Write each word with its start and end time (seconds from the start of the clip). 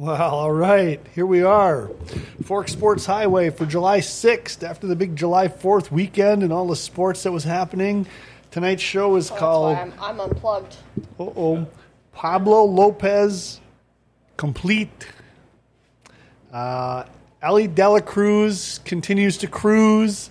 Well, 0.00 0.34
all 0.34 0.50
right. 0.50 0.98
Here 1.14 1.26
we 1.26 1.42
are. 1.42 1.90
Forks 2.44 2.72
Sports 2.72 3.04
Highway 3.04 3.50
for 3.50 3.66
July 3.66 3.98
6th, 3.98 4.62
after 4.62 4.86
the 4.86 4.96
big 4.96 5.14
July 5.14 5.48
4th 5.48 5.90
weekend 5.90 6.42
and 6.42 6.54
all 6.54 6.66
the 6.66 6.74
sports 6.74 7.24
that 7.24 7.32
was 7.32 7.44
happening. 7.44 8.06
Tonight's 8.50 8.82
show 8.82 9.16
is 9.16 9.28
That's 9.28 9.38
called 9.38 9.76
I'm, 9.76 9.92
I'm 10.00 10.18
unplugged. 10.18 10.76
uh-oh, 11.18 11.66
Pablo 12.14 12.64
Lopez 12.64 13.60
Complete. 14.38 15.06
Uh, 16.50 17.04
Elly 17.42 17.68
De 17.68 17.86
La 17.86 18.00
Cruz 18.00 18.80
continues 18.86 19.36
to 19.36 19.48
cruise. 19.48 20.30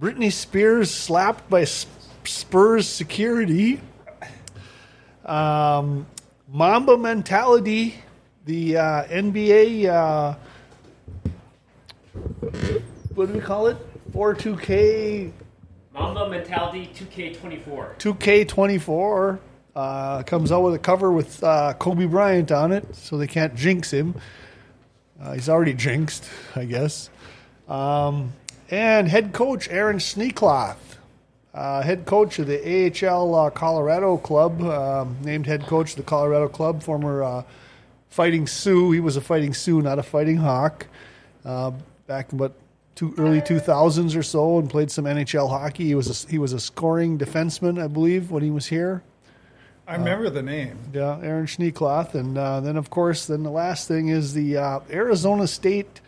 Britney 0.00 0.30
Spears 0.30 0.88
slapped 0.88 1.50
by 1.50 1.64
Spurs 1.64 2.88
security. 2.88 3.80
Um, 5.24 6.06
Mamba 6.46 6.96
mentality. 6.96 7.96
The 8.44 8.76
uh, 8.76 9.04
NBA. 9.04 9.86
Uh, 9.86 10.34
what 13.14 13.28
do 13.28 13.34
we 13.34 13.40
call 13.40 13.68
it? 13.68 13.76
Four 14.12 14.34
Two 14.34 14.56
K. 14.56 15.32
Mamba 15.94 16.28
Mentality 16.28 16.90
2K24. 16.94 17.98
2K24 17.98 19.38
uh, 19.76 20.22
comes 20.22 20.50
out 20.50 20.62
with 20.62 20.74
a 20.74 20.78
cover 20.78 21.12
with 21.12 21.44
uh, 21.44 21.74
Kobe 21.74 22.06
Bryant 22.06 22.50
on 22.50 22.72
it, 22.72 22.96
so 22.96 23.18
they 23.18 23.26
can't 23.26 23.54
jinx 23.54 23.92
him. 23.92 24.14
Uh, 25.20 25.34
he's 25.34 25.50
already 25.50 25.74
jinxed, 25.74 26.24
I 26.56 26.64
guess. 26.64 27.10
Um, 27.68 28.32
and 28.70 29.06
head 29.06 29.32
coach 29.34 29.68
Aaron 29.68 29.98
Schneekloth, 29.98 30.76
uh, 31.52 31.82
head 31.82 32.06
coach 32.06 32.38
of 32.38 32.46
the 32.46 33.06
AHL 33.06 33.34
uh, 33.34 33.50
Colorado 33.50 34.16
club, 34.16 34.62
um, 34.62 35.18
named 35.22 35.46
head 35.46 35.66
coach 35.66 35.90
of 35.90 35.96
the 35.96 36.02
Colorado 36.02 36.48
club, 36.48 36.82
former 36.82 37.22
uh, 37.22 37.42
Fighting 38.12 38.46
Sioux. 38.46 38.90
He 38.92 39.00
was 39.00 39.16
a 39.16 39.22
Fighting 39.22 39.54
Sioux, 39.54 39.80
not 39.80 39.98
a 39.98 40.02
Fighting 40.02 40.36
Hawk. 40.36 40.86
Uh, 41.46 41.72
back 42.06 42.30
in 42.30 42.38
what 42.38 42.52
two, 42.94 43.14
early 43.16 43.40
2000s 43.40 44.14
or 44.14 44.22
so, 44.22 44.58
and 44.58 44.68
played 44.68 44.90
some 44.90 45.06
NHL 45.06 45.48
hockey. 45.48 45.86
He 45.86 45.94
was 45.94 46.24
a, 46.26 46.30
he 46.30 46.36
was 46.36 46.52
a 46.52 46.60
scoring 46.60 47.18
defenseman, 47.18 47.82
I 47.82 47.86
believe, 47.86 48.30
when 48.30 48.42
he 48.42 48.50
was 48.50 48.66
here. 48.66 49.02
I 49.86 49.96
remember 49.96 50.28
the 50.28 50.42
name. 50.42 50.78
Yeah, 50.92 51.18
Aaron 51.22 51.46
Schneekloth, 51.46 52.14
and 52.14 52.36
uh, 52.36 52.60
then 52.60 52.76
of 52.76 52.90
course, 52.90 53.26
then 53.26 53.44
the 53.44 53.50
last 53.50 53.88
thing 53.88 54.08
is 54.08 54.34
the 54.34 54.58
uh, 54.58 54.80
Arizona 54.90 55.46
State 55.46 56.02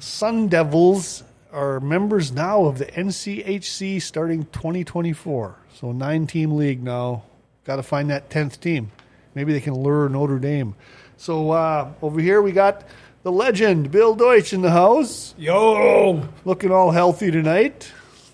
Sun 0.00 0.48
Devils 0.48 1.22
are 1.52 1.80
members 1.80 2.32
now 2.32 2.64
of 2.64 2.78
the 2.78 2.86
NCHC 2.86 4.00
starting 4.00 4.46
2024. 4.46 5.54
So 5.74 5.92
nine 5.92 6.26
team 6.26 6.52
league 6.52 6.82
now. 6.82 7.24
Got 7.64 7.76
to 7.76 7.82
find 7.82 8.08
that 8.08 8.30
tenth 8.30 8.58
team. 8.58 8.90
Maybe 9.34 9.52
they 9.52 9.60
can 9.60 9.74
lure 9.74 10.08
Notre 10.08 10.38
Dame. 10.38 10.74
So 11.16 11.50
uh, 11.50 11.90
over 12.02 12.20
here 12.20 12.42
we 12.42 12.52
got 12.52 12.84
the 13.22 13.32
legend 13.32 13.90
Bill 13.90 14.14
Deutsch 14.14 14.52
in 14.52 14.60
the 14.62 14.70
house, 14.70 15.34
Yo! 15.38 16.28
looking 16.44 16.70
all 16.70 16.90
healthy 16.90 17.30
tonight. 17.30 17.90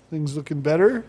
Things 0.09 0.35
looking 0.35 0.61
better. 0.61 1.05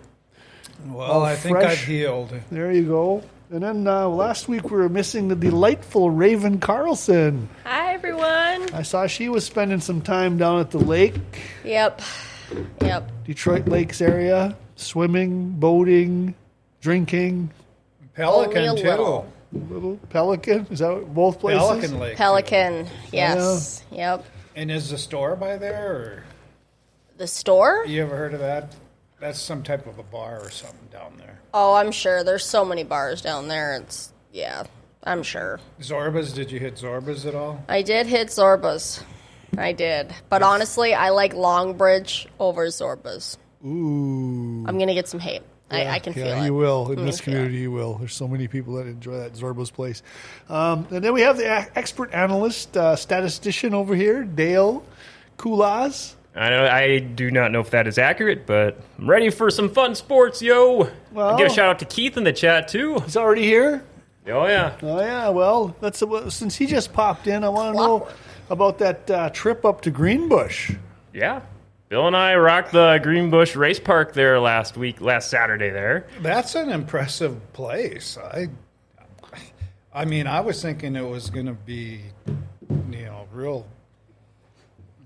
Well, 0.86 1.10
All 1.10 1.24
I 1.24 1.34
think. 1.36 1.56
I've 1.56 1.78
healed. 1.78 2.32
There 2.50 2.72
you 2.72 2.84
go. 2.84 3.22
And 3.50 3.62
then 3.62 3.86
uh, 3.86 4.08
last 4.08 4.48
week 4.48 4.70
we 4.70 4.78
were 4.78 4.88
missing 4.88 5.28
the 5.28 5.36
delightful 5.36 6.10
Raven 6.10 6.58
Carlson. 6.58 7.48
Hi, 7.64 7.92
everyone. 7.94 8.72
I 8.72 8.82
saw 8.82 9.06
she 9.06 9.28
was 9.28 9.44
spending 9.44 9.80
some 9.80 10.00
time 10.00 10.38
down 10.38 10.60
at 10.60 10.70
the 10.70 10.78
lake, 10.78 11.14
Yep. 11.64 12.00
Yep. 12.80 13.10
Detroit 13.24 13.66
Lakes 13.68 14.00
area, 14.00 14.56
swimming, 14.76 15.50
boating, 15.50 16.34
drinking. 16.80 17.50
Pelican, 18.14 18.76
too. 18.76 19.24
Little. 19.52 19.68
Little 19.74 19.96
Pelican, 20.10 20.66
is 20.70 20.78
that 20.80 21.12
both 21.14 21.40
places? 21.40 21.60
Pelican 21.62 21.98
Lake. 21.98 22.16
Pelican. 22.16 22.86
Yes. 23.12 23.84
Yep. 23.90 24.24
And 24.56 24.70
is 24.70 24.90
the 24.90 24.98
store 24.98 25.36
by 25.36 25.56
there? 25.56 25.92
Or 25.92 26.24
The 27.16 27.26
store? 27.26 27.84
you 27.86 28.02
ever 28.02 28.16
heard 28.16 28.34
of 28.34 28.40
that? 28.40 28.74
That's 29.20 29.38
some 29.40 29.62
type 29.62 29.86
of 29.86 29.98
a 29.98 30.02
bar 30.02 30.40
or 30.42 30.50
something 30.50 30.88
down 30.90 31.14
there. 31.18 31.38
Oh, 31.54 31.74
I'm 31.74 31.92
sure. 31.92 32.24
There's 32.24 32.44
so 32.44 32.64
many 32.64 32.82
bars 32.84 33.22
down 33.22 33.48
there. 33.48 33.76
It's, 33.76 34.12
yeah, 34.32 34.64
I'm 35.04 35.22
sure. 35.22 35.60
Zorba's, 35.80 36.32
did 36.32 36.50
you 36.50 36.58
hit 36.58 36.74
Zorba's 36.74 37.24
at 37.24 37.34
all? 37.34 37.64
I 37.68 37.82
did 37.82 38.06
hit 38.06 38.28
Zorba's. 38.28 39.02
I 39.56 39.72
did. 39.72 40.12
But 40.28 40.42
honestly, 40.42 40.92
I 40.94 41.10
like 41.10 41.34
Longbridge 41.34 42.26
over 42.40 42.66
Zorba's. 42.66 43.38
Ooh. 43.64 44.64
I'm 44.66 44.76
going 44.76 44.88
to 44.88 44.94
get 44.94 45.06
some 45.08 45.20
hate. 45.20 45.42
I, 45.72 45.94
I 45.94 45.98
can 45.98 46.12
yeah, 46.14 46.24
feel 46.24 46.42
it. 46.42 46.46
you 46.46 46.54
will. 46.54 46.92
In 46.92 46.98
I'm 46.98 47.06
this 47.06 47.20
gonna 47.20 47.24
feel 47.24 47.34
it. 47.34 47.36
community, 47.36 47.58
you 47.58 47.70
will. 47.70 47.94
There's 47.98 48.14
so 48.14 48.28
many 48.28 48.48
people 48.48 48.74
that 48.74 48.86
enjoy 48.86 49.18
that 49.18 49.34
Zorba's 49.34 49.70
place. 49.70 50.02
Um, 50.48 50.86
and 50.90 51.02
then 51.04 51.12
we 51.12 51.22
have 51.22 51.36
the 51.36 51.46
expert 51.78 52.12
analyst, 52.12 52.76
uh, 52.76 52.96
statistician 52.96 53.74
over 53.74 53.94
here, 53.94 54.24
Dale 54.24 54.84
Kulas. 55.38 56.14
I 56.34 56.48
know 56.50 56.66
I 56.66 56.98
do 56.98 57.30
not 57.30 57.52
know 57.52 57.60
if 57.60 57.70
that 57.70 57.86
is 57.86 57.98
accurate, 57.98 58.46
but 58.46 58.80
I'm 58.98 59.08
ready 59.08 59.28
for 59.30 59.50
some 59.50 59.68
fun 59.68 59.94
sports, 59.94 60.40
yo. 60.40 60.88
Well- 61.12 61.30
I'll 61.30 61.36
give 61.36 61.48
a 61.48 61.50
shout 61.50 61.68
out 61.68 61.78
to 61.80 61.84
Keith 61.84 62.16
in 62.16 62.24
the 62.24 62.32
chat 62.32 62.68
too. 62.68 62.98
He's 63.00 63.16
already 63.16 63.42
here. 63.42 63.84
Oh 64.28 64.46
yeah. 64.46 64.76
Oh 64.82 65.00
yeah, 65.00 65.28
well, 65.30 65.74
that's 65.80 66.02
well, 66.02 66.30
since 66.30 66.54
he 66.54 66.66
just 66.66 66.92
popped 66.92 67.26
in. 67.26 67.42
I 67.44 67.48
want 67.48 67.74
to 67.74 67.78
know 67.82 68.08
about 68.50 68.78
that 68.78 69.10
uh, 69.10 69.30
trip 69.30 69.64
up 69.64 69.80
to 69.82 69.90
Greenbush. 69.90 70.72
Yeah. 71.12 71.40
Bill 71.92 72.06
and 72.06 72.16
I 72.16 72.36
rocked 72.36 72.72
the 72.72 72.98
Greenbush 73.02 73.54
Race 73.54 73.78
Park 73.78 74.14
there 74.14 74.40
last 74.40 74.78
week, 74.78 75.02
last 75.02 75.28
Saturday 75.28 75.68
there. 75.68 76.06
That's 76.22 76.54
an 76.54 76.70
impressive 76.70 77.52
place. 77.52 78.16
I, 78.16 78.48
I 79.92 80.06
mean, 80.06 80.26
I 80.26 80.40
was 80.40 80.62
thinking 80.62 80.96
it 80.96 81.06
was 81.06 81.28
going 81.28 81.44
to 81.44 81.52
be, 81.52 82.00
you 82.90 83.04
know, 83.04 83.28
real 83.30 83.66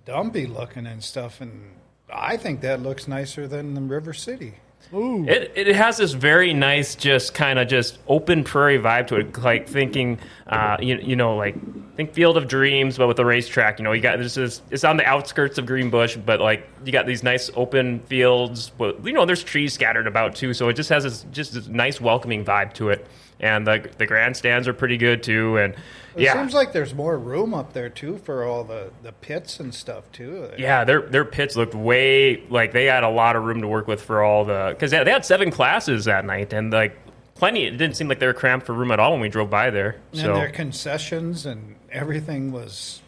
dumpy 0.05 0.47
looking 0.47 0.87
and 0.87 1.03
stuff, 1.03 1.41
and 1.41 1.73
I 2.09 2.37
think 2.37 2.61
that 2.61 2.81
looks 2.81 3.09
nicer 3.09 3.49
than 3.49 3.75
the 3.75 3.81
River 3.81 4.13
City. 4.13 4.55
Ooh, 4.95 5.25
It, 5.25 5.53
it 5.57 5.75
has 5.75 5.97
this 5.97 6.13
very 6.13 6.53
nice, 6.53 6.95
just 6.95 7.35
kind 7.35 7.59
of 7.59 7.67
just 7.67 7.99
open 8.07 8.45
prairie 8.45 8.79
vibe 8.79 9.09
to 9.09 9.17
it, 9.17 9.37
like 9.39 9.69
thinking, 9.69 10.19
uh, 10.47 10.77
you, 10.81 10.97
you 10.97 11.17
know, 11.17 11.37
like 11.37 11.57
think 11.97 12.13
Field 12.13 12.37
of 12.37 12.47
Dreams, 12.47 12.97
but 12.99 13.09
with 13.09 13.19
a 13.19 13.25
racetrack. 13.25 13.79
You 13.79 13.85
know, 13.85 13.93
you 13.93 14.01
got 14.01 14.19
this 14.19 14.37
is 14.37 14.63
it's 14.71 14.85
on 14.85 14.97
the 14.97 15.05
outskirts 15.05 15.59
of 15.59 15.67
Greenbush, 15.67 16.17
but 16.17 16.41
like 16.41 16.69
you 16.85 16.93
got 16.93 17.07
these 17.07 17.23
nice 17.23 17.51
open 17.57 18.01
fields. 18.01 18.71
But 18.79 19.05
you 19.05 19.13
know, 19.13 19.25
there's 19.25 19.43
trees 19.43 19.73
scattered 19.73 20.07
about 20.07 20.37
too, 20.37 20.55
so 20.55 20.69
it 20.69 20.75
just 20.75 20.91
has 20.91 21.03
this 21.03 21.25
just 21.33 21.55
this 21.55 21.67
nice 21.67 22.01
welcoming 22.01 22.45
vibe 22.45 22.73
to 22.75 22.91
it. 22.91 23.07
And 23.41 23.67
the 23.67 23.91
the 23.99 24.07
grandstands 24.07 24.69
are 24.69 24.73
pretty 24.73 24.99
good 24.99 25.23
too. 25.23 25.57
And 25.57 25.75
It 26.17 26.23
yeah, 26.23 26.33
seems 26.33 26.55
like 26.55 26.73
there's 26.73 26.95
more 26.95 27.19
room 27.19 27.53
up 27.53 27.75
there 27.75 27.91
too 27.91 28.17
for 28.19 28.45
all 28.45 28.65
the, 28.65 28.91
the 29.03 29.13
pits 29.13 29.61
and 29.61 29.75
stuff 29.75 30.11
too. 30.13 30.51
Yeah, 30.57 30.85
their 30.85 31.03
their 31.03 31.25
pits 31.27 31.57
looked 31.57 31.75
way 31.75 32.43
like 32.49 32.73
they 32.73 32.87
had 32.87 33.05
a 33.05 33.11
lot 33.11 33.37
of 33.37 33.45
room 33.45 33.61
to 33.61 33.69
work 33.69 33.87
with 33.87 34.03
for 34.03 34.23
all 34.23 34.45
the 34.45 34.71
because 34.71 34.91
they, 34.91 35.05
they 35.05 35.11
had 35.11 35.27
seven 35.27 35.51
classes 35.51 36.07
that 36.07 36.25
night 36.25 36.53
and 36.55 36.73
like 36.73 36.97
plenty. 37.35 37.65
It 37.65 37.73
didn't 37.73 37.97
seem 37.97 38.09
like 38.09 38.19
they 38.19 38.27
were 38.27 38.33
cramped 38.35 38.67
for 38.67 38.73
room 38.73 38.91
at 38.91 38.99
all 38.99 39.13
when 39.13 39.21
we 39.21 39.29
drove 39.29 39.51
by 39.51 39.71
there. 39.71 39.97
and 40.13 40.21
So 40.23 40.35
their 40.35 40.51
concessions 40.51 41.45
and 41.45 41.77
everything 41.93 42.51
was 42.51 43.03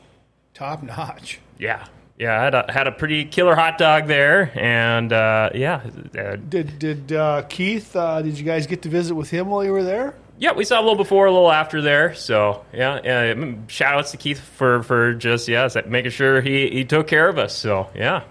top 0.52 0.82
notch. 0.82 1.40
yeah, 1.58 1.87
yeah, 2.19 2.38
I 2.38 2.44
had 2.44 2.55
a, 2.55 2.72
had 2.72 2.87
a 2.88 2.93
pretty 2.93 3.25
killer 3.25 3.55
hot 3.55 3.78
dog 3.78 4.06
there, 4.06 4.50
and 4.55 5.12
uh, 5.12 5.50
yeah, 5.55 5.82
uh, 6.19 6.37
did 6.37 6.78
did 6.78 7.12
uh, 7.12 7.43
Keith? 7.49 7.94
Uh, 7.94 8.22
did 8.22 8.38
you 8.38 8.44
guys 8.44 8.66
get 8.66 8.82
to 8.82 8.88
visit 8.88 9.14
with 9.14 9.31
him 9.31 9.49
while 9.49 9.64
you 9.64 9.72
were 9.72 9.84
there? 9.84 10.14
Yeah, 10.38 10.52
we 10.52 10.64
saw 10.64 10.79
a 10.79 10.82
little 10.82 10.96
before, 10.96 11.26
a 11.26 11.32
little 11.32 11.50
after 11.50 11.82
there. 11.82 12.14
So 12.14 12.64
yeah, 12.73 13.00
yeah 13.02 13.35
mm, 13.35 13.69
shout 13.69 13.94
outs 13.94 14.12
to 14.12 14.17
Keith 14.17 14.40
for 14.40 14.82
for 14.82 15.14
just 15.14 15.49
yeah 15.49 15.69
making 15.87 16.12
sure 16.12 16.40
he 16.40 16.69
he 16.70 16.85
took 16.85 17.08
care 17.08 17.29
of 17.29 17.38
us. 17.38 17.55
So 17.55 17.90
yeah. 17.94 18.23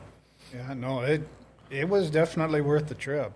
Yeah, 0.53 0.73
no, 0.73 1.01
it 1.01 1.27
it 1.69 1.89
was 1.89 2.09
definitely 2.09 2.61
worth 2.61 2.87
the 2.87 2.95
trip. 2.95 3.33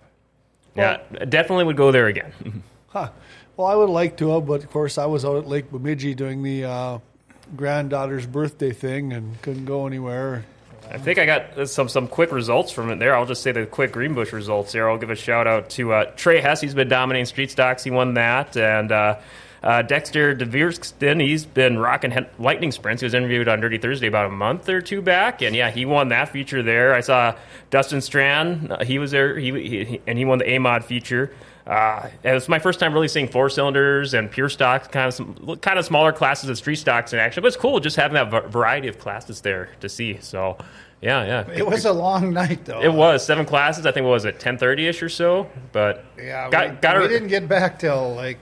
Yeah, 0.74 1.00
definitely 1.28 1.64
would 1.64 1.76
go 1.76 1.92
there 1.92 2.06
again. 2.06 2.32
Huh. 2.88 3.08
Well, 3.56 3.66
I 3.66 3.74
would 3.74 3.88
like 3.88 4.18
to 4.18 4.28
have, 4.32 4.44
but 4.44 4.62
of 4.64 4.70
course, 4.70 4.98
I 4.98 5.06
was 5.06 5.24
out 5.24 5.36
at 5.38 5.48
Lake 5.48 5.70
Bemidji 5.70 6.14
doing 6.14 6.42
the 6.42 6.66
uh, 6.66 6.98
granddaughter's 7.56 8.26
birthday 8.26 8.72
thing 8.72 9.14
and 9.14 9.40
couldn't 9.40 9.64
go 9.64 9.86
anywhere. 9.86 10.44
I 10.92 10.98
think 10.98 11.18
I 11.18 11.24
got 11.24 11.68
some 11.70 11.88
some 11.88 12.06
quick 12.06 12.32
results 12.32 12.70
from 12.70 12.90
it 12.90 12.98
there. 12.98 13.16
I'll 13.16 13.24
just 13.24 13.42
say 13.42 13.50
the 13.50 13.64
quick 13.64 13.92
Greenbush 13.92 14.30
results 14.32 14.72
there. 14.72 14.90
I'll 14.90 14.98
give 14.98 15.08
a 15.08 15.16
shout 15.16 15.46
out 15.46 15.70
to 15.70 15.92
uh, 15.94 16.04
Trey 16.16 16.40
Hess. 16.40 16.60
He's 16.60 16.74
been 16.74 16.88
dominating 16.88 17.24
street 17.24 17.50
stocks. 17.50 17.82
He 17.82 17.90
won 17.90 18.12
that, 18.14 18.54
and 18.58 18.92
uh, 18.92 19.18
uh, 19.62 19.80
Dexter 19.80 20.36
DeVierston. 20.36 21.22
He's 21.22 21.46
been 21.46 21.78
rocking 21.78 22.14
lightning 22.38 22.72
sprints. 22.72 23.00
He 23.00 23.06
was 23.06 23.14
interviewed 23.14 23.48
on 23.48 23.60
Dirty 23.60 23.78
Thursday 23.78 24.06
about 24.06 24.26
a 24.26 24.30
month 24.30 24.68
or 24.68 24.82
two 24.82 25.00
back, 25.00 25.40
and 25.40 25.56
yeah, 25.56 25.70
he 25.70 25.86
won 25.86 26.08
that 26.08 26.28
feature 26.28 26.62
there. 26.62 26.92
I 26.92 27.00
saw 27.00 27.36
Dustin 27.70 28.02
Strand. 28.02 28.70
Uh, 28.70 28.84
he 28.84 28.98
was 28.98 29.12
there. 29.12 29.38
He, 29.38 29.50
he, 29.50 30.00
and 30.06 30.18
he 30.18 30.26
won 30.26 30.38
the 30.38 30.50
A 30.50 30.58
mod 30.58 30.84
feature. 30.84 31.32
Uh, 31.66 32.08
it 32.24 32.32
was 32.32 32.48
my 32.48 32.58
first 32.58 32.80
time 32.80 32.92
really 32.92 33.08
seeing 33.08 33.28
four 33.28 33.48
cylinders 33.48 34.14
and 34.14 34.30
pure 34.30 34.48
stocks, 34.48 34.88
kind 34.88 35.06
of 35.08 35.14
some 35.14 35.56
kind 35.58 35.78
of 35.78 35.84
smaller 35.84 36.12
classes 36.12 36.48
of 36.50 36.58
street 36.58 36.76
stocks 36.76 37.12
in 37.12 37.18
action. 37.18 37.40
But 37.42 37.48
it's 37.48 37.56
cool 37.56 37.78
just 37.80 37.96
having 37.96 38.14
that 38.14 38.30
va- 38.30 38.48
variety 38.48 38.88
of 38.88 38.98
classes 38.98 39.40
there 39.42 39.70
to 39.80 39.88
see. 39.88 40.18
So, 40.20 40.56
yeah, 41.00 41.24
yeah. 41.46 41.54
It 41.54 41.66
was 41.66 41.84
a 41.84 41.92
long 41.92 42.32
night 42.32 42.64
though. 42.64 42.80
It 42.82 42.92
was 42.92 43.24
seven 43.24 43.46
classes. 43.46 43.86
I 43.86 43.92
think 43.92 44.04
what 44.04 44.10
was 44.12 44.24
it 44.24 44.40
ten 44.40 44.58
thirty 44.58 44.88
ish 44.88 45.02
or 45.02 45.08
so. 45.08 45.48
But 45.72 46.04
Yeah, 46.18 46.50
got 46.50 46.70
we, 46.70 46.76
got 46.76 46.96
we 46.96 47.02
her. 47.02 47.08
didn't 47.08 47.28
get 47.28 47.48
back 47.48 47.78
till 47.78 48.14
like 48.14 48.38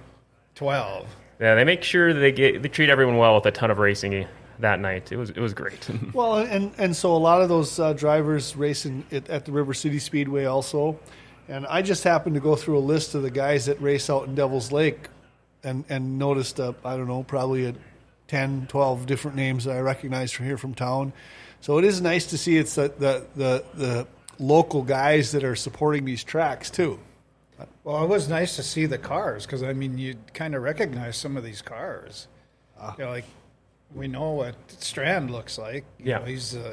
twelve. 0.54 1.06
Yeah, 1.40 1.54
they 1.54 1.64
make 1.64 1.82
sure 1.82 2.12
they 2.12 2.32
get 2.32 2.62
they 2.62 2.68
treat 2.68 2.90
everyone 2.90 3.16
well 3.16 3.34
with 3.34 3.46
a 3.46 3.50
ton 3.50 3.70
of 3.70 3.78
racing 3.78 4.26
that 4.58 4.78
night. 4.80 5.10
It 5.12 5.16
was 5.16 5.30
it 5.30 5.38
was 5.40 5.54
great. 5.54 5.88
Well, 6.14 6.36
and 6.38 6.72
and 6.78 6.94
so 6.96 7.14
a 7.14 7.18
lot 7.18 7.40
of 7.42 7.48
those 7.48 7.78
uh, 7.78 7.92
drivers 7.94 8.56
racing 8.56 9.04
at, 9.12 9.28
at 9.30 9.44
the 9.46 9.52
River 9.52 9.72
City 9.72 9.98
Speedway 9.98 10.44
also, 10.44 10.98
and 11.50 11.66
I 11.66 11.82
just 11.82 12.04
happened 12.04 12.34
to 12.36 12.40
go 12.40 12.56
through 12.56 12.78
a 12.78 12.80
list 12.80 13.14
of 13.14 13.22
the 13.22 13.30
guys 13.30 13.66
that 13.66 13.80
race 13.80 14.08
out 14.08 14.26
in 14.26 14.34
Devil's 14.34 14.72
Lake, 14.72 15.08
and 15.62 15.84
and 15.88 16.18
noticed 16.18 16.58
uh, 16.60 16.72
I 16.84 16.96
don't 16.96 17.08
know 17.08 17.22
probably 17.22 17.66
a 17.66 17.74
10, 18.28 18.66
12 18.68 19.06
different 19.06 19.36
names 19.36 19.64
that 19.64 19.76
I 19.76 19.80
recognize 19.80 20.30
from 20.32 20.46
here 20.46 20.56
from 20.56 20.72
town. 20.74 21.12
So 21.60 21.78
it 21.78 21.84
is 21.84 22.00
nice 22.00 22.26
to 22.26 22.38
see 22.38 22.56
it's 22.56 22.74
the 22.76 22.92
the 22.98 23.26
the, 23.36 23.64
the 23.74 24.06
local 24.38 24.82
guys 24.82 25.32
that 25.32 25.44
are 25.44 25.56
supporting 25.56 26.04
these 26.06 26.24
tracks 26.24 26.70
too. 26.70 26.98
Well, 27.84 28.02
it 28.04 28.08
was 28.08 28.26
nice 28.28 28.56
to 28.56 28.62
see 28.62 28.86
the 28.86 28.96
cars 28.96 29.44
because 29.44 29.62
I 29.62 29.74
mean, 29.74 29.98
you 29.98 30.14
kind 30.32 30.54
of 30.54 30.62
recognize 30.62 31.16
some 31.18 31.36
of 31.36 31.44
these 31.44 31.60
cars. 31.60 32.26
Ah. 32.80 32.94
You 32.96 33.04
know, 33.04 33.10
like 33.10 33.26
we 33.94 34.08
know 34.08 34.30
what 34.30 34.54
Strand 34.78 35.30
looks 35.30 35.58
like. 35.58 35.84
You 35.98 36.06
Yeah. 36.06 36.18
know, 36.20 36.24
he's 36.24 36.56
uh, 36.56 36.72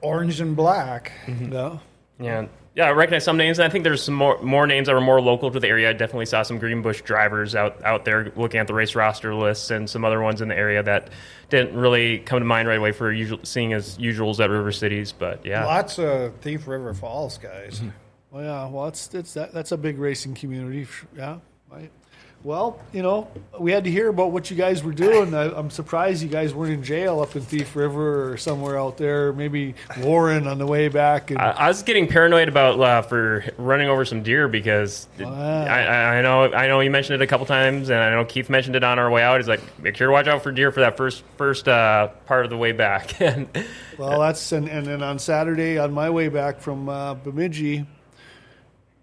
orange 0.00 0.40
and 0.40 0.56
black. 0.56 1.12
Yeah. 1.28 1.78
yeah, 2.18 2.46
yeah, 2.76 2.88
I 2.88 2.90
recognize 2.90 3.24
some 3.24 3.38
names. 3.38 3.58
And 3.58 3.66
I 3.66 3.70
think 3.70 3.84
there's 3.84 4.02
some 4.02 4.14
more 4.14 4.38
more 4.42 4.66
names 4.66 4.86
that 4.86 4.94
are 4.94 5.00
more 5.00 5.20
local 5.20 5.50
to 5.50 5.58
the 5.58 5.66
area. 5.66 5.88
I 5.88 5.94
definitely 5.94 6.26
saw 6.26 6.42
some 6.42 6.58
Greenbush 6.58 7.00
drivers 7.00 7.54
out 7.54 7.82
out 7.82 8.04
there 8.04 8.30
looking 8.36 8.60
at 8.60 8.66
the 8.66 8.74
race 8.74 8.94
roster 8.94 9.34
lists, 9.34 9.70
and 9.70 9.88
some 9.88 10.04
other 10.04 10.20
ones 10.20 10.42
in 10.42 10.48
the 10.48 10.56
area 10.56 10.82
that 10.82 11.08
didn't 11.48 11.74
really 11.74 12.18
come 12.18 12.38
to 12.38 12.44
mind 12.44 12.68
right 12.68 12.78
away 12.78 12.92
for 12.92 13.10
usual, 13.10 13.40
seeing 13.44 13.72
as 13.72 13.96
usuals 13.96 14.44
at 14.44 14.50
River 14.50 14.70
Cities. 14.72 15.10
But 15.10 15.44
yeah, 15.46 15.64
Lots 15.64 15.98
of 15.98 16.36
Thief 16.42 16.68
River 16.68 16.92
Falls 16.92 17.38
guys. 17.38 17.78
Mm-hmm. 17.78 17.88
Well, 18.30 18.44
yeah. 18.44 18.68
Well, 18.68 18.86
it's 18.88 19.14
it's 19.14 19.32
that 19.32 19.54
that's 19.54 19.72
a 19.72 19.78
big 19.78 19.98
racing 19.98 20.34
community. 20.34 20.86
Yeah. 21.16 21.38
Right. 21.70 21.90
Well, 22.46 22.78
you 22.92 23.02
know, 23.02 23.26
we 23.58 23.72
had 23.72 23.82
to 23.82 23.90
hear 23.90 24.08
about 24.08 24.30
what 24.30 24.52
you 24.52 24.56
guys 24.56 24.84
were 24.84 24.92
doing. 24.92 25.34
I, 25.34 25.52
I'm 25.52 25.68
surprised 25.68 26.22
you 26.22 26.28
guys 26.28 26.54
weren't 26.54 26.74
in 26.74 26.84
jail 26.84 27.18
up 27.18 27.34
in 27.34 27.42
Thief 27.42 27.74
River 27.74 28.30
or 28.30 28.36
somewhere 28.36 28.78
out 28.78 28.98
there. 28.98 29.32
Maybe 29.32 29.74
Warren 29.98 30.46
on 30.46 30.58
the 30.58 30.66
way 30.66 30.86
back. 30.86 31.32
And, 31.32 31.40
I, 31.40 31.50
I 31.50 31.66
was 31.66 31.82
getting 31.82 32.06
paranoid 32.06 32.46
about 32.46 32.78
uh, 32.78 33.02
for 33.02 33.44
running 33.58 33.88
over 33.88 34.04
some 34.04 34.22
deer 34.22 34.46
because 34.46 35.08
Wow. 35.18 35.32
I, 35.34 35.82
I 35.82 36.18
I 36.18 36.22
know 36.22 36.44
I 36.52 36.68
know 36.68 36.78
you 36.78 36.90
mentioned 36.92 37.20
it 37.20 37.24
a 37.24 37.26
couple 37.26 37.46
times, 37.46 37.90
and 37.90 37.98
I 37.98 38.10
know 38.10 38.24
Keith 38.24 38.48
mentioned 38.48 38.76
it 38.76 38.84
on 38.84 39.00
our 39.00 39.10
way 39.10 39.24
out. 39.24 39.40
He's 39.40 39.48
like, 39.48 39.60
make 39.80 39.96
sure 39.96 40.06
to 40.06 40.12
watch 40.12 40.28
out 40.28 40.44
for 40.44 40.52
deer 40.52 40.70
for 40.70 40.78
that 40.78 40.96
first 40.96 41.24
first 41.36 41.66
uh, 41.66 42.10
part 42.26 42.44
of 42.44 42.50
the 42.50 42.56
way 42.56 42.70
back. 42.70 43.20
and 43.20 43.48
well, 43.98 44.20
that's 44.20 44.52
and, 44.52 44.68
and 44.68 44.86
then 44.86 45.02
on 45.02 45.18
Saturday 45.18 45.78
on 45.78 45.92
my 45.92 46.10
way 46.10 46.28
back 46.28 46.60
from 46.60 46.88
uh, 46.88 47.14
Bemidji, 47.14 47.88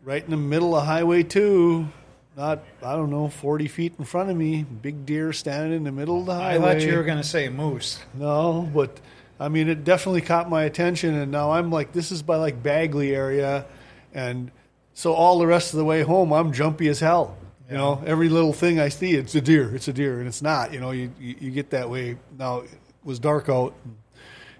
right 0.05 0.23
in 0.23 0.31
the 0.31 0.37
middle 0.37 0.77
of 0.77 0.85
Highway 0.85 1.23
Two, 1.23 1.89
not 2.35 2.63
I 2.81 2.94
don't 2.94 3.09
know, 3.09 3.27
40 3.27 3.68
feet 3.68 3.94
in 4.00 4.06
front 4.06 4.30
of 4.30 4.38
me, 4.38 4.63
big 4.63 5.06
deer 5.06 5.33
standing 5.33 5.74
in 5.74 5.83
the 5.83 5.91
middle 5.91 6.19
of 6.19 6.25
the 6.25 6.33
highway. 6.33 6.71
I 6.71 6.74
thought 6.74 6.81
you 6.81 6.95
were 6.95 7.03
going 7.03 7.18
to 7.19 7.24
say 7.24 7.50
moose. 7.50 8.00
No, 8.13 8.69
but 8.74 9.00
I 9.39 9.50
mean, 9.50 9.68
it 9.68 9.83
definitely 9.83 10.21
caught 10.21 10.50
my 10.50 10.63
attention, 10.63 11.15
and 11.15 11.31
now 11.31 11.51
I'm 11.51 11.71
like, 11.71 11.91
this 11.91 12.12
is 12.12 12.21
by 12.21 12.38
like 12.38 12.63
Bagley 12.63 13.15
area, 13.15 13.65
and 14.13 14.51
so 14.94 15.13
all 15.13 15.39
the 15.39 15.47
rest 15.47 15.74
of 15.74 15.77
the 15.77 15.85
way 15.85 16.01
home, 16.01 16.31
I'm 16.31 16.53
jumpy 16.53 16.88
as 16.88 17.00
hell. 17.00 17.38
You 17.69 17.77
know, 17.77 18.03
every 18.06 18.30
little 18.30 18.53
thing 18.53 18.79
I 18.79 18.89
see, 18.89 19.13
it's 19.13 19.33
a 19.36 19.41
deer, 19.41 19.74
it's 19.74 19.88
a 19.88 19.94
deer, 19.94 20.19
and 20.19 20.27
it's 20.27 20.41
not. 20.41 20.74
You 20.74 20.79
know, 20.79 20.91
you 20.91 21.12
you, 21.19 21.36
you 21.39 21.51
get 21.51 21.71
that 21.71 21.89
way. 21.89 22.18
Now 22.38 22.59
it 22.59 22.69
was 23.03 23.19
dark 23.19 23.50
out, 23.50 23.74
and, 23.83 23.97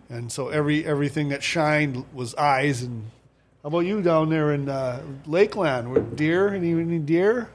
and 0.10 0.32
so 0.32 0.50
every 0.50 0.86
everything 0.86 1.30
that 1.30 1.44
shined 1.44 2.06
was 2.14 2.34
eyes. 2.36 2.82
And 2.82 3.12
how 3.62 3.68
about 3.68 3.80
you 3.80 4.02
down 4.02 4.30
there 4.30 4.54
in 4.54 4.70
uh, 4.70 5.04
Lakeland? 5.26 5.92
Were 5.92 6.00
deer? 6.00 6.54
Any 6.54 6.72
any 6.72 6.98
deer? 6.98 7.50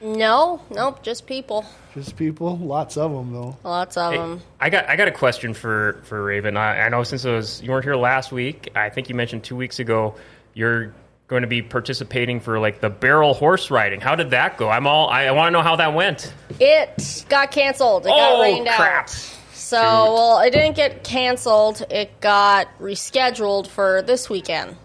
No, 0.00 0.60
nope, 0.70 1.02
just 1.02 1.26
people. 1.26 1.64
Just 1.94 2.16
people. 2.16 2.56
Lots 2.58 2.96
of 2.96 3.10
them 3.12 3.32
though. 3.32 3.56
Lots 3.64 3.96
of 3.96 4.12
Hey, 4.12 4.18
them. 4.18 4.40
I 4.60 4.70
got 4.70 4.88
I 4.88 4.96
got 4.96 5.08
a 5.08 5.12
question 5.12 5.54
for 5.54 6.00
for 6.04 6.22
Raven. 6.22 6.56
I, 6.56 6.82
I 6.82 6.88
know 6.88 7.02
since 7.02 7.24
it 7.24 7.32
was 7.32 7.60
you 7.62 7.70
weren't 7.70 7.84
here 7.84 7.96
last 7.96 8.30
week, 8.30 8.70
I 8.76 8.90
think 8.90 9.08
you 9.08 9.14
mentioned 9.14 9.42
two 9.44 9.56
weeks 9.56 9.78
ago 9.80 10.14
you're 10.54 10.94
going 11.26 11.42
to 11.42 11.48
be 11.48 11.60
participating 11.62 12.40
for 12.40 12.58
like 12.58 12.80
the 12.80 12.88
barrel 12.88 13.34
horse 13.34 13.70
riding. 13.70 14.00
How 14.00 14.14
did 14.14 14.30
that 14.30 14.56
go? 14.56 14.68
I'm 14.70 14.86
all 14.86 15.08
I, 15.10 15.24
I 15.26 15.30
want 15.32 15.48
to 15.48 15.50
know 15.50 15.62
how 15.62 15.76
that 15.76 15.92
went. 15.94 16.32
It 16.60 17.24
got 17.28 17.50
canceled. 17.50 18.06
It 18.06 18.12
Oh, 18.12 18.16
got 18.36 18.40
rained 18.42 18.66
crap. 18.66 19.04
out. 19.04 19.34
So, 19.52 19.76
well, 19.82 20.38
it 20.40 20.50
didn't 20.52 20.76
get 20.76 21.04
canceled. 21.04 21.82
It 21.90 22.20
got 22.20 22.68
rescheduled 22.80 23.66
for 23.66 24.00
this 24.02 24.30
weekend. 24.30 24.76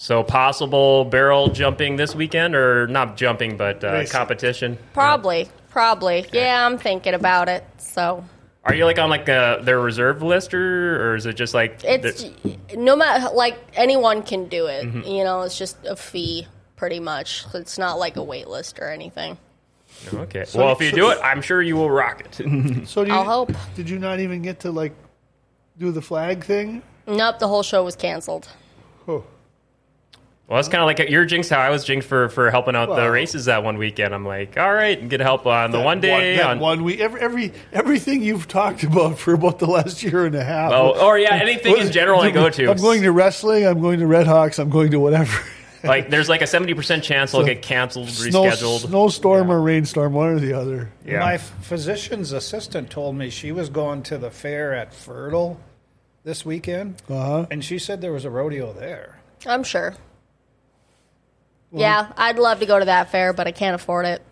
So 0.00 0.22
possible 0.22 1.04
barrel 1.04 1.48
jumping 1.48 1.96
this 1.96 2.14
weekend, 2.14 2.54
or 2.54 2.86
not 2.86 3.16
jumping, 3.16 3.56
but 3.56 3.82
uh, 3.82 3.92
Racing. 3.92 4.12
competition. 4.12 4.78
Probably, 4.94 5.48
probably. 5.70 6.24
Yeah, 6.32 6.64
I'm 6.64 6.78
thinking 6.78 7.14
about 7.14 7.48
it. 7.48 7.64
So 7.78 8.24
Are 8.64 8.74
you 8.74 8.84
like 8.84 9.00
on 9.00 9.10
like 9.10 9.28
uh 9.28 9.60
their 9.62 9.80
reserve 9.80 10.22
list, 10.22 10.54
or, 10.54 11.10
or 11.10 11.16
is 11.16 11.26
it 11.26 11.34
just 11.34 11.52
like 11.52 11.82
it's 11.82 12.22
the- 12.22 12.58
no 12.76 12.94
matter 12.94 13.34
like 13.34 13.58
anyone 13.74 14.22
can 14.22 14.48
do 14.48 14.66
it. 14.66 14.84
Mm-hmm. 14.86 15.00
You 15.02 15.24
know, 15.24 15.42
it's 15.42 15.58
just 15.58 15.76
a 15.84 15.96
fee, 15.96 16.46
pretty 16.76 17.00
much. 17.00 17.44
It's 17.52 17.76
not 17.76 17.98
like 17.98 18.16
a 18.16 18.22
wait 18.22 18.46
list 18.46 18.78
or 18.78 18.88
anything. 18.90 19.36
okay? 20.14 20.44
well, 20.54 20.70
if 20.70 20.80
you 20.80 20.90
so- 20.90 20.96
do 20.96 21.10
it, 21.10 21.18
I'm 21.24 21.42
sure 21.42 21.60
you 21.60 21.74
will 21.74 21.90
rock 21.90 22.20
it. 22.20 22.86
So 22.86 23.02
do 23.04 23.10
you, 23.10 23.16
I'll 23.16 23.24
hope. 23.24 23.50
Did 23.74 23.90
you 23.90 23.98
not 23.98 24.20
even 24.20 24.42
get 24.42 24.60
to 24.60 24.70
like 24.70 24.92
do 25.76 25.90
the 25.90 26.02
flag 26.02 26.44
thing? 26.44 26.82
Nope, 27.08 27.40
the 27.40 27.48
whole 27.48 27.64
show 27.64 27.82
was 27.82 27.96
canceled. 27.96 28.48
Oh. 29.08 29.24
Well, 30.48 30.58
it's 30.58 30.68
kind 30.68 30.80
of 30.80 30.86
like 30.86 31.10
your 31.10 31.26
jinx. 31.26 31.50
How 31.50 31.58
I 31.60 31.68
was 31.68 31.84
jinxed 31.84 32.08
for 32.08 32.30
for 32.30 32.50
helping 32.50 32.74
out 32.74 32.88
the 32.96 33.10
races 33.10 33.44
that 33.44 33.62
one 33.62 33.76
weekend. 33.76 34.14
I'm 34.14 34.24
like, 34.24 34.56
all 34.56 34.72
right, 34.72 34.98
and 34.98 35.10
get 35.10 35.20
help 35.20 35.44
on 35.46 35.72
the 35.72 35.80
one 35.80 36.00
day. 36.00 36.36
that 36.38 36.46
on, 36.46 36.58
one 36.58 36.84
week, 36.84 37.00
every, 37.00 37.20
every 37.20 37.52
everything 37.70 38.22
you've 38.22 38.48
talked 38.48 38.82
about 38.82 39.18
for 39.18 39.34
about 39.34 39.58
the 39.58 39.66
last 39.66 40.02
year 40.02 40.24
and 40.24 40.34
a 40.34 40.42
half. 40.42 40.72
Oh, 40.72 41.06
or 41.06 41.18
yeah, 41.18 41.34
anything 41.34 41.76
in 41.76 41.92
general 41.92 42.20
I 42.22 42.30
go 42.30 42.48
to. 42.48 42.70
I'm 42.70 42.78
going 42.78 43.02
to 43.02 43.12
wrestling. 43.12 43.66
I'm 43.66 43.80
going 43.82 43.98
to 44.00 44.06
Red 44.06 44.26
Hawks. 44.26 44.58
I'm 44.58 44.70
going 44.70 44.90
to 44.92 44.98
whatever. 45.00 45.38
like 45.84 46.08
there's 46.08 46.30
like 46.30 46.40
a 46.40 46.46
seventy 46.46 46.72
percent 46.72 47.04
chance 47.04 47.34
it'll 47.34 47.44
get 47.44 47.60
canceled, 47.60 48.08
Snow, 48.08 48.44
rescheduled. 48.44 48.86
snowstorm 48.88 49.50
or 49.50 49.60
rainstorm, 49.60 50.14
one 50.14 50.28
or 50.30 50.40
the 50.40 50.54
other. 50.54 50.90
Yeah. 51.04 51.18
My 51.18 51.34
f- 51.34 51.52
physician's 51.60 52.32
assistant 52.32 52.88
told 52.88 53.16
me 53.16 53.28
she 53.28 53.52
was 53.52 53.68
going 53.68 54.02
to 54.04 54.16
the 54.16 54.30
fair 54.30 54.72
at 54.74 54.94
Fertile 54.94 55.60
this 56.24 56.46
weekend, 56.46 57.02
Uh-huh. 57.10 57.44
and 57.50 57.62
she 57.62 57.78
said 57.78 58.00
there 58.00 58.14
was 58.14 58.24
a 58.24 58.30
rodeo 58.30 58.72
there. 58.72 59.20
I'm 59.46 59.62
sure. 59.62 59.94
Yeah, 61.72 62.12
I'd 62.16 62.38
love 62.38 62.60
to 62.60 62.66
go 62.66 62.78
to 62.78 62.84
that 62.86 63.10
fair, 63.10 63.32
but 63.32 63.46
I 63.46 63.52
can't 63.52 63.74
afford 63.74 64.06
it. 64.06 64.22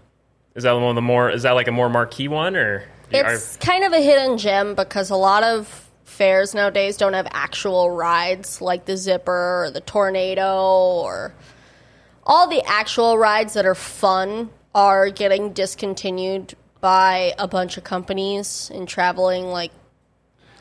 Is 0.55 0.63
that 0.63 0.73
one 0.73 0.85
of 0.85 0.95
the 0.95 1.03
more? 1.03 1.31
Is 1.31 1.43
that 1.43 1.53
like 1.53 1.69
a 1.69 1.73
more 1.73 1.89
marquee 1.89 2.29
one, 2.29 2.57
or 2.57 2.85
It's 3.11 3.57
kind 3.59 3.85
of 3.85 3.93
a 3.93 4.01
hidden 4.01 4.39
gem 4.39 4.75
because 4.75 5.11
a 5.11 5.17
lot 5.17 5.43
of 5.43 5.87
fairs 6.05 6.55
nowadays 6.55 6.97
don't 6.97 7.13
have 7.13 7.27
actual 7.31 7.91
rides 7.91 8.61
like 8.61 8.87
the 8.87 8.97
Zipper 8.97 9.65
or 9.65 9.71
the 9.71 9.81
Tornado 9.81 10.63
or 10.63 11.35
all 12.25 12.49
the 12.49 12.63
actual 12.65 13.19
rides 13.19 13.53
that 13.55 13.67
are 13.67 13.75
fun 13.75 14.51
are 14.75 15.11
getting 15.11 15.53
discontinued 15.53 16.55
by 16.81 17.35
a 17.39 17.47
bunch 17.47 17.77
of 17.77 17.85
companies 17.85 18.71
and 18.75 18.89
traveling 18.89 19.47
like 19.47 19.73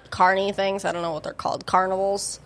carny 0.10 0.52
things. 0.52 0.86
I 0.86 0.92
don't 0.92 1.02
know 1.02 1.12
what 1.12 1.24
they're 1.24 1.34
called, 1.34 1.66
carnivals. 1.66 2.40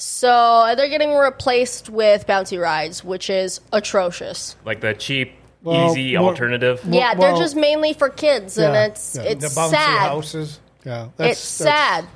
So 0.00 0.72
they're 0.78 0.88
getting 0.88 1.14
replaced 1.14 1.90
with 1.90 2.26
bouncy 2.26 2.58
rides, 2.58 3.04
which 3.04 3.28
is 3.28 3.60
atrocious. 3.70 4.56
like 4.64 4.80
the 4.80 4.94
cheap, 4.94 5.32
Well, 5.62 5.90
easy 5.90 6.16
more- 6.16 6.30
alternative? 6.30 6.80
yeah, 6.88 7.12
they're 7.14 7.36
just 7.36 7.54
mainly 7.54 7.92
for 7.92 8.08
kids, 8.08 8.56
and 8.56 8.72
Yeah, 8.72 8.86
it's 8.86 9.14
yeah. 9.16 9.22
it's 9.24 9.54
the 9.54 9.60
bouncy 9.60 9.70
sad. 9.72 9.98
houses. 10.08 10.60
Yeah, 10.86 11.08
It's 11.18 11.38
sad. 11.38 12.06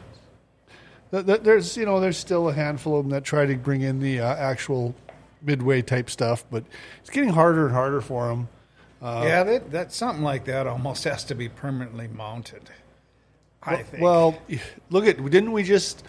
th- 1.10 1.26
th- 1.26 1.40
There's 1.42 1.76
you 1.76 1.84
know 1.84 2.00
there's 2.00 2.16
still 2.16 2.48
a 2.48 2.54
handful 2.54 2.98
of 2.98 3.04
them 3.04 3.10
that 3.10 3.22
try 3.24 3.44
to 3.44 3.54
bring 3.54 3.82
in 3.82 4.00
the 4.00 4.18
uh, 4.20 4.34
actual 4.34 4.94
midway 5.42 5.82
type 5.82 6.08
stuff, 6.08 6.42
but 6.50 6.64
it's 7.00 7.10
getting 7.10 7.28
harder 7.28 7.66
and 7.66 7.74
harder 7.74 8.00
for 8.00 8.28
them. 8.28 8.48
yeah, 9.02 9.42
that, 9.42 9.70
that 9.72 9.92
something 9.92 10.24
like 10.24 10.46
that 10.46 10.66
almost 10.66 11.04
has 11.04 11.22
to 11.24 11.34
be 11.34 11.50
permanently 11.50 12.08
mounted. 12.08 12.62
I 13.62 13.76
think. 13.82 14.02
Well, 14.02 14.38
look 14.88 15.06
at 15.06 15.22
didn't 15.30 15.52
we 15.52 15.62
just 15.64 16.02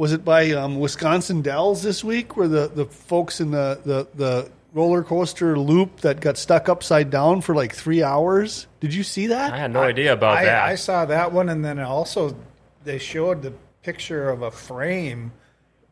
was 0.00 0.14
it 0.14 0.24
by 0.24 0.50
um, 0.52 0.80
Wisconsin 0.80 1.42
Dells 1.42 1.82
this 1.82 2.02
week 2.02 2.34
where 2.34 2.48
the, 2.48 2.68
the 2.68 2.86
folks 2.86 3.38
in 3.38 3.50
the, 3.50 3.78
the, 3.84 4.08
the 4.14 4.50
roller 4.72 5.02
coaster 5.02 5.58
loop 5.58 6.00
that 6.00 6.22
got 6.22 6.38
stuck 6.38 6.70
upside 6.70 7.10
down 7.10 7.42
for 7.42 7.54
like 7.54 7.74
three 7.74 8.02
hours? 8.02 8.66
Did 8.80 8.94
you 8.94 9.02
see 9.02 9.26
that? 9.26 9.52
I 9.52 9.58
had 9.58 9.74
no 9.74 9.82
idea 9.82 10.14
about 10.14 10.38
I, 10.38 10.44
that. 10.46 10.64
I 10.64 10.76
saw 10.76 11.04
that 11.04 11.32
one, 11.32 11.50
and 11.50 11.62
then 11.62 11.78
also 11.78 12.34
they 12.82 12.96
showed 12.96 13.42
the 13.42 13.52
picture 13.82 14.30
of 14.30 14.40
a 14.40 14.50
frame 14.50 15.32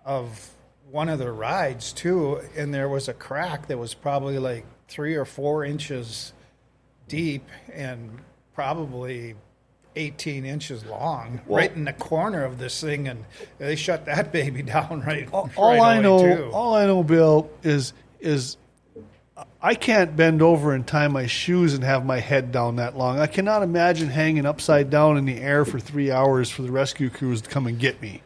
of 0.07 0.53
one 0.91 1.11
of 1.11 1.19
the 1.19 1.31
rides 1.31 1.93
too, 1.93 2.41
and 2.57 2.73
there 2.73 2.89
was 2.89 3.09
a 3.09 3.15
crack 3.15 3.67
that 3.67 3.77
was 3.77 3.93
probably 3.93 4.39
like 4.39 4.65
three 4.89 5.17
or 5.17 5.27
four 5.27 5.67
inches 5.67 6.33
deep 7.09 7.47
and 7.75 8.21
probably 8.55 9.35
18 9.97 10.45
inches 10.45 10.85
long, 10.85 11.41
right 11.47 11.75
in 11.75 11.85
the 11.85 11.93
corner 11.93 12.45
of 12.45 12.59
this 12.59 12.81
thing, 12.81 13.09
and 13.09 13.25
they 13.59 13.77
shut 13.77 14.07
that 14.07 14.33
baby 14.33 14.63
down 14.63 15.03
right. 15.07 15.29
all 15.33 15.51
right 15.57 15.81
I 15.81 16.01
know, 16.01 16.19
too. 16.23 16.51
all 16.53 16.75
I 16.75 16.87
know, 16.87 17.03
Bill, 17.03 17.51
is 17.63 17.93
is 18.21 18.57
I 19.61 19.75
can't 19.75 20.17
bend 20.17 20.43
over 20.43 20.73
and 20.73 20.87
tie 20.87 21.09
my 21.09 21.27
shoes 21.27 21.75
and 21.75 21.83
have 21.85 22.05
my 22.05 22.21
head 22.21 22.53
down 22.53 22.77
that 22.77 22.97
long. 22.97 23.19
I 23.19 23.27
cannot 23.27 23.63
imagine 23.63 24.09
hanging 24.09 24.47
upside 24.47 24.91
down 24.91 25.17
in 25.17 25.25
the 25.25 25.37
air 25.37 25.65
for 25.65 25.81
three 25.81 26.11
hours 26.11 26.51
for 26.51 26.63
the 26.63 26.71
rescue 26.71 27.11
crews 27.11 27.43
to 27.43 27.51
come 27.51 27.67
and 27.67 27.79
get 27.79 28.01
me. 28.01 28.23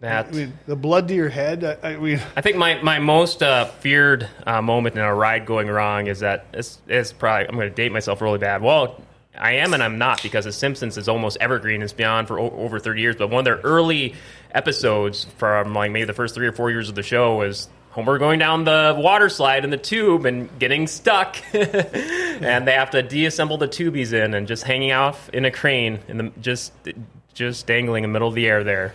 That 0.00 0.26
I 0.26 0.30
mean, 0.30 0.58
the 0.66 0.76
blood 0.76 1.08
to 1.08 1.14
your 1.14 1.30
head. 1.30 1.64
I, 1.64 1.92
I 1.92 1.96
mean, 1.96 2.20
I 2.36 2.42
think 2.42 2.56
my, 2.56 2.82
my 2.82 2.98
most 2.98 3.42
uh, 3.42 3.64
feared 3.64 4.28
uh, 4.46 4.60
moment 4.60 4.94
in 4.94 5.00
a 5.00 5.14
ride 5.14 5.46
going 5.46 5.68
wrong 5.68 6.06
is 6.08 6.20
that 6.20 6.46
it's, 6.52 6.78
it's 6.86 7.12
probably 7.12 7.48
I'm 7.48 7.54
going 7.54 7.70
to 7.70 7.74
date 7.74 7.92
myself 7.92 8.20
really 8.20 8.38
bad. 8.38 8.60
Well, 8.62 9.00
I 9.38 9.52
am 9.52 9.74
and 9.74 9.82
I'm 9.82 9.98
not 9.98 10.22
because 10.22 10.44
The 10.44 10.52
Simpsons 10.52 10.96
is 10.96 11.08
almost 11.08 11.36
evergreen. 11.40 11.82
It's 11.82 11.92
been 11.92 12.06
on 12.06 12.26
for 12.26 12.38
o- 12.38 12.50
over 12.50 12.78
30 12.78 13.00
years. 13.00 13.16
But 13.16 13.30
one 13.30 13.40
of 13.40 13.44
their 13.44 13.60
early 13.62 14.14
episodes 14.52 15.24
from 15.36 15.74
like 15.74 15.90
maybe 15.90 16.04
the 16.04 16.12
first 16.12 16.34
three 16.34 16.46
or 16.46 16.52
four 16.52 16.70
years 16.70 16.88
of 16.88 16.94
the 16.94 17.02
show 17.02 17.36
was 17.36 17.68
Homer 17.96 18.18
going 18.18 18.38
down 18.38 18.64
the 18.64 18.94
water 18.98 19.30
slide 19.30 19.64
in 19.64 19.70
the 19.70 19.78
tube 19.78 20.26
and 20.26 20.50
getting 20.58 20.86
stuck, 20.86 21.38
and 21.54 22.68
they 22.68 22.72
have 22.72 22.90
to 22.90 23.02
deassemble 23.02 23.56
the 23.56 23.68
tube 23.68 23.94
he's 23.94 24.12
in 24.12 24.34
and 24.34 24.46
just 24.46 24.64
hanging 24.64 24.92
off 24.92 25.30
in 25.30 25.46
a 25.46 25.50
crane 25.50 26.00
the 26.06 26.30
just 26.42 26.74
just 27.32 27.66
dangling 27.66 28.04
in 28.04 28.10
the 28.10 28.12
middle 28.12 28.28
of 28.28 28.34
the 28.34 28.46
air 28.46 28.64
there. 28.64 28.94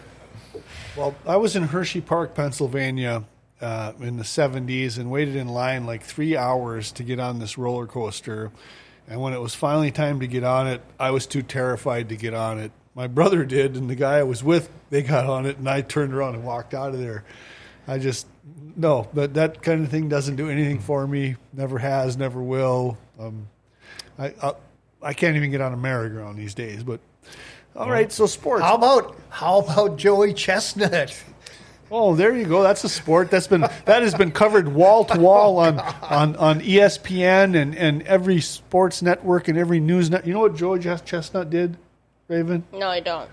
Well, 0.95 1.15
I 1.25 1.37
was 1.37 1.55
in 1.55 1.63
Hershey 1.63 2.01
Park, 2.01 2.35
Pennsylvania, 2.35 3.23
uh, 3.59 3.93
in 4.01 4.17
the 4.17 4.23
'70s, 4.23 4.99
and 4.99 5.09
waited 5.09 5.35
in 5.35 5.47
line 5.47 5.87
like 5.87 6.03
three 6.03 6.37
hours 6.37 6.91
to 6.91 7.03
get 7.03 7.19
on 7.19 7.39
this 7.39 7.57
roller 7.57 7.87
coaster. 7.87 8.51
And 9.11 9.19
when 9.19 9.33
it 9.33 9.41
was 9.41 9.53
finally 9.53 9.91
time 9.91 10.21
to 10.21 10.27
get 10.27 10.45
on 10.45 10.67
it, 10.67 10.81
I 10.97 11.11
was 11.11 11.27
too 11.27 11.41
terrified 11.41 12.07
to 12.09 12.15
get 12.15 12.33
on 12.33 12.59
it. 12.59 12.71
My 12.95 13.07
brother 13.07 13.43
did, 13.43 13.75
and 13.75 13.89
the 13.89 13.95
guy 13.95 14.19
I 14.19 14.23
was 14.23 14.41
with, 14.41 14.69
they 14.89 15.01
got 15.01 15.25
on 15.25 15.45
it, 15.45 15.57
and 15.57 15.69
I 15.69 15.81
turned 15.81 16.13
around 16.13 16.35
and 16.35 16.45
walked 16.45 16.73
out 16.73 16.93
of 16.93 16.99
there. 16.99 17.25
I 17.89 17.97
just 17.97 18.25
no, 18.77 19.09
but 19.13 19.33
that 19.33 19.61
kind 19.61 19.83
of 19.83 19.91
thing 19.91 20.07
doesn't 20.07 20.37
do 20.37 20.49
anything 20.49 20.79
for 20.79 21.05
me. 21.05 21.35
Never 21.51 21.77
has, 21.77 22.15
never 22.15 22.41
will. 22.41 22.97
Um, 23.19 23.49
I, 24.17 24.33
I 24.41 24.53
I 25.01 25.13
can't 25.13 25.35
even 25.35 25.51
get 25.51 25.59
on 25.59 25.73
a 25.73 25.77
merry-go-round 25.77 26.37
these 26.37 26.53
days. 26.53 26.81
But 26.81 27.01
all 27.75 27.89
right, 27.89 28.09
so 28.13 28.27
sports. 28.27 28.63
How 28.63 28.75
about 28.75 29.17
how 29.29 29.59
about 29.59 29.97
Joey 29.97 30.33
Chestnut? 30.33 31.21
Oh, 31.91 32.15
there 32.15 32.33
you 32.35 32.45
go. 32.45 32.63
That's 32.63 32.83
a 32.85 32.89
sport 32.89 33.29
that's 33.29 33.47
been 33.47 33.61
that 33.61 34.01
has 34.01 34.15
been 34.15 34.31
covered 34.31 34.69
wall 34.69 35.03
to 35.05 35.19
wall 35.19 35.57
on 35.57 35.79
on 35.79 36.35
on 36.37 36.61
ESPN 36.61 37.55
and 37.61 37.75
and 37.75 38.01
every 38.03 38.39
sports 38.39 39.01
network 39.01 39.49
and 39.49 39.57
every 39.57 39.79
news 39.81 40.09
net. 40.09 40.25
You 40.25 40.33
know 40.33 40.39
what 40.39 40.55
Joey 40.55 40.79
Ches- 40.79 41.01
Chestnut 41.01 41.49
did, 41.49 41.77
Raven? 42.29 42.63
No, 42.71 42.87
I 42.87 43.01
don't. 43.01 43.29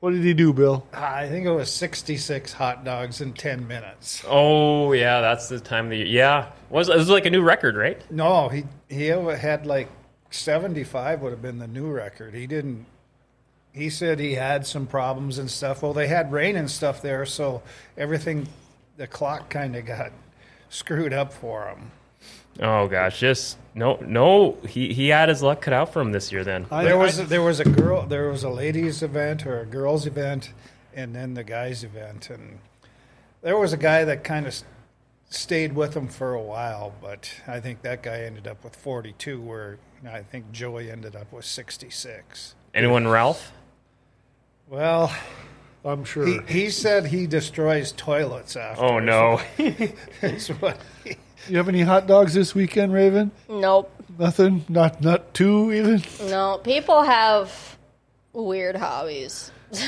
What 0.00 0.10
did 0.12 0.22
he 0.22 0.34
do, 0.34 0.52
Bill? 0.52 0.86
I 0.92 1.28
think 1.28 1.46
it 1.46 1.50
was 1.50 1.72
66 1.72 2.52
hot 2.52 2.84
dogs 2.84 3.22
in 3.22 3.32
10 3.32 3.66
minutes. 3.66 4.22
Oh 4.28 4.92
yeah, 4.92 5.22
that's 5.22 5.48
the 5.48 5.58
time 5.58 5.86
of 5.86 5.90
the 5.92 5.96
year. 5.96 6.06
Yeah, 6.06 6.50
was 6.68 6.90
it 6.90 6.96
was 6.98 7.08
like 7.08 7.24
a 7.24 7.30
new 7.30 7.40
record, 7.42 7.74
right? 7.74 7.98
No, 8.10 8.50
he 8.50 8.64
he 8.90 9.06
had 9.06 9.64
like 9.64 9.88
75 10.30 11.22
would 11.22 11.30
have 11.30 11.40
been 11.40 11.58
the 11.58 11.66
new 11.68 11.90
record. 11.90 12.34
He 12.34 12.46
didn't. 12.46 12.84
He 13.74 13.90
said 13.90 14.20
he 14.20 14.34
had 14.34 14.66
some 14.66 14.86
problems 14.86 15.38
and 15.38 15.50
stuff. 15.50 15.82
Well, 15.82 15.92
they 15.92 16.06
had 16.06 16.30
rain 16.32 16.54
and 16.56 16.70
stuff 16.70 17.02
there, 17.02 17.26
so 17.26 17.60
everything, 17.98 18.46
the 18.96 19.06
clock 19.08 19.50
kind 19.50 19.74
of 19.74 19.84
got 19.84 20.12
screwed 20.68 21.12
up 21.12 21.32
for 21.32 21.66
him. 21.66 21.90
Oh 22.60 22.86
gosh, 22.86 23.18
just 23.18 23.58
no, 23.74 23.96
no. 23.96 24.56
He 24.66 24.92
he 24.94 25.08
had 25.08 25.28
his 25.28 25.42
luck 25.42 25.60
cut 25.60 25.74
out 25.74 25.92
for 25.92 26.00
him 26.00 26.12
this 26.12 26.30
year. 26.30 26.44
Then 26.44 26.66
I, 26.70 26.84
There 26.84 26.96
was 26.96 27.18
I- 27.18 27.24
there 27.24 27.42
was 27.42 27.58
a 27.58 27.64
girl 27.64 28.06
there 28.06 28.28
was 28.28 28.44
a 28.44 28.48
ladies 28.48 29.02
event 29.02 29.44
or 29.44 29.58
a 29.60 29.66
girls 29.66 30.06
event, 30.06 30.52
and 30.94 31.12
then 31.16 31.34
the 31.34 31.42
guys 31.42 31.82
event, 31.82 32.30
and 32.30 32.60
there 33.42 33.58
was 33.58 33.72
a 33.72 33.76
guy 33.76 34.04
that 34.04 34.22
kind 34.22 34.46
of 34.46 34.54
stayed 35.30 35.72
with 35.74 35.96
him 35.96 36.06
for 36.06 36.32
a 36.34 36.40
while, 36.42 36.94
but 37.02 37.28
I 37.48 37.58
think 37.58 37.82
that 37.82 38.04
guy 38.04 38.20
ended 38.20 38.46
up 38.46 38.62
with 38.62 38.76
42, 38.76 39.40
where 39.40 39.78
I 40.08 40.20
think 40.22 40.52
Joey 40.52 40.92
ended 40.92 41.16
up 41.16 41.32
with 41.32 41.44
66. 41.44 42.54
anyone, 42.72 43.08
Ralph? 43.08 43.50
Well, 44.68 45.14
I'm 45.84 46.04
sure. 46.04 46.26
he, 46.26 46.40
he 46.48 46.70
said 46.70 47.06
he 47.06 47.26
destroys 47.26 47.92
toilets 47.92 48.56
after. 48.56 48.82
Oh 48.84 48.98
no. 48.98 49.40
That's 50.20 50.48
what 50.48 50.78
he- 51.04 51.16
you 51.48 51.58
have 51.58 51.68
any 51.68 51.82
hot 51.82 52.06
dogs 52.06 52.32
this 52.32 52.54
weekend, 52.54 52.92
Raven? 52.94 53.30
Nope. 53.50 53.90
Nothing. 54.18 54.64
Not 54.68 55.02
not 55.02 55.34
two 55.34 55.72
even. 55.72 56.02
No. 56.30 56.58
People 56.64 57.02
have 57.02 57.76
weird 58.32 58.76
hobbies. 58.76 59.50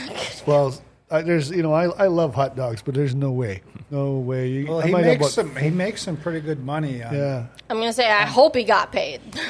Well, 0.47 0.75
I, 1.11 1.23
there's 1.23 1.51
you 1.51 1.63
know 1.63 1.73
I 1.73 1.85
I 1.87 2.07
love 2.09 2.35
hot 2.35 2.55
dogs, 2.57 2.83
but 2.83 2.95
there's 2.95 3.15
no 3.15 3.33
way, 3.33 3.63
no 3.91 4.15
way. 4.19 4.49
You, 4.49 4.67
well, 4.69 4.81
I 4.81 4.87
he 4.87 4.93
might 4.93 5.05
have 5.05 5.19
makes 5.21 5.35
about- 5.37 5.47
some 5.53 5.57
he 5.57 5.71
makes 5.71 6.03
some 6.03 6.17
pretty 6.17 6.41
good 6.41 6.65
money 6.65 7.03
on 7.03 7.15
Yeah. 7.15 7.47
I'm 7.71 7.79
gonna 7.79 7.93
say 7.93 8.09
I 8.11 8.27
hope 8.27 8.55
he 8.55 8.65
got 8.65 8.93
paid. 8.93 9.21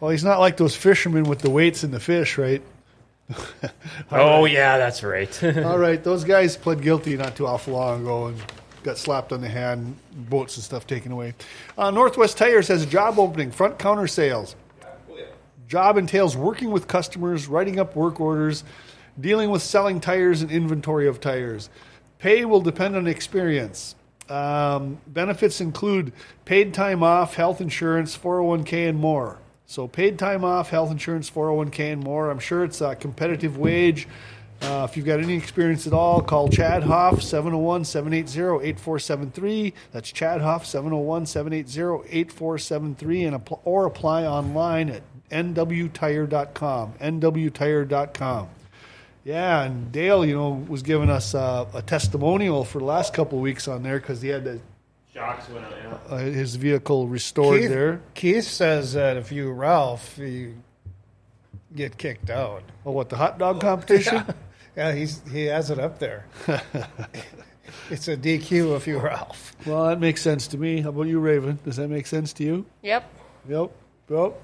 Well, 0.00 0.12
he's 0.12 0.22
not 0.22 0.38
like 0.38 0.56
those 0.56 0.76
fishermen 0.76 1.24
with 1.24 1.40
the 1.40 1.50
weights 1.50 1.82
and 1.82 1.92
the 1.92 1.98
fish, 1.98 2.38
right? 2.38 2.62
oh 4.10 4.44
yeah, 4.44 4.78
that's 4.78 5.02
right. 5.02 5.44
All 5.64 5.78
right, 5.78 6.02
those 6.02 6.24
guys 6.24 6.56
pled 6.56 6.82
guilty 6.82 7.16
not 7.16 7.36
too 7.36 7.46
awful 7.46 7.74
long 7.74 8.02
ago 8.02 8.26
and 8.28 8.42
got 8.82 8.96
slapped 8.96 9.32
on 9.32 9.40
the 9.40 9.48
hand, 9.48 9.96
boats 10.12 10.56
and 10.56 10.64
stuff 10.64 10.86
taken 10.86 11.12
away. 11.12 11.34
Uh, 11.76 11.90
Northwest 11.90 12.38
Tires 12.38 12.68
has 12.68 12.82
a 12.82 12.86
job 12.86 13.18
opening, 13.18 13.50
front 13.50 13.78
counter 13.78 14.06
sales. 14.06 14.56
Job 15.66 15.98
entails 15.98 16.34
working 16.34 16.70
with 16.70 16.88
customers, 16.88 17.46
writing 17.46 17.78
up 17.78 17.94
work 17.94 18.20
orders, 18.20 18.64
dealing 19.20 19.50
with 19.50 19.60
selling 19.62 20.00
tires 20.00 20.40
and 20.40 20.50
inventory 20.50 21.06
of 21.06 21.20
tires. 21.20 21.68
Pay 22.18 22.46
will 22.46 22.62
depend 22.62 22.96
on 22.96 23.06
experience. 23.06 23.94
Um, 24.30 24.98
benefits 25.06 25.60
include 25.60 26.12
paid 26.46 26.72
time 26.72 27.02
off, 27.02 27.34
health 27.34 27.60
insurance, 27.60 28.16
401k, 28.16 28.88
and 28.88 28.98
more. 28.98 29.38
So, 29.70 29.86
paid 29.86 30.18
time 30.18 30.44
off, 30.44 30.70
health 30.70 30.90
insurance, 30.90 31.28
401k, 31.28 31.92
and 31.92 32.02
more. 32.02 32.30
I'm 32.30 32.38
sure 32.38 32.64
it's 32.64 32.80
a 32.80 32.96
competitive 32.96 33.58
wage. 33.58 34.08
Uh, 34.62 34.86
if 34.88 34.96
you've 34.96 35.04
got 35.04 35.20
any 35.20 35.34
experience 35.36 35.86
at 35.86 35.92
all, 35.92 36.22
call 36.22 36.48
Chad 36.48 36.82
Hoff, 36.84 37.20
701 37.20 37.84
780 37.84 38.66
8473. 38.66 39.74
That's 39.92 40.10
Chad 40.10 40.40
Hoff, 40.40 40.64
701 40.64 41.26
780 41.26 42.08
8473, 42.08 43.24
and 43.24 43.36
appl- 43.36 43.60
or 43.66 43.84
apply 43.84 44.24
online 44.24 44.88
at 44.88 45.02
nwtire.com. 45.30 46.94
nwtire.com. 46.94 48.48
Yeah, 49.22 49.62
and 49.64 49.92
Dale, 49.92 50.24
you 50.24 50.34
know, 50.34 50.64
was 50.66 50.82
giving 50.82 51.10
us 51.10 51.34
uh, 51.34 51.66
a 51.74 51.82
testimonial 51.82 52.64
for 52.64 52.78
the 52.78 52.86
last 52.86 53.12
couple 53.12 53.36
of 53.36 53.42
weeks 53.42 53.68
on 53.68 53.82
there 53.82 54.00
because 54.00 54.22
he 54.22 54.30
had 54.30 54.44
the, 54.44 54.60
Shocks 55.14 55.48
went 55.48 55.64
out. 55.66 56.00
uh, 56.10 56.16
his 56.18 56.56
vehicle 56.56 57.08
restored 57.08 57.60
Keith, 57.60 57.70
there. 57.70 58.00
Keith 58.14 58.44
says 58.44 58.92
that 58.92 59.16
if 59.16 59.32
you 59.32 59.50
Ralph, 59.50 60.18
you 60.18 60.56
get 61.74 61.96
kicked 61.98 62.30
out. 62.30 62.62
Oh, 62.84 62.92
what, 62.92 63.08
the 63.08 63.16
hot 63.16 63.38
dog 63.38 63.60
competition? 63.60 64.24
Yeah, 64.76 64.92
he's 64.92 65.20
he 65.32 65.46
has 65.46 65.70
it 65.70 65.80
up 65.80 65.98
there. 65.98 66.24
it's 67.90 68.06
a 68.06 68.16
DQ 68.16 68.76
if 68.76 68.86
you 68.86 69.00
Ralph. 69.00 69.56
Well, 69.66 69.86
that 69.86 69.98
makes 69.98 70.22
sense 70.22 70.46
to 70.48 70.56
me. 70.56 70.82
How 70.82 70.90
about 70.90 71.08
you, 71.08 71.18
Raven? 71.18 71.58
Does 71.64 71.74
that 71.76 71.88
make 71.88 72.06
sense 72.06 72.32
to 72.34 72.44
you? 72.44 72.64
yep. 72.82 73.10
Yep. 73.48 73.72
Yep. 74.08 74.40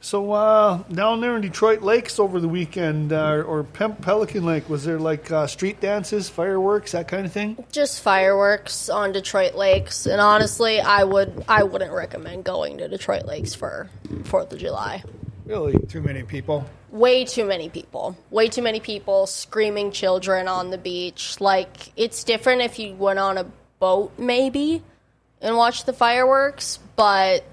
So 0.00 0.32
uh, 0.32 0.78
down 0.92 1.20
there 1.20 1.34
in 1.34 1.42
Detroit 1.42 1.82
Lakes 1.82 2.18
over 2.18 2.38
the 2.38 2.48
weekend, 2.48 3.12
uh, 3.12 3.42
or 3.46 3.64
Pem- 3.64 3.96
Pelican 3.96 4.44
Lake, 4.46 4.68
was 4.68 4.84
there 4.84 4.98
like 4.98 5.30
uh, 5.30 5.46
street 5.46 5.80
dances, 5.80 6.28
fireworks, 6.28 6.92
that 6.92 7.08
kind 7.08 7.26
of 7.26 7.32
thing? 7.32 7.64
Just 7.72 8.00
fireworks 8.00 8.88
on 8.88 9.12
Detroit 9.12 9.54
Lakes, 9.54 10.06
and 10.06 10.20
honestly, 10.20 10.80
I 10.80 11.02
would 11.02 11.44
I 11.48 11.64
wouldn't 11.64 11.92
recommend 11.92 12.44
going 12.44 12.78
to 12.78 12.88
Detroit 12.88 13.26
Lakes 13.26 13.54
for 13.54 13.90
Fourth 14.24 14.52
of 14.52 14.58
July. 14.60 15.02
Really? 15.44 15.78
Too 15.86 16.02
many 16.02 16.22
people. 16.22 16.64
Way 16.90 17.24
too 17.24 17.44
many 17.44 17.68
people. 17.68 18.16
Way 18.30 18.48
too 18.48 18.62
many 18.62 18.80
people 18.80 19.26
screaming 19.26 19.90
children 19.90 20.46
on 20.46 20.70
the 20.70 20.78
beach. 20.78 21.40
Like 21.40 21.92
it's 21.96 22.22
different 22.22 22.62
if 22.62 22.78
you 22.78 22.94
went 22.94 23.18
on 23.18 23.36
a 23.38 23.46
boat 23.80 24.12
maybe 24.18 24.82
and 25.40 25.56
watched 25.56 25.86
the 25.86 25.92
fireworks, 25.92 26.78
but 26.96 27.44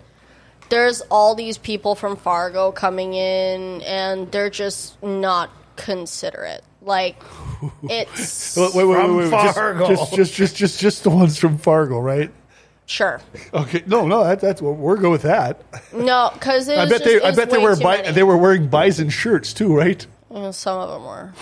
there's 0.69 1.01
all 1.11 1.35
these 1.35 1.57
people 1.57 1.95
from 1.95 2.15
Fargo 2.15 2.71
coming 2.71 3.13
in 3.13 3.81
and 3.83 4.31
they're 4.31 4.49
just 4.49 5.01
not 5.03 5.49
considerate. 5.75 6.63
Like 6.81 7.21
it's 7.83 8.55
Wait, 8.57 8.73
wait, 8.75 8.85
wait, 8.85 8.95
From 8.95 9.17
wait, 9.17 9.23
wait. 9.25 9.31
Just- 9.31 9.55
Fargo. 9.55 9.87
Just, 9.87 10.13
just, 10.13 10.33
just, 10.33 10.55
just, 10.55 10.79
just 10.79 11.03
the 11.03 11.09
ones 11.09 11.37
from 11.37 11.57
Fargo, 11.57 11.99
right? 11.99 12.31
sure. 12.87 13.19
Okay. 13.51 13.81
No, 13.87 14.05
no, 14.07 14.23
that, 14.23 14.39
that's 14.39 14.61
what 14.61 14.75
we're 14.75 14.97
good 14.97 15.09
with 15.09 15.23
that. 15.23 15.59
No, 15.91 16.29
because 16.33 16.69
I 16.69 16.87
bet 16.87 17.03
they, 17.03 17.19
I 17.19 17.31
bet 17.33 17.49
they 17.49 17.57
were, 17.57 17.75
bi- 17.75 18.11
they 18.11 18.21
were 18.21 18.37
wearing 18.37 18.67
bison 18.67 19.09
shirts 19.09 19.53
too, 19.53 19.75
right? 19.75 20.05
Well, 20.29 20.53
some 20.53 20.79
of 20.79 20.89
them 20.89 21.03
were, 21.03 21.33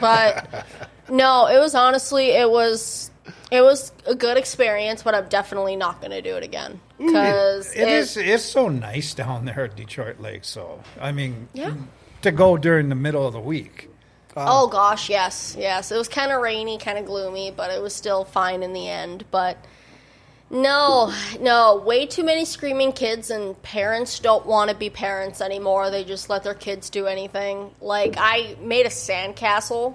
but 0.00 0.66
no, 1.08 1.46
it 1.46 1.58
was 1.58 1.74
honestly 1.74 2.30
it 2.32 2.50
was 2.50 3.10
it 3.50 3.60
was 3.62 3.92
a 4.06 4.14
good 4.14 4.36
experience, 4.36 5.02
but 5.02 5.14
I'm 5.14 5.28
definitely 5.28 5.76
not 5.76 6.00
going 6.00 6.12
to 6.12 6.22
do 6.22 6.36
it 6.36 6.42
again 6.42 6.80
mm, 6.98 7.06
because 7.06 7.72
It 7.74 7.88
is. 7.88 8.16
It's 8.16 8.44
so 8.44 8.68
nice 8.68 9.14
down 9.14 9.44
there 9.44 9.64
at 9.64 9.76
Detroit 9.76 10.20
Lake. 10.20 10.44
So 10.44 10.82
I 11.00 11.12
mean, 11.12 11.48
Yeah. 11.52 11.74
to 12.22 12.30
go 12.30 12.56
during 12.56 12.88
the 12.88 12.94
middle 12.94 13.26
of 13.26 13.32
the 13.32 13.40
week. 13.40 13.88
Oh, 14.36 14.64
oh. 14.64 14.68
gosh, 14.68 15.10
yes, 15.10 15.56
yes. 15.58 15.90
It 15.90 15.96
was 15.96 16.08
kind 16.08 16.30
of 16.30 16.40
rainy, 16.40 16.78
kind 16.78 16.98
of 16.98 17.04
gloomy, 17.04 17.50
but 17.50 17.70
it 17.70 17.82
was 17.82 17.94
still 17.94 18.24
fine 18.24 18.62
in 18.62 18.72
the 18.72 18.88
end. 18.88 19.24
But 19.30 19.56
No, 20.52 21.12
no, 21.40 21.76
way 21.76 22.06
too 22.06 22.24
many 22.24 22.44
screaming 22.44 22.92
kids, 22.92 23.30
and 23.30 23.60
parents 23.62 24.18
don't 24.18 24.44
want 24.46 24.68
to 24.70 24.76
be 24.76 24.90
parents 24.90 25.40
anymore. 25.40 25.90
They 25.90 26.02
just 26.02 26.28
let 26.28 26.42
their 26.42 26.54
kids 26.54 26.90
do 26.90 27.06
anything. 27.06 27.70
Like, 27.80 28.16
I 28.18 28.56
made 28.60 28.84
a 28.84 28.88
sandcastle. 28.88 29.94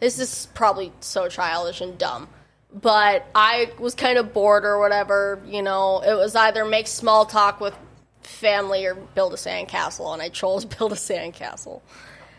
This 0.00 0.18
is 0.18 0.48
probably 0.54 0.92
so 1.00 1.28
childish 1.28 1.82
and 1.82 1.98
dumb. 1.98 2.28
But 2.72 3.26
I 3.34 3.72
was 3.78 3.94
kind 3.94 4.18
of 4.18 4.32
bored 4.32 4.64
or 4.64 4.78
whatever, 4.78 5.42
you 5.46 5.62
know. 5.62 6.02
It 6.06 6.14
was 6.14 6.36
either 6.36 6.64
make 6.64 6.86
small 6.86 7.26
talk 7.26 7.60
with 7.60 7.74
family 8.22 8.86
or 8.86 8.94
build 8.94 9.32
a 9.32 9.36
sandcastle, 9.36 10.12
and 10.12 10.22
I 10.22 10.28
chose 10.28 10.64
build 10.78 10.92
a 10.92 10.96
sandcastle. 10.96 11.80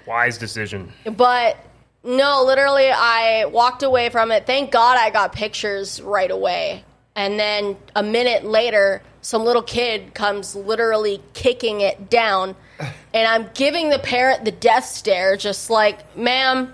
Wise 0.08 0.38
decision. 0.38 0.92
But 1.06 1.58
no, 2.04 2.44
literally, 2.46 2.90
I 2.90 3.46
walked 3.46 3.84
away 3.84 4.10
from 4.10 4.32
it. 4.32 4.46
Thank 4.46 4.72
God 4.72 4.98
I 4.98 5.10
got 5.10 5.34
pictures 5.34 6.02
right 6.02 6.32
away. 6.32 6.84
And 7.16 7.40
then 7.40 7.78
a 7.96 8.02
minute 8.02 8.46
later, 8.46 9.04
some 9.22 9.44
little 9.44 9.62
kid 9.62 10.14
comes 10.14 10.56
literally 10.56 11.22
kicking 11.34 11.82
it 11.82 12.10
down. 12.10 12.56
And 13.14 13.28
I'm 13.28 13.50
giving 13.54 13.90
the 13.90 14.00
parent 14.00 14.46
the 14.46 14.54
death 14.54 14.86
stare, 14.86 15.36
just 15.36 15.70
like, 15.70 16.16
ma'am, 16.16 16.74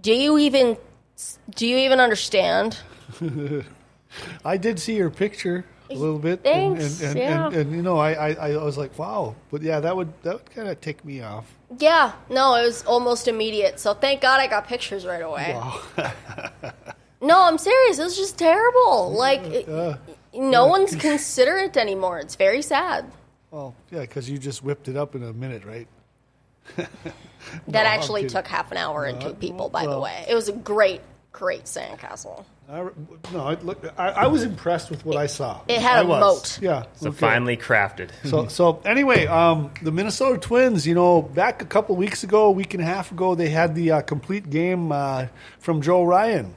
do 0.00 0.12
you 0.12 0.38
even. 0.38 0.76
Do 1.50 1.66
you 1.66 1.76
even 1.78 2.00
understand? 2.00 2.78
I 4.44 4.56
did 4.56 4.78
see 4.78 4.96
your 4.96 5.10
picture 5.10 5.64
a 5.90 5.94
little 5.94 6.18
bit. 6.18 6.40
and- 6.44 6.78
Thanks, 6.78 7.00
And, 7.00 7.10
and, 7.10 7.18
yeah. 7.18 7.46
and, 7.46 7.54
and, 7.56 7.72
you 7.72 7.82
know, 7.82 7.98
I, 7.98 8.30
I, 8.30 8.50
I 8.52 8.62
was 8.64 8.76
like, 8.78 8.98
wow. 8.98 9.34
But 9.50 9.62
yeah, 9.62 9.80
that 9.80 9.96
would 9.96 10.12
that 10.22 10.34
would 10.34 10.50
kind 10.54 10.68
of 10.68 10.80
tick 10.80 11.04
me 11.04 11.22
off. 11.22 11.46
Yeah, 11.78 12.12
no, 12.30 12.54
it 12.54 12.62
was 12.62 12.84
almost 12.84 13.28
immediate. 13.28 13.78
So 13.80 13.94
thank 13.94 14.20
God 14.20 14.40
I 14.40 14.46
got 14.46 14.66
pictures 14.68 15.04
right 15.06 15.22
away. 15.22 15.58
no, 17.20 17.42
I'm 17.42 17.58
serious. 17.58 17.98
It 17.98 18.04
was 18.04 18.16
just 18.16 18.38
terrible. 18.38 19.12
Like, 19.12 19.40
uh, 19.68 19.96
it- 20.08 20.18
no 20.34 20.66
one's 20.66 20.94
considerate 21.08 21.76
anymore. 21.76 22.18
It's 22.18 22.36
very 22.36 22.62
sad. 22.62 23.10
Well, 23.50 23.74
yeah, 23.90 24.00
because 24.00 24.28
you 24.28 24.38
just 24.38 24.62
whipped 24.62 24.88
it 24.88 24.96
up 24.96 25.14
in 25.14 25.22
a 25.22 25.32
minute, 25.32 25.64
right? 25.64 25.86
That 26.76 27.86
I'm 27.86 27.86
actually 27.86 28.28
took 28.28 28.46
half 28.46 28.70
an 28.72 28.76
hour 28.76 29.04
and 29.04 29.20
two 29.20 29.34
people, 29.34 29.68
by 29.68 29.86
the 29.86 29.98
way. 29.98 30.26
It 30.28 30.34
was 30.34 30.48
a 30.48 30.52
great, 30.52 31.00
great 31.36 31.64
sandcastle. 31.64 32.44
I, 32.68 32.88
no, 33.32 33.40
I, 33.40 33.54
look, 33.60 33.84
I, 33.98 34.08
I 34.08 34.26
was 34.26 34.42
impressed 34.42 34.90
with 34.90 35.04
what 35.04 35.16
I 35.16 35.26
saw. 35.26 35.60
It 35.68 35.80
had 35.80 35.98
I 35.98 36.00
a 36.00 36.06
was. 36.06 36.20
moat. 36.20 36.62
Yeah. 36.62 36.84
So 36.94 37.10
okay. 37.10 37.18
finally 37.18 37.56
crafted. 37.56 38.10
So, 38.24 38.48
so 38.48 38.80
anyway, 38.84 39.26
um, 39.26 39.70
the 39.82 39.92
Minnesota 39.92 40.38
Twins, 40.40 40.86
you 40.86 40.94
know, 40.94 41.22
back 41.22 41.62
a 41.62 41.66
couple 41.66 41.94
weeks 41.94 42.24
ago, 42.24 42.46
a 42.46 42.50
week 42.50 42.74
and 42.74 42.82
a 42.82 42.86
half 42.86 43.12
ago, 43.12 43.34
they 43.34 43.50
had 43.50 43.74
the 43.74 43.92
uh, 43.92 44.00
complete 44.00 44.48
game 44.50 44.90
uh, 44.90 45.26
from 45.60 45.82
Joe 45.82 46.02
Ryan. 46.04 46.56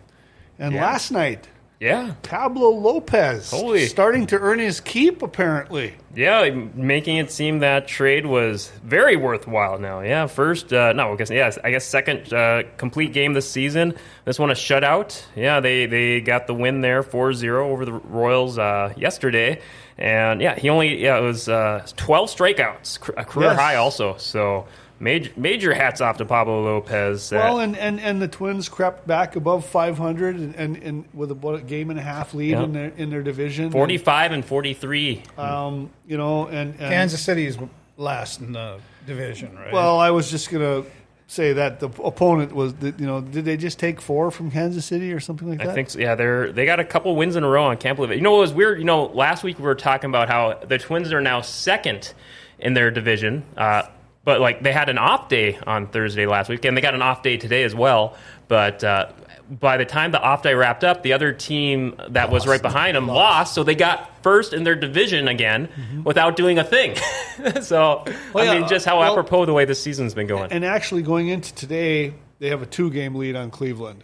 And 0.58 0.74
Yeah. 0.74 0.82
last 0.86 1.12
night, 1.12 1.48
Yeah. 1.80 2.16
Pablo 2.24 2.72
Lopez 2.72 3.52
Holy. 3.52 3.86
starting 3.86 4.28
to 4.28 4.38
earn 4.40 4.60
his 4.60 4.82
keep, 4.82 5.22
apparently. 5.22 5.94
Yeah, 6.14 6.50
making 6.50 7.18
it 7.18 7.32
seem 7.32 7.60
that 7.60 7.88
trade 7.88 8.26
was 8.26 8.70
very 8.84 9.16
worthwhile 9.16 9.80
now. 9.80 10.02
Yeah, 10.02 10.28
first, 10.28 10.74
uh, 10.74 10.92
no, 10.92 11.14
I 11.14 11.16
guess, 11.16 11.30
yeah, 11.30 11.50
I 11.64 11.72
guess 11.72 11.86
second 11.86 12.34
uh, 12.34 12.64
complete 12.76 13.14
game 13.14 13.32
this 13.34 13.50
season. 13.50 13.94
This 14.26 14.38
one 14.38 14.50
a 14.52 14.56
shutout. 14.56 15.24
Yeah, 15.38 15.62
they, 15.62 15.86
they 15.86 16.20
got 16.20 16.48
the 16.48 16.54
win 16.54 16.82
there 16.82 17.02
4 17.02 17.34
0 17.34 17.70
over 17.72 17.86
the 17.86 17.94
Royals 17.94 18.58
uh, 18.58 18.94
yesterday. 18.98 19.62
And 19.98 20.42
yeah, 20.42 20.56
he 20.60 20.70
only, 20.70 21.02
yeah, 21.02 21.18
it 21.18 21.22
was 21.22 21.48
uh, 21.48 21.86
12 21.96 22.30
strikeouts, 22.30 23.10
a 23.18 23.24
career 23.24 23.52
Yes. 23.52 23.60
high 23.60 23.76
also. 23.76 24.18
So 24.18 24.68
major, 25.00 25.32
major 25.38 25.74
hats 25.74 26.02
off 26.02 26.18
to 26.18 26.26
Pablo 26.26 26.64
Lopez. 26.64 27.32
Uh, 27.32 27.38
Well, 27.38 27.60
and, 27.60 27.78
and, 27.78 28.00
and 28.00 28.22
the 28.22 28.28
Twins 28.28 28.70
crept 28.70 29.08
back 29.08 29.36
above 29.36 29.66
500 29.66 30.36
and, 30.36 30.56
and, 30.56 30.78
and 30.78 31.06
with 31.14 31.32
about 31.32 31.56
a 31.60 31.62
game 31.62 31.90
and 31.90 32.00
a 32.00 32.04
half 32.04 32.34
lead 32.34 32.52
Yeah. 32.52 32.64
in 32.64 32.74
their 32.74 32.92
in 32.98 33.10
their 33.10 33.24
division. 33.24 33.72
45 33.72 34.32
and 34.32 34.46
43. 34.46 35.24
Um, 35.38 35.90
you 36.08 36.18
know, 36.18 36.48
and, 36.48 36.72
and 36.72 36.78
Kansas 36.80 37.22
City 37.22 37.46
is 37.46 37.58
last 37.98 38.40
in 38.42 38.54
the 38.54 38.80
division, 39.06 39.56
right? 39.56 39.74
Well, 39.74 40.00
I 40.00 40.12
was 40.12 40.30
just 40.32 40.50
gonna 40.52 40.84
say 41.28 41.54
that 41.54 41.80
the 41.80 41.90
opponent 42.04 42.52
was, 42.54 42.74
the, 42.76 42.88
you 42.98 43.06
know, 43.06 43.22
did 43.22 43.46
they 43.46 43.56
just 43.56 43.78
take 43.78 44.02
four 44.02 44.32
from 44.32 44.50
Kansas 44.50 44.84
City 44.86 45.14
or 45.14 45.20
something 45.20 45.48
like 45.48 45.60
that? 45.60 45.70
I 45.70 45.74
think 45.76 45.92
so. 45.92 46.00
Yeah, 46.00 46.16
they're 46.16 46.52
they 46.52 46.66
got 46.66 46.80
a 46.80 46.84
couple 46.86 47.16
wins 47.16 47.36
in 47.36 47.44
a 47.44 47.48
row. 47.50 47.68
I 47.70 47.76
can't 47.76 47.96
believe 47.96 48.12
it. 48.12 48.16
You 48.16 48.22
know 48.22 48.36
it 48.38 48.40
was 48.42 48.54
weird? 48.54 48.80
You 48.80 48.86
know, 48.86 49.06
last 49.06 49.44
week 49.44 49.60
we 49.60 49.66
were 49.66 49.76
talking 49.76 50.10
about 50.10 50.28
how 50.30 50.56
the 50.66 50.78
Twins 50.78 51.12
are 51.14 51.22
now 51.22 51.42
second 51.42 52.14
in 52.58 52.74
their 52.74 52.90
division, 52.92 53.44
uh, 53.56 53.84
but 54.30 54.40
like 54.42 54.62
they 54.62 54.72
had 54.72 54.90
an 54.90 55.00
off 55.00 55.28
day 55.28 55.58
on 55.66 55.88
Thursday 55.88 56.28
last 56.28 56.50
week, 56.50 56.64
and 56.64 56.78
they 56.78 56.82
got 56.82 56.94
an 56.94 57.02
off 57.02 57.24
day 57.24 57.38
today 57.38 57.64
as 57.64 57.74
well. 57.74 58.16
But 58.48 58.84
uh, 58.84 59.08
by 59.50 59.78
the 59.78 59.86
time 59.86 60.12
the 60.12 60.22
off 60.22 60.44
day 60.44 60.54
wrapped 60.54 60.84
up, 60.84 61.02
the 61.02 61.14
other 61.14 61.34
team 61.34 62.00
that 62.10 62.30
was 62.30 62.46
right 62.46 62.62
behind 62.62 62.96
them 62.96 63.08
lost. 63.08 63.56
so 63.56 63.64
they 63.64 63.74
got 63.74 64.22
first 64.22 64.54
in 64.54 64.64
their 64.64 64.76
division 64.76 65.28
again 65.28 65.68
without 66.06 66.36
doing 66.36 66.60
a 66.60 66.64
thing. 66.64 66.96
so 67.64 68.04
Well, 68.34 68.44
I 68.48 68.54
yeah, 68.54 68.60
mean, 68.60 68.70
just 68.70 68.86
how 68.86 69.00
well- 69.00 69.14
apropos 69.14 69.46
the 69.48 69.54
way 69.54 69.66
this 69.66 69.82
season's 69.82 70.14
been 70.14 70.28
going. 70.28 70.52
And 70.52 70.64
actually, 70.64 71.02
going 71.02 71.30
into 71.30 71.52
today, 71.56 72.14
they 72.38 72.50
have 72.50 72.62
a 72.62 72.68
two-game 72.68 73.16
lead 73.16 73.36
on 73.36 73.50
Cleveland, 73.50 74.04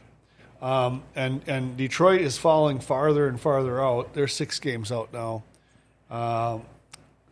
um, 0.60 1.04
and 1.16 1.42
and 1.48 1.78
Detroit 1.78 2.22
is 2.22 2.40
falling 2.40 2.80
farther 2.80 3.28
and 3.28 3.40
farther 3.40 3.80
out. 3.80 4.16
They're 4.16 4.28
six 4.28 4.60
games 4.60 4.92
out 4.92 5.14
now. 5.14 5.44
Um, 6.10 6.64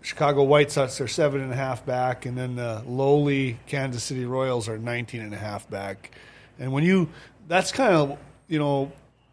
Chicago 0.04 0.44
White 0.44 0.70
Sox 0.70 1.00
are 1.00 1.08
seven 1.08 1.42
and 1.42 1.52
a 1.52 1.56
half 1.56 1.86
back, 1.86 2.26
and 2.26 2.38
then 2.38 2.56
the 2.58 2.84
lowly 2.86 3.58
Kansas 3.68 4.04
City 4.04 4.26
Royals 4.26 4.68
are 4.68 4.78
19 4.78 5.22
and 5.22 5.34
a 5.34 5.38
half 5.38 5.68
back. 5.70 6.12
And 6.60 6.74
when 6.74 6.84
you, 6.84 7.10
that's 7.48 7.72
kind 7.72 7.94
of, 7.96 8.20
you 8.50 8.60
know, 8.60 8.92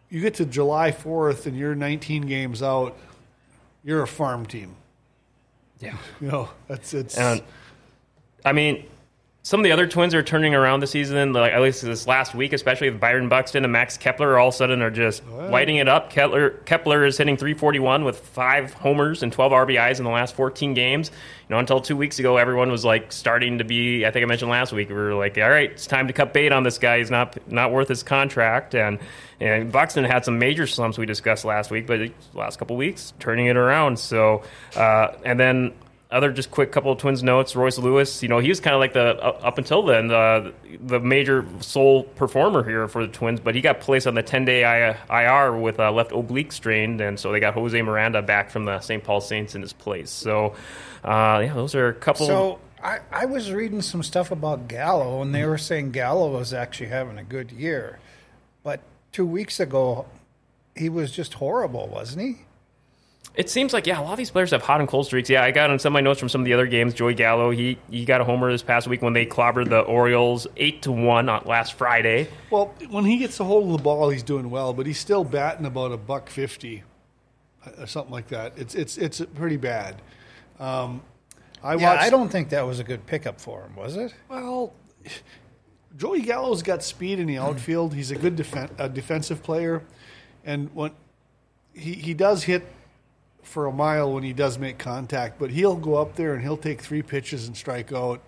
you 0.09 0.21
get 0.21 0.35
to 0.35 0.47
July 0.47 0.93
4th 0.93 1.47
and 1.47 1.57
you're 1.57 1.75
19 1.75 2.23
games 2.23 2.63
out, 2.63 2.97
you're 3.85 4.03
a 4.03 4.09
farm 4.09 4.47
team. 4.47 4.77
yeah. 5.81 5.97
You 6.21 6.29
know, 6.29 6.51
that's 6.69 6.95
it's. 6.95 7.19
And 7.19 7.43
I 8.45 8.53
mean, 8.53 8.87
some 9.51 9.59
of 9.59 9.65
the 9.65 9.73
other 9.73 9.89
twins 9.89 10.15
are 10.15 10.23
turning 10.23 10.55
around 10.55 10.79
this 10.79 10.93
season. 10.93 11.33
Like 11.33 11.53
at 11.53 11.61
least 11.61 11.83
this 11.83 12.07
last 12.07 12.37
week, 12.37 12.53
especially 12.53 12.89
with 12.89 13.01
Byron 13.01 13.29
Buxton 13.29 13.65
and 13.65 13.73
Max 13.73 13.97
Kepler, 13.97 14.39
all 14.39 14.47
of 14.47 14.55
a 14.55 14.57
sudden 14.57 14.81
are 14.81 14.93
just 14.93 15.27
lighting 15.27 15.79
it 15.79 15.89
up. 15.89 16.09
Kepler, 16.09 16.51
Kepler 16.51 17.05
is 17.05 17.19
hitting 17.19 17.37
341 17.37 18.05
with 18.05 18.21
five 18.21 18.73
homers 18.75 19.25
and 19.25 19.33
12 19.33 19.51
RBIs 19.51 19.99
in 19.99 20.05
the 20.05 20.11
last 20.13 20.37
14 20.37 20.73
games. 20.75 21.11
You 21.11 21.55
know, 21.57 21.59
until 21.59 21.81
two 21.81 21.97
weeks 21.97 22.21
ago, 22.21 22.37
everyone 22.37 22.71
was 22.71 22.85
like 22.85 23.11
starting 23.11 23.59
to 23.59 23.65
be. 23.65 24.07
I 24.07 24.13
think 24.13 24.23
I 24.23 24.27
mentioned 24.27 24.53
last 24.53 24.73
week 24.73 24.89
we 24.89 24.95
were 24.95 25.15
like, 25.15 25.37
all 25.37 25.51
right, 25.51 25.73
it's 25.73 25.89
time 25.89 26.07
to 26.07 26.13
cut 26.13 26.33
bait 26.33 26.53
on 26.53 26.63
this 26.63 26.79
guy. 26.79 26.99
He's 26.99 27.11
not 27.11 27.37
not 27.51 27.73
worth 27.73 27.89
his 27.89 28.05
contract. 28.05 28.77
And 28.77 29.01
and 29.41 29.73
Buxton 29.73 30.05
had 30.05 30.25
some 30.25 30.39
major 30.39 30.69
slumps 30.69 30.97
we 30.97 31.07
discussed 31.07 31.45
last 31.45 31.73
week, 31.73 31.89
but 31.89 31.99
the 31.99 32.13
last 32.35 32.61
couple 32.61 32.77
weeks 32.77 33.15
turning 33.19 33.47
it 33.47 33.57
around. 33.57 33.99
So 33.99 34.45
uh, 34.77 35.09
and 35.25 35.41
then 35.41 35.75
other 36.11 36.33
just 36.33 36.51
quick 36.51 36.73
couple 36.73 36.91
of 36.93 36.99
Twins 36.99 37.23
notes. 37.23 37.55
Royce 37.55 37.79
Lewis, 37.79 38.23
you 38.23 38.29
know, 38.29 38.39
he 38.39 38.49
was 38.49 38.61
kind 38.61 38.75
of 38.75 38.81
like 38.81 38.93
the 38.93 39.17
uh, 39.23 39.41
up 39.43 39.59
until 39.59 39.83
then 39.83 40.09
the 40.09 41.01
major 41.01 41.47
sole 41.61 42.05
performer 42.05 42.65
here 42.65 42.89
for 42.89 43.07
the 43.07 43.13
Twins, 43.13 43.41
but 43.41 43.55
he 43.55 43.61
got 43.61 43.81
placed 43.81 44.07
on 44.07 44.15
the 44.15 44.23
10 44.23 44.45
day 44.45 44.63
IR 45.09 45.57
with 45.57 45.79
uh, 45.79 45.93
left 45.93 46.13
oblique 46.13 46.53
strained, 46.53 47.01
and 47.01 47.19
so 47.19 47.33
they 47.33 47.41
got 47.41 47.55
Jose 47.55 47.81
Miranda 47.81 48.23
back 48.23 48.51
from 48.51 48.65
the 48.65 48.81
St. 48.81 49.03
Paul 49.03 49.21
Saints 49.21 49.55
in 49.55 49.63
his 49.63 49.73
place. 49.73 50.11
So, 50.11 50.55
uh, 51.05 51.43
yeah, 51.45 51.55
those 51.55 51.75
are 51.75 51.89
a 51.89 51.95
couple. 51.95 52.27
So 52.27 52.61
I, 52.83 53.01
I 53.11 53.27
was 53.27 53.53
reading 53.53 53.83
some 53.83 54.03
stuff 54.03 54.31
about 54.31 54.69
Gallo, 54.69 55.23
and 55.23 55.35
they 55.35 55.45
were 55.45 55.59
saying 55.59 55.93
Gallo 55.93 56.31
was 56.33 56.55
actually 56.55 56.89
having 56.89 57.19
a 57.19 57.25
good 57.25 57.53
year, 57.53 57.99
but 58.63 58.81
two 59.13 59.27
weeks 59.27 59.61
ago 59.61 60.07
he 60.75 60.89
was 60.89 61.13
just 61.13 61.35
horrible, 61.35 61.89
wasn't 61.89 62.23
he? 62.23 62.37
It 63.37 63.49
seems 63.49 63.73
like 63.73 63.87
yeah, 63.87 64.01
a 64.01 64.03
lot 64.03 64.13
of 64.13 64.19
these 64.19 64.31
players 64.31 64.51
have 64.51 64.63
hot 64.63 64.81
and 64.81 64.89
cold 64.89 65.07
streaks. 65.07 65.31
Yeah, 65.31 65.43
I 65.45 65.53
got 65.53 65.71
on 65.71 65.79
some 65.79 65.93
of 65.93 65.95
my 65.95 66.01
notes 66.01 66.19
from 66.19 66.29
some 66.29 66.41
of 66.41 66.45
the 66.47 66.53
other 66.53 66.67
games. 66.67 66.95
Joey 66.95 67.15
Gallo, 67.15 67.51
he 67.51 67.79
he 67.89 68.05
got 68.05 68.21
a 68.21 68.25
homer 68.25 68.51
this 68.51 68.63
past 68.63 68.89
week 68.89 69.03
when 69.03 69.13
they 69.13 69.25
clobbered 69.25 69.69
the 69.69 69.81
Orioles 69.81 70.47
eight 70.57 70.83
to 70.83 70.93
one 70.93 71.29
on 71.29 71.45
last 71.47 71.75
Friday. 71.75 72.29
Well, 72.51 72.75
when 72.91 73.05
he 73.05 73.19
gets 73.19 73.39
a 73.39 73.45
hold 73.45 73.67
of 73.67 73.73
the 73.79 73.83
ball, 73.83 74.11
he's 74.11 74.25
doing 74.25 74.51
well, 74.51 74.73
but 74.73 74.85
he's 74.85 74.99
still 74.99 75.23
batting 75.25 75.65
about 75.65 75.93
a 75.93 75.97
buck 75.97 76.29
fifty, 76.29 76.83
or 77.79 77.87
something 77.87 78.13
like 78.13 78.29
that. 78.29 78.53
It's 78.57 78.75
it's 78.75 78.99
it's 78.99 79.21
pretty 79.37 79.57
bad. 79.57 80.03
Um, 80.59 81.03
I 81.63 81.77
Yeah, 81.77 81.93
watched. 81.95 82.03
I 82.03 82.11
don't 82.11 82.31
think 82.31 82.49
that 82.51 82.67
was 82.67 82.81
a 82.81 82.85
good 82.85 83.07
pickup 83.07 83.41
for 83.41 83.63
him, 83.63 83.77
was 83.77 83.97
it? 83.97 84.13
Well, 84.29 84.75
Joey 85.97 86.23
Gallo's 86.23 86.63
got 86.63 86.83
speed 86.83 87.21
in 87.21 87.27
the 87.29 87.39
outfield. 87.39 87.95
He's 87.95 88.11
a 88.11 88.17
good 88.17 88.37
defen- 88.37 88.71
a 88.79 88.89
defensive 88.89 89.43
player, 89.43 89.83
and 90.45 90.69
when 90.75 90.91
he 91.73 91.93
he 91.95 92.13
does 92.13 92.43
hit 92.45 92.65
for 93.51 93.67
a 93.67 93.73
mile 93.73 94.13
when 94.13 94.23
he 94.23 94.33
does 94.33 94.59
make 94.59 94.79
contact, 94.79 95.39
but 95.39 95.51
he'll 95.51 95.77
go 95.77 95.97
up 95.97 96.15
there 96.15 96.35
and 96.35 96.43
he'll 96.43 96.57
take 96.57 96.81
three 96.81 97.03
pitches 97.03 97.47
and 97.47 97.57
strike 97.57 97.93
out. 97.93 98.23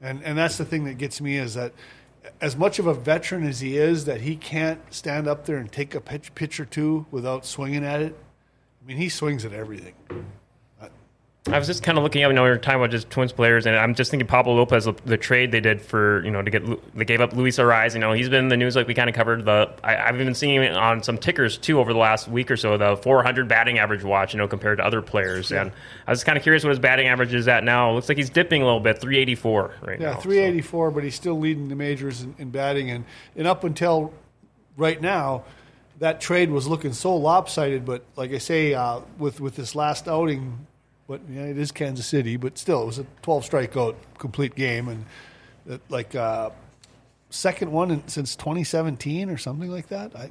And 0.00 0.22
and 0.22 0.38
that's 0.38 0.56
the 0.56 0.64
thing 0.64 0.84
that 0.84 0.98
gets 0.98 1.20
me 1.20 1.36
is 1.36 1.54
that 1.54 1.72
as 2.40 2.56
much 2.56 2.78
of 2.78 2.86
a 2.86 2.94
veteran 2.94 3.44
as 3.46 3.60
he 3.60 3.76
is, 3.76 4.04
that 4.04 4.20
he 4.20 4.36
can't 4.36 4.80
stand 4.92 5.26
up 5.26 5.46
there 5.46 5.56
and 5.56 5.70
take 5.70 5.94
a 5.94 6.00
pitch, 6.00 6.34
pitch 6.34 6.60
or 6.60 6.64
two 6.64 7.06
without 7.10 7.44
swinging 7.44 7.84
at 7.84 8.00
it. 8.00 8.16
I 8.82 8.86
mean, 8.86 8.96
he 8.96 9.08
swings 9.08 9.44
at 9.44 9.52
everything. 9.52 9.94
I 11.50 11.58
was 11.58 11.66
just 11.66 11.82
kind 11.82 11.96
of 11.96 12.04
looking 12.04 12.22
up, 12.24 12.28
you 12.28 12.34
know, 12.34 12.42
we 12.42 12.50
were 12.50 12.58
talking 12.58 12.78
about 12.78 12.90
just 12.90 13.08
Twins 13.08 13.32
players, 13.32 13.64
and 13.64 13.74
I'm 13.74 13.94
just 13.94 14.10
thinking 14.10 14.26
Pablo 14.26 14.54
Lopez, 14.54 14.86
the 15.06 15.16
trade 15.16 15.50
they 15.50 15.60
did 15.60 15.80
for, 15.80 16.22
you 16.22 16.30
know, 16.30 16.42
to 16.42 16.50
get, 16.50 16.94
they 16.94 17.06
gave 17.06 17.22
up 17.22 17.32
Luis 17.32 17.58
Arraez. 17.58 17.94
You 17.94 18.00
know, 18.00 18.12
he's 18.12 18.28
been 18.28 18.44
in 18.44 18.48
the 18.48 18.56
news 18.56 18.76
like 18.76 18.86
we 18.86 18.92
kind 18.92 19.08
of 19.08 19.16
covered. 19.16 19.46
The 19.46 19.72
I, 19.82 19.96
I've 19.96 20.18
been 20.18 20.34
seeing 20.34 20.62
it 20.62 20.74
on 20.74 21.02
some 21.02 21.16
tickers 21.16 21.56
too 21.56 21.80
over 21.80 21.94
the 21.94 21.98
last 21.98 22.28
week 22.28 22.50
or 22.50 22.58
so. 22.58 22.76
The 22.76 22.98
400 22.98 23.48
batting 23.48 23.78
average 23.78 24.04
watch, 24.04 24.34
you 24.34 24.38
know, 24.38 24.46
compared 24.46 24.76
to 24.78 24.84
other 24.84 25.00
players, 25.00 25.50
and 25.50 25.72
I 26.06 26.10
was 26.10 26.22
kind 26.22 26.36
of 26.36 26.42
curious 26.42 26.64
what 26.64 26.70
his 26.70 26.78
batting 26.78 27.08
average 27.08 27.32
is 27.32 27.48
at 27.48 27.64
now. 27.64 27.92
It 27.92 27.94
looks 27.94 28.08
like 28.10 28.18
he's 28.18 28.30
dipping 28.30 28.60
a 28.60 28.66
little 28.66 28.80
bit, 28.80 29.00
384 29.00 29.74
right 29.80 29.98
now. 29.98 30.10
Yeah, 30.10 30.14
so. 30.16 30.20
384, 30.22 30.90
but 30.90 31.02
he's 31.02 31.14
still 31.14 31.38
leading 31.38 31.68
the 31.68 31.76
majors 31.76 32.22
in, 32.22 32.34
in 32.38 32.50
batting. 32.50 32.90
And, 32.90 33.06
and 33.36 33.46
up 33.46 33.64
until 33.64 34.12
right 34.76 35.00
now, 35.00 35.44
that 35.98 36.20
trade 36.20 36.50
was 36.50 36.66
looking 36.66 36.92
so 36.92 37.16
lopsided. 37.16 37.86
But 37.86 38.04
like 38.16 38.32
I 38.32 38.38
say, 38.38 38.74
uh, 38.74 39.00
with, 39.18 39.40
with 39.40 39.56
this 39.56 39.74
last 39.74 40.08
outing, 40.08 40.66
but 41.08 41.22
yeah, 41.28 41.44
it 41.44 41.58
is 41.58 41.72
Kansas 41.72 42.06
City, 42.06 42.36
but 42.36 42.58
still, 42.58 42.82
it 42.82 42.86
was 42.86 42.98
a 42.98 43.06
12 43.22 43.50
strikeout 43.50 43.96
complete 44.18 44.54
game. 44.54 44.88
And 44.88 45.06
uh, 45.68 45.78
like 45.88 46.14
uh, 46.14 46.50
second 47.30 47.72
one 47.72 47.90
in, 47.90 48.08
since 48.08 48.36
2017 48.36 49.30
or 49.30 49.38
something 49.38 49.70
like 49.70 49.88
that. 49.88 50.14
I, 50.14 50.30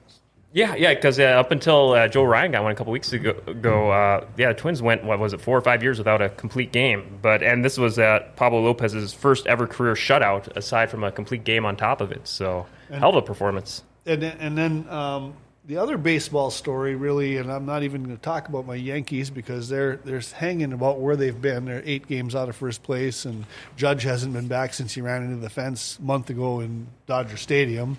Yeah, 0.53 0.75
yeah, 0.75 0.93
because 0.93 1.19
uh, 1.19 1.23
up 1.23 1.51
until 1.51 1.93
uh, 1.93 2.07
Joe 2.07 2.23
Ryan 2.23 2.51
got 2.51 2.63
one 2.63 2.71
a 2.71 2.75
couple 2.75 2.93
weeks 2.93 3.11
ago, 3.11 3.31
ago 3.47 3.91
uh, 3.91 4.25
yeah, 4.37 4.49
the 4.49 4.53
Twins 4.53 4.81
went 4.81 5.03
what 5.03 5.17
was 5.17 5.33
it 5.33 5.41
four 5.41 5.57
or 5.57 5.61
five 5.61 5.81
years 5.81 5.97
without 5.97 6.21
a 6.21 6.29
complete 6.29 6.71
game. 6.71 7.19
But 7.23 7.41
and 7.41 7.65
this 7.65 7.79
was 7.79 7.97
uh, 7.97 8.19
Pablo 8.35 8.61
Lopez's 8.61 9.13
first 9.13 9.47
ever 9.47 9.65
career 9.65 9.95
shutout, 9.95 10.55
aside 10.55 10.91
from 10.91 11.03
a 11.03 11.11
complete 11.11 11.43
game 11.43 11.65
on 11.65 11.75
top 11.75 12.01
of 12.01 12.11
it. 12.11 12.27
So 12.27 12.67
hell 12.91 13.09
of 13.09 13.15
a 13.15 13.21
performance. 13.23 13.83
and 14.05 14.21
then, 14.21 14.37
and 14.39 14.57
then 14.57 14.89
um, 14.89 15.33
the 15.67 15.75
other 15.75 15.97
baseball 15.97 16.49
story, 16.49 16.95
really, 16.95 17.35
and 17.35 17.51
I'm 17.51 17.65
not 17.65 17.83
even 17.83 18.03
going 18.03 18.15
to 18.15 18.21
talk 18.21 18.47
about 18.47 18.65
my 18.65 18.75
Yankees 18.75 19.29
because 19.29 19.67
they're 19.67 19.97
they're 19.97 20.21
hanging 20.21 20.71
about 20.71 21.01
where 21.01 21.17
they've 21.17 21.39
been. 21.39 21.65
They're 21.65 21.83
eight 21.85 22.07
games 22.07 22.35
out 22.35 22.47
of 22.47 22.55
first 22.55 22.83
place, 22.83 23.25
and 23.25 23.45
Judge 23.75 24.03
hasn't 24.03 24.33
been 24.33 24.47
back 24.47 24.73
since 24.73 24.93
he 24.93 25.01
ran 25.01 25.23
into 25.23 25.35
the 25.37 25.49
fence 25.49 25.99
a 25.99 26.01
month 26.01 26.29
ago 26.29 26.61
in 26.61 26.87
Dodger 27.05 27.35
Stadium 27.35 27.97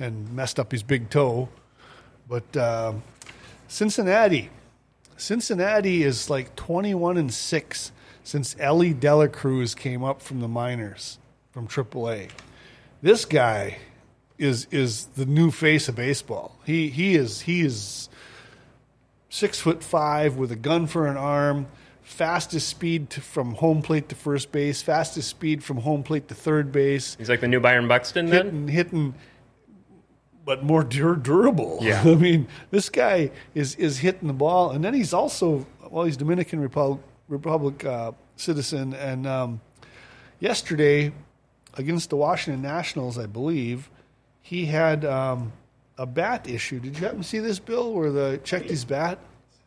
and 0.00 0.32
messed 0.34 0.58
up 0.58 0.72
his 0.72 0.82
big 0.82 1.08
toe. 1.08 1.48
But 2.28 2.56
um, 2.56 3.04
Cincinnati, 3.68 4.50
Cincinnati 5.16 6.02
is 6.02 6.28
like 6.28 6.56
21 6.56 7.18
and 7.18 7.32
six 7.32 7.92
since 8.24 8.56
Elly 8.58 8.92
De 8.92 9.14
La 9.14 9.28
Cruz 9.28 9.76
came 9.76 10.02
up 10.02 10.20
from 10.20 10.40
the 10.40 10.48
minors 10.48 11.18
from 11.52 11.68
AAA. 11.68 12.30
This 13.00 13.24
guy 13.24 13.78
is 14.38 14.66
is 14.70 15.06
the 15.16 15.26
new 15.26 15.50
face 15.50 15.88
of 15.88 15.96
baseball. 15.96 16.58
He 16.64 16.88
he 16.88 17.14
is 17.14 17.42
he 17.42 17.62
is 17.62 18.08
six 19.28 19.60
foot 19.60 19.82
five 19.82 20.36
with 20.36 20.52
a 20.52 20.56
gun 20.56 20.86
for 20.86 21.06
an 21.06 21.16
arm, 21.16 21.66
fastest 22.02 22.68
speed 22.68 23.10
to, 23.10 23.20
from 23.20 23.54
home 23.54 23.82
plate 23.82 24.08
to 24.10 24.14
first 24.14 24.52
base, 24.52 24.82
fastest 24.82 25.28
speed 25.28 25.62
from 25.64 25.78
home 25.78 26.02
plate 26.02 26.28
to 26.28 26.34
third 26.34 26.72
base, 26.72 27.16
He's 27.18 27.28
like 27.28 27.40
the 27.40 27.48
new 27.48 27.60
Byron 27.60 27.88
Buxton 27.88 28.26
then. 28.26 28.44
hitting 28.46 28.68
hitting, 28.68 29.14
but 30.44 30.62
more 30.62 30.84
dur- 30.84 31.16
durable. 31.16 31.78
Yeah. 31.80 32.02
I 32.06 32.14
mean 32.14 32.46
this 32.70 32.88
guy 32.88 33.30
is 33.54 33.74
is 33.76 33.98
hitting 33.98 34.28
the 34.28 34.34
ball, 34.34 34.70
and 34.70 34.84
then 34.84 34.94
he's 34.94 35.12
also 35.12 35.66
well 35.90 36.04
he's 36.04 36.16
Dominican 36.16 36.60
Republic 36.60 37.00
Republic 37.28 37.84
uh, 37.84 38.12
citizen, 38.36 38.94
and 38.94 39.26
um, 39.26 39.60
yesterday 40.38 41.12
against 41.74 42.08
the 42.10 42.16
Washington 42.16 42.62
Nationals, 42.62 43.18
I 43.18 43.26
believe 43.26 43.90
he 44.46 44.66
had 44.66 45.04
um, 45.04 45.52
a 45.98 46.06
bat 46.06 46.48
issue. 46.48 46.78
Did 46.78 46.96
you 46.96 47.04
happen 47.04 47.22
to 47.22 47.26
see 47.26 47.40
this, 47.40 47.58
Bill, 47.58 47.92
where 47.92 48.12
the 48.12 48.40
checked 48.44 48.70
his 48.70 48.84
bat? 48.84 49.18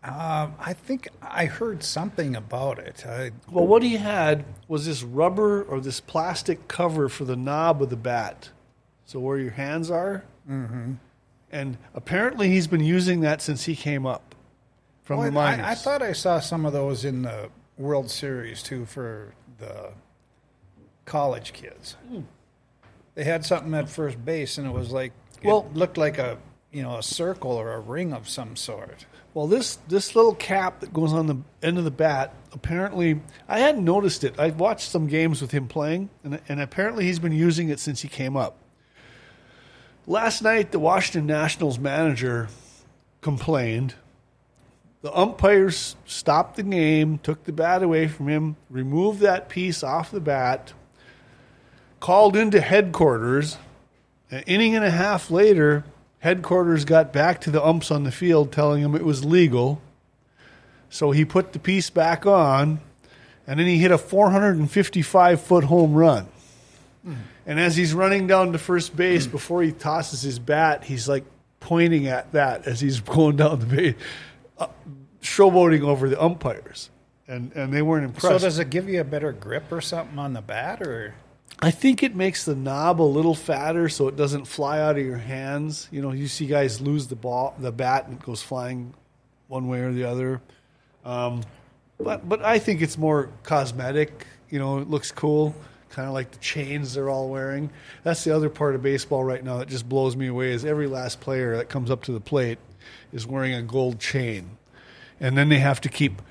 Um, 0.01 0.53
I 0.57 0.71
think 0.71 1.09
I 1.21 1.45
heard 1.47 1.83
something 1.83 2.33
about 2.33 2.79
it. 2.79 3.05
I, 3.05 3.31
Well, 3.51 3.67
what 3.67 3.83
he 3.83 3.97
had 3.97 4.45
was 4.69 4.85
this 4.85 5.03
rubber 5.03 5.63
or 5.63 5.81
this 5.81 5.99
plastic 5.99 6.69
cover 6.69 7.09
for 7.09 7.25
the 7.25 7.35
knob 7.35 7.81
of 7.81 7.89
the 7.89 7.97
bat, 7.97 8.51
so 9.05 9.19
where 9.19 9.37
your 9.37 9.51
hands 9.51 9.91
are. 9.91 10.23
Mm-hmm. 10.49 10.93
And 11.51 11.77
apparently, 11.93 12.49
he's 12.49 12.67
been 12.67 12.83
using 12.83 13.19
that 13.21 13.41
since 13.41 13.65
he 13.65 13.75
came 13.75 14.05
up 14.05 14.33
from 15.03 15.17
Well, 15.17 15.25
the 15.25 15.33
minors. 15.33 15.65
I, 15.65 15.71
I 15.71 15.75
thought 15.75 16.01
I 16.01 16.13
saw 16.13 16.39
some 16.39 16.65
of 16.65 16.71
those 16.71 17.03
in 17.03 17.23
the 17.23 17.49
World 17.77 18.09
Series 18.09 18.63
too 18.63 18.85
for 18.85 19.33
the 19.57 19.91
college 21.03 21.51
kids. 21.51 21.97
They 23.15 23.23
had 23.23 23.45
something 23.45 23.73
at 23.73 23.89
first 23.89 24.23
base, 24.23 24.57
and 24.57 24.67
it 24.67 24.73
was 24.73 24.91
like 24.91 25.11
it 25.41 25.47
Well- 25.47 25.69
looked 25.73 25.97
like 25.97 26.17
a 26.17 26.37
you 26.71 26.83
know 26.83 26.97
a 26.97 27.03
circle 27.03 27.51
or 27.51 27.73
a 27.73 27.79
ring 27.79 28.13
of 28.13 28.29
some 28.29 28.55
sort. 28.55 29.05
Well, 29.33 29.47
this 29.47 29.77
this 29.87 30.15
little 30.15 30.35
cap 30.35 30.79
that 30.79 30.93
goes 30.93 31.13
on 31.13 31.27
the 31.27 31.37
end 31.61 31.77
of 31.77 31.83
the 31.83 31.91
bat, 31.91 32.33
apparently, 32.53 33.21
I 33.47 33.59
hadn't 33.59 33.85
noticed 33.85 34.23
it. 34.23 34.39
I 34.39 34.49
watched 34.49 34.89
some 34.89 35.07
games 35.07 35.41
with 35.41 35.51
him 35.51 35.67
playing, 35.67 36.09
and, 36.23 36.39
and 36.49 36.59
apparently 36.59 37.05
he's 37.05 37.19
been 37.19 37.31
using 37.31 37.69
it 37.69 37.79
since 37.79 38.01
he 38.01 38.07
came 38.07 38.35
up. 38.35 38.57
Last 40.07 40.41
night, 40.41 40.71
the 40.71 40.79
Washington 40.79 41.27
Nationals 41.27 41.77
manager 41.77 42.47
complained. 43.21 43.93
The 45.01 45.15
umpires 45.15 45.95
stopped 46.05 46.55
the 46.55 46.63
game, 46.63 47.19
took 47.19 47.43
the 47.45 47.53
bat 47.53 47.83
away 47.83 48.07
from 48.07 48.27
him, 48.27 48.57
removed 48.69 49.19
that 49.21 49.47
piece 49.47 49.83
off 49.83 50.11
the 50.11 50.19
bat, 50.19 50.73
called 51.99 52.35
into 52.35 52.61
headquarters. 52.61 53.57
An 54.31 54.43
inning 54.45 54.75
and 54.75 54.85
a 54.85 54.91
half 54.91 55.31
later, 55.31 55.83
headquarters 56.19 56.85
got 56.85 57.11
back 57.11 57.41
to 57.41 57.51
the 57.51 57.65
umps 57.65 57.91
on 57.91 58.03
the 58.03 58.11
field 58.11 58.51
telling 58.51 58.83
him 58.83 58.95
it 58.95 59.03
was 59.03 59.25
legal. 59.25 59.81
So 60.89 61.11
he 61.11 61.25
put 61.25 61.53
the 61.53 61.59
piece 61.59 61.89
back 61.89 62.25
on, 62.25 62.79
and 63.47 63.59
then 63.59 63.67
he 63.67 63.77
hit 63.77 63.91
a 63.91 63.97
455 63.97 65.41
foot 65.41 65.63
home 65.65 65.93
run. 65.93 66.27
And 67.45 67.59
as 67.59 67.75
he's 67.75 67.93
running 67.93 68.27
down 68.27 68.51
to 68.51 68.59
first 68.59 68.95
base 68.95 69.25
before 69.25 69.63
he 69.63 69.71
tosses 69.71 70.21
his 70.21 70.37
bat, 70.37 70.83
he's 70.83 71.09
like 71.09 71.23
pointing 71.59 72.07
at 72.07 72.31
that 72.33 72.67
as 72.67 72.79
he's 72.79 72.99
going 72.99 73.37
down 73.37 73.59
the 73.59 73.65
base, 73.65 73.95
uh, 74.59 74.67
showboating 75.21 75.81
over 75.81 76.09
the 76.09 76.21
umpires. 76.21 76.91
And, 77.27 77.51
and 77.53 77.73
they 77.73 77.81
weren't 77.81 78.05
impressed. 78.05 78.39
So 78.41 78.47
does 78.47 78.59
it 78.59 78.69
give 78.69 78.89
you 78.89 79.01
a 79.01 79.03
better 79.03 79.31
grip 79.31 79.71
or 79.71 79.81
something 79.81 80.17
on 80.17 80.33
the 80.33 80.41
bat, 80.41 80.81
or 80.81 81.13
I 81.61 81.71
think 81.71 82.03
it 82.03 82.15
makes 82.15 82.45
the 82.45 82.55
knob 82.55 83.01
a 83.01 83.03
little 83.03 83.35
fatter 83.35 83.89
so 83.89 84.07
it 84.07 84.15
doesn't 84.15 84.45
fly 84.45 84.79
out 84.79 84.97
of 84.97 85.05
your 85.05 85.17
hands. 85.17 85.89
You 85.91 86.01
know, 86.01 86.13
you 86.13 86.27
see 86.27 86.45
guys 86.45 86.79
lose 86.79 87.07
the 87.07 87.17
ball, 87.17 87.53
the 87.59 87.71
bat, 87.71 88.05
and 88.05 88.13
it 88.13 88.23
goes 88.23 88.41
flying 88.41 88.93
one 89.47 89.67
way 89.67 89.81
or 89.81 89.91
the 89.91 90.05
other. 90.05 90.41
Um, 91.03 91.43
but 91.99 92.27
but 92.27 92.43
I 92.43 92.59
think 92.59 92.81
it's 92.81 92.97
more 92.97 93.29
cosmetic. 93.43 94.25
You 94.49 94.59
know, 94.59 94.79
it 94.79 94.89
looks 94.89 95.11
cool, 95.11 95.53
kind 95.89 96.07
of 96.07 96.13
like 96.13 96.31
the 96.31 96.37
chains 96.39 96.93
they're 96.93 97.09
all 97.09 97.27
wearing. 97.27 97.69
That's 98.03 98.23
the 98.23 98.33
other 98.33 98.49
part 98.49 98.75
of 98.75 98.81
baseball 98.81 99.25
right 99.25 99.43
now 99.43 99.57
that 99.57 99.67
just 99.67 99.87
blows 99.87 100.15
me 100.15 100.27
away. 100.27 100.51
Is 100.51 100.63
every 100.63 100.87
last 100.87 101.19
player 101.19 101.57
that 101.57 101.67
comes 101.67 101.91
up 101.91 102.03
to 102.03 102.13
the 102.13 102.21
plate 102.21 102.59
is 103.11 103.27
wearing 103.27 103.53
a 103.53 103.61
gold 103.61 103.99
chain, 103.99 104.51
and 105.19 105.37
then 105.37 105.49
they 105.49 105.59
have 105.59 105.81
to 105.81 105.89
keep 105.89 106.21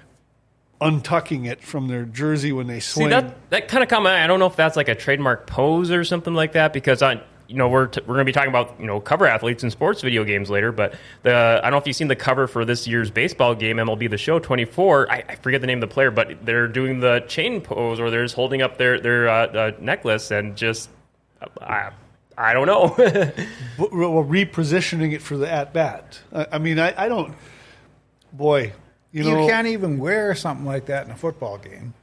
untucking 0.80 1.46
it 1.46 1.62
from 1.62 1.88
their 1.88 2.04
jersey 2.04 2.52
when 2.52 2.66
they 2.66 2.80
swing. 2.80 3.08
See 3.08 3.10
that 3.10 3.50
that 3.50 3.68
kind 3.68 3.82
of 3.82 3.88
comment. 3.88 4.14
I 4.14 4.26
don't 4.26 4.38
know 4.38 4.46
if 4.46 4.56
that's 4.56 4.76
like 4.76 4.88
a 4.88 4.94
trademark 4.94 5.46
pose 5.46 5.90
or 5.90 6.04
something 6.04 6.34
like 6.34 6.52
that 6.52 6.72
because 6.72 7.02
I, 7.02 7.20
you 7.46 7.56
know, 7.56 7.68
we're 7.68 7.86
t- 7.86 8.00
we're 8.02 8.14
going 8.14 8.24
to 8.24 8.24
be 8.24 8.32
talking 8.32 8.50
about 8.50 8.78
you 8.80 8.86
know 8.86 9.00
cover 9.00 9.26
athletes 9.26 9.64
in 9.64 9.70
sports 9.70 10.02
video 10.02 10.24
games 10.24 10.50
later. 10.50 10.72
But 10.72 10.94
the 11.22 11.34
I 11.34 11.62
don't 11.62 11.72
know 11.72 11.78
if 11.78 11.86
you've 11.86 11.96
seen 11.96 12.08
the 12.08 12.16
cover 12.16 12.46
for 12.46 12.64
this 12.64 12.86
year's 12.86 13.10
baseball 13.10 13.54
game 13.54 13.76
MLB 13.78 14.08
The 14.08 14.18
Show 14.18 14.38
24. 14.38 15.10
I, 15.10 15.24
I 15.28 15.34
forget 15.36 15.60
the 15.60 15.66
name 15.66 15.82
of 15.82 15.88
the 15.88 15.92
player, 15.92 16.10
but 16.10 16.44
they're 16.44 16.68
doing 16.68 17.00
the 17.00 17.20
chain 17.28 17.60
pose 17.60 17.98
or 17.98 18.10
they're 18.10 18.24
just 18.24 18.36
holding 18.36 18.62
up 18.62 18.78
their 18.78 19.00
their 19.00 19.28
uh, 19.28 19.46
uh, 19.46 19.72
necklace 19.80 20.30
and 20.30 20.56
just 20.56 20.90
I 21.60 21.90
I 22.38 22.52
don't 22.52 22.66
know. 22.66 22.82
well, 23.78 24.24
repositioning 24.24 25.12
it 25.12 25.22
for 25.22 25.36
the 25.36 25.50
at 25.50 25.72
bat. 25.72 26.20
I, 26.32 26.46
I 26.52 26.58
mean, 26.58 26.78
I, 26.78 26.94
I 26.96 27.08
don't. 27.08 27.34
Boy, 28.32 28.72
you 29.12 29.24
you, 29.24 29.46
can't 29.48 29.66
even 29.66 29.98
wear 29.98 30.34
something 30.34 30.66
like 30.66 30.86
that 30.86 31.06
in 31.06 31.10
a 31.10 31.16
football 31.16 31.58
game 31.58 31.94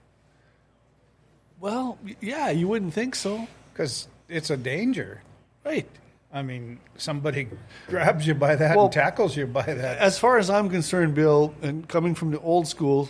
well, 1.66 1.98
yeah, 2.22 2.52
you 2.52 2.68
wouldn't 2.68 2.94
think 2.94 3.16
so, 3.16 3.48
because 3.74 4.08
it's 4.30 4.52
a 4.52 4.58
danger. 4.58 5.22
right? 5.66 5.88
I 6.32 6.44
mean, 6.44 6.80
somebody 6.98 7.48
grabs 7.88 8.28
you 8.28 8.36
by 8.36 8.56
that 8.56 8.76
Well- 8.76 8.86
and 8.86 8.94
tackles 8.94 9.36
you 9.36 9.48
by 9.48 9.64
that. 9.64 9.98
As 9.98 10.20
far 10.20 10.38
as 10.38 10.50
I'm 10.50 10.70
concerned, 10.70 11.16
Bill, 11.16 11.56
and 11.64 11.88
coming 11.88 12.14
from 12.14 12.30
the 12.30 12.40
old 12.40 12.68
school, 12.68 13.10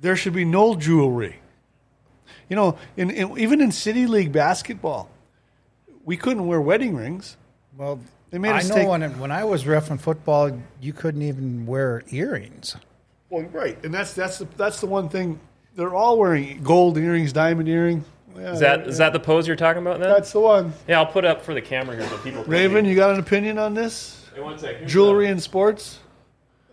there 0.00 0.14
should 0.14 0.34
be 0.34 0.44
no 0.44 0.76
jewelry. 0.76 1.40
You 2.48 2.54
know, 2.54 2.78
in, 2.96 3.10
in 3.10 3.38
even 3.38 3.60
in 3.60 3.72
city 3.72 4.06
league 4.06 4.30
basketball, 4.30 5.08
we 6.04 6.16
couldn't 6.16 6.46
wear 6.46 6.60
wedding 6.60 6.94
rings. 6.94 7.36
Well, 7.76 7.98
They 8.32 8.38
made 8.38 8.52
I 8.52 8.62
know 8.62 8.74
take- 8.74 8.88
when 8.88 9.02
when 9.20 9.30
I 9.30 9.44
was 9.44 9.66
ref 9.66 9.90
in 9.90 9.98
football, 9.98 10.50
you 10.80 10.94
couldn't 10.94 11.20
even 11.22 11.66
wear 11.66 12.02
earrings. 12.10 12.76
Well, 13.28 13.42
right, 13.52 13.78
and 13.84 13.92
that's 13.92 14.14
that's 14.14 14.38
the, 14.38 14.46
that's 14.56 14.80
the 14.80 14.86
one 14.86 15.10
thing. 15.10 15.38
They're 15.76 15.94
all 15.94 16.18
wearing 16.18 16.62
gold 16.62 16.96
earrings, 16.96 17.32
diamond 17.32 17.68
earring. 17.68 18.04
Yeah, 18.34 18.52
is 18.52 18.60
that 18.60 18.88
is 18.88 18.96
that 18.98 19.12
the 19.12 19.20
pose 19.20 19.46
you're 19.46 19.54
talking 19.54 19.82
about? 19.82 20.00
Then? 20.00 20.08
that's 20.08 20.32
the 20.32 20.40
one. 20.40 20.72
yeah, 20.88 20.98
I'll 20.98 21.06
put 21.06 21.26
up 21.26 21.42
for 21.42 21.52
the 21.52 21.60
camera 21.60 21.94
here 21.94 22.08
so 22.08 22.16
people. 22.18 22.42
can 22.42 22.50
Raven, 22.50 22.84
see. 22.86 22.90
you 22.90 22.96
got 22.96 23.10
an 23.12 23.20
opinion 23.20 23.58
on 23.58 23.74
this? 23.74 24.26
Hey, 24.34 24.40
one 24.40 24.58
sec. 24.58 24.76
Here's 24.78 24.90
Jewelry 24.90 25.28
in 25.28 25.38
sports? 25.38 25.98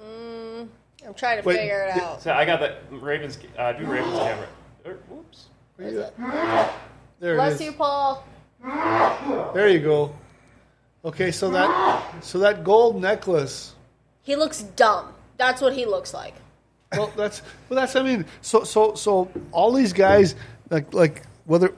I 0.02 0.66
I'm 1.06 1.14
trying 1.14 1.42
to 1.42 1.48
Wait, 1.48 1.58
figure 1.58 1.84
it 1.84 2.02
out. 2.02 2.22
So 2.22 2.32
I 2.32 2.46
got 2.46 2.62
the 2.62 2.78
Ravens. 2.98 3.38
Uh, 3.58 3.74
do 3.74 3.86
Ravens 3.86 4.14
camera. 4.20 4.48
Er, 4.86 5.00
Whoops. 5.10 5.48
There 5.78 5.90
it 7.34 7.36
Bless 7.36 7.56
is. 7.56 7.62
you, 7.62 7.72
Paul. 7.74 8.24
There 9.54 9.68
you 9.68 9.80
go. 9.80 10.16
Okay, 11.04 11.32
so 11.32 11.50
that 11.52 12.24
so 12.24 12.40
that 12.40 12.64
gold 12.64 13.02
necklace. 13.02 13.74
He 14.22 14.36
looks 14.36 14.62
dumb. 14.62 15.14
That's 15.38 15.62
what 15.62 15.74
he 15.74 15.86
looks 15.86 16.14
like. 16.14 16.36
Well, 16.92 17.12
that's 17.16 17.42
well, 17.70 17.80
that's 17.80 17.96
I 17.96 18.04
mean, 18.04 18.26
so 18.42 18.64
so 18.64 18.96
so 18.96 19.32
all 19.52 19.72
these 19.72 19.94
guys 19.94 20.36
like 20.70 20.94
like 20.94 21.24
whether 21.46 21.74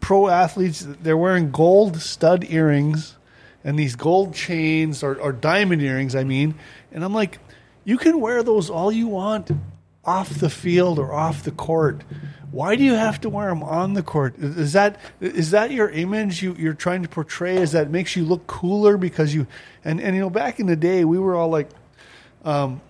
pro 0.00 0.28
athletes 0.28 0.86
they're 1.02 1.16
wearing 1.16 1.50
gold 1.50 2.00
stud 2.00 2.44
earrings 2.48 3.16
and 3.62 3.78
these 3.78 3.96
gold 3.96 4.34
chains 4.34 5.02
or, 5.02 5.16
or 5.20 5.32
diamond 5.32 5.80
earrings. 5.80 6.14
I 6.14 6.24
mean, 6.24 6.54
and 6.92 7.04
I'm 7.04 7.14
like, 7.14 7.38
you 7.84 7.96
can 7.96 8.20
wear 8.20 8.42
those 8.42 8.70
all 8.70 8.90
you 8.90 9.06
want 9.06 9.50
off 10.06 10.30
the 10.30 10.50
field 10.50 10.98
or 10.98 11.12
off 11.12 11.42
the 11.42 11.50
court. 11.50 12.02
Why 12.50 12.76
do 12.76 12.84
you 12.84 12.94
have 12.94 13.20
to 13.22 13.28
wear 13.28 13.48
them 13.48 13.64
on 13.64 13.94
the 13.94 14.02
court? 14.02 14.36
Is 14.38 14.74
that 14.74 15.00
is 15.20 15.50
that 15.50 15.72
your 15.72 15.88
image 15.88 16.42
you, 16.42 16.54
you're 16.56 16.74
trying 16.74 17.02
to 17.02 17.08
portray? 17.08 17.56
Is 17.56 17.72
that 17.72 17.90
makes 17.90 18.14
you 18.14 18.24
look 18.24 18.46
cooler 18.46 18.96
because 18.96 19.34
you 19.34 19.46
and 19.84 20.00
and 20.00 20.14
you 20.14 20.22
know 20.22 20.30
back 20.30 20.60
in 20.60 20.66
the 20.66 20.76
day 20.76 21.04
we 21.04 21.18
were 21.18 21.34
all 21.34 21.48
like 21.48 21.68
um, 22.44 22.80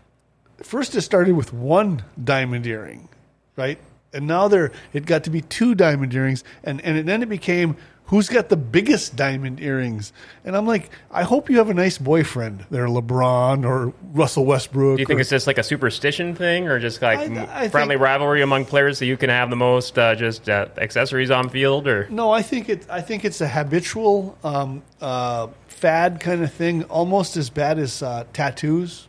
first 0.62 0.94
it 0.94 1.00
started 1.00 1.34
with 1.34 1.52
one 1.52 2.04
diamond 2.22 2.66
earring, 2.66 3.08
right? 3.56 3.78
And 4.12 4.26
now 4.26 4.48
there 4.48 4.70
it 4.92 5.06
got 5.06 5.24
to 5.24 5.30
be 5.30 5.40
two 5.40 5.74
diamond 5.74 6.12
earrings, 6.12 6.44
and 6.62 6.80
and 6.82 7.08
then 7.08 7.22
it 7.22 7.28
became 7.30 7.76
who's 8.14 8.28
got 8.28 8.48
the 8.48 8.56
biggest 8.56 9.16
diamond 9.16 9.58
earrings. 9.60 10.12
And 10.44 10.56
I'm 10.56 10.68
like, 10.68 10.88
I 11.10 11.24
hope 11.24 11.50
you 11.50 11.58
have 11.58 11.68
a 11.68 11.74
nice 11.74 11.98
boyfriend, 11.98 12.64
there, 12.70 12.86
LeBron 12.86 13.66
or 13.66 13.92
Russell 14.12 14.44
Westbrook. 14.44 14.98
Do 14.98 15.00
you 15.00 15.06
think 15.06 15.18
or- 15.18 15.20
it's 15.22 15.30
just 15.30 15.48
like 15.48 15.58
a 15.58 15.64
superstition 15.64 16.36
thing, 16.36 16.68
or 16.68 16.78
just 16.78 17.02
like 17.02 17.18
I- 17.18 17.62
I 17.64 17.68
friendly 17.68 17.96
think- 17.96 18.04
rivalry 18.04 18.40
among 18.42 18.66
players, 18.66 18.98
so 18.98 19.04
you 19.04 19.16
can 19.16 19.30
have 19.30 19.50
the 19.50 19.56
most 19.56 19.98
uh, 19.98 20.14
just 20.14 20.48
uh, 20.48 20.66
accessories 20.78 21.32
on 21.32 21.48
field? 21.48 21.88
Or 21.88 22.06
No, 22.08 22.30
I 22.30 22.42
think 22.42 22.68
it. 22.68 22.86
I 22.88 23.00
think 23.00 23.24
it's 23.24 23.40
a 23.40 23.48
habitual 23.48 24.38
um, 24.44 24.84
uh, 25.00 25.48
fad 25.66 26.20
kind 26.20 26.44
of 26.44 26.52
thing, 26.52 26.84
almost 26.84 27.36
as 27.36 27.50
bad 27.50 27.80
as 27.80 28.00
uh, 28.00 28.22
tattoos. 28.32 29.08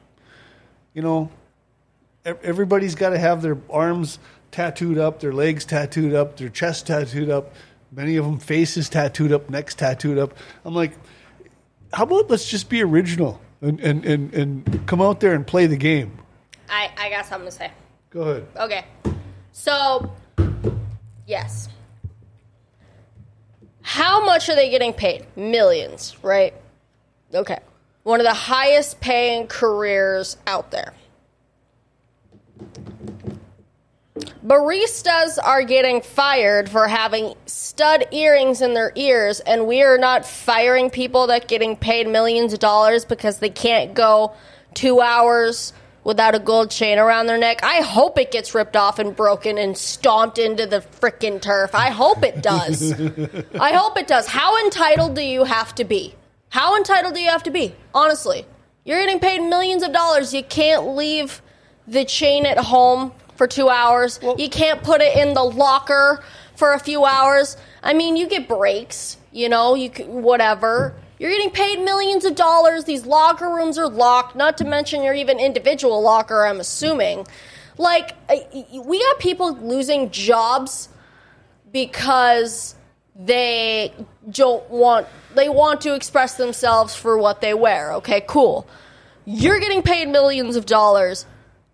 You 0.95 1.03
know, 1.03 1.29
everybody's 2.25 2.95
got 2.95 3.09
to 3.09 3.19
have 3.19 3.43
their 3.43 3.57
arms 3.69 4.17
tattooed 4.49 4.97
up, 4.97 5.19
their 5.19 5.33
legs 5.33 5.63
tattooed 5.63 6.15
up, 6.15 6.37
their 6.37 6.49
chest 6.49 6.87
tattooed 6.87 7.29
up. 7.29 7.53
Many 7.91 8.17
of 8.17 8.25
them 8.25 8.39
faces 8.39 8.89
tattooed 8.89 9.31
up, 9.31 9.49
necks 9.49 9.75
tattooed 9.75 10.17
up. 10.17 10.33
I'm 10.63 10.73
like, 10.73 10.93
how 11.93 12.03
about 12.03 12.29
let's 12.29 12.49
just 12.49 12.69
be 12.69 12.83
original 12.83 13.41
and 13.61 13.79
and, 13.79 14.05
and, 14.05 14.33
and 14.33 14.87
come 14.87 15.01
out 15.01 15.19
there 15.19 15.33
and 15.33 15.45
play 15.45 15.65
the 15.65 15.77
game. 15.77 16.19
I, 16.69 16.91
I 16.97 17.09
got 17.09 17.25
something 17.25 17.49
to 17.49 17.55
say. 17.55 17.71
Go 18.09 18.21
ahead. 18.21 18.47
Okay. 18.57 18.85
So, 19.51 20.13
yes. 21.27 21.69
How 23.81 24.25
much 24.25 24.49
are 24.49 24.55
they 24.55 24.69
getting 24.69 24.93
paid? 24.93 25.25
Millions, 25.35 26.15
right? 26.23 26.53
Okay. 27.33 27.59
One 28.03 28.19
of 28.19 28.25
the 28.25 28.33
highest 28.33 28.99
paying 28.99 29.47
careers 29.47 30.37
out 30.47 30.71
there. 30.71 30.93
Baristas 34.15 35.37
are 35.43 35.63
getting 35.63 36.01
fired 36.01 36.69
for 36.69 36.87
having 36.87 37.35
stud 37.47 38.07
earrings 38.11 38.61
in 38.61 38.73
their 38.73 38.93
ears, 38.95 39.41
and 39.41 39.67
we 39.67 39.81
are 39.81 39.97
not 39.97 40.25
firing 40.25 40.89
people 40.89 41.27
that 41.27 41.49
getting 41.49 41.75
paid 41.75 42.07
millions 42.07 42.53
of 42.53 42.59
dollars 42.59 43.03
because 43.03 43.39
they 43.39 43.49
can't 43.49 43.93
go 43.93 44.33
two 44.73 45.01
hours 45.01 45.73
without 46.05 46.33
a 46.33 46.39
gold 46.39 46.71
chain 46.71 46.97
around 46.97 47.25
their 47.25 47.37
neck. 47.37 47.59
I 47.63 47.81
hope 47.81 48.17
it 48.17 48.31
gets 48.31 48.55
ripped 48.55 48.77
off 48.77 48.99
and 48.99 49.13
broken 49.13 49.57
and 49.57 49.77
stomped 49.77 50.37
into 50.37 50.65
the 50.65 50.79
frickin' 50.79 51.41
turf. 51.41 51.75
I 51.75 51.89
hope 51.89 52.23
it 52.23 52.41
does. 52.41 52.93
I 53.59 53.73
hope 53.73 53.97
it 53.97 54.07
does. 54.07 54.27
How 54.27 54.63
entitled 54.63 55.15
do 55.15 55.23
you 55.23 55.43
have 55.43 55.75
to 55.75 55.83
be? 55.83 56.15
How 56.49 56.77
entitled 56.77 57.15
do 57.15 57.19
you 57.19 57.31
have 57.31 57.43
to 57.43 57.51
be? 57.51 57.75
Honestly, 57.93 58.45
you're 58.85 58.99
getting 59.03 59.19
paid 59.19 59.41
millions 59.41 59.83
of 59.83 59.91
dollars. 59.91 60.33
You 60.33 60.43
can't 60.43 60.95
leave 60.95 61.41
the 61.85 62.05
chain 62.05 62.45
at 62.45 62.57
home 62.57 63.11
for 63.35 63.47
two 63.47 63.69
hours. 63.69 64.19
you 64.37 64.49
can't 64.49 64.81
put 64.83 65.01
it 65.01 65.17
in 65.17 65.33
the 65.33 65.43
locker 65.43 66.23
for 66.55 66.73
a 66.73 66.79
few 66.79 67.05
hours. 67.05 67.57
I 67.83 67.93
mean, 67.93 68.15
you 68.15 68.27
get 68.27 68.47
breaks, 68.47 69.17
you 69.31 69.49
know, 69.49 69.75
you 69.75 69.91
c 69.95 70.03
whatever. 70.03 70.95
You're 71.19 71.31
getting 71.31 71.51
paid 71.51 71.79
millions 71.79 72.25
of 72.25 72.35
dollars. 72.35 72.83
These 72.83 73.05
locker 73.05 73.49
rooms 73.49 73.77
are 73.77 73.87
locked. 73.87 74.35
Not 74.35 74.57
to 74.57 74.65
mention 74.65 75.01
your 75.01 75.13
even 75.13 75.39
individual 75.39 76.01
locker. 76.01 76.45
I'm 76.45 76.59
assuming. 76.59 77.25
Like 77.77 78.15
we 78.29 78.99
got 78.99 79.19
people 79.19 79.53
losing 79.55 80.11
jobs 80.11 80.89
because 81.71 82.75
they 83.15 83.93
don't 84.29 84.69
want 84.69 85.07
they 85.35 85.49
want 85.49 85.81
to 85.81 85.93
express 85.93 86.35
themselves 86.35 86.95
for 86.95 87.17
what 87.17 87.41
they 87.41 87.53
wear. 87.53 87.93
Okay, 87.93 88.21
cool. 88.27 88.67
You're 89.25 89.59
getting 89.59 89.81
paid 89.81 90.07
millions 90.07 90.55
of 90.55 90.65
dollars. 90.65 91.25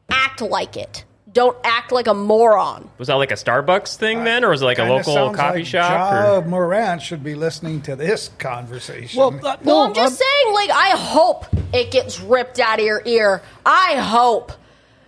Act 0.10 0.42
like 0.42 0.78
it. 0.78 1.06
Don't 1.34 1.58
act 1.64 1.92
like 1.94 2.08
a 2.08 2.14
moron. 2.14 2.90
was 2.98 3.08
that 3.08 3.14
like 3.16 3.32
a 3.32 3.36
Starbucks 3.36 3.96
thing 3.96 4.24
then, 4.26 4.44
or 4.44 4.50
was 4.50 4.62
it 4.62 4.66
like 4.66 4.80
a 4.80 4.82
Kinda 4.82 4.96
local 4.96 5.14
sounds 5.14 5.38
coffee 5.38 5.60
like 5.60 5.68
shop? 5.68 6.12
Ja 6.12 6.36
Or? 6.38 6.42
Morant 6.46 7.02
should 7.02 7.24
be 7.24 7.36
listening 7.36 7.82
to 7.84 7.96
this 7.96 8.30
conversation. 8.38 9.18
Well, 9.18 9.30
uh, 9.46 9.56
no, 9.56 9.58
Well, 9.64 9.82
I'm 9.84 9.94
just 9.94 10.18
saying, 10.18 10.54
like, 10.54 10.70
I 10.72 10.90
hope 10.90 11.46
it 11.74 11.92
gets 11.92 12.20
ripped 12.20 12.60
out 12.60 12.80
of 12.80 12.86
your 12.86 13.02
ear. 13.06 13.42
I 13.66 13.96
hope. 13.96 14.52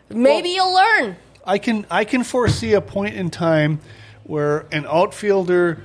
Maybe 0.09 0.49
you'll 0.49 0.73
learn. 0.73 1.17
I 1.45 1.57
can 1.57 1.85
I 1.91 2.05
can 2.05 2.23
foresee 2.23 2.73
a 2.73 2.81
point 2.81 3.15
in 3.15 3.29
time 3.29 3.81
where 4.23 4.65
an 4.71 4.85
outfielder 4.85 5.81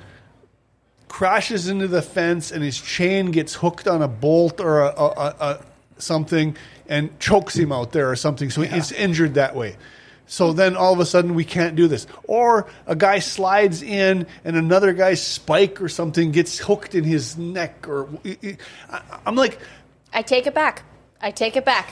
crashes 1.09 1.69
into 1.69 1.89
the 1.89 2.03
fence 2.03 2.53
and 2.53 2.63
his 2.63 2.81
chain 2.81 3.31
gets 3.33 3.55
hooked 3.55 3.89
on 3.89 4.03
a 4.03 4.09
bolt 4.09 4.61
or 4.61 4.83
a, 4.83 4.87
a, 4.89 5.07
a, 5.07 5.35
a 5.41 5.61
something 5.97 6.57
and 6.89 7.19
chokes 7.19 7.57
him 7.57 7.73
out 7.73 7.93
there 7.93 8.09
or 8.11 8.15
something. 8.17 8.51
So 8.51 8.63
he's 8.63 8.93
injured 8.93 9.35
that 9.35 9.57
way. 9.57 9.77
So 10.31 10.53
then 10.53 10.77
all 10.77 10.93
of 10.93 11.01
a 11.01 11.07
sudden 11.07 11.35
we 11.35 11.45
can't 11.45 11.75
do 11.75 11.89
this. 11.89 12.07
Or 12.25 12.67
a 12.87 12.95
guy 12.95 13.19
slides 13.19 13.83
in 13.83 14.27
and 14.45 14.57
another 14.57 14.93
guy's 14.93 15.23
spike 15.23 15.81
or 15.81 15.89
something 15.89 16.31
gets 16.33 16.59
hooked 16.59 16.95
in 16.95 17.03
his 17.03 17.37
neck 17.39 17.89
or 17.89 18.09
I- 18.93 19.01
I'm 19.27 19.35
like 19.35 19.59
I 20.13 20.23
take 20.23 20.47
it 20.47 20.55
back. 20.55 20.83
I 21.21 21.31
take 21.31 21.57
it 21.57 21.65
back. 21.65 21.91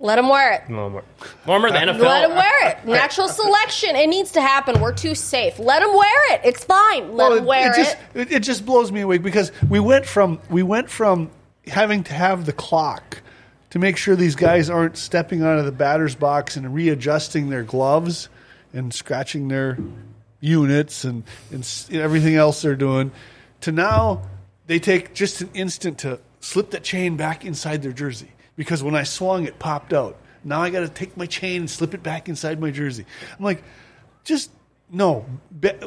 Let 0.00 0.18
him 0.18 0.28
wear 0.28 0.52
it. 0.52 0.62
Well, 0.68 0.90
more, 0.90 1.04
more 1.46 1.60
more 1.60 1.70
the 1.70 1.78
NFL. 1.78 1.98
Let 2.00 2.28
him 2.30 2.36
wear 2.36 2.68
it. 2.70 2.84
Natural 2.86 3.28
selection. 3.28 3.96
It 3.96 4.08
needs 4.08 4.32
to 4.32 4.40
happen. 4.40 4.80
We're 4.80 4.92
too 4.92 5.14
safe. 5.14 5.58
Let 5.58 5.82
him 5.82 5.94
wear 5.94 6.34
it. 6.34 6.42
It's 6.44 6.64
fine. 6.64 7.12
Let 7.16 7.30
Well, 7.30 7.38
him 7.38 7.44
wear 7.46 7.72
it, 7.72 7.76
just, 7.76 7.96
it. 8.14 8.20
it. 8.20 8.32
It 8.32 8.40
just 8.40 8.66
blows 8.66 8.92
me 8.92 9.00
away 9.02 9.18
because 9.18 9.50
we 9.68 9.80
went 9.80 10.04
from 10.04 10.40
we 10.50 10.62
went 10.62 10.90
from 10.90 11.30
having 11.66 12.02
to 12.04 12.12
have 12.12 12.44
the 12.44 12.52
clock 12.52 13.22
to 13.74 13.80
make 13.80 13.96
sure 13.96 14.14
these 14.14 14.36
guys 14.36 14.70
aren't 14.70 14.96
stepping 14.96 15.42
out 15.42 15.58
of 15.58 15.64
the 15.64 15.72
batter's 15.72 16.14
box 16.14 16.54
and 16.56 16.72
readjusting 16.72 17.50
their 17.50 17.64
gloves 17.64 18.28
and 18.72 18.94
scratching 18.94 19.48
their 19.48 19.76
units 20.38 21.02
and, 21.02 21.24
and 21.50 21.68
everything 21.90 22.36
else 22.36 22.62
they're 22.62 22.76
doing 22.76 23.10
to 23.60 23.72
now 23.72 24.22
they 24.68 24.78
take 24.78 25.12
just 25.12 25.40
an 25.40 25.50
instant 25.54 25.98
to 25.98 26.20
slip 26.38 26.70
that 26.70 26.84
chain 26.84 27.16
back 27.16 27.44
inside 27.44 27.82
their 27.82 27.90
jersey 27.90 28.30
because 28.54 28.80
when 28.80 28.94
I 28.94 29.02
swung 29.02 29.44
it 29.44 29.58
popped 29.58 29.92
out. 29.92 30.20
Now 30.44 30.62
I 30.62 30.70
got 30.70 30.80
to 30.80 30.88
take 30.88 31.16
my 31.16 31.26
chain 31.26 31.62
and 31.62 31.68
slip 31.68 31.94
it 31.94 32.02
back 32.04 32.28
inside 32.28 32.60
my 32.60 32.70
jersey. 32.70 33.04
I'm 33.36 33.44
like, 33.44 33.64
just 34.22 34.52
no. 34.88 35.26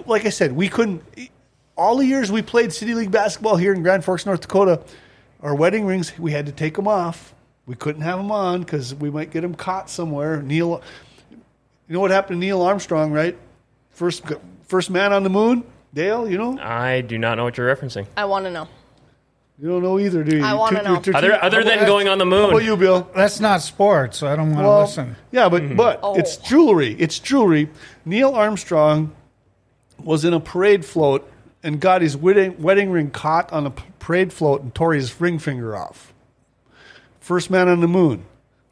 Like 0.05 0.25
I 0.25 0.29
said, 0.29 0.51
we 0.51 0.67
couldn't. 0.67 1.03
All 1.77 1.95
the 1.95 2.05
years 2.05 2.33
we 2.33 2.41
played 2.41 2.73
City 2.73 2.93
League 2.95 3.11
basketball 3.11 3.55
here 3.55 3.73
in 3.73 3.81
Grand 3.81 4.03
Forks, 4.03 4.25
North 4.25 4.41
Dakota, 4.41 4.83
our 5.39 5.55
wedding 5.55 5.85
rings 5.85 6.19
we 6.19 6.33
had 6.33 6.47
to 6.47 6.51
take 6.51 6.75
them 6.75 6.89
off. 6.89 7.33
We 7.67 7.75
couldn't 7.75 8.01
have 8.01 8.17
them 8.17 8.31
on 8.31 8.61
because 8.61 8.95
we 8.95 9.09
might 9.11 9.29
get 9.29 9.41
them 9.41 9.53
caught 9.53 9.89
somewhere. 9.89 10.41
Neil, 10.41 10.81
you 11.29 11.93
know 11.93 11.99
what 11.99 12.11
happened 12.11 12.41
to 12.41 12.45
Neil 12.45 12.61
Armstrong, 12.61 13.11
right? 13.11 13.37
First, 13.91 14.23
first 14.63 14.89
man 14.89 15.11
on 15.13 15.23
the 15.23 15.29
moon. 15.29 15.63
Dale, 15.93 16.29
you 16.29 16.37
know, 16.37 16.57
I 16.59 17.01
do 17.01 17.17
not 17.17 17.35
know 17.37 17.43
what 17.43 17.57
you're 17.57 17.73
referencing. 17.75 18.07
I 18.15 18.25
want 18.25 18.45
to 18.45 18.51
know. 18.51 18.67
you 19.59 19.67
don't 19.67 19.81
know 19.81 19.99
either, 19.99 20.23
do 20.23 20.37
you? 20.37 20.43
I 20.43 20.53
wanna 20.53 20.83
know. 20.83 21.01
you're 21.03 21.15
Other 21.15 21.43
other 21.43 21.63
than 21.63 21.85
going 21.85 22.07
on 22.07 22.19
the 22.19 22.25
How 22.25 22.31
about 22.45 22.53
moon, 22.53 22.65
you, 22.65 22.77
Bill? 22.77 23.09
That's 23.15 23.39
not 23.39 23.61
sports, 23.61 24.17
so 24.17 24.27
I 24.27 24.35
don't 24.35 24.49
want 24.51 24.59
to 24.59 24.67
Well, 24.67 24.81
listen. 24.81 25.15
Yeah, 25.31 25.49
but 25.49 25.61
hmm. 25.63 25.75
but 25.75 25.99
Oh. 26.03 26.15
it's 26.15 26.37
jewelry. 26.37 26.95
It's 26.99 27.19
jewelry. 27.19 27.69
Neil 28.05 28.33
Armstrong 28.33 29.13
was 30.03 30.23
in 30.23 30.33
a 30.33 30.39
parade 30.39 30.85
float 30.85 31.29
and 31.63 31.79
got 31.81 32.01
his 32.01 32.15
wedding 32.15 32.61
wedding 32.61 32.91
ring 32.91 33.09
caught 33.09 33.51
on 33.51 33.65
a 33.65 33.71
parade 33.71 34.31
float 34.31 34.61
and 34.61 34.73
tore 34.75 34.93
his 34.93 35.19
ring 35.19 35.39
finger 35.39 35.75
off. 35.75 36.13
First 37.27 37.49
man 37.49 37.67
on 37.67 37.81
the 37.81 37.89
moon. 37.89 38.23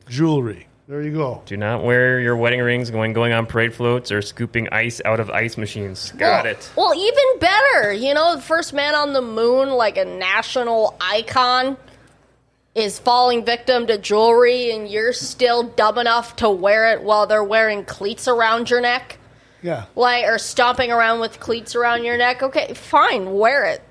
Jewelry. 0.08 0.68
There 0.88 1.02
you 1.02 1.12
go. 1.12 1.42
do 1.46 1.58
not 1.58 1.84
wear 1.84 2.22
your 2.22 2.38
wedding 2.38 2.62
rings 2.62 2.90
going 2.90 3.12
going 3.12 3.34
on 3.34 3.48
parade 3.48 3.74
floats 3.74 4.14
or 4.14 4.22
scooping 4.22 4.70
ice 4.72 5.02
out 5.04 5.20
of 5.20 5.30
ice 5.30 5.58
machines. 5.58 6.12
Got 6.12 6.46
well, 6.46 6.54
it. 6.54 6.72
Well, 6.78 6.94
even 6.96 7.40
better. 7.42 7.92
You 7.92 8.14
know, 8.14 8.38
the 8.38 8.42
first 8.42 8.72
man 8.72 8.96
on 8.96 9.12
the 9.12 9.22
moon, 9.22 9.68
like 9.72 9.98
a 9.98 10.06
national 10.06 10.96
icon. 11.02 11.76
is 12.76 12.98
falling 12.98 13.44
victim 13.44 13.88
to 13.88 13.98
jewelry 13.98 14.72
and 14.72 14.88
you're 14.90 15.12
still 15.12 15.64
dumb 15.64 15.98
enough 15.98 16.38
to 16.38 16.50
wear 16.50 16.94
it 16.94 17.04
while 17.04 17.28
they're 17.28 17.44
wearing 17.44 17.84
cleats 17.84 18.26
around 18.30 18.70
your 18.70 18.80
neck, 18.80 19.18
Yeah. 19.62 19.84
like 19.98 20.24
or 20.24 20.38
stomping 20.38 20.94
around 20.94 21.20
with 21.20 21.42
cleats 21.42 21.76
around 21.76 22.06
your 22.06 22.18
neck, 22.18 22.42
okay, 22.42 22.74
fine, 22.74 23.34
wear 23.34 23.66
it. 23.66 23.82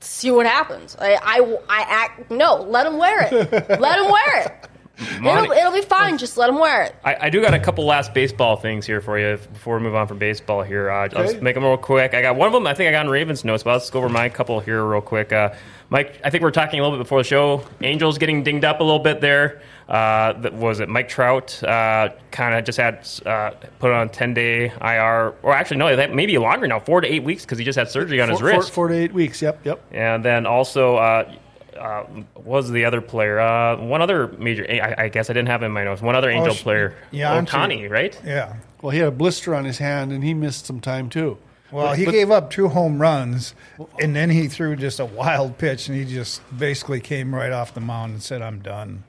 See 0.00 0.30
what 0.30 0.46
happens. 0.46 0.96
I, 1.00 1.14
I, 1.14 1.58
I 1.68 1.80
act 1.88 2.30
no. 2.30 2.56
Let 2.56 2.86
him 2.86 2.98
wear 2.98 3.22
it. 3.22 3.32
let 3.80 3.98
him 3.98 4.10
wear 4.10 4.42
it. 4.42 4.68
It'll, 5.00 5.52
it'll 5.52 5.72
be 5.72 5.82
fine. 5.82 6.18
Just 6.18 6.36
let 6.36 6.48
him 6.48 6.58
wear 6.58 6.82
it. 6.82 6.96
I, 7.04 7.16
I 7.22 7.30
do 7.30 7.40
got 7.40 7.54
a 7.54 7.58
couple 7.60 7.84
last 7.84 8.12
baseball 8.14 8.56
things 8.56 8.84
here 8.84 9.00
for 9.00 9.18
you 9.18 9.36
before 9.36 9.76
we 9.76 9.84
move 9.84 9.94
on 9.94 10.08
from 10.08 10.18
baseball 10.18 10.62
here. 10.62 10.90
Uh, 10.90 11.08
I'll 11.14 11.24
just 11.24 11.40
make 11.40 11.54
them 11.54 11.64
real 11.64 11.76
quick. 11.76 12.14
I 12.14 12.22
got 12.22 12.34
one 12.34 12.48
of 12.48 12.52
them. 12.52 12.66
I 12.66 12.74
think 12.74 12.88
I 12.88 12.92
got 12.92 13.06
in 13.06 13.10
Ravens 13.10 13.44
notes, 13.44 13.62
but 13.62 13.74
let's 13.74 13.90
go 13.90 13.98
over 13.98 14.08
my 14.08 14.28
couple 14.28 14.58
here 14.58 14.84
real 14.84 15.00
quick. 15.00 15.32
Uh, 15.32 15.54
Mike, 15.90 16.20
I 16.24 16.30
think 16.30 16.42
we 16.42 16.48
are 16.48 16.52
talking 16.52 16.80
a 16.80 16.82
little 16.82 16.98
bit 16.98 17.04
before 17.04 17.20
the 17.20 17.28
show. 17.28 17.64
Angels 17.80 18.18
getting 18.18 18.42
dinged 18.42 18.64
up 18.64 18.80
a 18.80 18.84
little 18.84 18.98
bit 18.98 19.20
there. 19.20 19.62
Uh, 19.88 20.34
that 20.40 20.52
was 20.52 20.80
it. 20.80 20.88
Mike 20.88 21.08
Trout 21.08 21.62
uh, 21.64 22.10
kind 22.30 22.54
of 22.54 22.64
just 22.64 22.78
had 22.78 23.08
uh, 23.24 23.52
put 23.78 23.90
on 23.90 24.10
ten 24.10 24.34
day 24.34 24.66
IR, 24.82 25.34
or 25.42 25.54
actually 25.54 25.78
no, 25.78 25.96
that 25.96 26.14
maybe 26.14 26.36
longer 26.36 26.66
now, 26.66 26.78
four 26.78 27.00
to 27.00 27.08
eight 27.10 27.24
weeks 27.24 27.44
because 27.44 27.58
he 27.58 27.64
just 27.64 27.78
had 27.78 27.88
surgery 27.88 28.20
on 28.20 28.28
his 28.28 28.38
Four, 28.38 28.50
four, 28.50 28.58
wrist. 28.58 28.72
four 28.72 28.88
to 28.88 28.94
eight 28.94 29.14
weeks. 29.14 29.40
Yep. 29.40 29.60
Yep. 29.64 29.82
And 29.92 30.22
then 30.22 30.44
also, 30.44 30.96
uh, 30.96 31.32
uh, 31.78 32.04
was 32.36 32.70
the 32.70 32.84
other 32.84 33.00
player? 33.00 33.40
Uh, 33.40 33.76
one 33.78 34.02
other 34.02 34.28
major. 34.38 34.66
I, 34.68 35.04
I 35.04 35.08
guess 35.08 35.30
I 35.30 35.32
didn't 35.32 35.48
have 35.48 35.62
in 35.62 35.72
my 35.72 35.84
notes. 35.84 36.02
One 36.02 36.14
other 36.16 36.28
Angel 36.28 36.52
sh- 36.52 36.62
player. 36.62 36.94
yeah, 37.10 37.40
Ohtani, 37.40 37.88
right? 37.88 38.20
Yeah. 38.24 38.56
Well, 38.82 38.90
he 38.90 38.98
had 38.98 39.08
a 39.08 39.12
blister 39.12 39.54
on 39.54 39.64
his 39.64 39.78
hand, 39.78 40.12
and 40.12 40.22
he 40.22 40.34
missed 40.34 40.66
some 40.66 40.80
time 40.80 41.08
too. 41.08 41.38
Well, 41.72 41.86
But- 41.88 41.98
he 41.98 42.04
but- 42.04 42.10
gave 42.12 42.30
up 42.30 42.50
two 42.50 42.68
home 42.68 43.00
runs, 43.00 43.54
and 44.02 44.14
then 44.14 44.28
he 44.28 44.48
threw 44.48 44.76
just 44.76 45.00
a 45.00 45.06
wild 45.06 45.56
pitch, 45.56 45.88
and 45.88 45.96
he 45.96 46.04
just 46.04 46.42
basically 46.58 47.00
came 47.00 47.34
right 47.34 47.52
off 47.52 47.72
the 47.72 47.80
mound 47.80 48.12
and 48.12 48.22
said, 48.22 48.42
"I'm 48.42 48.58
done." 48.60 49.04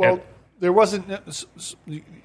Well, 0.00 0.14
And- 0.14 0.22
there 0.60 0.72
wasn't 0.74 1.10
uh, 1.10 1.18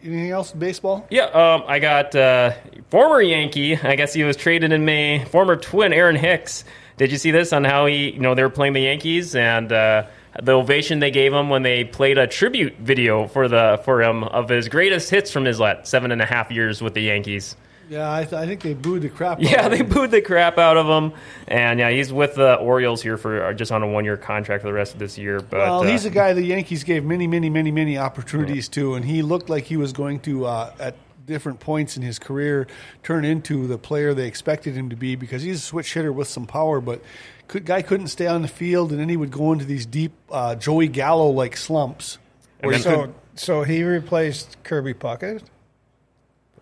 anything 0.04 0.30
else 0.30 0.54
in 0.54 0.60
baseball. 0.60 1.08
Yeah, 1.10 1.24
um, 1.26 1.64
I 1.68 1.80
got 1.80 2.14
uh, 2.16 2.52
former 2.90 3.22
Yankee. 3.22 3.78
I 3.78 3.96
guess 3.96 4.14
he 4.14 4.24
was 4.24 4.36
traded 4.36 4.74
in 4.74 4.84
May. 4.84 5.24
Former 5.26 5.56
Twin 5.56 5.94
Aaron 5.94 6.18
Hicks. 6.18 6.66
Did 6.98 7.12
you 7.12 7.18
see 7.18 7.32
this 7.32 7.54
on 7.54 7.64
how 7.64 7.86
he? 7.86 8.12
You 8.12 8.20
know, 8.20 8.36
they 8.36 8.44
were 8.44 8.50
playing 8.50 8.74
the 8.74 8.82
Yankees 8.82 9.36
and 9.36 9.72
uh, 9.72 10.08
the 10.42 10.52
ovation 10.52 11.00
they 11.00 11.12
gave 11.12 11.34
him 11.34 11.50
when 11.50 11.64
they 11.64 11.86
played 11.86 12.18
a 12.18 12.28
tribute 12.28 12.76
video 12.80 13.28
for 13.28 13.48
the 13.48 13.80
for 13.86 14.02
him 14.02 14.24
of 14.26 14.50
his 14.50 14.68
greatest 14.68 15.10
hits 15.10 15.32
from 15.32 15.46
his 15.46 15.58
what, 15.60 15.88
seven 15.88 16.12
and 16.12 16.22
a 16.22 16.26
half 16.26 16.52
years 16.52 16.82
with 16.82 16.94
the 16.94 17.02
Yankees. 17.04 17.56
Yeah, 17.90 18.12
I, 18.12 18.22
th- 18.24 18.34
I 18.34 18.46
think 18.48 18.62
they 18.62 18.74
booed 18.74 19.04
the 19.04 19.10
crap. 19.10 19.38
out 19.38 19.42
Yeah, 19.44 19.66
of 19.66 19.72
they 19.72 19.78
him. 19.80 19.90
booed 19.90 20.12
the 20.12 20.22
crap 20.22 20.58
out 20.58 20.76
of 20.78 20.88
him, 20.88 21.14
and 21.48 21.80
yeah, 21.80 21.90
he's 21.92 22.12
with 22.12 22.36
the 22.36 22.56
Orioles 22.56 23.02
here 23.02 23.18
for 23.18 23.44
uh, 23.46 23.54
just 23.54 23.72
on 23.72 23.84
a 23.84 23.88
one 23.88 24.06
year 24.06 24.18
contract 24.18 24.62
for 24.62 24.68
the 24.68 24.74
rest 24.74 24.94
of 24.94 25.00
this 25.00 25.18
year. 25.18 25.40
But 25.40 25.60
Well, 25.60 25.80
uh, 25.82 25.84
he's 25.84 26.06
a 26.06 26.10
guy 26.10 26.34
the 26.34 26.42
Yankees 26.44 26.84
gave 26.84 27.04
many, 27.04 27.28
many, 27.28 27.50
many, 27.50 27.72
many 27.72 27.98
opportunities 27.98 28.68
to, 28.70 28.96
and 28.96 29.06
he 29.06 29.22
looked 29.22 29.50
like 29.50 29.66
he 29.66 29.78
was 29.78 29.94
going 29.94 30.20
to, 30.22 30.46
uh, 30.46 30.74
at 30.80 30.96
different 31.28 31.60
points 31.60 31.98
in 31.98 32.04
his 32.04 32.20
career, 32.20 32.68
turn 33.04 33.26
into 33.26 33.66
the 33.68 33.78
player 33.78 34.14
they 34.14 34.28
expected 34.28 34.76
him 34.76 34.90
to 34.90 34.96
be 34.96 35.16
because 35.16 35.42
he's 35.42 35.58
a 35.58 35.62
switch 35.62 35.94
hitter 35.94 36.12
with 36.14 36.28
some 36.28 36.46
power, 36.46 36.80
but 36.80 37.02
could, 37.48 37.66
guy 37.66 37.82
couldn't 37.82 38.08
stay 38.08 38.28
on 38.28 38.42
the 38.42 38.48
field, 38.48 38.92
and 38.92 39.00
then 39.00 39.10
he 39.10 39.18
would 39.18 39.32
go 39.32 39.52
into 39.52 39.66
these 39.66 39.86
deep 39.86 40.12
uh, 40.32 40.56
Joey 40.56 40.88
Gallo 40.88 41.30
like 41.30 41.56
slumps. 41.58 42.18
Then- 42.62 42.80
So, 42.80 43.02
could, 43.02 43.14
so 43.36 43.64
he 43.64 43.84
replaced 43.84 44.58
Kirby 44.64 44.94
Puckett. 44.96 45.42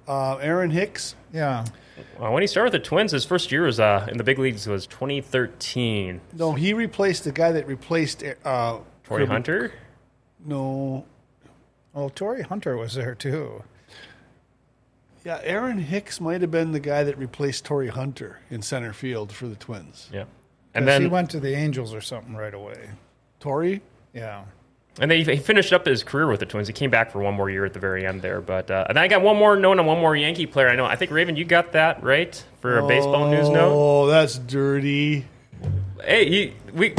Uh, 0.08 0.36
Aaron 0.38 0.72
Hicks, 0.72 1.16
Yeah. 1.32 1.66
uh, 2.22 2.30
when 2.32 2.42
he 2.42 2.48
started 2.48 2.74
with 2.74 2.82
the 2.84 2.88
Twins, 2.88 3.12
his 3.12 3.26
first 3.26 3.52
year 3.52 3.64
was 3.64 3.80
uh, 3.80 4.06
in 4.12 4.18
the 4.18 4.24
big 4.24 4.38
leagues 4.40 4.68
was 4.68 4.86
2013. 4.88 6.20
no, 6.34 6.54
he 6.54 6.74
replaced 6.74 7.24
the 7.24 7.32
guy 7.32 7.52
that 7.52 7.66
replaced 7.68 8.24
uh, 8.44 8.80
Torii 9.04 9.24
Kirby- 9.24 9.26
Hunter. 9.32 9.72
No, 10.46 11.06
Well, 11.94 12.10
Torii 12.10 12.42
Hunter 12.44 12.76
was 12.76 12.96
there 12.96 13.16
too. 13.16 13.64
yeah, 15.24 15.40
Aaron 15.44 15.78
Hicks 15.78 16.20
might 16.20 16.42
have 16.42 16.52
been 16.52 16.74
the 16.74 16.80
guy 16.82 17.04
that 17.06 17.18
replaced 17.18 17.64
Torii 17.64 17.88
Hunter 17.88 18.40
in 18.50 18.62
center 18.62 18.92
field 18.92 19.32
for 19.32 19.48
the 19.48 19.56
Twins. 19.56 20.10
Yeah. 20.12 20.24
'Cause 20.24 20.28
And 20.74 20.88
then 20.88 21.02
he 21.04 21.08
went 21.08 21.30
to 21.32 21.40
the 21.40 21.54
Angels 21.56 21.94
or 21.94 22.02
something 22.02 22.36
right 22.36 22.54
away. 22.54 22.90
Torii, 23.40 23.82
Yeah. 24.14 24.44
And 25.00 25.10
then 25.10 25.18
he, 25.18 25.24
he 25.24 25.38
finished 25.38 25.74
up 25.74 25.86
his 25.86 26.04
career 26.04 26.28
with 26.28 26.40
the 26.40 26.46
Twins. 26.46 26.68
He 26.68 26.74
came 26.74 26.92
back 26.92 27.12
for 27.12 27.20
one 27.20 27.34
more 27.34 27.50
year 27.50 27.66
at 27.66 27.74
the 27.74 27.80
very 27.80 28.06
end 28.06 28.22
there. 28.22 28.42
But 28.42 28.70
uh, 28.70 28.86
and 28.88 28.98
then 28.98 29.04
I 29.04 29.08
got 29.08 29.22
one 29.22 29.38
more 29.38 29.56
note 29.56 29.80
on 29.80 29.86
one 29.86 30.00
more 30.00 30.16
Yankee 30.16 30.46
player. 30.46 30.70
I 30.70 30.76
know. 30.76 30.86
I 30.86 30.96
think 30.96 31.12
Raven, 31.12 31.36
you 31.36 31.46
got 31.46 31.72
that 31.72 32.04
right 32.04 32.44
for 32.62 32.78
a 32.78 32.88
baseball 32.88 33.30
news 33.30 33.50
note. 33.50 33.74
Oh, 33.74 34.06
that's 34.08 34.38
dirty. 34.38 35.26
Hey, 36.04 36.28
you, 36.28 36.54
we 36.74 36.94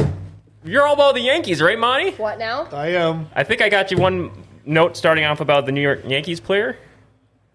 you're 0.63 0.85
all 0.85 0.95
about 0.95 1.13
the 1.13 1.21
Yankees, 1.21 1.61
right, 1.61 1.77
Monty? 1.77 2.11
What 2.11 2.39
now? 2.39 2.67
I 2.71 2.87
am. 2.87 3.29
I 3.33 3.43
think 3.43 3.61
I 3.61 3.69
got 3.69 3.91
you 3.91 3.97
one 3.97 4.31
note 4.65 4.97
starting 4.97 5.23
off 5.23 5.39
about 5.39 5.65
the 5.65 5.71
New 5.71 5.81
York 5.81 6.01
Yankees 6.05 6.39
player. 6.39 6.77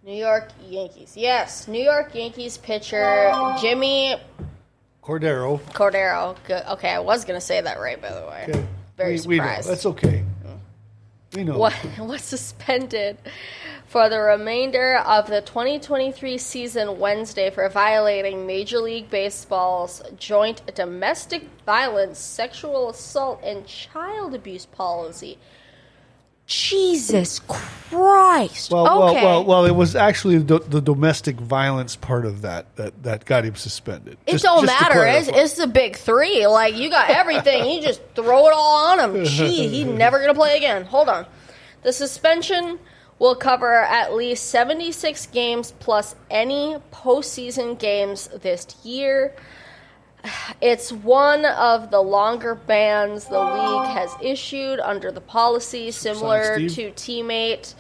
New 0.05 0.15
York 0.15 0.49
Yankees. 0.67 1.17
Yes, 1.17 1.69
New 1.69 1.83
York 1.83 2.15
Yankees 2.15 2.57
pitcher 2.57 3.33
Jimmy 3.61 4.17
Cordero. 5.03 5.61
Cordero. 5.73 6.37
Good. 6.47 6.63
Okay, 6.71 6.91
I 6.91 7.01
was 7.01 7.27
gonna 7.27 7.41
say 7.41 7.61
that 7.61 7.79
right, 7.79 8.01
by 8.01 8.11
the 8.11 8.27
way. 8.27 8.47
Okay. 8.49 8.67
Very 8.97 9.21
we, 9.21 9.27
we 9.27 9.37
know. 9.39 9.45
surprised. 9.45 9.69
That's 9.69 9.87
okay. 9.87 10.25
We 11.35 11.45
know. 11.45 11.59
What 11.59 11.77
was 11.99 12.23
suspended 12.23 13.17
for 13.87 14.09
the 14.09 14.19
remainder 14.19 14.97
of 14.99 15.29
the 15.29 15.41
2023 15.41 16.37
season 16.39 16.99
Wednesday 16.99 17.51
for 17.51 17.69
violating 17.69 18.47
Major 18.47 18.79
League 18.79 19.11
Baseball's 19.11 20.03
joint 20.19 20.75
domestic 20.75 21.45
violence, 21.65 22.19
sexual 22.19 22.91
assault, 22.91 23.41
and 23.45 23.65
child 23.65 24.35
abuse 24.35 24.67
policy. 24.67 25.39
Jesus 26.51 27.39
Christ! 27.47 28.73
Well, 28.73 29.05
okay. 29.11 29.25
well, 29.25 29.45
well, 29.45 29.45
well, 29.45 29.65
it 29.67 29.75
was 29.77 29.95
actually 29.95 30.39
the, 30.39 30.59
the 30.59 30.81
domestic 30.81 31.37
violence 31.37 31.95
part 31.95 32.27
of 32.27 32.43
that 32.43 32.75
that, 32.75 33.05
that 33.05 33.25
got 33.25 33.45
him 33.45 33.55
suspended. 33.55 34.19
It 34.27 34.33
Just- 34.33 34.45
don't 34.45 34.67
just 34.67 34.81
matter. 34.81 35.07
It's, 35.07 35.29
it's 35.29 35.55
the 35.55 35.69
big 35.69 35.95
three. 35.97 36.49
Like 36.49 36.75
you 36.75 36.91
got 36.91 37.09
everything. 37.09 37.71
you 37.71 37.81
just 37.81 38.03
throw 38.17 38.49
it 38.49 38.53
all 38.53 38.99
on 38.99 38.99
him. 39.15 39.25
Gee, 39.25 39.69
he's 39.69 39.87
never 39.99 40.19
gonna 40.19 40.35
play 40.35 40.57
again. 40.57 40.85
Hold 40.87 41.09
on. 41.09 41.25
The 41.85 41.93
suspension 41.93 42.81
will 43.21 43.37
cover 43.37 43.73
at 43.73 44.13
least 44.13 44.47
seventy 44.47 44.91
six 44.91 45.27
games 45.27 45.73
plus 45.79 46.17
any 46.33 46.79
postseason 46.93 47.79
games 47.79 48.27
this 48.43 48.67
year. 48.83 49.37
It's 50.61 50.93
one 50.93 51.45
of 51.47 51.91
the 51.91 52.01
longer 52.01 52.55
bans 52.55 53.25
the 53.27 53.41
league 53.41 53.89
has 53.89 54.11
issued 54.21 54.79
under 54.81 55.11
the 55.11 55.21
policy, 55.21 55.91
similar 55.91 56.55
Steve. 56.69 56.75
to 56.75 56.91
teammate 56.93 57.75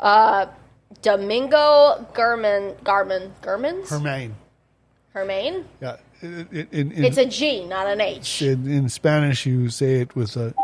uh, 0.00 0.46
Domingo 1.00 2.06
Gurman. 2.12 2.82
Garman. 2.84 3.32
Gurmans? 3.42 3.88
Hermain. 3.88 4.34
Hermain? 5.14 5.64
Yeah. 5.80 5.96
In, 6.20 6.46
in, 6.52 6.92
in, 6.92 7.04
It's 7.04 7.16
a 7.18 7.26
G, 7.26 7.64
not 7.64 7.86
an 7.86 8.00
H. 8.00 8.42
in, 8.42 8.70
in 8.70 8.88
Spanish, 8.88 9.44
you 9.46 9.68
say 9.70 10.00
it 10.00 10.14
with 10.14 10.36
a 10.36 10.54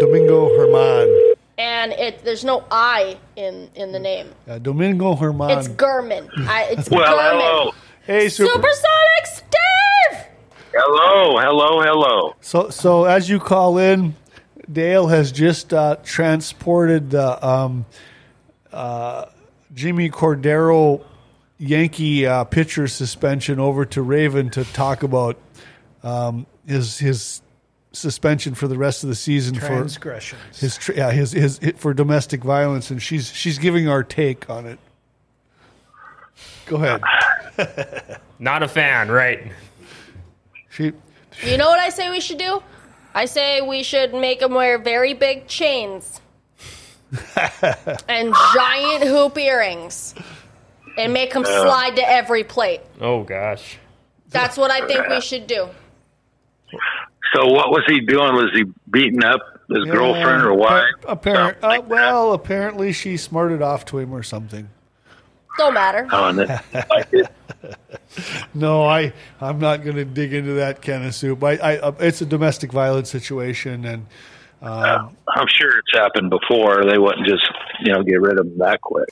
Domingo 0.00 0.48
Herman. 0.56 1.34
And 1.56 1.92
it 1.92 2.24
there's 2.24 2.44
no 2.44 2.64
I 2.70 3.16
in 3.36 3.70
in 3.76 3.92
the 3.92 3.98
name. 3.98 4.32
Yeah, 4.46 4.58
Domingo 4.58 5.14
Herman. 5.14 5.56
It's 5.58 5.68
Gurman. 5.68 6.28
I, 6.48 6.64
it's 6.70 6.90
Well, 6.90 7.00
Gurman. 7.16 7.30
hello. 7.40 7.72
hey, 8.06 8.28
super. 8.28 8.50
Supersonic 8.52 9.26
Steve! 9.26 10.26
Hello, 10.76 11.38
hello, 11.38 11.80
hello. 11.82 12.34
So, 12.40 12.68
so 12.68 13.04
as 13.04 13.28
you 13.28 13.38
call 13.38 13.78
in, 13.78 14.16
Dale 14.70 15.06
has 15.06 15.30
just 15.30 15.72
uh, 15.72 15.96
transported 16.02 17.10
the 17.10 17.46
um, 17.46 17.86
uh, 18.72 19.26
Jimmy 19.72 20.10
Cordero 20.10 21.04
Yankee 21.58 22.26
uh, 22.26 22.42
pitcher 22.42 22.88
suspension 22.88 23.60
over 23.60 23.84
to 23.84 24.02
Raven 24.02 24.50
to 24.50 24.64
talk 24.64 25.04
about 25.04 25.36
um, 26.02 26.44
his 26.66 26.98
his 26.98 27.40
suspension 27.92 28.54
for 28.54 28.66
the 28.66 28.76
rest 28.76 29.04
of 29.04 29.08
the 29.08 29.14
season 29.14 29.54
for 29.54 29.68
Transgressions. 29.68 30.58
his 30.58 30.76
tr- 30.76 30.94
yeah 30.94 31.12
his, 31.12 31.30
his 31.30 31.58
his 31.58 31.74
for 31.76 31.94
domestic 31.94 32.42
violence, 32.42 32.90
and 32.90 33.00
she's 33.00 33.32
she's 33.32 33.58
giving 33.58 33.88
our 33.88 34.02
take 34.02 34.50
on 34.50 34.66
it. 34.66 34.80
Go 36.66 36.76
ahead. 36.76 38.20
Not 38.40 38.64
a 38.64 38.68
fan, 38.68 39.08
right? 39.10 39.52
She 40.74 40.92
You 41.44 41.56
know 41.56 41.68
what 41.68 41.78
I 41.78 41.88
say 41.88 42.10
we 42.10 42.20
should 42.20 42.38
do? 42.38 42.62
I 43.14 43.26
say 43.26 43.60
we 43.60 43.84
should 43.84 44.12
make 44.12 44.40
them 44.40 44.54
wear 44.54 44.76
very 44.76 45.14
big 45.14 45.46
chains 45.46 46.20
and 48.08 48.34
giant 48.54 49.04
hoop 49.04 49.38
earrings 49.38 50.16
and 50.98 51.12
make 51.12 51.32
them 51.32 51.44
slide 51.44 51.94
to 51.96 52.08
every 52.08 52.42
plate. 52.42 52.80
Oh 53.00 53.22
gosh. 53.22 53.78
That's 54.30 54.56
what 54.56 54.72
I 54.72 54.84
think 54.86 55.08
we 55.08 55.20
should 55.20 55.46
do. 55.46 55.68
So, 57.34 57.46
what 57.46 57.70
was 57.70 57.84
he 57.86 58.00
doing? 58.00 58.34
Was 58.34 58.50
he 58.52 58.64
beating 58.90 59.22
up 59.22 59.40
his 59.68 59.84
girlfriend 59.84 60.42
or 60.42 60.54
wife? 60.54 60.84
Apparent, 61.06 61.58
uh, 61.62 61.68
like 61.68 61.88
well, 61.88 62.32
apparently 62.32 62.92
she 62.92 63.16
smarted 63.16 63.62
off 63.62 63.84
to 63.86 63.98
him 63.98 64.12
or 64.12 64.24
something. 64.24 64.68
Don't 65.58 65.74
matter. 65.74 66.06
that? 66.10 66.64
Like 66.90 67.08
it. 67.12 67.28
No, 68.54 68.84
I 68.84 69.12
I'm 69.40 69.58
not 69.58 69.82
going 69.84 69.96
to 69.96 70.04
dig 70.04 70.32
into 70.32 70.52
that 70.54 70.80
can 70.82 71.04
of 71.04 71.14
soup. 71.14 71.42
I, 71.42 71.56
I 71.56 71.78
uh, 71.78 71.92
it's 72.00 72.20
a 72.20 72.26
domestic 72.26 72.72
violence 72.72 73.10
situation, 73.10 73.84
and 73.84 74.06
Um, 74.62 75.16
I'm 75.28 75.46
sure 75.48 75.78
it's 75.78 75.92
happened 75.92 76.30
before. 76.30 76.84
They 76.84 76.98
wouldn't 76.98 77.26
just 77.26 77.42
you 77.80 77.92
know 77.92 78.02
get 78.02 78.20
rid 78.20 78.38
of 78.38 78.46
them 78.48 78.58
that 78.58 78.80
quick. 78.80 79.08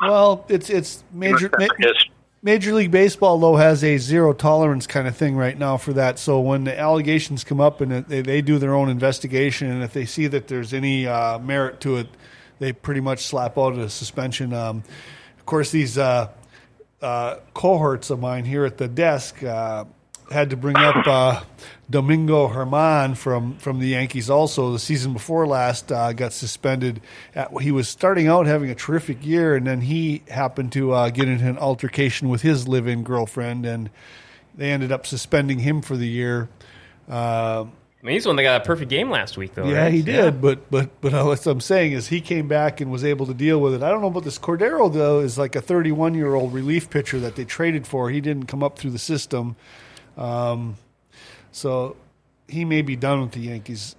well, 0.00 0.44
it's 0.48 0.70
it's 0.70 1.04
major. 1.12 1.50
ma- 1.58 1.66
Major 2.44 2.74
League 2.74 2.90
Baseball, 2.90 3.38
though, 3.38 3.54
has 3.54 3.84
a 3.84 3.98
zero 3.98 4.32
tolerance 4.32 4.88
kind 4.88 5.06
of 5.06 5.14
thing 5.16 5.36
right 5.36 5.56
now 5.56 5.76
for 5.76 5.92
that. 5.92 6.18
So 6.18 6.40
when 6.40 6.64
the 6.64 6.76
allegations 6.76 7.44
come 7.44 7.60
up 7.60 7.80
and 7.80 8.04
they, 8.06 8.20
they 8.20 8.42
do 8.42 8.58
their 8.58 8.74
own 8.74 8.88
investigation, 8.88 9.70
and 9.70 9.84
if 9.84 9.92
they 9.92 10.04
see 10.06 10.26
that 10.26 10.48
there's 10.48 10.74
any 10.74 11.06
uh, 11.06 11.38
merit 11.38 11.80
to 11.82 11.98
it, 11.98 12.08
they 12.58 12.72
pretty 12.72 13.00
much 13.00 13.26
slap 13.26 13.56
out 13.56 13.78
a 13.78 13.88
suspension. 13.88 14.52
Um, 14.52 14.82
of 15.42 15.46
course, 15.46 15.72
these 15.72 15.98
uh, 15.98 16.28
uh, 17.02 17.38
cohorts 17.52 18.10
of 18.10 18.20
mine 18.20 18.44
here 18.44 18.64
at 18.64 18.78
the 18.78 18.86
desk 18.86 19.42
uh, 19.42 19.84
had 20.30 20.50
to 20.50 20.56
bring 20.56 20.76
up 20.76 21.04
uh, 21.04 21.42
Domingo 21.90 22.46
Herman 22.46 23.16
from, 23.16 23.56
from 23.56 23.80
the 23.80 23.88
Yankees. 23.88 24.30
Also, 24.30 24.70
the 24.70 24.78
season 24.78 25.12
before 25.12 25.44
last 25.48 25.90
uh, 25.90 26.12
got 26.12 26.32
suspended. 26.32 27.00
At, 27.34 27.60
he 27.60 27.72
was 27.72 27.88
starting 27.88 28.28
out 28.28 28.46
having 28.46 28.70
a 28.70 28.76
terrific 28.76 29.26
year, 29.26 29.56
and 29.56 29.66
then 29.66 29.80
he 29.80 30.22
happened 30.28 30.70
to 30.74 30.92
uh, 30.92 31.10
get 31.10 31.26
into 31.26 31.48
an 31.48 31.58
altercation 31.58 32.28
with 32.28 32.42
his 32.42 32.68
live-in 32.68 33.02
girlfriend, 33.02 33.66
and 33.66 33.90
they 34.54 34.70
ended 34.70 34.92
up 34.92 35.08
suspending 35.08 35.58
him 35.58 35.82
for 35.82 35.96
the 35.96 36.06
year. 36.06 36.48
Uh, 38.02 38.04
I 38.04 38.06
mean, 38.06 38.14
he's 38.14 38.24
the 38.24 38.30
one 38.30 38.36
that 38.36 38.42
got 38.42 38.60
a 38.60 38.64
perfect 38.64 38.90
game 38.90 39.10
last 39.10 39.36
week, 39.36 39.54
though. 39.54 39.66
yeah, 39.66 39.84
right? 39.84 39.92
he 39.92 40.02
did, 40.02 40.40
but 40.40 40.70
but 40.70 41.00
but 41.00 41.12
what 41.24 41.46
I'm 41.46 41.60
saying 41.60 41.92
is 41.92 42.08
he 42.08 42.20
came 42.20 42.48
back 42.48 42.80
and 42.80 42.90
was 42.90 43.04
able 43.04 43.26
to 43.26 43.34
deal 43.34 43.60
with 43.60 43.74
it. 43.74 43.82
I 43.82 43.90
don't 43.90 44.00
know 44.00 44.08
about 44.08 44.24
this 44.24 44.38
Cordero 44.38 44.92
though. 44.92 45.20
Is 45.20 45.38
like 45.38 45.56
a 45.56 45.60
31 45.60 46.14
year 46.14 46.34
old 46.34 46.52
relief 46.52 46.90
pitcher 46.90 47.20
that 47.20 47.36
they 47.36 47.44
traded 47.44 47.86
for. 47.86 48.10
He 48.10 48.20
didn't 48.20 48.46
come 48.46 48.62
up 48.62 48.78
through 48.78 48.90
the 48.90 48.98
system, 48.98 49.56
um, 50.16 50.76
so 51.52 51.96
he 52.48 52.64
may 52.64 52.82
be 52.82 52.96
done 52.96 53.20
with 53.20 53.32
the 53.32 53.40
Yankees 53.40 53.96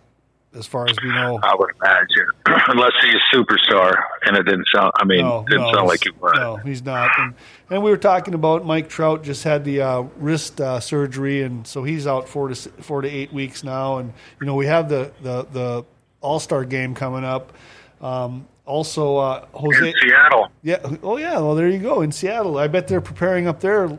as 0.56 0.68
far 0.68 0.88
as 0.88 0.96
we 1.04 1.10
know. 1.10 1.40
I 1.42 1.56
would 1.56 1.72
imagine, 1.82 2.28
unless 2.68 2.92
he's 3.02 3.14
a 3.16 3.36
superstar, 3.36 3.94
and 4.26 4.38
it 4.38 4.44
didn't 4.44 4.68
sound. 4.74 4.92
I 4.96 5.06
mean, 5.06 5.22
No, 5.22 5.46
didn't 5.48 5.64
no, 5.64 5.74
sound 5.74 5.88
like 5.88 6.04
he 6.04 6.12
was. 6.12 6.34
No, 6.36 6.58
he's 6.58 6.84
not. 6.84 7.10
And, 7.18 7.34
and 7.70 7.84
we 7.84 7.90
were 7.90 7.98
talking 7.98 8.34
about 8.34 8.66
Mike 8.66 8.90
Trout 8.90 9.24
just 9.24 9.44
had 9.44 9.64
the 9.64 9.82
uh, 9.82 10.02
wrist 10.18 10.62
uh, 10.62 10.80
surgery, 10.80 11.42
and 11.44 11.66
so 11.66 11.84
he's 11.84 12.06
out 12.08 12.30
four 12.30 12.50
to 12.50 12.56
four 12.56 13.02
to 13.02 13.08
eight 13.10 13.34
weeks 13.34 13.64
now. 13.64 13.98
And 13.98 14.14
you 14.40 14.46
know 14.48 14.56
we 14.56 14.68
have 14.68 14.90
the 14.90 15.12
the, 15.22 15.44
the 15.52 15.86
All 16.22 16.40
Star 16.40 16.66
game 16.66 16.94
coming 16.96 17.24
up. 17.24 17.54
Um, 18.02 18.48
also, 18.66 19.18
uh, 19.18 19.46
In 19.56 19.74
Jose. 19.74 19.94
Seattle, 20.02 20.50
Yeah. 20.62 20.80
Oh 21.04 21.18
yeah. 21.18 21.34
Well, 21.40 21.56
there 21.56 21.68
you 21.68 21.80
go 21.80 22.02
in 22.02 22.12
Seattle. 22.12 22.58
I 22.58 22.68
bet 22.68 22.88
they're 22.88 23.02
preparing 23.02 23.48
up 23.48 23.60
there 23.60 23.98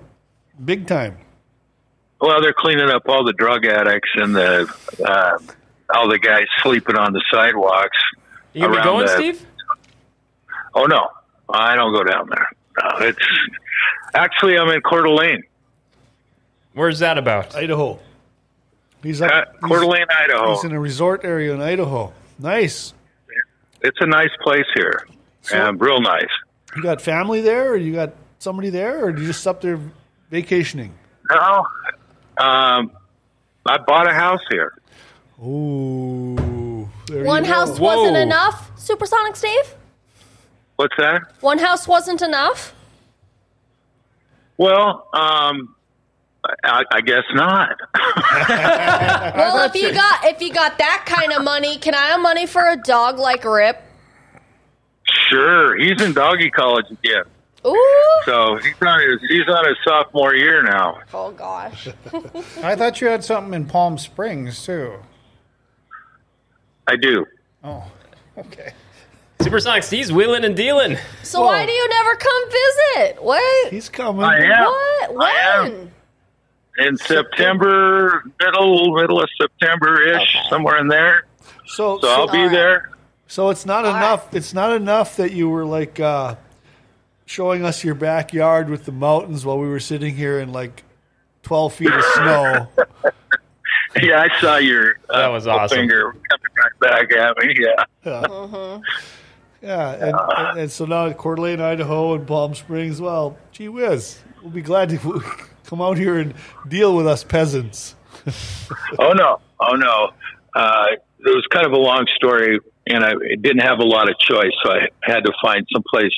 big 0.64 0.86
time. 0.86 1.18
well, 2.20 2.40
they're 2.40 2.54
cleaning 2.54 2.88
up 2.88 3.02
all 3.08 3.24
the 3.24 3.32
drug 3.34 3.66
addicts 3.66 4.08
and 4.14 4.34
the 4.34 4.72
uh, 5.04 5.38
all 5.94 6.08
the 6.08 6.18
guys 6.18 6.46
sleeping 6.62 6.96
on 6.96 7.12
the 7.12 7.22
sidewalks. 7.32 7.96
You 8.52 8.62
gonna 8.62 8.76
be 8.76 8.82
going, 8.84 9.06
the- 9.06 9.14
Steve? 9.16 9.46
Oh 10.74 10.84
no, 10.84 11.08
I 11.48 11.74
don't 11.74 11.92
go 11.92 12.04
down 12.04 12.28
there. 12.30 12.48
No, 12.82 13.06
it's 13.06 13.18
actually 14.14 14.56
I'm 14.58 14.68
in 14.68 14.80
Coeur 14.80 15.02
d'Alene, 15.02 15.42
Where's 16.72 16.98
that 17.00 17.18
about? 17.18 17.54
Idaho. 17.54 18.00
He's 19.02 19.20
up. 19.22 19.30
uh, 19.30 19.44
Coeur 19.68 19.80
d'Alene, 19.80 20.06
Idaho. 20.10 20.54
He's 20.54 20.64
in 20.64 20.72
a 20.72 20.80
resort 20.80 21.24
area 21.24 21.52
in 21.54 21.60
Idaho. 21.60 22.12
Nice. 22.38 22.94
It's 23.82 23.98
a 24.00 24.06
nice 24.06 24.30
place 24.42 24.64
here, 24.74 25.06
and 25.52 25.80
real 25.80 26.00
nice. 26.00 26.26
You 26.74 26.82
got 26.82 27.00
family 27.02 27.40
there, 27.42 27.70
or 27.72 27.76
you 27.76 27.92
got 27.92 28.12
somebody 28.38 28.70
there, 28.70 29.04
or 29.04 29.10
you 29.10 29.26
just 29.26 29.46
up 29.46 29.60
there 29.60 29.78
vacationing? 30.30 30.94
No, 31.30 31.66
um, 32.38 32.90
I 33.66 33.78
bought 33.86 34.08
a 34.08 34.14
house 34.14 34.40
here. 34.50 34.72
Ooh. 35.42 36.88
there 37.06 37.24
One 37.24 37.44
you 37.44 37.52
house 37.52 37.78
Whoa. 37.78 37.96
wasn't 37.96 38.16
enough, 38.16 38.70
Supersonic 38.78 39.36
Steve? 39.36 39.74
What's 40.76 40.96
that? 40.98 41.22
One 41.40 41.58
house 41.58 41.86
wasn't 41.88 42.22
enough? 42.22 42.74
Well, 44.56 45.08
um, 45.12 45.74
I, 46.64 46.84
I 46.92 47.00
guess 47.00 47.24
not. 47.34 47.76
Well, 49.34 49.64
if 49.64 49.74
you 49.74 49.92
got 49.92 50.24
if 50.24 50.40
you 50.40 50.52
got 50.52 50.78
that 50.78 51.04
kind 51.06 51.32
of 51.32 51.42
money, 51.42 51.78
can 51.78 51.94
I 51.94 52.06
have 52.08 52.20
money 52.20 52.46
for 52.46 52.68
a 52.68 52.76
dog 52.76 53.18
like 53.18 53.44
Rip? 53.44 53.80
sure, 55.28 55.76
he's 55.78 56.00
in 56.02 56.12
doggy 56.12 56.50
college 56.50 56.86
again, 56.90 57.24
Ooh. 57.66 58.20
so 58.24 58.56
he's 58.56 58.74
on 58.82 59.00
his 59.00 59.20
he's 59.28 59.48
on 59.48 59.66
his 59.66 59.76
sophomore 59.84 60.34
year 60.34 60.62
now. 60.62 60.98
Oh 61.12 61.30
gosh. 61.32 61.88
I 62.62 62.74
thought 62.76 63.00
you 63.00 63.08
had 63.08 63.24
something 63.24 63.54
in 63.54 63.66
Palm 63.66 63.98
Springs 63.98 64.64
too. 64.64 64.94
I 66.86 66.96
do. 66.96 67.24
Oh, 67.62 67.84
okay. 68.38 68.72
Supersonic 69.40 69.84
he's 69.84 70.12
wheeling 70.12 70.44
and 70.44 70.56
dealing. 70.56 70.96
So 71.22 71.42
why 71.42 71.66
do 71.66 71.72
you 71.72 71.88
never 71.88 72.14
come 72.16 72.42
visit? 72.50 73.22
What? 73.22 73.70
He's 73.72 73.88
coming. 73.88 74.24
I 74.24 74.38
am. 74.38 74.64
What? 74.64 75.10
I 75.26 75.30
am. 75.66 75.90
In 76.78 76.96
September, 76.96 78.22
middle 78.40 78.94
middle 78.94 79.20
of 79.22 79.28
September 79.40 80.02
ish, 80.02 80.36
Okay. 80.36 80.48
somewhere 80.48 80.78
in 80.78 80.88
there. 80.88 81.24
So, 81.66 82.00
So 82.00 82.08
I'll 82.08 82.26
be 82.26 82.38
All 82.38 82.44
right. 82.46 82.52
there. 82.52 82.90
so 83.26 83.50
it's 83.50 83.66
not 83.66 83.84
enough. 83.84 84.34
It's 84.34 84.54
not 84.54 84.72
enough 84.72 85.16
that 85.16 85.32
you 85.32 85.48
were 85.48 85.64
like 85.64 86.00
uh, 86.00 86.36
showing 87.26 87.64
us 87.64 87.84
your 87.84 87.94
backyard 87.94 88.68
with 88.70 88.86
the 88.86 88.92
mountains 88.92 89.44
while 89.44 89.58
we 89.58 89.68
were 89.68 89.80
sitting 89.80 90.16
here 90.16 90.40
in 90.40 90.52
like 90.52 90.82
twelve 91.42 91.74
feet 91.74 91.94
of 91.94 92.04
snow. 92.04 92.70
Yeah, 94.02 94.26
I 94.28 94.40
saw 94.40 94.56
your 94.56 94.96
uh, 95.08 95.18
That 95.18 95.28
was 95.28 95.46
awesome. 95.46 95.78
finger 95.78 96.12
coming 96.12 96.52
right 96.58 97.08
back 97.08 97.12
at 97.16 97.36
me. 97.38 97.54
Yeah, 97.58 98.80
Yeah, 99.62 99.90
and, 99.92 100.16
and, 100.36 100.58
and 100.60 100.72
so 100.72 100.84
now 100.84 101.06
at 101.06 101.16
Coeur 101.16 101.36
d'Alene, 101.36 101.60
Idaho, 101.60 102.14
and 102.14 102.26
Palm 102.26 102.54
Springs. 102.54 103.00
Well, 103.00 103.36
gee 103.52 103.68
whiz, 103.68 104.18
we'll 104.42 104.50
be 104.50 104.62
glad 104.62 104.88
to 104.90 104.98
come 105.64 105.80
out 105.80 105.96
here 105.96 106.18
and 106.18 106.34
deal 106.68 106.96
with 106.96 107.06
us 107.06 107.22
peasants. 107.24 107.94
Oh 108.98 109.12
no, 109.12 109.40
oh 109.60 109.74
no. 109.76 110.10
Uh, 110.54 110.86
it 111.20 111.28
was 111.28 111.46
kind 111.52 111.66
of 111.66 111.72
a 111.72 111.76
long 111.78 112.06
story, 112.16 112.58
and 112.86 113.04
I 113.04 113.12
didn't 113.40 113.60
have 113.62 113.78
a 113.78 113.84
lot 113.84 114.08
of 114.10 114.18
choice, 114.18 114.52
so 114.62 114.72
I 114.72 114.88
had 115.02 115.24
to 115.24 115.32
find 115.42 115.66
some 115.72 115.82
place, 115.88 116.12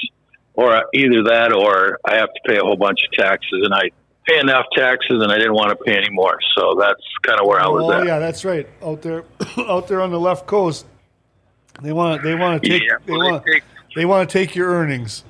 or 0.54 0.82
either 0.94 1.22
that, 1.24 1.52
or 1.52 1.98
I 2.04 2.16
have 2.16 2.28
to 2.32 2.40
pay 2.46 2.56
a 2.56 2.60
whole 2.62 2.76
bunch 2.76 3.00
of 3.04 3.12
taxes, 3.12 3.60
and 3.64 3.74
I 3.74 3.90
pay 4.26 4.38
enough 4.40 4.66
taxes, 4.74 5.22
and 5.22 5.30
I 5.32 5.36
didn't 5.38 5.54
want 5.54 5.70
to 5.70 5.76
pay 5.84 5.96
any 5.96 6.10
more. 6.10 6.38
So 6.56 6.76
that's 6.78 7.00
kind 7.22 7.40
of 7.40 7.46
where 7.46 7.60
I 7.60 7.68
was 7.68 7.84
Oh 7.84 7.92
at. 7.92 8.06
yeah, 8.06 8.18
that's 8.18 8.44
right. 8.44 8.68
Out 8.82 9.02
there, 9.02 9.24
out 9.58 9.88
there 9.88 10.00
on 10.00 10.10
the 10.10 10.20
left 10.20 10.46
coast, 10.46 10.86
they 11.82 11.92
want 11.92 12.22
they 12.22 12.34
want 12.34 12.62
to 12.62 12.68
take 12.68 12.82
Yeah, 12.82 12.96
they 13.04 13.12
well, 13.12 13.20
they 13.26 13.30
want 13.32 13.44
take- 13.46 13.62
they 13.94 14.04
want 14.04 14.28
to 14.28 14.32
take 14.38 14.54
your 14.54 14.68
earnings. 14.70 15.24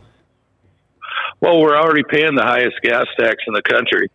Well, 1.40 1.60
we're 1.60 1.76
already 1.76 2.02
paying 2.02 2.34
the 2.34 2.42
highest 2.42 2.76
gas 2.82 3.06
tax 3.18 3.36
in 3.46 3.52
the 3.54 3.62
country. 3.62 4.08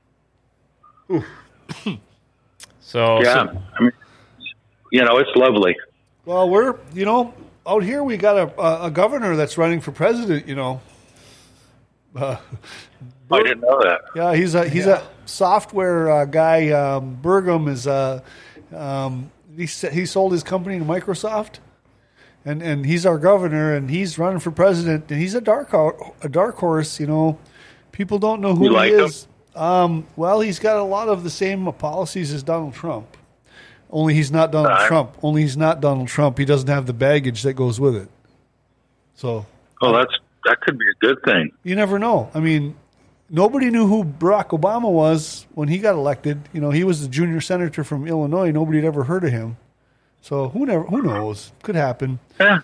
So, 2.82 3.22
Yeah, 3.22 3.34
so- 3.54 3.62
I 3.80 3.82
mean, 3.84 3.92
you 4.92 5.04
know, 5.06 5.18
it's 5.18 5.30
lovely. 5.36 5.76
Well, 6.26 6.50
we're 6.50 6.76
you 6.94 7.06
know 7.06 7.34
out 7.66 7.84
here 7.84 8.04
we 8.04 8.18
got 8.18 8.38
a 8.38 8.62
a, 8.62 8.86
a 8.88 8.92
governor 8.92 9.36
that's 9.36 9.58
running 9.58 9.80
for 9.82 9.92
president. 9.92 10.48
You 10.48 10.56
know, 10.56 10.82
uh, 12.16 12.38
I 13.34 13.44
didn't 13.44 13.62
know 13.62 13.80
that. 13.84 14.02
yeah, 14.16 14.34
he's 14.36 14.56
a 14.56 14.68
he's 14.68 14.86
a 14.88 15.02
software 15.26 16.10
uh, 16.12 16.26
guy. 16.26 16.70
Um, 16.70 17.18
Burgum 17.22 17.70
is 17.70 17.88
a 17.88 18.24
um, 18.76 19.32
he 19.56 19.66
he 19.66 20.06
sold 20.06 20.32
his 20.32 20.44
company 20.44 20.80
to 20.80 20.86
Microsoft. 20.86 21.60
And, 22.44 22.64
and 22.64 22.84
he's 22.88 23.06
our 23.06 23.20
governor, 23.20 23.76
and 23.76 23.88
he's 23.88 24.18
running 24.18 24.40
for 24.40 24.50
president, 24.50 25.12
and 25.12 25.22
he's 25.22 25.36
a 25.36 25.42
dark 25.42 25.70
ho- 25.70 26.16
a 26.24 26.28
dark 26.28 26.56
horse. 26.56 27.00
You 27.00 27.06
know, 27.06 27.38
people 27.92 28.18
don't 28.18 28.42
know 28.42 28.56
who 28.56 28.64
You 28.64 28.70
he 28.72 28.76
like 28.76 28.92
him? 28.94 29.00
is. 29.02 29.28
Um, 29.56 30.08
well, 30.16 30.40
he's 30.42 30.58
got 30.58 30.78
a 30.78 30.84
lot 30.84 31.08
of 31.08 31.24
the 31.24 31.30
same 31.30 31.72
policies 31.74 32.34
as 32.34 32.42
Donald 32.42 32.74
Trump. 32.74 33.16
Only 33.92 34.16
he's 34.16 34.32
not 34.32 34.52
Donald 34.52 34.72
Alright. 34.72 34.88
Trump. 34.88 35.18
Only 35.22 35.44
he's 35.44 35.56
not 35.56 35.82
Donald 35.82 36.08
Trump. 36.08 36.40
He 36.40 36.46
doesn't 36.46 36.68
have 36.70 36.88
the 36.88 36.94
baggage 36.94 37.44
that 37.44 37.54
goes 37.54 37.80
with 37.80 37.96
it. 37.96 38.10
So 39.14 39.46
Oh, 39.84 39.94
that's 39.96 40.14
that 40.46 40.62
could 40.62 40.80
be 40.80 40.86
a 40.90 40.96
good 41.06 41.22
thing. 41.24 41.52
you 41.64 41.76
never 41.76 42.00
know. 42.00 42.32
I 42.34 42.40
mean, 42.40 42.76
nobody 43.32 43.72
knew 43.72 43.88
who 43.88 44.04
Barack 44.04 44.50
Obama 44.50 44.92
was 44.92 45.48
when 45.54 45.70
he 45.70 45.80
got 45.80 45.96
elected. 45.96 46.50
You 46.54 46.62
know, 46.62 46.70
he 46.70 46.84
was 46.84 47.02
the 47.02 47.08
junior 47.08 47.42
senator 47.42 47.84
from 47.84 48.08
Illinois. 48.08 48.52
Nobody 48.52 48.80
had 48.80 48.86
ever 48.86 49.06
heard 49.06 49.24
of 49.24 49.32
him. 49.32 49.58
So 50.22 50.50
who 50.50 50.66
never 50.66 50.84
who 50.84 51.02
knows? 51.02 51.52
Could 51.64 51.76
happen. 51.76 52.20
Yeah. 52.40 52.60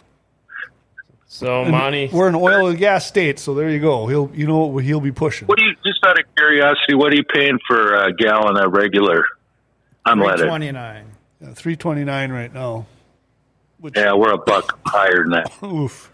so 1.25 1.65
Monty. 1.65 2.09
We're 2.11 2.27
an 2.27 2.35
oil 2.35 2.67
and 2.67 2.77
gas 2.77 3.07
state, 3.07 3.39
so 3.39 3.55
there 3.55 3.69
you 3.69 3.79
go. 3.79 4.05
He'll 4.05 4.29
you 4.35 4.45
know 4.45 4.65
what 4.65 4.83
he'll 4.83 5.01
be 5.01 5.11
pushing. 5.11 5.47
What 5.47 5.57
do 5.57 5.65
you 5.65 5.75
just 5.83 6.05
out 6.05 6.19
of 6.19 6.25
curiosity? 6.35 6.93
What 6.93 7.11
are 7.11 7.15
you 7.15 7.23
paying 7.23 7.57
for 7.67 7.95
a 7.95 8.13
gallon 8.13 8.57
of 8.57 8.73
regular 8.73 9.25
unleaded? 10.05 10.47
Twenty 10.47 10.71
nine. 10.71 11.05
Three 11.53 11.75
twenty 11.75 12.03
nine 12.03 12.31
right 12.31 12.53
now. 12.53 12.85
Which, 13.79 13.95
Yeah, 13.95 14.13
we're 14.13 14.33
a 14.33 14.37
buck 14.37 14.79
higher 14.85 15.23
than 15.23 15.31
that. 15.31 15.51
Oof. 15.63 16.11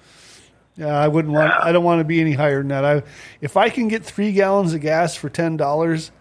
Yeah, 0.76 0.98
I 0.98 1.08
wouldn't 1.08 1.34
want. 1.34 1.54
I 1.54 1.72
don't 1.72 1.84
want 1.84 2.00
to 2.00 2.04
be 2.04 2.20
any 2.20 2.34
higher 2.34 2.60
than 2.60 2.70
that. 2.70 2.84
I, 2.84 3.04
if 3.42 3.58
I 3.58 3.70
can 3.70 3.88
get 3.88 4.04
three 4.04 4.32
gallons 4.32 4.74
of 4.74 4.82
gas 4.82 5.16
for 5.16 5.30
ten 5.30 5.56
dollars, 5.56 6.12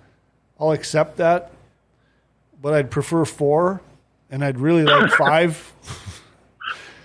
I'll 0.61 0.73
accept 0.73 1.17
that. 1.17 1.51
But 2.61 2.75
I'd 2.75 2.91
prefer 2.91 3.25
four, 3.25 3.81
and 4.31 4.45
I'd 4.45 4.59
really 4.59 4.85
like 4.85 5.11
five. 5.19 5.73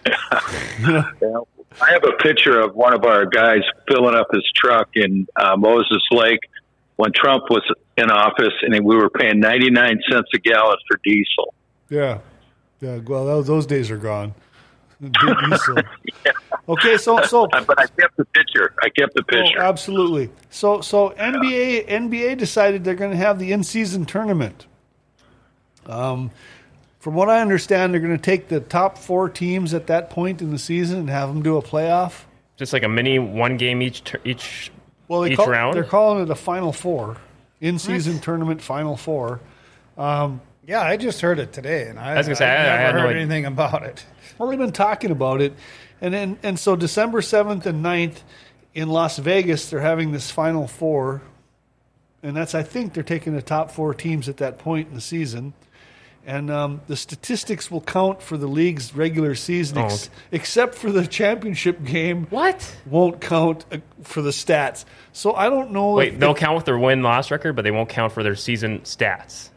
Yeah. 0.05 1.03
I 1.79 1.91
have 1.91 2.03
a 2.03 2.13
picture 2.23 2.59
of 2.59 2.75
one 2.75 2.93
of 2.93 3.03
our 3.03 3.25
guys 3.25 3.61
filling 3.87 4.15
up 4.15 4.27
his 4.33 4.43
truck 4.55 4.89
in 4.95 5.27
uh, 5.35 5.55
Moses 5.57 6.01
Lake 6.11 6.39
when 6.95 7.11
Trump 7.13 7.43
was 7.49 7.61
in 7.97 8.09
office, 8.09 8.53
and 8.61 8.73
we 8.83 8.95
were 8.95 9.09
paying 9.09 9.39
99 9.39 9.99
cents 10.11 10.29
a 10.33 10.37
gallon 10.39 10.77
for 10.87 10.99
diesel. 11.03 11.53
Yeah, 11.89 12.19
yeah. 12.81 12.97
Well, 12.97 13.43
those 13.43 13.65
days 13.65 13.91
are 13.91 13.97
gone. 13.97 14.33
Diesel. 15.01 15.77
Okay, 16.69 16.97
so 16.97 17.21
so 17.21 17.45
Uh, 17.53 17.63
But 17.63 17.79
I 17.79 17.85
kept 17.87 18.17
the 18.17 18.25
picture. 18.25 18.73
I 18.83 18.89
kept 18.89 19.13
the 19.13 19.21
Oh, 19.21 19.25
picture. 19.43 19.59
absolutely. 19.61 20.29
So 20.49 20.81
so 20.81 21.11
NBA 21.11 21.87
NBA 21.87 22.37
decided 22.37 22.83
they're 22.83 22.93
going 22.95 23.11
to 23.11 23.17
have 23.17 23.39
the 23.39 23.51
in 23.53 23.63
season 23.63 24.05
tournament. 24.05 24.65
Um, 25.85 26.31
from 26.99 27.13
what 27.15 27.29
I 27.29 27.39
understand, 27.41 27.93
they're 27.93 28.01
going 28.01 28.17
to 28.17 28.21
take 28.21 28.49
the 28.49 28.59
top 28.59 28.97
four 28.97 29.29
teams 29.29 29.73
at 29.73 29.87
that 29.87 30.09
point 30.09 30.41
in 30.41 30.51
the 30.51 30.59
season 30.59 30.99
and 30.99 31.09
have 31.09 31.29
them 31.29 31.41
do 31.41 31.55
a 31.57 31.61
playoff. 31.61 32.23
Just 32.57 32.73
like 32.73 32.83
a 32.83 32.89
mini 32.89 33.17
one 33.19 33.55
game 33.55 33.81
each 33.81 34.01
each 34.25 34.71
Well, 35.07 35.21
they 35.21 35.31
each 35.31 35.37
call, 35.37 35.47
round. 35.47 35.75
they're 35.75 35.83
calling 35.85 36.21
it 36.23 36.29
a 36.29 36.35
Final 36.35 36.73
Four, 36.73 37.15
in 37.61 37.79
season 37.79 38.19
tournament 38.19 38.61
Final 38.61 38.97
Four. 38.97 39.39
Yeah, 39.97 40.81
I 40.81 40.97
just 40.97 41.21
heard 41.21 41.39
it 41.39 41.53
today, 41.53 41.87
and 41.87 41.97
I, 41.97 42.17
was 42.17 42.25
gonna 42.27 42.35
say, 42.35 42.45
I've 42.45 42.59
I- 42.59 42.61
I 42.61 42.65
never 42.65 42.81
had 42.87 42.95
no 42.95 43.01
heard 43.03 43.09
idea. 43.11 43.21
anything 43.21 43.45
about 43.45 43.83
it. 43.83 44.05
Well, 44.37 44.49
they've 44.49 44.59
been 44.59 44.71
talking 44.71 45.11
about 45.11 45.41
it, 45.41 45.53
and 46.01 46.13
then 46.13 46.39
and 46.43 46.59
so 46.59 46.75
December 46.75 47.21
seventh 47.21 47.65
and 47.65 47.83
9th 47.83 48.21
in 48.73 48.89
Las 48.89 49.17
Vegas, 49.17 49.69
they're 49.69 49.79
having 49.79 50.11
this 50.11 50.29
Final 50.29 50.67
Four, 50.67 51.21
and 52.21 52.35
that's 52.35 52.53
I 52.53 52.63
think 52.63 52.93
they're 52.93 53.03
taking 53.03 53.33
the 53.33 53.41
top 53.41 53.71
four 53.71 53.93
teams 53.93 54.29
at 54.29 54.37
that 54.37 54.59
point 54.59 54.89
in 54.89 54.93
the 54.93 55.01
season, 55.01 55.53
and 56.27 56.51
um, 56.51 56.81
the 56.87 56.95
statistics 56.95 57.71
will 57.71 57.81
count 57.81 58.21
for 58.21 58.37
the 58.37 58.47
league's 58.47 58.93
regular 58.93 59.33
season, 59.33 59.79
ex- 59.79 60.09
except 60.31 60.75
for 60.75 60.91
the 60.91 61.07
championship 61.07 61.83
game. 61.83 62.27
what? 62.29 62.75
Won't 62.85 63.21
count 63.21 63.65
uh, 63.71 63.77
for 64.03 64.21
the 64.21 64.29
stats. 64.31 64.85
So 65.13 65.33
I 65.33 65.49
don't 65.49 65.71
know. 65.71 65.93
Wait, 65.93 66.13
if, 66.13 66.19
they'll 66.19 66.35
count 66.35 66.55
with 66.55 66.65
their 66.65 66.77
win 66.77 67.01
loss 67.01 67.31
record, 67.31 67.55
but 67.55 67.63
they 67.63 67.71
won't 67.71 67.89
count 67.89 68.11
for 68.11 68.21
their 68.21 68.35
season 68.35 68.81
stats. 68.81 69.49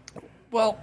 Well, 0.50 0.78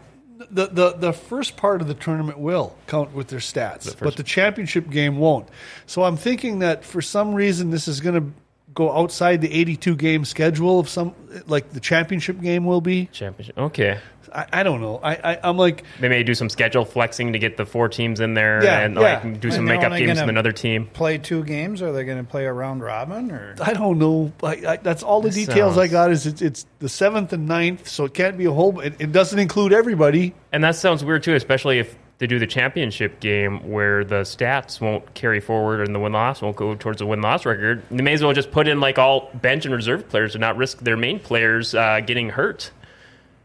the, 0.51 0.67
the 0.67 0.91
the 0.93 1.13
first 1.13 1.57
part 1.57 1.81
of 1.81 1.87
the 1.87 1.93
tournament 1.93 2.39
will 2.39 2.75
count 2.87 3.13
with 3.13 3.27
their 3.27 3.39
stats, 3.39 3.97
but 3.99 4.15
the 4.15 4.23
championship 4.23 4.89
game 4.89 5.17
won't. 5.17 5.47
So 5.85 6.03
I'm 6.03 6.17
thinking 6.17 6.59
that 6.59 6.83
for 6.85 7.01
some 7.01 7.33
reason 7.33 7.69
this 7.69 7.87
is 7.87 7.99
going 7.99 8.15
to 8.15 8.31
go 8.73 8.91
outside 8.91 9.41
the 9.41 9.51
82 9.51 9.95
game 9.95 10.23
schedule 10.23 10.79
of 10.79 10.87
some 10.87 11.15
like 11.47 11.71
the 11.73 11.79
championship 11.79 12.39
game 12.41 12.63
will 12.65 12.81
be. 12.81 13.07
Championship. 13.07 13.57
Okay. 13.57 13.99
I, 14.37 14.45
I 14.53 14.63
don't 14.63 14.79
know. 14.79 14.99
I, 15.03 15.33
I 15.33 15.39
I'm 15.43 15.57
like 15.57 15.83
They 15.99 16.07
may 16.07 16.23
do 16.23 16.33
some 16.35 16.47
schedule 16.49 16.85
flexing 16.85 17.33
to 17.33 17.39
get 17.39 17.57
the 17.57 17.65
four 17.65 17.89
teams 17.89 18.19
in 18.19 18.35
there 18.35 18.63
Yeah, 18.63 18.79
and 18.81 18.95
yeah. 18.95 19.01
like 19.23 19.39
do 19.41 19.49
some 19.51 19.61
And 19.61 19.67
they're 19.67 19.77
makeup 19.77 19.97
games 19.97 20.07
gonna- 20.11 20.21
with 20.21 20.29
another 20.29 20.51
team. 20.51 20.85
Play 20.93 21.17
two 21.17 21.43
games, 21.43 21.81
or 21.81 21.87
are 21.89 21.91
they 21.91 22.03
going 22.05 22.19
to 22.23 22.23
play 22.23 22.45
a 22.45 22.53
round 22.53 22.81
robin? 22.81 23.31
Or 23.31 23.55
I 23.61 23.73
don't 23.73 23.97
know. 23.97 24.31
I, 24.43 24.47
I, 24.67 24.77
that's 24.77 25.03
all 25.03 25.21
the 25.21 25.31
details 25.31 25.77
I 25.77 25.87
got. 25.87 26.11
Is 26.11 26.27
it's, 26.27 26.41
it's 26.41 26.65
the 26.79 26.87
seventh 26.89 27.33
and 27.33 27.49
9th, 27.49 27.87
so 27.87 28.05
it 28.05 28.13
can't 28.13 28.37
be 28.37 28.45
a 28.45 28.51
whole. 28.51 28.79
It, 28.79 28.93
it 28.99 29.11
doesn't 29.11 29.39
include 29.39 29.73
everybody. 29.73 30.35
And 30.51 30.63
that 30.63 30.75
sounds 30.75 31.03
weird 31.03 31.23
too, 31.23 31.33
especially 31.33 31.79
if 31.79 31.95
they 32.19 32.25
do 32.27 32.39
the 32.39 32.47
championship 32.47 33.19
game 33.19 33.69
where 33.69 34.03
the 34.03 34.21
stats 34.21 34.81
won't 34.81 35.13
carry 35.13 35.39
forward 35.39 35.81
and 35.81 35.93
the 35.93 35.99
win 35.99 36.13
loss 36.13 36.41
won't 36.41 36.55
go 36.55 36.73
towards 36.75 36.97
the 36.99 37.05
win 37.05 37.21
loss 37.21 37.45
record. 37.45 37.83
They 37.91 38.01
may 38.01 38.13
as 38.13 38.23
well 38.23 38.33
just 38.33 38.49
put 38.51 38.67
in 38.67 38.79
like 38.79 38.97
all 38.97 39.29
bench 39.35 39.65
and 39.65 39.73
reserve 39.75 40.09
players 40.09 40.33
and 40.33 40.41
not 40.41 40.57
risk 40.57 40.79
their 40.79 40.97
main 40.97 41.19
players 41.19 41.75
uh, 41.75 41.99
getting 41.99 42.29
hurt. 42.29 42.71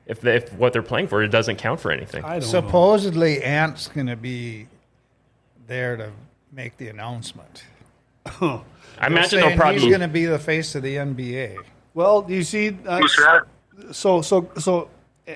If, 0.07 0.21
they, 0.21 0.37
if 0.37 0.53
what 0.55 0.73
they're 0.73 0.83
playing 0.83 1.07
for 1.09 1.23
it 1.23 1.29
doesn't 1.29 1.57
count 1.57 1.81
for 1.81 1.91
anything. 1.91 2.25
I 2.25 2.33
don't 2.33 2.41
know. 2.41 2.47
supposedly 2.47 3.43
Ant's 3.43 3.89
going 3.89 4.09
to 4.09 4.17
be 4.17 4.67
there 5.67 5.97
to 5.97 6.11
make 6.53 6.77
the 6.77 6.89
announcement. 6.89 7.65
I 8.27 8.63
imagine 9.07 9.41
they'll 9.41 9.51
he's 9.51 9.59
probably 9.59 9.89
going 9.89 10.01
to 10.01 10.09
be 10.09 10.27
the 10.27 10.39
face 10.39 10.75
of 10.75 10.83
the 10.83 10.97
NBA. 10.97 11.57
Well, 11.95 12.27
you 12.29 12.43
see, 12.43 12.77
uh, 12.87 12.99
Who's 13.01 13.17
that? 13.17 13.47
so 13.93 14.23
so 14.23 14.51
so 14.59 14.89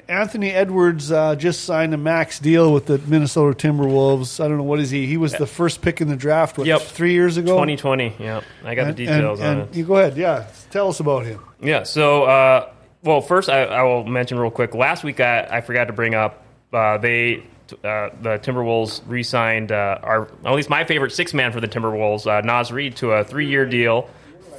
Anthony 0.09 0.51
Edwards 0.51 1.13
uh, 1.13 1.37
just 1.37 1.65
signed 1.65 1.95
a 1.95 1.97
max 1.97 2.39
deal 2.41 2.73
with 2.73 2.87
the 2.87 2.99
Minnesota 2.99 3.57
Timberwolves. 3.69 4.43
I 4.45 4.49
don't 4.49 4.57
know 4.59 4.65
what 4.65 4.81
is 4.81 4.91
he. 4.91 5.07
He 5.07 5.17
was 5.17 5.33
the 5.35 5.47
first 5.47 5.81
pick 5.81 6.01
in 6.01 6.09
the 6.09 6.17
draft. 6.17 6.59
What, 6.59 6.67
Yep. 6.67 6.81
three 6.83 7.13
years 7.13 7.37
ago. 7.37 7.53
2020. 7.53 8.17
Yeah, 8.19 8.41
I 8.65 8.75
got 8.75 8.89
And, 8.89 8.97
the 8.97 9.07
details 9.07 9.39
and, 9.41 9.49
on 9.49 9.59
and 9.61 9.71
it. 9.71 9.77
you 9.77 9.85
go 9.85 9.97
ahead. 9.97 10.17
Yeah, 10.17 10.47
tell 10.71 10.89
us 10.89 10.99
about 11.01 11.25
him. 11.25 11.41
Yeah. 11.61 11.85
So, 11.85 12.25
uh, 12.25 12.71
well, 13.07 13.21
first 13.21 13.49
I, 13.49 13.65
I 13.65 13.83
will 13.85 14.05
mention 14.05 14.39
real 14.39 14.51
quick. 14.51 14.75
Last 14.75 15.05
week 15.05 15.21
I, 15.21 15.47
I 15.51 15.61
forgot 15.61 15.87
to 15.87 15.93
bring 15.93 16.15
up 16.15 16.45
uh, 16.73 16.99
they 16.99 17.43
uh, 17.73 18.11
the 18.21 18.39
Timberwolves 18.43 19.03
re-signed 19.07 19.73
uh, 19.73 19.99
our 20.03 20.29
at 20.45 20.55
least 20.55 20.71
my 20.71 20.85
favorite 20.85 21.13
six 21.13 21.35
man 21.35 21.53
for 21.53 21.61
the 21.61 21.69
Timberwolves, 21.69 22.27
uh, 22.27 22.41
Naz 22.43 22.71
Reid, 22.71 22.97
to 22.97 23.13
a 23.13 23.25
three 23.25 23.49
year 23.49 23.67
deal. 23.67 24.11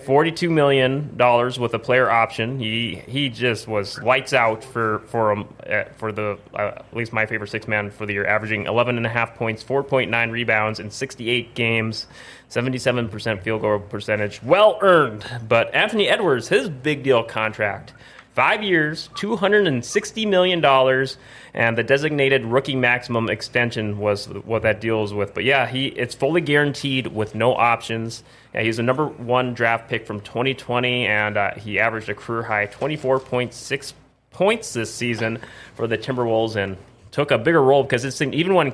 Forty-two 0.06 0.50
million 0.50 1.18
dollars 1.18 1.60
with 1.60 1.74
a 1.74 1.80
player 1.80 2.10
option. 2.10 2.60
He 2.60 2.96
he 2.96 3.28
just 3.28 3.68
was 3.68 4.02
lights 4.02 4.32
out 4.32 4.64
for 4.64 5.00
for 5.08 5.38
uh, 5.38 5.84
for 5.98 6.14
the 6.14 6.40
uh, 6.54 6.58
at 6.78 6.96
least 6.96 7.12
my 7.12 7.26
favorite 7.26 7.50
six 7.50 7.68
man 7.68 7.92
for 7.92 8.06
the 8.06 8.14
year, 8.14 8.26
averaging 8.26 8.68
11 8.68 8.96
and 8.96 9.06
a 9.06 9.10
half 9.10 9.36
points, 9.36 9.62
four 9.62 9.84
point 9.84 10.10
nine 10.10 10.32
rebounds 10.32 10.80
in 10.80 10.92
sixty 10.92 11.30
eight 11.30 11.56
games, 11.56 12.08
seventy 12.48 12.78
seven 12.78 13.10
percent 13.10 13.44
field 13.44 13.60
goal 13.60 13.80
percentage, 13.80 14.42
well 14.42 14.80
earned. 14.82 15.26
But 15.46 15.76
Anthony 15.76 16.08
Edwards, 16.08 16.48
his 16.48 16.70
big 16.70 17.04
deal 17.04 17.24
contract, 17.24 17.92
five 18.38 18.62
years, 18.62 19.10
two 19.16 19.36
hundred 19.36 19.66
and 19.66 19.84
sixty 19.84 20.24
million 20.24 20.62
dollars, 20.62 21.18
and 21.56 21.76
the 21.76 21.82
designated 21.82 22.46
rookie 22.46 22.76
maximum 22.76 23.32
extension 23.32 23.98
was 23.98 24.28
what 24.28 24.62
that 24.62 24.80
deals 24.80 25.12
with. 25.12 25.34
But 25.34 25.44
yeah, 25.44 25.66
he 25.66 25.88
it's 25.88 26.14
fully 26.14 26.40
guaranteed 26.40 27.08
with 27.08 27.34
no 27.34 27.56
options. 27.56 28.24
Yeah, 28.54 28.62
he's 28.62 28.78
a 28.78 28.84
number 28.84 29.08
one 29.08 29.56
draft 29.56 29.90
pick 29.90 30.06
from 30.06 30.22
2020, 30.22 31.08
and 31.08 31.36
uh, 31.36 31.56
he 31.56 31.80
averaged 31.80 32.10
a 32.10 32.14
career 32.14 32.44
high 32.44 32.68
24.6 32.68 33.94
points 34.30 34.72
this 34.72 34.94
season 34.94 35.40
for 35.74 35.88
the 35.88 35.98
Timberwolves, 35.98 36.56
and 36.58 36.78
took 37.10 37.32
a 37.32 37.40
bigger 37.40 37.64
role 37.64 37.82
because 37.82 38.06
it 38.06 38.12
seemed 38.12 38.36
even 38.36 38.54
when 38.54 38.72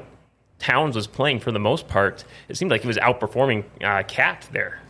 Towns 0.59 0.93
was 0.93 1.07
playing 1.07 1.39
for 1.39 1.53
the 1.53 1.59
most 1.59 1.87
part, 1.87 2.25
it 2.49 2.57
seemed 2.57 2.69
like 2.69 2.81
he 2.81 2.87
was 2.87 2.97
outperforming 2.97 3.63
uh, 3.81 4.03
KAT 4.03 4.45
there. 4.51 4.81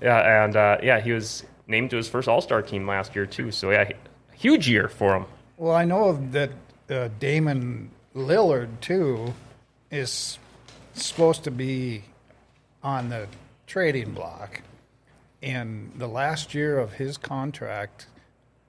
Yeah, 0.00 0.44
and 0.44 0.56
uh, 0.56 0.78
yeah, 0.82 1.00
he 1.00 1.12
was 1.12 1.44
named 1.68 1.90
to 1.90 1.96
his 1.96 2.08
first 2.08 2.26
All 2.26 2.40
Star 2.40 2.62
team 2.62 2.86
last 2.86 3.14
year 3.14 3.26
too. 3.26 3.52
So 3.52 3.70
yeah, 3.70 3.90
huge 4.32 4.68
year 4.68 4.88
for 4.88 5.14
him. 5.16 5.26
Well, 5.56 5.74
I 5.74 5.84
know 5.84 6.14
that 6.32 6.50
uh, 6.90 7.08
Damian 7.20 7.90
Lillard 8.14 8.80
too 8.80 9.34
is 9.90 10.38
supposed 10.94 11.44
to 11.44 11.50
be 11.50 12.02
on 12.82 13.10
the 13.10 13.26
trading 13.66 14.12
block, 14.12 14.62
and 15.42 15.92
the 15.96 16.08
last 16.08 16.54
year 16.54 16.78
of 16.78 16.94
his 16.94 17.16
contract 17.16 18.06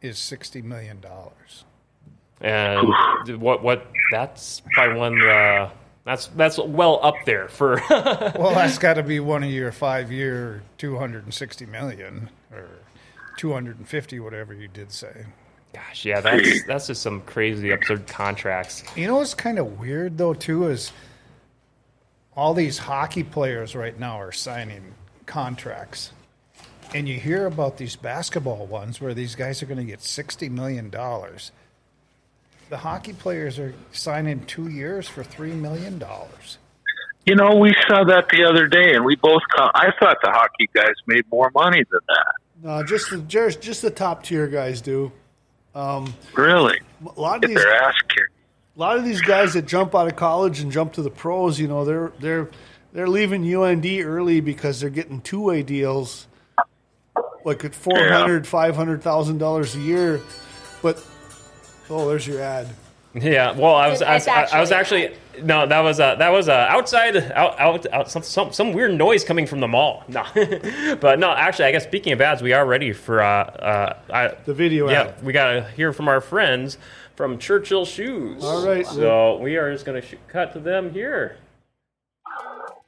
is 0.01 0.17
sixty 0.17 0.61
million 0.61 0.99
dollars. 0.99 1.65
And 2.41 2.87
what 3.41 3.63
what 3.63 3.87
that's 4.11 4.61
probably 4.73 4.97
one 4.97 5.21
uh, 5.27 5.69
that's 6.05 6.27
that's 6.27 6.57
well 6.57 6.99
up 7.03 7.15
there 7.25 7.49
for 7.49 7.81
Well, 7.89 8.53
that's 8.53 8.77
got 8.77 8.93
to 8.95 9.03
be 9.03 9.19
one 9.19 9.43
of 9.43 9.51
your 9.51 9.71
five-year, 9.71 10.63
two 10.77 10.97
hundred 10.97 11.25
and 11.25 11.33
sixty 11.33 11.65
million 11.65 12.29
or 12.51 12.67
two 13.39 13.53
hundred 13.53 13.77
and 13.77 13.87
fifty, 13.87 14.19
whatever 14.19 14.53
you 14.53 14.67
did 14.67 14.91
say. 14.91 15.25
gosh 15.73 16.03
yeah 16.03 16.19
that's 16.19 16.63
that's 16.67 16.87
just 16.87 17.01
some 17.01 17.21
crazy 17.21 17.71
absurd 17.71 18.05
contracts. 18.05 18.83
You 18.97 19.07
know 19.07 19.15
what's 19.15 19.33
kind 19.33 19.57
of 19.57 19.79
weird 19.79 20.17
though 20.17 20.33
too 20.33 20.67
is 20.67 20.91
all 22.35 22.53
these 22.53 22.77
hockey 22.79 23.23
players 23.23 23.75
right 23.77 23.97
now 23.97 24.19
are 24.19 24.33
signing 24.33 24.93
contracts. 25.25 26.11
And 26.93 27.07
you 27.07 27.17
hear 27.19 27.45
about 27.45 27.77
these 27.77 27.95
basketball 27.95 28.65
ones 28.65 28.99
where 28.99 29.13
these 29.13 29.35
guys 29.35 29.61
are 29.63 29.67
going 29.67 29.77
to 29.77 29.83
get 29.85 30.01
60 30.01 30.49
million 30.49 30.89
dollars. 30.89 31.51
The 32.69 32.77
hockey 32.77 33.13
players 33.13 33.57
are 33.57 33.73
signing 33.91 34.45
2 34.47 34.67
years 34.69 35.07
for 35.07 35.23
3 35.23 35.53
million 35.53 35.97
dollars. 35.97 36.57
You 37.25 37.35
know, 37.35 37.55
we 37.55 37.73
saw 37.87 38.03
that 38.05 38.27
the 38.29 38.43
other 38.43 38.67
day, 38.67 38.95
and 38.95 39.05
we 39.05 39.15
both. 39.15 39.41
Co- 39.55 39.69
I 39.75 39.91
thought 39.99 40.17
the 40.23 40.31
hockey 40.31 40.69
guys 40.73 40.95
made 41.07 41.25
more 41.31 41.51
money 41.53 41.83
than 41.91 41.99
that. 42.07 42.33
No, 42.63 42.83
just 42.83 43.09
the 43.09 43.17
just, 43.19 43.61
just 43.61 43.81
the 43.81 43.89
top 43.91 44.23
tier 44.23 44.47
guys 44.47 44.81
do. 44.81 45.11
Um, 45.75 46.13
really, 46.35 46.79
A 47.15 47.19
lot 47.19 47.35
of 47.35 47.41
get 47.41 47.47
these 47.49 47.57
their 47.57 47.73
ass 47.83 47.93
kicked. 48.09 48.31
a 48.75 48.79
lot 48.79 48.97
of 48.97 49.05
these 49.05 49.21
guys 49.21 49.53
that 49.53 49.65
jump 49.65 49.95
out 49.95 50.07
of 50.07 50.15
college 50.15 50.59
and 50.59 50.71
jump 50.71 50.93
to 50.93 51.01
the 51.01 51.09
pros, 51.11 51.59
you 51.59 51.67
know, 51.67 51.85
they're 51.85 52.11
they're 52.19 52.49
they're 52.91 53.07
leaving 53.07 53.43
UND 53.55 53.85
early 53.85 54.41
because 54.41 54.81
they're 54.81 54.89
getting 54.89 55.21
two 55.21 55.41
way 55.41 55.63
deals, 55.63 56.27
like 57.45 57.63
at 57.63 57.75
four 57.75 57.97
hundred, 58.09 58.45
five 58.47 58.75
hundred 58.75 59.03
thousand 59.03 59.37
dollars 59.37 59.75
a 59.75 59.79
year. 59.79 60.19
But 60.81 61.01
oh, 61.89 62.09
there's 62.09 62.25
your 62.27 62.41
ad. 62.41 62.67
Yeah, 63.13 63.51
well, 63.53 63.73
I 63.75 63.87
was 63.89 64.01
I 64.01 64.13
was, 64.15 64.23
It's 64.27 64.53
I, 64.53 64.57
I 64.57 64.61
was 64.61 64.71
actually- 64.71 65.05
actually 65.07 65.17
no, 65.41 65.65
that 65.65 65.79
was 65.79 65.99
uh, 66.01 66.15
that 66.15 66.29
was 66.29 66.49
uh, 66.49 66.67
outside 66.69 67.15
out, 67.15 67.57
out, 67.59 67.85
out 67.93 68.11
some, 68.11 68.23
some 68.23 68.51
some 68.51 68.73
weird 68.73 68.93
noise 68.93 69.23
coming 69.23 69.47
from 69.47 69.61
the 69.61 69.67
mall. 69.69 70.03
No, 70.09 70.25
but 70.99 71.17
no, 71.17 71.31
actually, 71.31 71.65
I 71.65 71.71
guess 71.71 71.83
speaking 71.85 72.11
of 72.11 72.19
ads, 72.19 72.41
we 72.41 72.51
are 72.51 72.65
ready 72.65 72.91
for 72.91 73.21
uh, 73.21 73.43
uh, 73.45 73.97
I, 74.11 74.35
The 74.45 74.53
video 74.53 74.89
Yeah, 74.89 75.03
ad. 75.03 75.23
we 75.23 75.31
got 75.31 75.53
to 75.53 75.61
hear 75.77 75.93
from 75.93 76.07
our 76.09 76.19
friends 76.19 76.77
from 77.15 77.37
Churchill 77.39 77.85
Shoes. 77.85 78.43
All 78.43 78.65
right. 78.67 78.85
So 78.85 79.37
we 79.37 79.55
are 79.55 79.71
just 79.71 79.85
going 79.85 80.01
to 80.01 80.05
sh- 80.07 80.15
cut 80.27 80.51
to 80.53 80.59
them 80.59 80.91
here. 80.91 81.37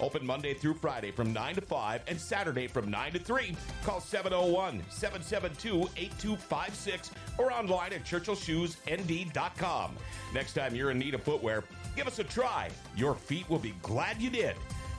Open 0.00 0.26
Monday 0.26 0.54
through 0.54 0.74
Friday 0.74 1.10
from 1.10 1.32
9 1.32 1.56
to 1.56 1.60
5 1.60 2.02
and 2.08 2.20
Saturday 2.20 2.66
from 2.66 2.90
9 2.90 3.12
to 3.12 3.18
3. 3.18 3.56
Call 3.84 4.00
701 4.00 4.82
772 4.88 5.88
8256 5.96 7.10
or 7.38 7.52
online 7.52 7.92
at 7.92 8.04
churchillshoesnd.com. 8.04 9.96
Next 10.32 10.54
time 10.54 10.74
you're 10.74 10.90
in 10.90 10.98
need 10.98 11.14
of 11.14 11.22
footwear, 11.22 11.64
give 11.96 12.06
us 12.06 12.18
a 12.18 12.24
try. 12.24 12.70
Your 12.96 13.14
feet 13.14 13.48
will 13.48 13.58
be 13.58 13.74
glad 13.82 14.20
you 14.20 14.30
did. 14.30 14.56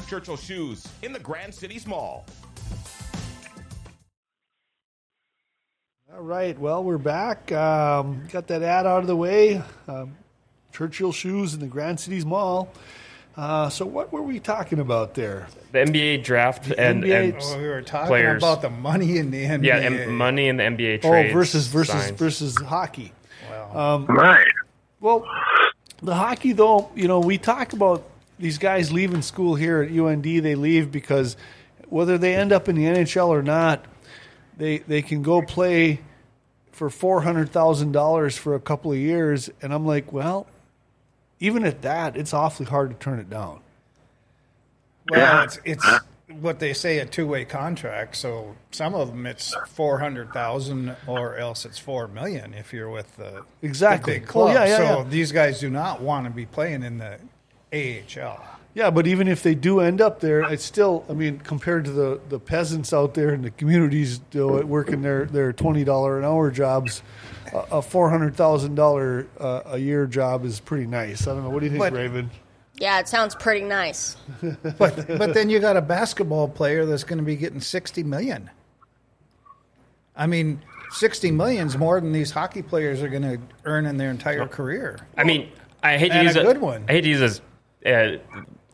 Churchill 0.07 0.37
Shoes 0.37 0.87
in 1.01 1.11
the 1.11 1.19
Grand 1.19 1.53
Cities 1.53 1.87
Mall. 1.87 2.25
All 6.13 6.21
right. 6.21 6.57
Well, 6.57 6.83
we're 6.83 6.97
back. 6.97 7.51
Um, 7.51 8.25
got 8.31 8.47
that 8.47 8.61
ad 8.61 8.85
out 8.85 9.01
of 9.01 9.07
the 9.07 9.15
way. 9.15 9.61
Um, 9.87 10.15
Churchill 10.71 11.11
Shoes 11.11 11.53
in 11.53 11.59
the 11.59 11.67
Grand 11.67 11.99
Cities 11.99 12.25
Mall. 12.25 12.71
Uh, 13.37 13.67
so, 13.69 13.85
what 13.85 14.13
were 14.13 14.21
we 14.21 14.39
talking 14.39 14.79
about 14.79 15.13
there? 15.13 15.47
The 15.73 15.79
NBA 15.79 16.23
draft 16.23 16.71
and, 16.71 17.03
NBA 17.03 17.33
and 17.33 17.35
Oh, 17.41 17.57
we 17.57 17.67
were 17.67 17.81
talking 17.81 18.07
players. 18.07 18.41
about 18.41 18.61
the 18.61 18.69
money 18.69 19.17
in 19.17 19.29
the 19.31 19.43
NBA. 19.43 19.65
yeah, 19.65 19.77
and 19.79 20.17
money 20.17 20.47
in 20.47 20.57
the 20.57 20.63
NBA 20.63 20.99
Oh, 21.03 21.09
trades. 21.09 21.33
versus 21.33 21.67
versus 21.67 22.01
signs. 22.01 22.17
versus 22.17 22.55
hockey. 22.57 23.11
Right. 23.73 24.47
Well, 25.01 25.25
the 26.01 26.15
hockey 26.15 26.53
though, 26.53 26.89
you 26.95 27.07
know, 27.09 27.19
we 27.19 27.37
talk 27.37 27.73
about 27.73 28.03
these 28.39 28.57
guys 28.57 28.91
leaving 28.93 29.21
school 29.21 29.55
here 29.55 29.81
at 29.81 29.91
UND. 29.91 30.23
They 30.23 30.55
leave 30.55 30.91
because 30.91 31.35
whether 31.89 32.17
they 32.17 32.35
end 32.35 32.51
up 32.53 32.69
in 32.69 32.75
the 32.75 32.85
NHL 32.85 33.27
or 33.27 33.41
not, 33.43 33.83
they 34.57 34.77
they 34.79 35.01
can 35.01 35.21
go 35.23 35.41
play 35.41 35.99
for 36.71 36.89
four 36.89 37.21
hundred 37.21 37.51
thousand 37.51 37.91
dollars 37.91 38.37
for 38.37 38.55
a 38.55 38.59
couple 38.61 38.91
of 38.93 38.97
years. 38.97 39.49
And 39.61 39.73
I'm 39.73 39.85
like, 39.85 40.13
well, 40.13 40.47
even 41.39 41.63
at 41.65 41.81
that, 41.81 42.15
it's 42.17 42.33
awfully 42.33 42.67
hard 42.67 42.89
to 42.91 42.95
turn 42.97 43.19
it 43.19 43.29
down. 43.29 43.59
Well, 45.09 45.19
Yeah. 45.19 45.43
it's, 45.43 45.59
it's 45.65 45.85
what 46.39 46.59
they 46.59 46.73
say 46.73 46.99
a 46.99 47.05
two 47.05 47.27
way 47.27 47.45
contract. 47.45 48.15
So 48.15 48.55
some 48.71 48.95
of 48.95 49.09
them 49.09 49.25
it's 49.25 49.55
four 49.69 49.99
hundred 49.99 50.33
thousand, 50.33 50.95
or 51.07 51.37
else 51.37 51.65
it's 51.65 51.77
four 51.77 52.07
million 52.07 52.53
if 52.53 52.73
you're 52.73 52.89
with 52.89 53.15
the 53.17 53.43
Exactly. 53.61 54.13
the 54.15 54.19
big 54.21 54.27
club. 54.27 54.53
yeah, 54.53 54.65
yeah, 54.65 54.77
so 54.77 54.83
yeah. 54.83 55.03
these 55.07 55.31
guys 55.31 55.59
do 55.59 55.69
not 55.69 56.01
want 56.01 56.25
to 56.25 56.31
be 56.31 56.45
playing 56.45 56.81
in 56.83 56.97
the 56.97 57.19
AHL. 57.73 58.43
Yeah, 58.75 58.89
but 58.89 59.07
even 59.07 59.29
if 59.29 59.41
they 59.41 59.55
do 59.55 59.79
end 59.79 60.01
up 60.01 60.19
there, 60.19 60.41
it's 60.51 60.63
still. 60.65 61.05
I 61.09 61.13
mean, 61.13 61.39
compared 61.39 61.85
to 61.85 61.91
the, 61.91 62.19
the 62.27 62.39
peasants 62.39 62.91
out 62.91 63.13
there 63.13 63.33
in 63.33 63.41
the 63.41 63.49
communities 63.51 64.19
you 64.33 64.41
know, 64.41 64.65
working 64.65 65.01
their, 65.01 65.25
their 65.25 65.53
twenty 65.53 65.85
dollar 65.85 66.19
an 66.19 66.25
hour 66.25 66.51
jobs, 66.51 67.01
a, 67.53 67.77
a 67.77 67.81
four 67.81 68.09
hundred 68.09 68.35
thousand 68.35 68.75
dollar 68.75 69.27
uh, 69.39 69.61
a 69.67 69.77
year 69.77 70.05
job 70.05 70.43
is 70.43 70.59
pretty 70.59 70.87
nice. 70.87 71.25
I 71.25 71.33
don't 71.33 71.43
know. 71.43 71.49
What 71.51 71.61
do 71.61 71.67
you 71.67 71.71
think, 71.71 71.79
But- 71.79 71.93
Raven? 71.93 72.29
Yeah, 72.77 72.99
it 72.99 73.07
sounds 73.07 73.33
pretty 73.35 73.65
nice. 73.65 74.17
But 74.77 75.07
but 75.07 75.33
then 75.33 75.49
you 75.49 75.59
got 75.61 75.77
a 75.77 75.81
basketball 75.81 76.49
player 76.49 76.85
that's 76.85 77.05
going 77.05 77.19
to 77.19 77.23
be 77.23 77.37
getting 77.37 77.61
sixty 77.61 78.03
million. 78.03 78.49
I 80.17 80.27
mean, 80.27 80.61
sixty 80.91 81.31
million 81.31 81.67
is 81.67 81.77
more 81.77 82.01
than 82.01 82.11
these 82.11 82.31
hockey 82.31 82.61
players 82.61 83.01
are 83.01 83.07
going 83.07 83.21
to 83.21 83.39
earn 83.63 83.85
in 83.85 83.95
their 83.95 84.11
entire 84.11 84.45
career. 84.45 84.99
I 85.17 85.23
mean, 85.23 85.49
I 85.83 85.97
hate 85.97 86.09
to 86.09 86.15
And 86.15 86.27
use 86.27 86.35
a 86.35 86.43
good 86.43 86.59
one. 86.59 86.83
I 86.89 86.91
hate 86.91 87.01
to 87.01 87.07
use 87.07 87.19
this. 87.21 87.41
Uh, 87.85 88.17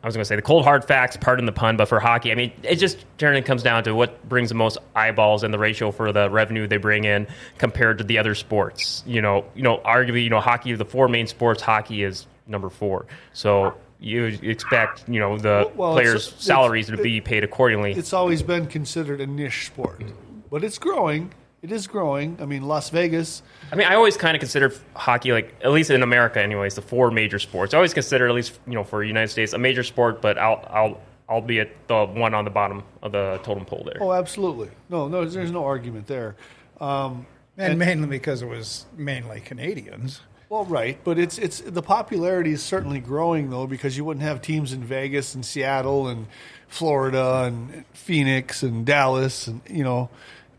I 0.02 0.06
was 0.06 0.16
going 0.16 0.22
to 0.22 0.24
say 0.24 0.34
the 0.36 0.42
cold 0.42 0.64
hard 0.64 0.84
facts. 0.84 1.16
Pardon 1.16 1.46
the 1.46 1.52
pun, 1.52 1.76
but 1.76 1.86
for 1.86 2.00
hockey, 2.00 2.32
I 2.32 2.34
mean, 2.34 2.52
it 2.64 2.76
just 2.76 3.04
generally 3.18 3.42
comes 3.42 3.62
down 3.62 3.84
to 3.84 3.94
what 3.94 4.28
brings 4.28 4.48
the 4.48 4.56
most 4.56 4.78
eyeballs 4.96 5.44
and 5.44 5.54
the 5.54 5.58
ratio 5.58 5.92
for 5.92 6.10
the 6.12 6.28
revenue 6.28 6.66
they 6.66 6.76
bring 6.76 7.04
in 7.04 7.28
compared 7.58 7.98
to 7.98 8.04
the 8.04 8.18
other 8.18 8.34
sports. 8.34 9.04
You 9.06 9.22
know, 9.22 9.44
you 9.54 9.62
know, 9.62 9.78
arguably, 9.78 10.24
you 10.24 10.30
know, 10.30 10.40
hockey. 10.40 10.72
The 10.74 10.84
four 10.84 11.06
main 11.08 11.28
sports, 11.28 11.62
hockey 11.62 12.02
is 12.02 12.26
number 12.48 12.68
four. 12.68 13.06
So 13.32 13.74
you 14.00 14.24
expect, 14.42 15.08
you 15.08 15.20
know, 15.20 15.38
the 15.38 15.70
Well, 15.76 15.92
players' 15.92 16.26
it's- 16.26 16.44
salaries 16.44 16.88
to 16.88 16.96
be 16.96 17.20
paid 17.20 17.44
accordingly. 17.44 17.92
It's 17.92 18.12
always 18.12 18.42
been 18.42 18.66
considered 18.66 19.20
a 19.20 19.26
niche 19.28 19.66
sport, 19.66 20.02
but 20.50 20.64
it's 20.64 20.78
growing. 20.78 21.32
It 21.62 21.70
is 21.70 21.86
growing. 21.86 22.38
I 22.40 22.44
mean, 22.44 22.62
Las 22.62 22.90
Vegas. 22.90 23.40
I 23.70 23.76
mean, 23.76 23.86
I 23.86 23.94
always 23.94 24.16
kind 24.16 24.34
of 24.34 24.40
consider 24.40 24.74
hockey, 24.94 25.30
like 25.32 25.54
at 25.62 25.70
least 25.70 25.90
in 25.90 26.02
America, 26.02 26.42
anyways, 26.42 26.74
the 26.74 26.82
four 26.82 27.12
major 27.12 27.38
sports. 27.38 27.72
I 27.72 27.76
always 27.76 27.94
consider, 27.94 28.26
at 28.26 28.34
least 28.34 28.58
you 28.66 28.74
know, 28.74 28.82
for 28.82 29.00
the 29.00 29.06
United 29.06 29.28
States, 29.28 29.52
a 29.52 29.58
major 29.58 29.84
sport, 29.84 30.20
but 30.20 30.38
I'll, 30.38 30.66
I'll, 30.68 31.00
I'll 31.28 31.40
be 31.40 31.60
at 31.60 31.68
the 31.86 32.04
one 32.04 32.34
on 32.34 32.44
the 32.44 32.50
bottom 32.50 32.82
of 33.00 33.12
the 33.12 33.38
totem 33.44 33.64
pole 33.64 33.84
there. 33.84 34.02
Oh, 34.02 34.12
absolutely. 34.12 34.70
No, 34.90 35.06
no, 35.06 35.24
there's 35.24 35.52
no 35.52 35.64
argument 35.64 36.08
there. 36.08 36.34
Um, 36.80 37.26
And, 37.56 37.78
mainly 37.78 38.08
because 38.08 38.42
it 38.42 38.48
was 38.48 38.86
mainly 38.96 39.40
Canadians. 39.40 40.20
Well, 40.48 40.64
right, 40.64 40.98
but 41.02 41.18
it's 41.18 41.38
it's 41.38 41.60
the 41.60 41.80
popularity 41.80 42.52
is 42.52 42.62
certainly 42.62 43.00
growing 43.00 43.48
though 43.48 43.66
because 43.66 43.96
you 43.96 44.04
wouldn't 44.04 44.24
have 44.24 44.42
teams 44.42 44.74
in 44.74 44.84
Vegas 44.84 45.34
and 45.34 45.46
Seattle 45.46 46.08
and 46.08 46.26
Florida 46.68 47.44
and 47.46 47.84
Phoenix 47.94 48.62
and 48.62 48.84
Dallas 48.84 49.46
and 49.46 49.62
you 49.70 49.82
know 49.84 50.10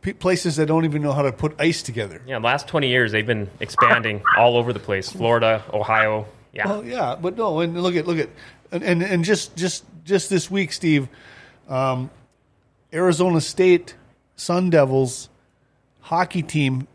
p- 0.03 0.13
places 0.13 0.57
that 0.57 0.67
don't 0.67 0.85
even 0.85 1.01
know 1.01 1.11
how 1.13 1.23
to 1.23 1.31
put 1.31 1.55
ice 1.59 1.81
together. 1.81 2.21
Yeah, 2.27 2.37
the 2.39 2.45
last 2.45 2.67
twenty 2.67 2.89
years 2.89 3.11
they've 3.11 3.25
been 3.25 3.49
expanding 3.59 4.21
all 4.37 4.55
over 4.57 4.71
the 4.71 4.79
place: 4.79 5.11
Florida, 5.11 5.63
Ohio. 5.73 6.27
Yeah, 6.53 6.67
Well, 6.67 6.85
yeah, 6.85 7.15
but 7.19 7.35
no, 7.35 7.61
and 7.61 7.81
look 7.81 7.95
at 7.95 8.05
look 8.05 8.19
at 8.19 8.29
and 8.71 8.83
and, 8.83 9.01
and 9.01 9.23
just 9.23 9.55
just 9.55 9.83
just 10.03 10.29
this 10.29 10.51
week, 10.51 10.71
Steve, 10.71 11.07
um, 11.67 12.11
Arizona 12.93 13.41
State 13.41 13.95
Sun 14.35 14.69
Devils 14.69 15.29
hockey 16.01 16.43
team 16.43 16.87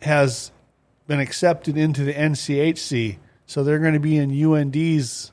has 0.00 0.50
been 1.06 1.20
accepted 1.20 1.76
into 1.76 2.04
the 2.04 2.14
NCHC, 2.14 3.18
so 3.44 3.62
they're 3.62 3.80
going 3.80 3.92
to 3.94 4.00
be 4.00 4.16
in 4.16 4.30
UND's 4.32 5.32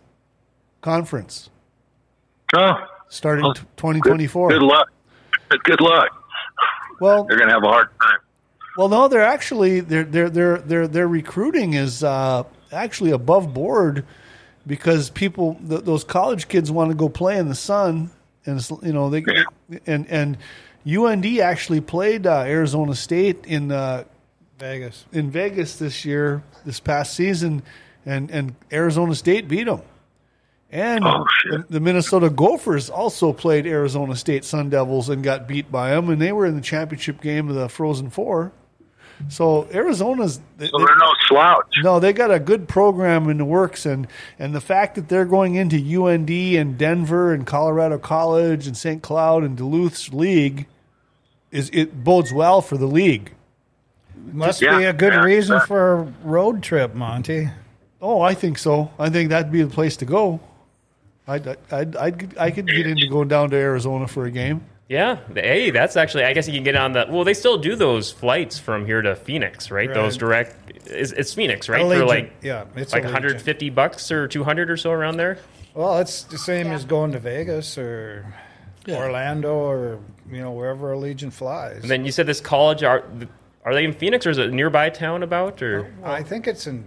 conference 0.81 1.49
Oh, 2.55 2.73
starting 3.09 3.43
Well, 3.43 3.53
t- 3.53 3.61
2024. 3.77 4.49
good 4.49 4.61
luck. 4.63 4.91
Good 5.63 5.79
luck. 5.81 6.09
Well, 6.99 7.23
They're 7.25 7.37
going 7.37 7.47
to 7.49 7.53
have 7.53 7.63
a 7.63 7.67
hard 7.67 7.87
time. 8.01 8.19
Well, 8.77 8.89
no, 8.89 9.07
they're 9.07 9.21
actually 9.25 9.81
their 9.81 10.03
their 10.03 10.29
their 10.29 10.57
their 10.59 10.87
their 10.87 11.07
recruiting 11.07 11.73
is 11.73 12.03
uh, 12.03 12.43
actually 12.71 13.11
above 13.11 13.53
board 13.53 14.05
because 14.65 15.09
people 15.09 15.59
th- 15.67 15.81
those 15.81 16.03
college 16.03 16.47
kids 16.47 16.71
want 16.71 16.89
to 16.89 16.95
go 16.95 17.09
play 17.09 17.37
in 17.37 17.49
the 17.49 17.55
sun, 17.55 18.09
and 18.45 18.57
it's, 18.57 18.71
you 18.83 18.93
know 18.93 19.09
they 19.09 19.25
and 19.85 20.07
and 20.07 20.37
UND 20.87 21.25
actually 21.39 21.81
played 21.81 22.25
uh, 22.25 22.43
Arizona 22.43 22.95
State 22.95 23.43
in 23.45 23.71
uh, 23.71 24.05
Vegas. 24.59 25.05
in 25.11 25.29
Vegas 25.29 25.75
this 25.77 26.05
year, 26.05 26.41
this 26.65 26.79
past 26.79 27.15
season, 27.15 27.63
and 28.05 28.31
and 28.31 28.55
Arizona 28.71 29.13
State 29.15 29.47
beat 29.49 29.65
them. 29.65 29.81
And 30.71 31.03
Oh, 31.03 31.25
the, 31.49 31.65
the 31.69 31.79
Minnesota 31.79 32.29
Gophers 32.29 32.89
also 32.91 33.33
played 33.33 33.65
Arizona 33.65 34.15
State 34.15 34.45
Sun 34.45 34.69
Devils 34.69 35.09
and 35.09 35.23
got 35.23 35.47
beat 35.47 35.71
by 35.71 35.89
them, 35.91 36.09
and 36.09 36.21
they 36.21 36.31
were 36.31 36.45
in 36.45 36.55
the 36.55 36.61
championship 36.61 37.21
game 37.21 37.49
of 37.49 37.55
the 37.55 37.67
Frozen 37.69 38.11
Four. 38.11 38.51
So 39.27 39.67
Arizona's 39.73 40.39
they- 40.57 40.67
So 40.67 40.77
they're 40.77 40.95
no 40.95 41.11
slouch. 41.27 41.65
no, 41.83 41.99
they 41.99 42.13
got 42.13 42.31
a 42.31 42.39
good 42.39 42.67
program 42.69 43.29
in 43.29 43.37
the 43.39 43.45
works, 43.45 43.85
and 43.85 44.07
and 44.37 44.53
the 44.55 44.61
fact 44.61 44.95
that 44.95 45.09
they're 45.09 45.25
going 45.25 45.55
into 45.55 45.75
UND 45.77 46.29
and 46.29 46.77
Denver 46.77 47.33
and 47.33 47.45
Colorado 47.47 47.97
College 47.97 48.65
and 48.67 48.77
St. 48.77 49.01
Cloud 49.01 49.43
and 49.43 49.57
Duluth's 49.57 50.13
league 50.13 50.67
is 51.51 51.69
it 51.73 52.03
bodes 52.03 52.31
well 52.31 52.61
for 52.61 52.77
the 52.77 52.85
league. 52.85 53.33
Must 54.31 54.61
Yeah, 54.61 54.77
be 54.77 54.85
a 54.85 54.93
good 54.93 55.13
yeah, 55.13 55.23
reason 55.23 55.57
that- 55.57 55.67
for 55.67 55.93
a 55.93 56.13
road 56.23 56.61
trip, 56.61 56.93
Monty. 56.93 57.49
Oh, 58.01 58.21
I 58.21 58.33
think 58.35 58.57
so. 58.57 58.91
I 58.99 59.09
think 59.09 59.29
that'd 59.31 59.51
be 59.51 59.63
the 59.63 59.69
place 59.73 59.97
to 59.97 60.05
go. 60.05 60.39
I'd, 61.29 61.47
I'd, 61.71 61.95
I'd, 61.95 62.37
I 62.37 62.51
could 62.51 62.67
get 62.67 62.87
into 62.87 63.07
going 63.07 63.27
down 63.27 63.49
to 63.51 63.55
Arizona 63.55 64.07
for 64.07 64.25
a 64.25 64.31
game. 64.31 64.65
yeah. 64.87 65.19
Hey, 65.33 65.69
that's 65.69 65.95
actually. 65.95 66.23
I 66.23 66.33
guess 66.33 66.47
you 66.47 66.53
can 66.55 66.63
get 66.63 66.75
on 66.75 66.93
the. 66.93 67.05
Well, 67.09 67.23
they 67.23 67.33
still 67.33 67.57
do 67.57 67.75
those 67.75 68.11
flights 68.11 68.57
from 68.57 68.85
here 68.85 69.01
to 69.01 69.15
Phoenix, 69.15 69.69
right? 69.71 69.93
Those 69.93 70.17
direct. 70.17 70.55
It's, 70.87 71.11
it's 71.11 71.33
Phoenix, 71.33 71.69
right? 71.69 71.81
For 71.81 72.05
like 72.05 72.33
yeah, 72.41 72.65
it's 72.75 72.93
like 72.93 73.03
Allegiant. 73.03 73.13
150 73.13 73.69
bucks 73.69 74.11
or 74.11 74.27
200 74.27 74.71
or 74.71 74.77
so 74.77 74.91
around 74.91 75.17
there. 75.17 75.37
Well, 75.75 75.99
it's 75.99 76.23
the 76.23 76.37
same 76.39 76.67
as 76.67 76.83
going 76.85 77.11
to 77.11 77.19
Vegas 77.19 77.77
or 77.77 78.25
Orlando 78.87 79.53
or 79.53 79.99
you 80.31 80.41
know 80.41 80.51
wherever 80.51 80.95
Allegiant 80.95 81.33
flies. 81.33 81.81
And 81.83 81.91
then 81.91 82.05
you 82.05 82.11
said 82.11 82.25
this 82.25 82.41
college 82.41 82.83
are 82.83 83.03
are 83.65 83.73
they 83.75 83.83
in 83.85 83.93
Phoenix 83.93 84.25
or 84.25 84.31
is 84.31 84.39
it 84.39 84.49
a 84.49 84.51
nearby 84.51 84.89
town 84.89 85.21
about 85.21 85.61
or 85.61 85.91
I 86.03 86.23
think 86.23 86.47
it's 86.47 86.65
in 86.65 86.83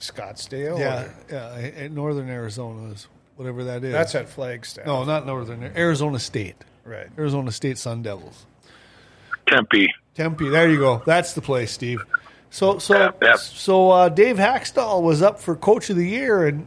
Scottsdale. 0.00 0.78
Yeah, 0.78 1.04
or- 1.04 1.14
yeah, 1.30 1.56
in 1.58 1.94
northern 1.94 2.28
Arizona 2.28 2.92
is 2.92 3.08
whatever 3.38 3.64
that 3.64 3.84
is. 3.84 3.92
that's 3.92 4.14
at 4.14 4.28
Flagstaff. 4.28 4.84
no, 4.84 5.04
not 5.04 5.24
northern 5.26 5.62
Arizona 5.76 6.18
State. 6.18 6.56
right. 6.84 7.06
Arizona 7.16 7.52
State 7.52 7.78
Sun 7.78 8.02
Devils. 8.02 8.44
Tempe. 9.46 9.88
Tempe. 10.14 10.48
There 10.48 10.68
you 10.68 10.78
go. 10.78 11.02
That's 11.06 11.32
the 11.34 11.40
place, 11.40 11.70
Steve. 11.70 12.00
So 12.50 12.78
so 12.78 12.98
Yep, 12.98 13.22
yep. 13.22 13.38
so 13.38 13.90
uh, 13.90 14.08
Dave 14.08 14.36
Hakstol 14.36 15.02
was 15.02 15.22
up 15.22 15.38
for 15.38 15.54
Coach 15.54 15.88
of 15.90 15.96
the 15.96 16.06
Year 16.08 16.46
and 16.46 16.66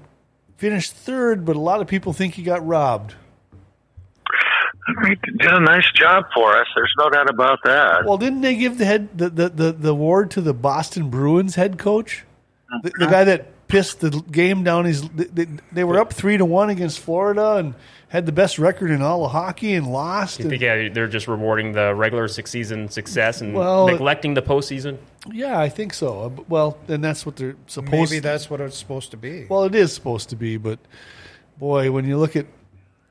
finished 0.58 0.94
third, 0.94 1.44
but 1.46 1.56
a 1.56 1.60
lot 1.60 1.82
of 1.82 1.88
people 1.88 2.14
think 2.14 2.36
he 2.36 2.44
got 2.44 2.66
robbed. 2.66 3.16
He 5.06 5.16
did 5.16 5.52
a 5.52 5.60
nice 5.60 5.90
job 5.94 6.26
for 6.34 6.58
us. 6.60 6.68
There's 6.76 6.94
no 6.98 7.10
doubt 7.10 7.30
about 7.30 7.60
that. 7.64 8.04
Well, 8.06 8.18
didn't 8.18 8.42
they 8.42 8.56
give 8.56 8.78
the 8.78 8.86
head 8.86 9.16
the 9.18 9.30
the, 9.30 9.50
the, 9.50 9.72
the 9.72 9.90
award 9.90 10.32
to 10.32 10.42
the 10.42 10.54
Boston 10.54 11.10
Bruins 11.10 11.56
head 11.56 11.78
coach, 11.78 12.26
the, 12.84 12.92
the 12.98 13.08
guy 13.08 13.24
that 13.24 13.51
pissed 13.72 14.00
the 14.02 14.10
game 14.32 14.64
down 14.64 14.86
his? 14.86 15.08
They, 15.10 15.48
they 15.72 15.84
were 15.84 16.00
up 16.00 16.14
three 16.14 16.38
to 16.38 16.46
one 16.46 16.70
against 16.70 17.00
Florida 17.00 17.56
and 17.56 17.74
had 18.10 18.26
the 18.26 18.32
best 18.32 18.60
record 18.60 18.92
in 18.92 19.02
all 19.02 19.26
of 19.26 19.32
hockey 19.32 19.74
and 19.74 19.88
lost. 19.88 20.40
I 20.40 20.44
and- 20.44 20.50
think 20.52 20.62
yeah, 20.62 20.90
they're 20.90 21.08
just 21.08 21.28
rewarding 21.28 21.72
the 21.72 21.96
regular 21.96 22.28
six 22.28 22.52
season 22.52 22.90
success 22.90 23.42
and 23.42 23.54
Well, 23.54 23.88
neglecting 23.88 24.34
the 24.34 24.42
postseason. 24.42 24.98
yeah, 25.32 25.58
I 25.60 25.70
think 25.70 25.94
so. 25.94 26.22
Uh, 26.24 26.42
Well, 26.50 26.78
and 26.88 27.04
that's 27.04 27.26
what 27.26 27.38
they're 27.38 27.56
supposed. 27.68 28.12
Maybe 28.12 28.20
that's 28.20 28.50
what 28.50 28.60
it's 28.62 28.78
supposed 28.78 29.12
to 29.12 29.18
be. 29.18 29.46
Well, 29.50 29.64
it 29.64 29.74
is 29.76 29.94
supposed 29.94 30.30
to 30.30 30.36
be, 30.36 30.58
but 30.58 30.80
boy, 31.58 31.92
when 31.92 32.06
you 32.06 32.18
look 32.18 32.36
at 32.36 32.48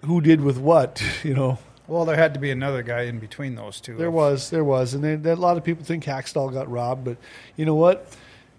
who 0.04 0.20
did 0.20 0.40
with 0.42 0.58
what, 0.58 1.02
you 1.24 1.34
know, 1.34 1.58
Well, 1.88 2.04
there 2.04 2.16
had 2.16 2.34
to 2.34 2.40
be 2.40 2.50
another 2.50 2.82
guy 2.82 3.02
in 3.02 3.18
between 3.18 3.54
those 3.54 3.80
two. 3.80 3.96
there 3.96 4.10
was, 4.10 4.50
there 4.50 4.64
was, 4.64 4.92
and 4.94 5.02
they, 5.02 5.14
that, 5.16 5.38
a 5.38 5.40
lot 5.40 5.56
of 5.56 5.64
people 5.64 5.84
think 5.84 6.04
Hakstol 6.04 6.52
got 6.52 6.70
robbed, 6.70 7.04
but 7.04 7.16
you 7.56 7.64
know 7.64 7.74
what? 7.74 8.06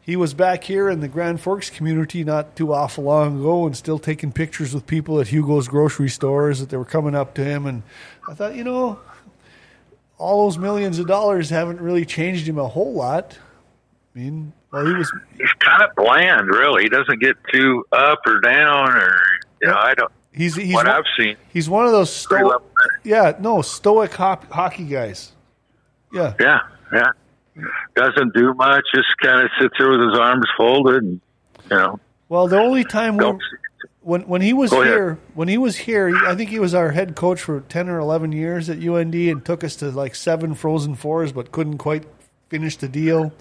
He 0.03 0.15
was 0.15 0.33
back 0.33 0.63
here 0.63 0.89
in 0.89 0.99
the 0.99 1.07
Grand 1.07 1.41
Forks 1.41 1.69
community 1.69 2.23
not 2.23 2.55
too 2.55 2.73
awful 2.73 3.03
long 3.03 3.39
ago, 3.39 3.65
and 3.67 3.77
still 3.77 3.99
taking 3.99 4.31
pictures 4.31 4.73
with 4.73 4.87
people 4.87 5.19
at 5.21 5.27
Hugo's 5.27 5.67
grocery 5.67 6.09
stores 6.09 6.59
that 6.59 6.69
they 6.69 6.77
were 6.77 6.85
coming 6.85 7.13
up 7.13 7.35
to 7.35 7.43
him, 7.43 7.65
and 7.67 7.83
I 8.27 8.33
thought, 8.33 8.55
you 8.55 8.63
know, 8.63 8.99
all 10.17 10.45
those 10.45 10.57
millions 10.57 10.97
of 10.99 11.05
dollars 11.07 11.49
haven't 11.51 11.79
really 11.81 12.05
changed 12.05 12.47
him 12.47 12.57
a 12.57 12.67
whole 12.67 12.93
lot. 12.93 13.37
I 14.15 14.19
mean, 14.19 14.53
well, 14.71 14.85
he 14.85 14.93
was 14.93 15.11
He's 15.37 15.51
kind 15.59 15.83
of 15.83 15.95
bland, 15.95 16.47
really. 16.47 16.83
He 16.83 16.89
doesn't 16.89 17.19
get 17.21 17.37
too 17.53 17.85
up 17.91 18.19
or 18.25 18.39
down, 18.39 18.89
or 18.89 19.15
you 19.61 19.67
know, 19.67 19.77
I 19.77 19.93
don't. 19.93 20.11
he's 20.33 20.55
he's 20.55 20.73
what 20.73 20.87
one- 20.87 20.95
I've 20.95 21.05
seen, 21.17 21.37
He's 21.53 21.69
one 21.69 21.85
of 21.85 21.91
those 21.91 22.11
stoic, 22.13 22.61
yeah, 23.03 23.33
no 23.39 23.61
stoic 23.61 24.13
hop, 24.13 24.51
hockey 24.51 24.85
guys. 24.85 25.31
Yeah, 26.11 26.33
Yeah, 26.39 26.59
yeah. 26.91 27.11
Doesn't 27.95 28.33
do 28.33 28.53
much. 28.53 28.83
Just 28.93 29.07
kind 29.21 29.43
of 29.43 29.49
sits 29.59 29.73
there 29.77 29.89
with 29.91 29.99
his 30.09 30.17
arms 30.17 30.45
folded, 30.57 31.03
and 31.03 31.21
you 31.69 31.77
know, 31.77 31.99
Well, 32.29 32.47
the 32.47 32.57
only 32.59 32.83
time 32.83 33.17
we, 33.17 33.33
when 34.01 34.21
when 34.21 34.41
he 34.41 34.53
was 34.53 34.71
Go 34.71 34.81
ahead. 34.81 34.93
here, 34.93 35.17
when 35.33 35.47
he 35.47 35.57
was 35.57 35.75
here, 35.77 36.15
I 36.25 36.33
think 36.35 36.49
he 36.49 36.59
was 36.59 36.73
our 36.73 36.91
head 36.91 37.15
coach 37.15 37.41
for 37.41 37.59
ten 37.61 37.89
or 37.89 37.99
eleven 37.99 38.31
years 38.31 38.69
at 38.69 38.77
UND, 38.81 39.13
and 39.15 39.43
took 39.45 39.63
us 39.63 39.75
to 39.77 39.89
like 39.91 40.15
seven 40.15 40.55
Frozen 40.55 40.95
Fours, 40.95 41.31
but 41.33 41.51
couldn't 41.51 41.77
quite 41.77 42.05
finish 42.49 42.77
the 42.77 42.87
deal. 42.87 43.33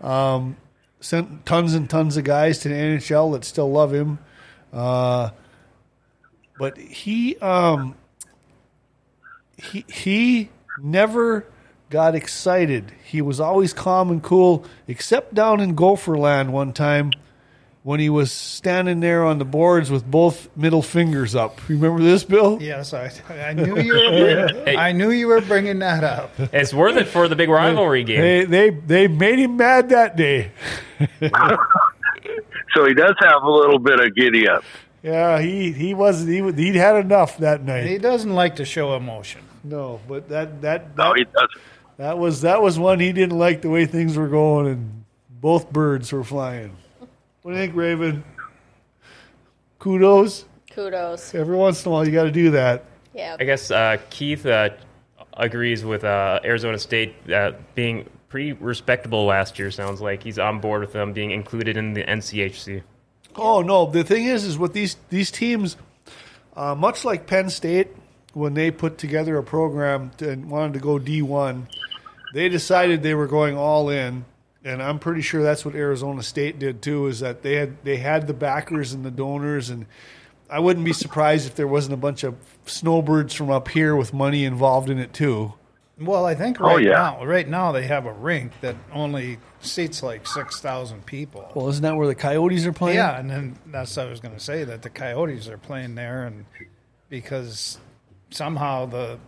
Um, 0.00 0.56
sent 1.00 1.44
tons 1.46 1.74
and 1.74 1.88
tons 1.88 2.16
of 2.18 2.24
guys 2.24 2.58
to 2.60 2.68
the 2.68 2.74
NHL 2.74 3.32
that 3.32 3.44
still 3.44 3.70
love 3.70 3.92
him, 3.92 4.18
uh, 4.72 5.30
but 6.58 6.76
he 6.78 7.36
um, 7.38 7.94
he 9.56 9.84
he 9.88 10.50
never 10.82 11.46
got 11.90 12.14
excited. 12.14 12.92
He 13.04 13.20
was 13.20 13.40
always 13.40 13.72
calm 13.74 14.10
and 14.10 14.22
cool, 14.22 14.64
except 14.88 15.34
down 15.34 15.60
in 15.60 15.74
Gopherland 15.74 16.50
one 16.52 16.72
time 16.72 17.10
when 17.82 17.98
he 17.98 18.08
was 18.10 18.30
standing 18.30 19.00
there 19.00 19.24
on 19.24 19.38
the 19.38 19.44
boards 19.44 19.90
with 19.90 20.04
both 20.08 20.54
middle 20.56 20.82
fingers 20.82 21.34
up. 21.34 21.66
Remember 21.68 22.02
this, 22.02 22.24
Bill? 22.24 22.58
Yes, 22.60 22.92
I, 22.94 23.10
I 23.30 23.52
knew 23.54 23.78
you 23.80 23.94
were. 23.94 24.48
Hey. 24.64 24.76
I 24.76 24.92
knew 24.92 25.10
you 25.10 25.26
were 25.28 25.40
bringing 25.40 25.78
that 25.80 26.04
up. 26.04 26.30
It's 26.52 26.72
worth 26.74 26.96
it 26.96 27.06
for 27.08 27.26
the 27.26 27.36
big 27.36 27.48
rivalry 27.48 28.04
game. 28.04 28.20
They 28.20 28.44
they 28.44 28.70
they 28.70 29.08
made 29.08 29.38
him 29.38 29.56
mad 29.56 29.88
that 29.90 30.16
day. 30.16 30.52
So 32.74 32.86
he 32.86 32.94
does 32.94 33.16
have 33.20 33.42
a 33.42 33.50
little 33.50 33.80
bit 33.80 33.98
of 33.98 34.14
giddy 34.14 34.48
up. 34.48 34.62
Yeah, 35.02 35.40
he 35.40 35.72
he 35.72 35.92
was 35.92 36.24
he 36.24 36.40
he'd 36.52 36.76
had 36.76 36.96
enough 36.96 37.38
that 37.38 37.64
night. 37.64 37.86
He 37.86 37.98
doesn't 37.98 38.32
like 38.32 38.56
to 38.56 38.64
show 38.64 38.94
emotion. 38.94 39.40
no, 39.64 40.00
but 40.06 40.28
that 40.28 40.62
that 40.62 40.96
No, 40.96 41.12
he 41.14 41.24
doesn't. 41.24 41.50
That 42.00 42.16
was 42.16 42.40
that 42.40 42.62
was 42.62 42.78
one 42.78 42.98
he 42.98 43.12
didn't 43.12 43.38
like 43.38 43.60
the 43.60 43.68
way 43.68 43.84
things 43.84 44.16
were 44.16 44.28
going, 44.28 44.66
and 44.68 45.04
both 45.28 45.70
birds 45.70 46.10
were 46.10 46.24
flying. 46.24 46.74
What 47.42 47.52
do 47.52 47.58
you 47.58 47.62
think, 47.62 47.76
Raven? 47.76 48.24
Kudos. 49.78 50.46
Kudos. 50.70 51.34
Every 51.34 51.56
once 51.56 51.84
in 51.84 51.90
a 51.90 51.92
while, 51.92 52.06
you 52.06 52.12
got 52.12 52.24
to 52.24 52.30
do 52.30 52.52
that. 52.52 52.86
Yeah. 53.12 53.36
I 53.38 53.44
guess 53.44 53.70
uh, 53.70 53.98
Keith 54.08 54.46
uh, 54.46 54.70
agrees 55.34 55.84
with 55.84 56.04
uh, 56.04 56.40
Arizona 56.42 56.78
State 56.78 57.14
uh, 57.30 57.52
being 57.74 58.08
pretty 58.30 58.54
respectable 58.54 59.26
last 59.26 59.58
year. 59.58 59.70
Sounds 59.70 60.00
like 60.00 60.22
he's 60.22 60.38
on 60.38 60.58
board 60.58 60.80
with 60.80 60.94
them 60.94 61.12
being 61.12 61.32
included 61.32 61.76
in 61.76 61.92
the 61.92 62.04
NCHC. 62.04 62.82
Oh 63.36 63.60
no! 63.60 63.84
The 63.84 64.04
thing 64.04 64.24
is, 64.24 64.44
is 64.44 64.56
with 64.56 64.72
these 64.72 64.96
these 65.10 65.30
teams, 65.30 65.76
uh, 66.56 66.74
much 66.74 67.04
like 67.04 67.26
Penn 67.26 67.50
State, 67.50 67.88
when 68.32 68.54
they 68.54 68.70
put 68.70 68.96
together 68.96 69.36
a 69.36 69.42
program 69.42 70.12
to, 70.16 70.30
and 70.30 70.50
wanted 70.50 70.72
to 70.72 70.80
go 70.80 70.98
D 70.98 71.20
one, 71.20 71.68
they 72.34 72.48
decided 72.48 73.02
they 73.02 73.14
were 73.14 73.26
going 73.26 73.56
all 73.56 73.88
in, 73.90 74.24
and 74.64 74.82
I'm 74.82 74.98
pretty 74.98 75.20
sure 75.22 75.42
that's 75.42 75.64
what 75.64 75.74
Arizona 75.74 76.22
State 76.22 76.58
did 76.58 76.82
too. 76.82 77.06
Is 77.06 77.20
that 77.20 77.42
they 77.42 77.56
had 77.56 77.82
they 77.84 77.96
had 77.98 78.26
the 78.26 78.34
backers 78.34 78.92
and 78.92 79.04
the 79.04 79.10
donors, 79.10 79.70
and 79.70 79.86
I 80.48 80.58
wouldn't 80.60 80.84
be 80.84 80.92
surprised 80.92 81.46
if 81.46 81.54
there 81.54 81.66
wasn't 81.68 81.94
a 81.94 81.98
bunch 81.98 82.24
of 82.24 82.34
snowbirds 82.66 83.34
from 83.34 83.50
up 83.50 83.68
here 83.68 83.94
with 83.96 84.12
money 84.12 84.44
involved 84.44 84.90
in 84.90 84.98
it 84.98 85.12
too. 85.12 85.54
Well, 85.98 86.24
I 86.24 86.34
think 86.34 86.58
Oh, 86.62 86.64
right 86.76 86.82
yeah. 86.82 86.92
now, 86.92 87.24
right 87.26 87.46
now 87.46 87.72
they 87.72 87.82
have 87.86 88.06
a 88.06 88.12
rink 88.12 88.52
that 88.62 88.74
only 88.90 89.38
seats 89.60 90.02
like 90.02 90.26
six 90.26 90.58
thousand 90.60 91.04
people. 91.04 91.52
Well, 91.54 91.68
isn't 91.68 91.82
that 91.82 91.94
where 91.94 92.06
the 92.06 92.14
Coyotes 92.14 92.64
are 92.64 92.72
playing? 92.72 92.96
Yeah, 92.96 93.18
and 93.18 93.28
then 93.30 93.58
that's 93.66 93.94
what 93.96 94.06
I 94.06 94.10
was 94.10 94.18
going 94.20 94.32
to 94.34 94.40
say 94.40 94.64
that 94.64 94.80
the 94.80 94.88
Coyotes 94.88 95.46
are 95.48 95.58
playing 95.58 95.96
there, 95.96 96.24
and 96.24 96.46
because 97.10 97.78
somehow 98.30 98.86
the 98.86 99.18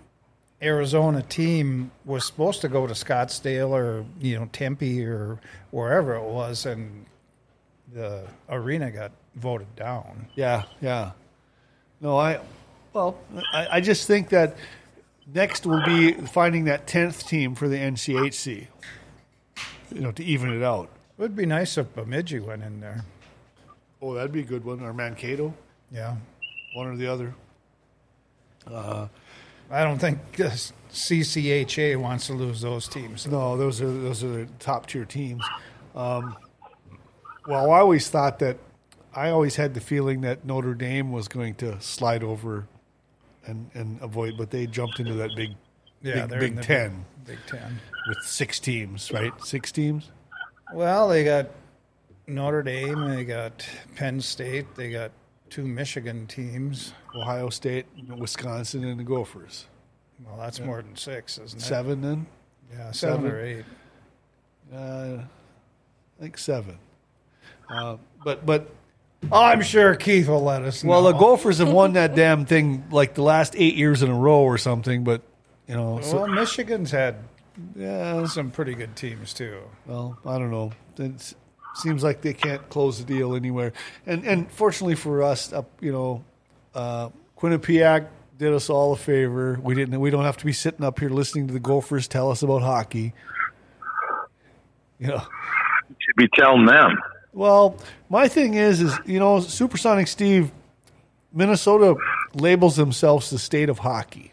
Arizona 0.62 1.22
team 1.22 1.90
was 2.04 2.24
supposed 2.24 2.60
to 2.60 2.68
go 2.68 2.86
to 2.86 2.94
Scottsdale 2.94 3.70
or 3.70 4.04
you 4.20 4.38
know 4.38 4.48
Tempe 4.52 5.04
or 5.04 5.40
wherever 5.70 6.14
it 6.14 6.22
was, 6.22 6.66
and 6.66 7.04
the 7.92 8.26
arena 8.48 8.90
got 8.90 9.12
voted 9.34 9.74
down. 9.76 10.28
Yeah, 10.34 10.64
yeah. 10.80 11.12
No, 12.00 12.16
I. 12.16 12.40
Well, 12.92 13.18
I, 13.52 13.68
I 13.72 13.80
just 13.80 14.06
think 14.06 14.28
that 14.28 14.56
next 15.32 15.66
will 15.66 15.82
be 15.84 16.12
finding 16.12 16.64
that 16.66 16.86
tenth 16.86 17.26
team 17.26 17.54
for 17.54 17.68
the 17.68 17.76
NCHC. 17.76 18.66
You 19.94 20.00
know, 20.00 20.12
to 20.12 20.24
even 20.24 20.50
it 20.50 20.62
out. 20.62 20.88
It 21.18 21.22
would 21.22 21.36
be 21.36 21.46
nice 21.46 21.76
if 21.78 21.94
Bemidji 21.94 22.40
went 22.40 22.62
in 22.62 22.80
there. 22.80 23.04
Oh, 24.00 24.14
that'd 24.14 24.32
be 24.32 24.40
a 24.40 24.44
good 24.44 24.64
one. 24.64 24.80
Or 24.80 24.92
Mankato, 24.92 25.54
Yeah, 25.90 26.16
one 26.74 26.86
or 26.86 26.96
the 26.96 27.06
other. 27.06 27.34
Uh, 28.70 29.08
I 29.73 29.85
don't 29.85 29.99
think 29.99 30.18
uh, 30.39 30.51
CCHA 30.93 31.97
wants 31.97 32.27
to 32.27 32.35
lose 32.35 32.61
those 32.61 32.87
teams. 32.87 33.27
No, 33.27 33.57
those 33.57 33.81
are 33.81 33.91
those 33.91 34.23
are 34.23 34.29
the 34.29 34.47
top 34.59 34.87
tier 34.87 35.05
teams. 35.05 35.43
Um, 35.95 36.37
well, 37.49 37.70
I 37.70 37.81
always 37.81 38.09
thought 38.09 38.39
that 38.41 38.59
I 39.14 39.31
always 39.31 39.57
had 39.57 39.75
the 39.75 39.81
feeling 39.81 40.20
that 40.23 40.45
Notre 40.45 40.75
Dame 40.75 41.11
was 41.11 41.27
going 41.29 41.55
to 41.57 41.81
slide 41.81 42.23
over 42.23 42.66
and 43.47 43.70
and 43.75 43.99
avoid, 44.03 44.35
but 44.37 44.51
they 44.51 44.66
jumped 44.66 45.01
into 45.01 45.14
that 45.14 45.31
big 45.35 45.51
Yeah, 46.03 46.27
big, 46.27 46.57
Big 46.57 46.62
Ten 46.62 47.05
Big 47.27 47.39
Ten. 47.47 47.81
with 48.09 48.18
six 48.25 48.61
teams, 48.61 49.11
right? 49.11 49.33
Six 49.43 49.73
teams. 49.73 50.11
Well, 50.75 51.09
they 51.09 51.25
got 51.25 51.49
Notre 52.27 52.62
Dame, 52.62 53.09
they 53.09 53.25
got 53.25 53.66
Penn 53.97 54.20
State, 54.20 54.75
they 54.75 54.91
got 54.91 55.11
two 55.53 55.66
Michigan 55.66 56.26
teams. 56.26 56.94
Ohio 57.14 57.50
State, 57.50 57.84
Wisconsin, 58.16 58.84
and 58.84 58.98
the 58.98 59.05
Gophers. 59.05 59.66
Well, 60.24 60.38
that's 60.38 60.61
more 60.61 60.80
than 60.80 60.96
six, 60.96 61.36
isn't 61.36 61.61
it? 61.61 61.62
Seven 61.62 62.00
then? 62.00 62.26
Yeah, 62.70 62.90
seven, 62.92 63.16
Seven. 63.16 63.30
or 63.30 63.40
eight. 63.44 63.64
Uh, 64.74 65.22
I 66.18 66.22
think 66.22 66.38
seven. 66.38 66.78
Uh, 67.68 67.98
but 68.24 68.46
but 68.46 68.70
Oh, 69.30 69.42
I'm 69.42 69.62
sure 69.62 69.94
Keith 69.94 70.26
will 70.26 70.42
let 70.42 70.62
us 70.62 70.82
know. 70.82 70.90
well, 70.90 71.03
the 71.05 71.12
Gophers 71.12 71.59
have 71.59 71.70
won 71.70 71.92
that 71.92 72.16
damn 72.16 72.44
thing 72.44 72.84
like 72.90 73.14
the 73.14 73.22
last 73.22 73.55
eight 73.57 73.76
years 73.76 74.03
in 74.03 74.11
a 74.11 74.14
row 74.14 74.40
or 74.40 74.59
something. 74.59 75.05
But 75.05 75.20
you 75.68 75.74
know, 75.74 76.00
so, 76.00 76.22
well, 76.22 76.28
Michigan's 76.28 76.90
had 76.90 77.16
yeah. 77.76 78.24
some 78.26 78.50
pretty 78.50 78.74
good 78.74 78.96
teams 78.96 79.34
too. 79.34 79.61
Well, 79.86 80.18
I 80.24 80.38
don't 80.38 80.50
know. 80.50 80.72
It 80.98 81.34
seems 81.75 82.03
like 82.03 82.20
they 82.20 82.35
can't 82.35 82.68
close 82.68 82.99
the 82.99 83.05
deal 83.05 83.35
anywhere. 83.35 83.73
And 84.07 84.25
and 84.25 84.51
fortunately 84.51 84.95
for 84.95 85.23
us, 85.23 85.53
up 85.53 85.70
you 85.81 85.93
know, 85.93 86.25
uh, 86.75 87.11
Quinnipiac 87.39 88.09
did 88.39 88.53
us 88.53 88.70
all 88.70 88.93
a 88.93 88.97
favor. 88.97 89.59
We 89.62 89.75
didn't. 89.75 89.99
We 90.01 90.11
don't 90.11 90.25
have 90.25 90.37
to 90.39 90.45
be 90.45 90.53
sitting 90.53 90.85
up 90.85 90.99
here 90.99 91.11
listening 91.11 91.47
to 91.49 91.53
the 91.53 91.61
Gophers 91.61 92.09
tell 92.09 92.31
us 92.31 92.43
about 92.43 92.62
hockey. 92.62 93.14
You 94.99 95.09
know. 95.09 95.23
You 95.89 95.97
should 95.99 96.16
be 96.16 96.29
telling 96.37 96.66
them. 96.66 96.97
Well, 97.33 97.79
my 98.09 98.29
thing 98.29 98.55
is, 98.55 98.81
is 98.81 98.99
you 99.07 99.18
know, 99.18 99.41
Supersonic 99.41 100.07
Steve, 100.07 100.51
Minnesota 101.33 101.97
labels 102.35 102.77
themselves 102.77 103.31
the 103.31 103.39
state 103.39 103.68
of 103.68 103.79
hockey. 103.79 104.33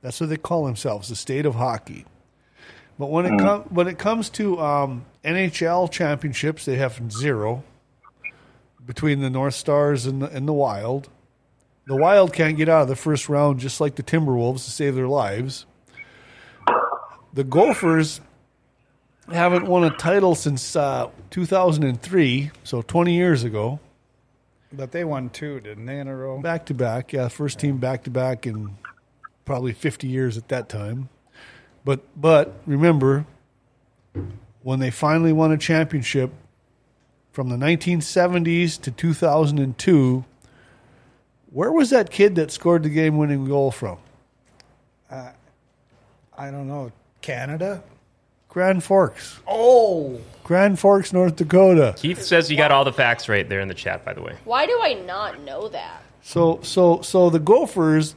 That's 0.00 0.20
what 0.20 0.28
they 0.28 0.36
call 0.36 0.64
themselves, 0.64 1.08
the 1.08 1.16
state 1.16 1.46
of 1.46 1.54
hockey. 1.54 2.04
But 2.98 3.10
when 3.10 3.26
it 3.26 3.38
com- 3.38 3.62
when 3.70 3.88
it 3.88 3.98
comes 3.98 4.28
to 4.30 4.60
um, 4.60 5.04
NHL 5.24 5.90
championships, 5.90 6.64
they 6.64 6.76
have 6.76 7.00
zero 7.12 7.62
between 8.84 9.20
the 9.20 9.30
North 9.30 9.54
Stars 9.54 10.06
and 10.06 10.22
the, 10.22 10.28
and 10.30 10.46
the 10.48 10.52
Wild. 10.52 11.08
The 11.86 11.96
Wild 11.96 12.32
can't 12.32 12.56
get 12.56 12.68
out 12.68 12.82
of 12.82 12.88
the 12.88 12.96
first 12.96 13.28
round, 13.28 13.60
just 13.60 13.80
like 13.80 13.94
the 13.96 14.02
Timberwolves, 14.02 14.64
to 14.64 14.70
save 14.70 14.94
their 14.94 15.08
lives. 15.08 15.66
The 17.34 17.44
Gophers 17.44 18.20
haven't 19.32 19.66
won 19.66 19.84
a 19.84 19.90
title 19.90 20.34
since 20.34 20.76
uh, 20.76 21.08
2003, 21.30 22.50
so 22.64 22.82
20 22.82 23.14
years 23.14 23.44
ago, 23.44 23.80
But 24.72 24.92
they 24.92 25.04
won 25.04 25.30
two, 25.30 25.60
didn't 25.60 25.86
they, 25.86 25.98
in 25.98 26.08
a 26.08 26.16
row? 26.16 26.40
back 26.40 26.66
to 26.66 26.74
back. 26.74 27.12
Yeah, 27.12 27.28
first 27.28 27.58
team 27.58 27.78
back 27.78 28.04
to 28.04 28.10
back 28.10 28.46
in 28.46 28.76
probably 29.44 29.72
50 29.72 30.06
years 30.08 30.36
at 30.36 30.48
that 30.48 30.68
time. 30.68 31.08
But 31.84 32.00
but 32.20 32.54
remember, 32.66 33.26
when 34.62 34.78
they 34.78 34.90
finally 34.90 35.32
won 35.32 35.52
a 35.52 35.58
championship 35.58 36.30
from 37.32 37.48
the 37.48 37.56
1970s 37.56 38.80
to 38.82 38.90
2002, 38.90 40.24
where 41.50 41.72
was 41.72 41.90
that 41.90 42.10
kid 42.10 42.34
that 42.36 42.50
scored 42.50 42.82
the 42.82 42.88
game-winning 42.88 43.44
goal 43.44 43.70
from? 43.70 43.98
Uh, 45.10 45.30
I 46.36 46.50
don't 46.50 46.66
know. 46.68 46.92
Canada? 47.20 47.82
Grand 48.48 48.84
Forks, 48.84 49.40
Oh, 49.48 50.20
Grand 50.44 50.78
Forks, 50.78 51.10
North 51.14 51.36
Dakota. 51.36 51.94
Keith 51.96 52.20
says 52.22 52.50
you 52.50 52.56
got 52.58 52.70
all 52.70 52.84
the 52.84 52.92
facts 52.92 53.26
right 53.26 53.48
there 53.48 53.60
in 53.60 53.68
the 53.68 53.72
chat, 53.74 54.04
by 54.04 54.12
the 54.12 54.20
way. 54.20 54.36
Why 54.44 54.66
do 54.66 54.78
I 54.82 54.92
not 54.92 55.40
know 55.40 55.68
that? 55.68 56.02
So 56.22 56.60
so 56.62 57.00
so 57.00 57.30
the 57.30 57.38
Gophers 57.38 58.14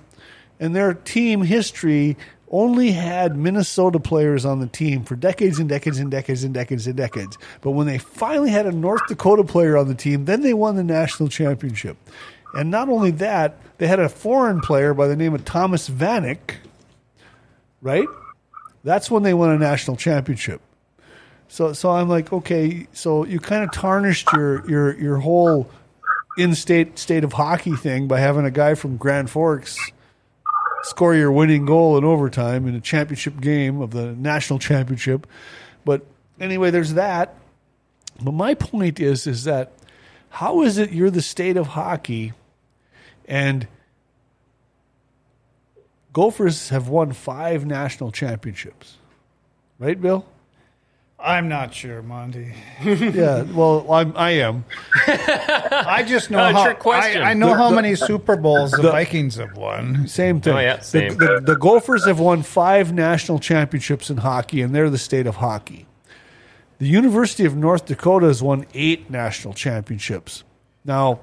and 0.59 0.75
their 0.75 0.93
team 0.93 1.43
history 1.43 2.17
only 2.49 2.91
had 2.91 3.35
Minnesota 3.35 3.99
players 3.99 4.45
on 4.45 4.59
the 4.59 4.67
team 4.67 5.03
for 5.03 5.15
decades 5.15 5.59
and 5.59 5.67
decades 5.67 5.99
and 5.99 6.11
decades 6.11 6.43
and 6.43 6.53
decades 6.53 6.87
and 6.87 6.95
decades. 6.95 7.37
But 7.61 7.71
when 7.71 7.87
they 7.87 7.97
finally 7.97 8.51
had 8.51 8.65
a 8.65 8.71
North 8.71 9.07
Dakota 9.07 9.43
player 9.43 9.77
on 9.77 9.87
the 9.87 9.95
team, 9.95 10.25
then 10.25 10.41
they 10.41 10.53
won 10.53 10.75
the 10.75 10.83
national 10.83 11.29
championship. 11.29 11.97
And 12.53 12.71
not 12.71 12.87
only 12.87 13.11
that, 13.11 13.57
they 13.77 13.87
had 13.87 13.99
a 13.99 14.09
foreign 14.09 14.61
player 14.61 14.93
by 14.93 15.07
the 15.07 15.15
name 15.15 15.33
of 15.33 15.43
Thomas 15.43 15.89
Vanek, 15.89 16.55
right? 17.81 18.07
That's 18.83 19.09
when 19.09 19.23
they 19.23 19.33
won 19.33 19.49
a 19.49 19.57
national 19.57 19.97
championship. 19.97 20.61
So 21.47 21.73
so 21.73 21.91
I'm 21.91 22.09
like, 22.09 22.31
okay, 22.31 22.87
so 22.93 23.25
you 23.25 23.39
kind 23.39 23.63
of 23.63 23.71
tarnished 23.71 24.31
your 24.33 24.69
your 24.69 24.99
your 24.99 25.17
whole 25.17 25.69
in-state 26.37 26.99
state 26.99 27.23
of 27.23 27.33
hockey 27.33 27.75
thing 27.75 28.07
by 28.07 28.19
having 28.19 28.45
a 28.45 28.51
guy 28.51 28.75
from 28.75 28.97
Grand 28.97 29.29
Forks 29.29 29.77
score 30.85 31.15
your 31.15 31.31
winning 31.31 31.65
goal 31.65 31.97
in 31.97 32.03
overtime 32.03 32.67
in 32.67 32.75
a 32.75 32.81
championship 32.81 33.39
game 33.41 33.81
of 33.81 33.91
the 33.91 34.13
national 34.13 34.59
championship. 34.59 35.27
But 35.83 36.05
anyway, 36.39 36.71
there's 36.71 36.93
that. 36.93 37.35
But 38.21 38.33
my 38.33 38.53
point 38.53 38.99
is 38.99 39.27
is 39.27 39.43
that 39.43 39.73
how 40.29 40.61
is 40.61 40.77
it 40.77 40.91
you're 40.91 41.09
the 41.09 41.21
state 41.21 41.57
of 41.57 41.67
hockey 41.67 42.33
and 43.27 43.67
Gophers 46.15 46.69
have 46.69 46.87
won 46.87 47.11
five 47.11 47.65
national 47.65 48.09
championships. 48.13 48.95
Right, 49.77 49.99
Bill? 49.99 50.25
I'm 51.17 51.47
not 51.47 51.73
sure, 51.73 52.01
Monty. 52.01 52.53
Yeah, 52.83 53.43
well, 53.43 53.89
I'm, 53.91 54.13
I 54.15 54.31
am. 54.31 54.65
I 55.07 56.03
just 56.07 56.29
know 56.29 56.39
Uh, 56.39 56.51
how 56.53 56.65
trick 56.65 56.79
question. 56.79 57.21
I, 57.21 57.31
I 57.31 57.33
know 57.33 57.49
The- 57.49 57.55
how 57.55 57.69
the- 57.69 57.75
many 57.77 57.95
Super 57.95 58.35
Bowls 58.35 58.71
the, 58.71 58.91
Vikings 58.91 59.35
have 59.37 59.55
won. 59.57 60.07
Same 60.07 60.41
thing. 60.41 60.53
Oh, 60.55 60.59
yeah, 60.59 60.77
The- 60.77 60.83
same. 60.83 61.17
The, 61.17 61.41
the, 61.43 61.55
Gophers 61.55 62.05
have 62.05 62.19
won 62.19 62.43
five 62.43 62.93
national 62.93 63.39
championships 63.39 64.09
in 64.09 64.17
hockey, 64.17 64.61
and 64.61 64.75
they're 64.75 64.89
the 64.89 64.97
state 64.97 65.25
of 65.25 65.37
hockey. 65.37 65.87
The 66.79 66.87
University 66.87 67.45
of 67.45 67.55
North 67.55 67.85
Dakota 67.85 68.27
has 68.27 68.43
won 68.43 68.65
eight 68.73 69.09
national 69.09 69.53
championships. 69.53 70.43
Now, 70.83 71.21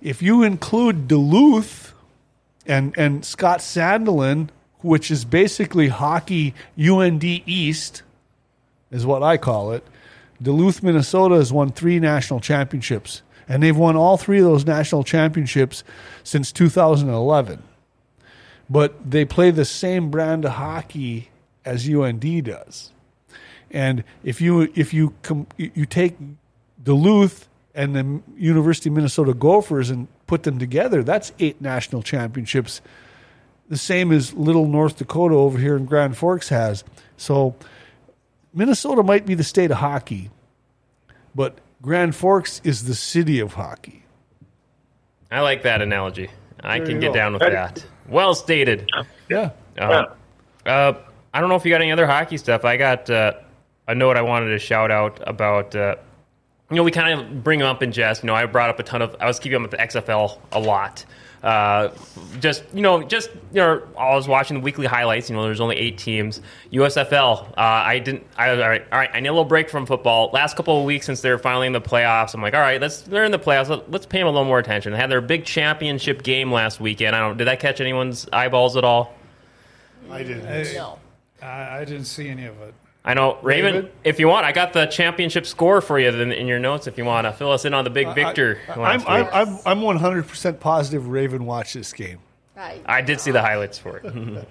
if 0.00 0.22
you 0.22 0.42
include 0.42 1.06
Duluth 1.06 1.92
and 2.66 2.94
and 2.96 3.22
Scott 3.24 3.58
Sandelin, 3.60 4.48
which 4.80 5.10
is 5.10 5.26
basically 5.26 5.88
hockey 5.88 6.54
UND 6.80 7.22
East, 7.22 8.02
is 8.90 9.06
what 9.06 9.22
I 9.22 9.36
call 9.36 9.72
it. 9.72 9.86
Duluth, 10.42 10.82
Minnesota 10.82 11.36
has 11.36 11.52
won 11.52 11.70
three 11.70 12.00
national 12.00 12.40
championships, 12.40 13.22
and 13.48 13.62
they've 13.62 13.76
won 13.76 13.96
all 13.96 14.16
three 14.16 14.38
of 14.38 14.44
those 14.44 14.66
national 14.66 15.04
championships 15.04 15.84
since 16.22 16.52
2011 16.52 17.62
but 18.68 19.10
they 19.10 19.24
play 19.24 19.50
the 19.50 19.64
same 19.64 20.10
brand 20.10 20.44
of 20.44 20.52
hockey 20.52 21.30
as 21.64 21.88
UND 21.88 22.44
does. 22.44 22.90
And 23.70 24.04
if 24.22 24.40
you 24.40 24.72
if 24.74 24.94
you 24.94 25.14
com- 25.22 25.46
you 25.56 25.84
take 25.84 26.16
Duluth 26.82 27.48
and 27.74 27.96
the 27.96 28.22
University 28.36 28.88
of 28.88 28.94
Minnesota 28.94 29.34
Gophers 29.34 29.90
and 29.90 30.06
put 30.26 30.44
them 30.44 30.58
together, 30.58 31.02
that's 31.02 31.32
eight 31.40 31.60
national 31.60 32.02
championships. 32.02 32.80
The 33.68 33.78
same 33.78 34.12
as 34.12 34.32
Little 34.34 34.68
North 34.68 34.98
Dakota 34.98 35.34
over 35.34 35.58
here 35.58 35.76
in 35.76 35.86
Grand 35.86 36.16
Forks 36.16 36.50
has. 36.50 36.84
So 37.16 37.56
Minnesota 38.54 39.02
might 39.02 39.26
be 39.26 39.34
the 39.34 39.44
state 39.44 39.70
of 39.70 39.78
hockey, 39.78 40.30
but 41.34 41.58
Grand 41.82 42.14
Forks 42.14 42.60
is 42.64 42.84
the 42.84 42.94
city 42.94 43.40
of 43.40 43.54
hockey. 43.54 44.04
I 45.30 45.40
like 45.40 45.62
that 45.64 45.82
analogy. 45.82 46.30
I 46.62 46.78
There 46.78 46.86
can 46.86 47.00
get 47.00 47.08
go. 47.08 47.14
down 47.14 47.32
with 47.34 47.42
that. 47.42 47.84
Well 48.08 48.34
stated. 48.34 48.88
Yeah. 49.28 49.50
Uh, 49.78 50.04
uh, 50.64 50.92
I 51.32 51.40
don't 51.40 51.48
know 51.48 51.56
if 51.56 51.64
you 51.64 51.72
got 51.72 51.80
any 51.80 51.90
other 51.90 52.06
hockey 52.06 52.36
stuff. 52.36 52.64
I 52.64 52.76
got 52.76 53.10
uh, 53.10 53.32
a 53.88 53.94
note 53.94 54.16
I 54.16 54.22
wanted 54.22 54.50
to 54.50 54.58
shout 54.58 54.90
out 54.90 55.20
about. 55.26 55.74
Uh, 55.74 55.96
you 56.70 56.76
know, 56.76 56.82
we 56.84 56.92
kind 56.92 57.20
of 57.20 57.42
bring 57.44 57.58
them 57.58 57.68
up 57.68 57.82
in 57.82 57.92
jest. 57.92 58.22
You 58.22 58.28
know, 58.28 58.34
I 58.34 58.46
brought 58.46 58.70
up 58.70 58.78
a 58.78 58.82
ton 58.84 59.02
of. 59.02 59.16
I 59.20 59.26
was 59.26 59.38
keeping 59.40 59.56
up 59.56 59.62
with 59.62 59.72
the 59.72 59.78
XFL 59.78 60.38
a 60.52 60.60
lot. 60.60 61.04
Uh, 61.44 61.94
just 62.40 62.64
you 62.72 62.80
know, 62.80 63.02
just 63.02 63.28
you 63.52 63.60
know, 63.60 63.82
I 63.98 64.14
was 64.14 64.26
watching 64.26 64.56
the 64.56 64.62
weekly 64.62 64.86
highlights. 64.86 65.28
You 65.28 65.36
know, 65.36 65.44
there's 65.44 65.60
only 65.60 65.76
eight 65.76 65.98
teams. 65.98 66.40
USFL. 66.72 67.50
Uh, 67.50 67.52
I 67.58 67.98
didn't. 67.98 68.26
I 68.38 68.48
all 68.50 68.56
right. 68.56 68.82
All 68.90 68.98
right. 68.98 69.10
I 69.12 69.20
need 69.20 69.28
a 69.28 69.32
little 69.32 69.44
break 69.44 69.68
from 69.68 69.84
football. 69.84 70.30
Last 70.32 70.56
couple 70.56 70.78
of 70.78 70.86
weeks 70.86 71.04
since 71.04 71.20
they're 71.20 71.36
finally 71.36 71.66
in 71.66 71.74
the 71.74 71.82
playoffs, 71.82 72.32
I'm 72.32 72.40
like, 72.40 72.54
all 72.54 72.60
right, 72.60 72.80
let's. 72.80 73.02
They're 73.02 73.26
in 73.26 73.30
the 73.30 73.38
playoffs. 73.38 73.68
Let, 73.68 73.90
let's 73.90 74.06
pay 74.06 74.20
them 74.20 74.28
a 74.28 74.30
little 74.30 74.46
more 74.46 74.58
attention. 74.58 74.92
They 74.92 74.98
had 74.98 75.10
their 75.10 75.20
big 75.20 75.44
championship 75.44 76.22
game 76.22 76.50
last 76.50 76.80
weekend. 76.80 77.14
I 77.14 77.20
don't. 77.20 77.36
Did 77.36 77.46
that 77.46 77.60
catch 77.60 77.78
anyone's 77.78 78.26
eyeballs 78.32 78.78
at 78.78 78.84
all? 78.84 79.14
I 80.10 80.22
didn't. 80.22 80.74
No. 80.74 80.98
I, 81.42 81.80
I 81.80 81.84
didn't 81.84 82.06
see 82.06 82.30
any 82.30 82.46
of 82.46 82.58
it. 82.62 82.74
I 83.04 83.12
know, 83.14 83.38
Raven. 83.42 83.74
David? 83.74 83.92
If 84.02 84.18
you 84.18 84.28
want, 84.28 84.46
I 84.46 84.52
got 84.52 84.72
the 84.72 84.86
championship 84.86 85.44
score 85.44 85.82
for 85.82 85.98
you 85.98 86.08
in, 86.08 86.32
in 86.32 86.46
your 86.46 86.58
notes. 86.58 86.86
If 86.86 86.96
you 86.96 87.04
want 87.04 87.26
to 87.26 87.32
fill 87.32 87.52
us 87.52 87.66
in 87.66 87.74
on 87.74 87.84
the 87.84 87.90
big 87.90 88.14
victor 88.14 88.58
I'm, 88.68 89.06
I'm. 89.06 89.26
I'm, 89.32 89.58
I'm 89.66 89.98
100% 89.98 90.60
positive 90.60 91.08
Raven 91.08 91.44
watched 91.44 91.74
this 91.74 91.92
game. 91.92 92.20
I, 92.56 92.80
I 92.86 93.02
did 93.02 93.20
see 93.20 93.30
the 93.30 93.42
highlights 93.42 93.78
for 93.78 93.98
it, 93.98 94.04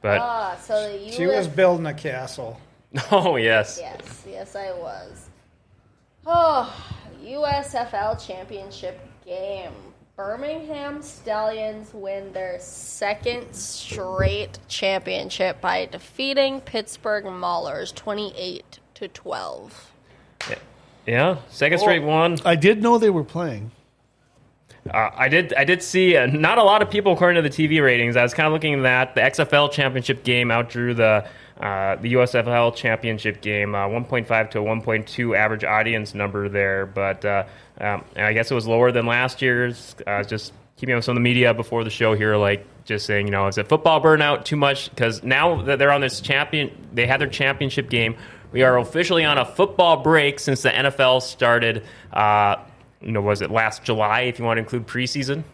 but 0.00 0.18
ah, 0.18 0.56
so 0.62 0.90
the 0.90 1.08
US, 1.08 1.14
She 1.14 1.26
was 1.26 1.46
building 1.46 1.86
a 1.86 1.94
castle. 1.94 2.58
oh 3.10 3.36
yes, 3.36 3.78
Yes, 3.80 4.24
yes, 4.26 4.56
I 4.56 4.72
was. 4.72 5.28
Oh, 6.26 6.74
USFL 7.22 8.24
championship 8.24 8.98
game. 9.26 9.72
Birmingham 10.22 11.02
Stallions 11.02 11.92
win 11.92 12.32
their 12.32 12.56
second 12.60 13.52
straight 13.52 14.56
championship 14.68 15.60
by 15.60 15.86
defeating 15.86 16.60
Pittsburgh 16.60 17.24
Maulers 17.24 17.92
28 17.92 18.78
to 18.94 19.08
12. 19.08 19.92
yeah, 21.06 21.38
second 21.48 21.80
straight 21.80 22.04
one. 22.04 22.38
I 22.44 22.54
did 22.54 22.80
know 22.80 22.98
they 22.98 23.10
were 23.10 23.24
playing. 23.24 23.72
Uh, 24.88 25.10
I 25.12 25.28
did. 25.28 25.54
I 25.54 25.64
did 25.64 25.82
see 25.82 26.16
uh, 26.16 26.26
not 26.26 26.56
a 26.56 26.62
lot 26.62 26.82
of 26.82 26.90
people 26.90 27.14
according 27.14 27.42
to 27.42 27.48
the 27.48 27.54
TV 27.54 27.82
ratings. 27.82 28.16
I 28.16 28.22
was 28.22 28.32
kind 28.32 28.46
of 28.46 28.52
looking 28.52 28.74
at 28.74 28.82
that. 28.82 29.14
The 29.16 29.22
XFL 29.22 29.72
championship 29.72 30.22
game 30.22 30.52
outdrew 30.52 30.94
the 30.94 31.26
uh, 31.62 31.96
the 31.96 32.14
USFL 32.14 32.74
championship 32.74 33.40
game, 33.40 33.74
uh, 33.74 33.86
1.5 33.86 34.50
to 34.50 34.58
1.2 34.58 35.36
average 35.36 35.62
audience 35.64 36.12
number 36.14 36.48
there. 36.48 36.86
But 36.86 37.24
uh, 37.24 37.44
um, 37.80 38.04
I 38.16 38.32
guess 38.32 38.50
it 38.50 38.54
was 38.54 38.66
lower 38.66 38.90
than 38.90 39.06
last 39.06 39.40
year's. 39.40 39.94
Uh, 40.06 40.24
just 40.24 40.52
keeping 40.76 40.94
up 40.94 40.98
with 40.98 41.04
some 41.04 41.12
of 41.12 41.16
the 41.16 41.22
media 41.22 41.54
before 41.54 41.84
the 41.84 41.90
show 41.90 42.14
here, 42.14 42.36
like 42.36 42.66
just 42.84 43.06
saying, 43.06 43.26
you 43.26 43.30
know, 43.30 43.46
is 43.46 43.58
it 43.58 43.68
football 43.68 44.02
burnout 44.02 44.44
too 44.44 44.56
much? 44.56 44.90
Because 44.90 45.22
now 45.22 45.62
that 45.62 45.78
they're 45.78 45.92
on 45.92 46.00
this 46.00 46.20
champion, 46.20 46.70
they 46.92 47.06
had 47.06 47.20
their 47.20 47.28
championship 47.28 47.88
game. 47.88 48.16
We 48.50 48.64
are 48.64 48.76
officially 48.76 49.24
on 49.24 49.38
a 49.38 49.44
football 49.46 49.98
break 50.02 50.40
since 50.40 50.62
the 50.62 50.70
NFL 50.70 51.22
started. 51.22 51.84
Uh, 52.12 52.56
you 53.00 53.12
know, 53.12 53.20
was 53.20 53.40
it 53.40 53.50
last 53.52 53.84
July? 53.84 54.22
If 54.22 54.38
you 54.40 54.44
want 54.44 54.56
to 54.58 54.62
include 54.62 54.86
preseason, 54.88 55.44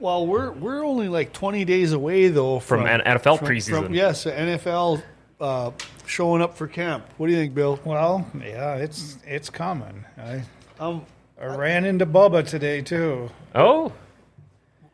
Well, 0.00 0.26
we're 0.26 0.50
we're 0.52 0.84
only 0.84 1.08
like 1.08 1.32
20 1.32 1.64
days 1.66 1.92
away 1.92 2.28
though 2.28 2.58
From 2.60 2.80
from, 2.80 2.88
an 2.88 3.00
NFL 3.02 3.38
from- 3.38 3.48
preseason. 3.48 3.84
From, 3.84 3.94
yes, 3.94 4.24
NFL 4.24 5.02
uh, 5.40 5.70
showing 6.06 6.42
up 6.42 6.56
for 6.56 6.66
camp. 6.66 7.04
What 7.16 7.26
do 7.28 7.32
you 7.32 7.38
think, 7.38 7.54
Bill? 7.54 7.78
Well, 7.84 8.26
yeah, 8.40 8.74
it's 8.76 9.18
it's 9.26 9.50
coming. 9.50 10.04
I 10.16 10.42
Um, 10.80 11.04
I 11.40 11.46
ran 11.46 11.84
into 11.84 12.06
Bubba 12.06 12.46
today 12.46 12.82
too. 12.82 13.30
Oh, 13.54 13.92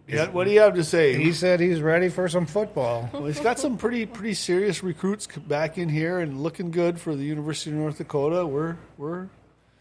yeah, 0.07 0.29
what 0.29 0.45
do 0.45 0.51
you 0.51 0.61
have 0.61 0.75
to 0.75 0.85
say? 0.85 1.15
He 1.17 1.33
said 1.33 1.61
he's 1.61 1.81
ready 1.81 2.11
for 2.11 2.29
some 2.29 2.45
football. 2.47 3.09
Well, 3.15 3.25
he's 3.27 3.41
got 3.41 3.59
some 3.59 3.79
pretty 3.79 4.05
pretty 4.07 4.35
serious 4.35 4.83
recruits 4.83 5.27
back 5.27 5.79
in 5.79 5.89
here 5.89 6.21
and 6.21 6.43
looking 6.43 6.71
good 6.71 7.01
for 7.01 7.15
the 7.17 7.25
University 7.25 7.71
of 7.71 7.77
North 7.77 7.99
Dakota. 7.99 8.47
We're 8.47 8.77
we're 8.99 9.29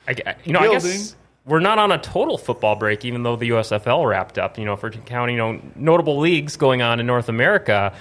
I, 0.08 0.16
I- 0.26 0.36
you 0.46 0.54
know, 0.54 0.60
I 0.60 0.70
guess 0.72 1.16
we're 1.46 1.60
not 1.60 1.78
on 1.78 1.92
a 1.92 1.98
total 1.98 2.38
football 2.38 2.78
break, 2.78 3.04
even 3.04 3.24
though 3.24 3.36
the 3.36 3.50
USFL 3.50 4.08
wrapped 4.08 4.38
up. 4.40 4.58
You 4.58 4.64
know, 4.64 4.78
for 4.78 4.90
counting, 4.92 5.36
you 5.36 5.42
know, 5.42 5.62
notable 5.76 6.20
leagues 6.20 6.56
going 6.56 6.82
on 6.82 7.02
in 7.02 7.06
North 7.06 7.28
America. 7.28 7.94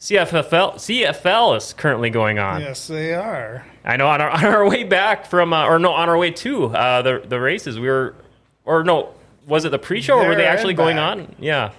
CFFL 0.00 0.74
CFL 0.76 1.56
is 1.58 1.74
currently 1.74 2.08
going 2.08 2.38
on. 2.38 2.62
Yes, 2.62 2.86
they 2.86 3.12
are. 3.12 3.64
I 3.84 3.96
know 3.98 4.06
on 4.08 4.20
our, 4.22 4.30
on 4.30 4.44
our 4.44 4.66
way 4.68 4.84
back 4.84 5.26
from, 5.26 5.52
uh, 5.52 5.66
or 5.66 5.78
no, 5.78 5.92
on 5.92 6.08
our 6.08 6.16
way 6.16 6.30
to 6.30 6.66
uh, 6.74 7.02
the 7.02 7.22
the 7.26 7.38
races, 7.38 7.78
we 7.78 7.86
were, 7.88 8.14
or 8.64 8.82
no, 8.82 9.10
was 9.46 9.64
it 9.66 9.70
the 9.70 9.78
pre-show 9.78 10.18
or 10.18 10.28
were 10.28 10.34
they 10.34 10.46
actually 10.46 10.74
going 10.74 10.96
back. 10.96 11.18
on? 11.18 11.34
Yeah. 11.38 11.72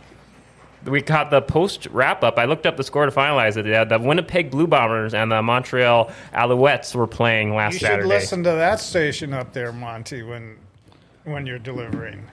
We 0.86 1.02
caught 1.04 1.30
the 1.30 1.42
post 1.44 1.88
wrap 1.92 2.24
up. 2.24 2.40
I 2.40 2.46
looked 2.46 2.66
up 2.66 2.76
the 2.76 2.84
score 2.84 3.06
to 3.06 3.12
finalize 3.12 3.56
it. 3.56 3.68
Yeah, 3.68 3.84
the 3.84 4.00
Winnipeg 4.00 4.50
Blue 4.50 4.66
Bombers 4.66 5.14
and 5.14 5.32
the 5.32 5.42
Montreal 5.44 6.12
Alouettes 6.34 6.96
were 6.96 7.06
playing 7.06 7.54
last 7.56 7.74
You 7.74 7.80
should 7.80 7.88
Saturday. 7.88 8.08
listen 8.08 8.44
to 8.44 8.52
that 8.52 8.80
station 8.80 9.32
up 9.32 9.54
there, 9.54 9.72
Monty, 9.72 10.24
when 10.24 10.58
when 11.24 11.46
you're 11.46 11.60
delivering. 11.60 12.26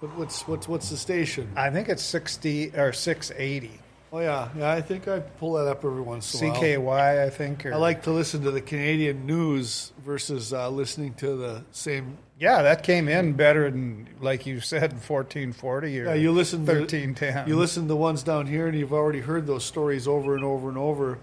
what's 0.00 0.46
what's 0.48 0.66
what's 0.68 0.90
the 0.90 0.96
station? 0.96 1.52
I 1.56 1.70
think 1.70 1.88
it's 1.88 2.02
sixty 2.02 2.70
or 2.76 2.92
six 2.92 3.30
eighty. 3.36 3.78
Oh 4.12 4.20
yeah, 4.20 4.48
yeah. 4.56 4.72
I 4.72 4.80
think 4.80 5.06
I 5.06 5.20
pull 5.20 5.54
that 5.54 5.66
up 5.66 5.84
every 5.84 6.00
once 6.00 6.40
in 6.40 6.48
a 6.48 6.52
while. 6.52 6.62
CKY, 6.62 7.26
I 7.26 7.30
think. 7.30 7.66
Or, 7.66 7.74
I 7.74 7.76
like 7.76 8.04
to 8.04 8.10
listen 8.10 8.42
to 8.44 8.50
the 8.50 8.60
Canadian 8.60 9.26
news 9.26 9.92
versus 10.04 10.52
uh, 10.52 10.70
listening 10.70 11.14
to 11.14 11.36
the 11.36 11.62
same. 11.72 12.16
Yeah, 12.38 12.62
that 12.62 12.84
came 12.84 13.08
in 13.08 13.34
better 13.34 13.70
than, 13.70 14.08
like 14.20 14.46
you 14.46 14.60
said, 14.60 15.00
fourteen 15.02 15.52
forty 15.52 16.00
or 16.00 16.06
Yeah, 16.06 16.14
you 16.14 16.32
listen 16.32 16.64
to 16.64 16.72
thirteen 16.72 17.14
ten. 17.14 17.46
You 17.48 17.56
listen 17.56 17.82
to 17.82 17.88
the 17.88 17.96
ones 17.96 18.22
down 18.22 18.46
here, 18.46 18.66
and 18.66 18.78
you've 18.78 18.94
already 18.94 19.20
heard 19.20 19.46
those 19.46 19.64
stories 19.64 20.08
over 20.08 20.34
and 20.34 20.44
over 20.44 20.68
and 20.68 20.78
over. 20.78 21.18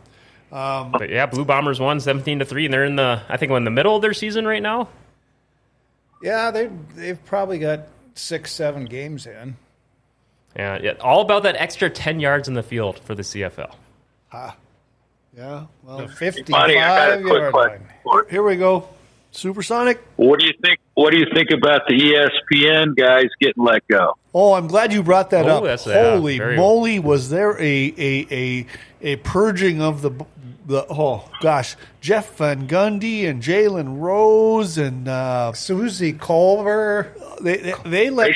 But 0.52 1.10
yeah, 1.10 1.26
Blue 1.26 1.44
Bombers 1.44 1.80
won 1.80 2.00
17 2.00 2.40
to 2.40 2.46
3 2.46 2.66
and 2.66 2.74
they're 2.74 2.86
in 2.86 2.96
the 2.96 3.22
I 3.28 3.36
think 3.36 3.52
in 3.52 3.66
the 3.66 3.72
middle 3.72 3.96
of 3.96 4.02
their 4.02 4.14
season 4.14 4.48
right 4.48 4.62
now. 4.62 4.88
Yeah, 6.22 6.52
they 6.52 6.70
they've 6.96 7.24
probably 7.26 7.60
got 7.60 7.88
six, 8.14 8.54
seven 8.54 8.86
games 8.86 9.28
in. 9.28 9.58
Yeah, 10.56 10.80
yeah, 10.82 10.92
all 11.02 11.22
about 11.22 11.44
that 11.44 11.56
extra 11.58 11.90
10 11.90 12.20
yards 12.20 12.48
in 12.48 12.54
the 12.54 12.64
field 12.64 13.00
for 13.00 13.14
the 13.14 13.24
CFL. 13.24 13.74
Yeah. 15.36 15.66
Well, 15.84 16.08
fifty-five 16.08 16.70
I 16.70 16.74
got 16.74 17.12
a 17.20 17.22
quick 17.22 17.42
yard 17.42 17.54
line. 17.54 17.82
here 18.30 18.42
we 18.44 18.56
go. 18.56 18.88
Supersonic. 19.32 20.02
What 20.16 20.40
do 20.40 20.46
you 20.46 20.54
think? 20.62 20.80
What 20.94 21.12
do 21.12 21.18
you 21.18 21.26
think 21.34 21.50
about 21.52 21.82
the 21.90 21.94
ESPN 21.96 22.96
guys 22.96 23.26
getting 23.42 23.64
let 23.66 23.86
go? 23.90 24.14
Oh, 24.34 24.54
I'm 24.54 24.68
glad 24.68 24.94
you 24.94 25.04
brought 25.04 25.32
that 25.32 25.46
Oh, 25.46 25.58
up. 25.58 25.64
that's- 25.64 25.86
yeah, 25.88 26.12
Holy 26.12 26.38
very- 26.38 26.56
moly, 26.56 27.00
was 27.00 27.30
there 27.30 27.60
a 27.60 27.94
a, 27.98 28.28
a 28.32 28.66
a 29.02 29.16
purging 29.18 29.82
of 29.82 30.02
the 30.02 30.12
the 30.66 30.86
oh 30.90 31.30
gosh, 31.42 31.76
Jeff 32.00 32.38
Van 32.38 32.66
Gundy 32.66 33.28
and 33.28 33.44
Jalen 33.44 34.00
Rose 34.00 34.78
and 34.78 35.08
uh, 35.10 35.52
Suzy 35.52 36.14
Kolber. 36.14 37.08
they, 37.42 37.58
they 37.58 37.74
they 37.86 38.10
let 38.10 38.32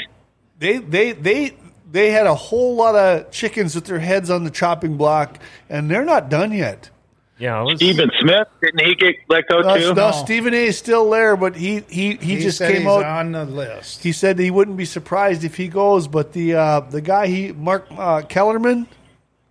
they 0.59 0.79
they 0.79 1.13
they 1.13 1.13
they 1.13 1.53
had 1.93 2.27
a 2.27 2.35
whole 2.35 2.75
lot 2.75 2.95
of 2.95 3.31
chickens 3.31 3.75
with 3.75 3.85
their 3.85 3.99
heads 3.99 4.29
on 4.29 4.43
the 4.43 4.49
chopping 4.51 4.97
block, 4.97 5.39
and 5.69 5.89
they're 5.89 6.05
not 6.05 6.29
done 6.29 6.51
yet. 6.51 6.89
Yeah, 7.37 7.61
was, 7.61 7.77
Stephen 7.77 8.11
Smith 8.19 8.47
didn't 8.61 8.85
he 8.85 8.95
get 8.95 9.15
let 9.29 9.47
go 9.47 9.61
No, 9.61 9.77
too? 9.77 9.93
no, 9.93 10.11
Stephen 10.11 10.53
A. 10.53 10.65
is 10.65 10.77
still 10.77 11.09
there, 11.09 11.37
but 11.37 11.55
he 11.55 11.79
he 11.89 12.15
he, 12.15 12.35
He 12.35 12.39
just 12.41 12.57
said 12.57 12.71
came 12.73 12.81
he's 12.81 12.91
out. 12.91 13.05
on 13.05 13.31
the 13.31 13.45
list. 13.45 14.03
He 14.03 14.11
said 14.11 14.37
he 14.37 14.51
wouldn't 14.51 14.75
be 14.75 14.83
surprised 14.83 15.45
if 15.45 15.55
he 15.55 15.69
goes, 15.69 16.07
but 16.09 16.33
the 16.33 16.55
uh, 16.55 16.79
the 16.81 16.99
guy 16.99 17.27
he 17.27 17.53
Mark 17.53 17.87
uh, 17.91 18.23
Kellerman, 18.23 18.87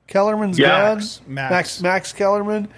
Kellerman's 0.06 0.58
Yeah. 0.58 0.68
gone. 0.68 0.96
Max. 0.98 1.20
Max 1.26 1.80
Max 1.80 2.12
Kellerman, 2.12 2.68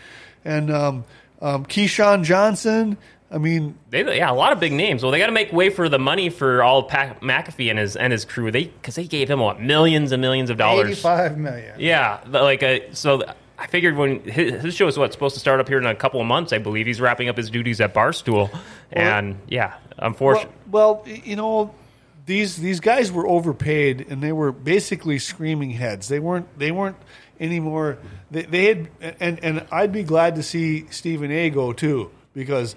and 0.44 0.70
um, 0.70 1.04
um, 1.42 1.64
Keyshawn 1.66 2.22
Johnson. 2.22 2.96
I 3.30 3.38
mean, 3.38 3.78
they, 3.90 4.16
yeah, 4.16 4.30
a 4.30 4.34
lot 4.34 4.52
of 4.52 4.58
big 4.58 4.72
names. 4.72 5.02
Well, 5.02 5.12
they 5.12 5.18
got 5.18 5.26
to 5.26 5.32
make 5.32 5.52
way 5.52 5.70
for 5.70 5.88
the 5.88 5.98
money 5.98 6.30
for 6.30 6.62
all 6.62 6.82
Pac- 6.82 7.20
McAfee 7.20 7.70
and 7.70 7.78
his 7.78 7.94
and 7.96 8.12
his 8.12 8.24
crew. 8.24 8.50
They 8.50 8.64
because 8.64 8.96
they 8.96 9.06
gave 9.06 9.30
him 9.30 9.38
what 9.38 9.60
millions 9.60 10.12
and 10.12 10.20
millions 10.20 10.50
of 10.50 10.56
dollars. 10.56 10.88
Eighty-five 10.88 11.38
million. 11.38 11.78
Yeah, 11.78 12.20
like 12.26 12.62
uh, 12.62 12.78
so. 12.92 13.22
I 13.56 13.66
figured 13.66 13.94
when 13.94 14.20
his, 14.22 14.62
his 14.62 14.74
show 14.74 14.86
is 14.86 14.96
what 14.96 15.12
supposed 15.12 15.34
to 15.34 15.40
start 15.40 15.60
up 15.60 15.68
here 15.68 15.76
in 15.76 15.84
a 15.84 15.94
couple 15.94 16.18
of 16.18 16.26
months. 16.26 16.54
I 16.54 16.56
believe 16.56 16.86
he's 16.86 16.98
wrapping 16.98 17.28
up 17.28 17.36
his 17.36 17.50
duties 17.50 17.78
at 17.82 17.92
Barstool, 17.92 18.48
and 18.90 19.38
yeah, 19.48 19.74
well, 19.98 20.08
unfortunately, 20.08 20.54
well, 20.70 21.04
you 21.06 21.36
know, 21.36 21.74
these 22.24 22.56
these 22.56 22.80
guys 22.80 23.12
were 23.12 23.28
overpaid, 23.28 24.06
and 24.08 24.22
they 24.22 24.32
were 24.32 24.50
basically 24.50 25.18
screaming 25.18 25.72
heads. 25.72 26.08
They 26.08 26.20
weren't 26.20 26.48
they 26.58 26.70
weren't 26.70 26.96
anymore. 27.38 27.98
They, 28.30 28.44
they 28.44 28.64
had, 28.64 28.88
and 29.20 29.44
and 29.44 29.66
I'd 29.70 29.92
be 29.92 30.04
glad 30.04 30.36
to 30.36 30.42
see 30.42 30.86
Stephen 30.88 31.30
A. 31.30 31.50
go 31.50 31.74
too 31.74 32.10
because 32.32 32.74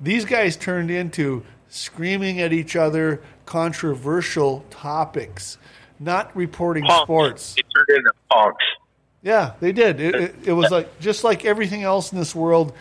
these 0.00 0.24
guys 0.24 0.56
turned 0.56 0.90
into 0.90 1.44
screaming 1.68 2.40
at 2.40 2.52
each 2.52 2.76
other, 2.76 3.20
controversial 3.44 4.64
topics, 4.70 5.58
not 5.98 6.34
reporting 6.36 6.84
Punks. 6.84 7.02
sports. 7.04 7.54
They 7.54 7.62
turned 7.62 7.98
into 7.98 8.12
punks. 8.30 8.64
Yeah, 9.22 9.52
they 9.60 9.72
did. 9.72 10.00
It, 10.00 10.14
it, 10.14 10.34
it 10.44 10.52
was 10.52 10.70
like 10.70 11.00
just 11.00 11.24
like 11.24 11.44
everything 11.44 11.82
else 11.82 12.12
in 12.12 12.18
this 12.18 12.34
world. 12.34 12.72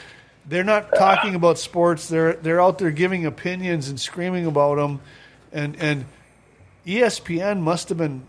They're 0.48 0.64
not 0.64 0.94
talking 0.96 1.34
about 1.34 1.58
sports. 1.58 2.08
They're 2.08 2.34
they're 2.34 2.62
out 2.62 2.78
there 2.78 2.92
giving 2.92 3.26
opinions 3.26 3.90
and 3.90 4.00
screaming 4.00 4.46
about 4.46 4.76
them, 4.76 5.02
and 5.52 5.76
and 5.78 6.06
ESPN 6.86 7.62
must 7.62 7.90
have 7.90 7.98
been, 7.98 8.28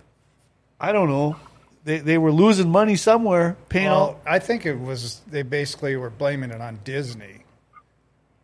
I 0.80 0.92
don't 0.92 1.08
know, 1.10 1.36
they 1.84 1.98
they 1.98 2.16
were 2.16 2.32
losing 2.32 2.70
money 2.70 2.96
somewhere, 2.96 3.56
paying 3.68 3.86
Well, 3.90 3.98
all. 4.00 4.20
I 4.26 4.38
think 4.38 4.64
it 4.64 4.80
was 4.80 5.20
they 5.26 5.42
basically 5.42 5.94
were 5.96 6.08
blaming 6.10 6.50
it 6.50 6.60
on 6.62 6.78
Disney 6.84 7.42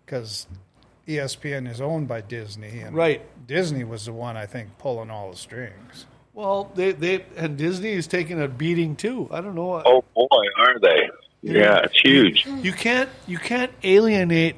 because 0.05 0.47
ESPN 1.07 1.71
is 1.71 1.81
owned 1.81 2.09
by 2.09 2.21
Disney, 2.21 2.81
and 2.81 2.95
Right. 2.95 3.23
Disney 3.47 3.85
was 3.85 4.07
the 4.07 4.13
one 4.13 4.37
I 4.37 4.47
think 4.47 4.79
pulling 4.79 5.11
all 5.11 5.31
the 5.31 5.37
strings. 5.37 6.07
Well, 6.35 6.71
they 6.75 6.93
they 6.93 7.25
and 7.37 7.59
Disney 7.59 7.91
is 7.93 8.07
taking 8.07 8.41
a 8.41 8.49
beating 8.49 8.97
too. 8.97 9.29
I 9.31 9.41
don't 9.41 9.55
know. 9.55 9.83
Oh 9.85 10.05
boy, 10.15 10.27
are 10.59 10.79
they? 10.79 11.11
Yeah, 11.43 11.81
it's 11.85 12.01
huge. 12.01 12.47
You 12.47 12.73
can't 12.73 13.11
you 13.27 13.37
can't 13.39 13.73
alienate 13.83 14.57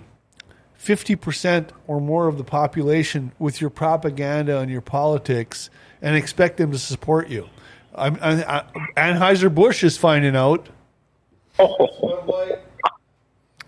fifty 0.75 1.17
percent 1.17 1.73
or 1.87 2.01
more 2.01 2.29
of 2.29 2.39
the 2.39 2.45
population 2.45 3.33
with 3.39 3.61
your 3.61 3.71
propaganda 3.71 4.59
and 4.61 4.71
your 4.71 4.83
politics 4.83 5.71
and 6.01 6.15
expect 6.15 6.59
them 6.59 6.71
to 6.71 6.79
support 6.79 7.29
you. 7.29 7.49
I'm, 7.95 8.19
I, 8.21 8.59
I, 8.59 8.65
Anheuser 8.97 9.53
Busch 9.53 9.83
is 9.83 9.97
finding 9.97 10.37
out. 10.37 10.69
Oh. 11.59 11.89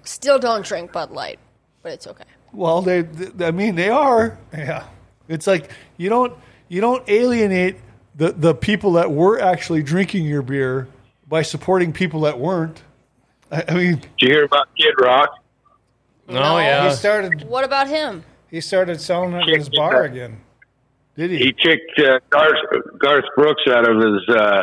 Still 0.02 0.38
don't 0.38 0.64
drink 0.64 0.92
Bud 0.92 1.10
Light, 1.10 1.38
but 1.86 1.92
it's 1.92 2.06
okay. 2.08 2.24
Well, 2.52 2.82
they, 2.82 3.02
they 3.02 3.46
I 3.46 3.52
mean 3.52 3.76
they 3.76 3.90
are. 3.90 4.36
Yeah, 4.52 4.88
It's 5.28 5.46
like 5.46 5.70
you 5.96 6.08
don't 6.08 6.36
you 6.68 6.80
don't 6.80 7.08
alienate 7.08 7.76
the 8.16 8.32
the 8.32 8.54
people 8.56 8.94
that 8.94 9.12
were 9.12 9.38
actually 9.40 9.84
drinking 9.84 10.24
your 10.24 10.42
beer 10.42 10.88
by 11.28 11.42
supporting 11.42 11.92
people 11.92 12.22
that 12.22 12.40
weren't. 12.40 12.82
I, 13.52 13.62
I 13.68 13.74
mean, 13.74 13.96
Did 13.98 14.10
you 14.18 14.28
hear 14.30 14.44
about 14.46 14.66
Kid 14.76 14.94
Rock? 15.00 15.30
oh 16.28 16.32
No. 16.34 16.58
yeah, 16.58 16.88
he 16.90 16.96
started 16.96 17.44
What 17.44 17.62
about 17.64 17.86
him? 17.86 18.24
he 18.50 18.60
started 18.60 19.00
selling 19.00 19.32
it 19.34 19.48
in 19.48 19.58
his 19.60 19.68
bar 19.68 20.02
again. 20.02 20.40
did 21.16 21.30
he? 21.30 21.38
He 21.38 21.52
kicked 21.52 22.00
uh, 22.00 22.18
Garth, 22.30 22.58
Garth 22.98 23.24
Brooks 23.36 23.62
out 23.70 23.88
of 23.88 23.96
his 24.02 24.28
uh, 24.36 24.62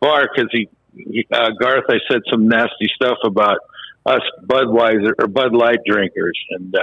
bar 0.00 0.30
because 0.34 0.48
he, 0.50 0.70
he 0.94 1.26
uh, 1.30 1.50
Garth. 1.60 1.84
I 1.90 1.98
said 2.10 2.22
some 2.30 2.48
nasty 2.48 2.88
stuff 2.94 3.18
about 3.22 3.58
us 4.06 4.20
Budweiser 4.46 5.12
or 5.18 5.26
Bud 5.26 5.54
Light 5.54 5.78
drinkers, 5.86 6.38
and 6.50 6.74
uh, 6.74 6.80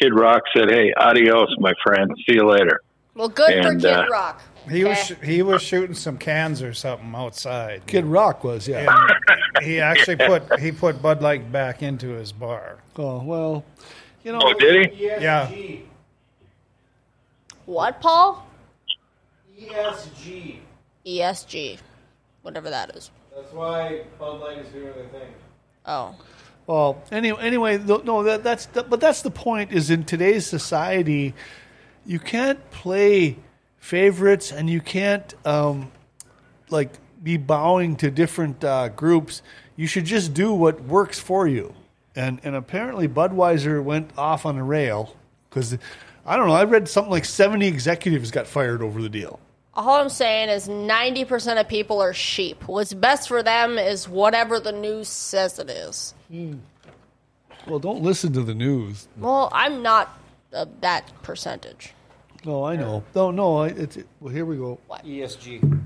Kid 0.00 0.14
Rock 0.14 0.42
said, 0.56 0.70
"Hey, 0.70 0.92
adios, 0.96 1.48
my 1.58 1.72
friend. 1.84 2.10
See 2.28 2.34
you 2.36 2.48
later." 2.48 2.80
Well, 3.14 3.28
good 3.28 3.62
for 3.64 3.74
Kid 3.74 3.84
uh, 3.84 4.06
Rock. 4.10 4.42
He 4.68 4.84
was 4.84 4.98
sh- 4.98 5.12
he 5.22 5.42
was 5.42 5.62
shooting 5.62 5.94
some 5.94 6.16
cans 6.16 6.62
or 6.62 6.72
something 6.72 7.12
outside. 7.14 7.82
Kid 7.86 8.04
Rock 8.04 8.44
was, 8.44 8.68
yeah. 8.68 8.86
And 9.56 9.64
he 9.64 9.80
actually 9.80 10.16
put 10.16 10.60
he 10.60 10.70
put 10.70 11.02
Bud 11.02 11.22
Light 11.22 11.50
back 11.50 11.82
into 11.82 12.10
his 12.10 12.32
bar. 12.32 12.78
Oh 12.96 13.22
well, 13.22 13.64
you 14.22 14.32
know. 14.32 14.40
Oh, 14.42 14.54
did 14.54 14.92
he? 14.92 15.06
Yeah, 15.06 15.50
What, 17.66 18.00
Paul? 18.00 18.46
ESG. 19.60 20.58
ESG. 21.06 21.78
Whatever 22.42 22.70
that 22.70 22.96
is. 22.96 23.10
That's 23.34 23.52
why 23.52 24.02
Bud 24.18 24.40
Light 24.40 24.58
is 24.58 24.68
doing 24.72 24.86
the 24.86 25.18
thing. 25.18 25.28
Oh. 25.86 26.14
Well, 26.70 27.02
anyway, 27.10 27.42
anyway, 27.42 27.78
no, 27.78 28.22
that, 28.22 28.44
that's 28.44 28.66
but 28.66 29.00
that's 29.00 29.22
the 29.22 29.30
point. 29.32 29.72
Is 29.72 29.90
in 29.90 30.04
today's 30.04 30.46
society, 30.46 31.34
you 32.06 32.20
can't 32.20 32.70
play 32.70 33.38
favorites, 33.78 34.52
and 34.52 34.70
you 34.70 34.80
can't 34.80 35.34
um, 35.44 35.90
like 36.68 36.92
be 37.20 37.38
bowing 37.38 37.96
to 37.96 38.10
different 38.12 38.62
uh, 38.62 38.86
groups. 38.90 39.42
You 39.74 39.88
should 39.88 40.04
just 40.04 40.32
do 40.32 40.54
what 40.54 40.80
works 40.84 41.18
for 41.18 41.48
you. 41.48 41.74
And 42.14 42.40
and 42.44 42.54
apparently 42.54 43.08
Budweiser 43.08 43.82
went 43.82 44.16
off 44.16 44.46
on 44.46 44.56
a 44.56 44.62
rail 44.62 45.16
because 45.48 45.76
I 46.24 46.36
don't 46.36 46.46
know. 46.46 46.54
I 46.54 46.62
read 46.62 46.88
something 46.88 47.10
like 47.10 47.24
70 47.24 47.66
executives 47.66 48.30
got 48.30 48.46
fired 48.46 48.80
over 48.80 49.02
the 49.02 49.08
deal. 49.08 49.40
All 49.74 50.00
I'm 50.00 50.08
saying 50.08 50.50
is 50.50 50.68
90% 50.68 51.60
of 51.60 51.66
people 51.66 52.00
are 52.00 52.14
sheep. 52.14 52.62
What's 52.68 52.94
best 52.94 53.26
for 53.26 53.42
them 53.42 53.76
is 53.76 54.08
whatever 54.08 54.60
the 54.60 54.70
news 54.70 55.08
says 55.08 55.58
it 55.58 55.68
is. 55.68 56.14
Well, 56.30 57.78
don't 57.78 58.02
listen 58.02 58.32
to 58.34 58.42
the 58.42 58.54
news. 58.54 59.08
Well, 59.16 59.50
I'm 59.52 59.82
not 59.82 60.18
uh, 60.52 60.66
that 60.80 61.10
percentage. 61.22 61.92
No, 62.44 62.64
I 62.64 62.76
know. 62.76 63.04
No, 63.14 63.30
no. 63.30 63.58
I, 63.58 63.68
it's, 63.68 63.96
it, 63.98 64.06
well, 64.20 64.32
here 64.32 64.44
we 64.46 64.56
go. 64.56 64.78
ESG. 64.90 65.82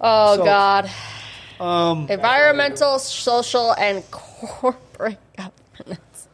Oh, 0.00 0.36
So- 0.36 0.44
God. 0.44 0.90
Um, 1.60 2.06
Environmental, 2.08 3.00
social, 3.00 3.72
and 3.74 4.08
corporate 4.12 5.18
governance. 5.36 6.28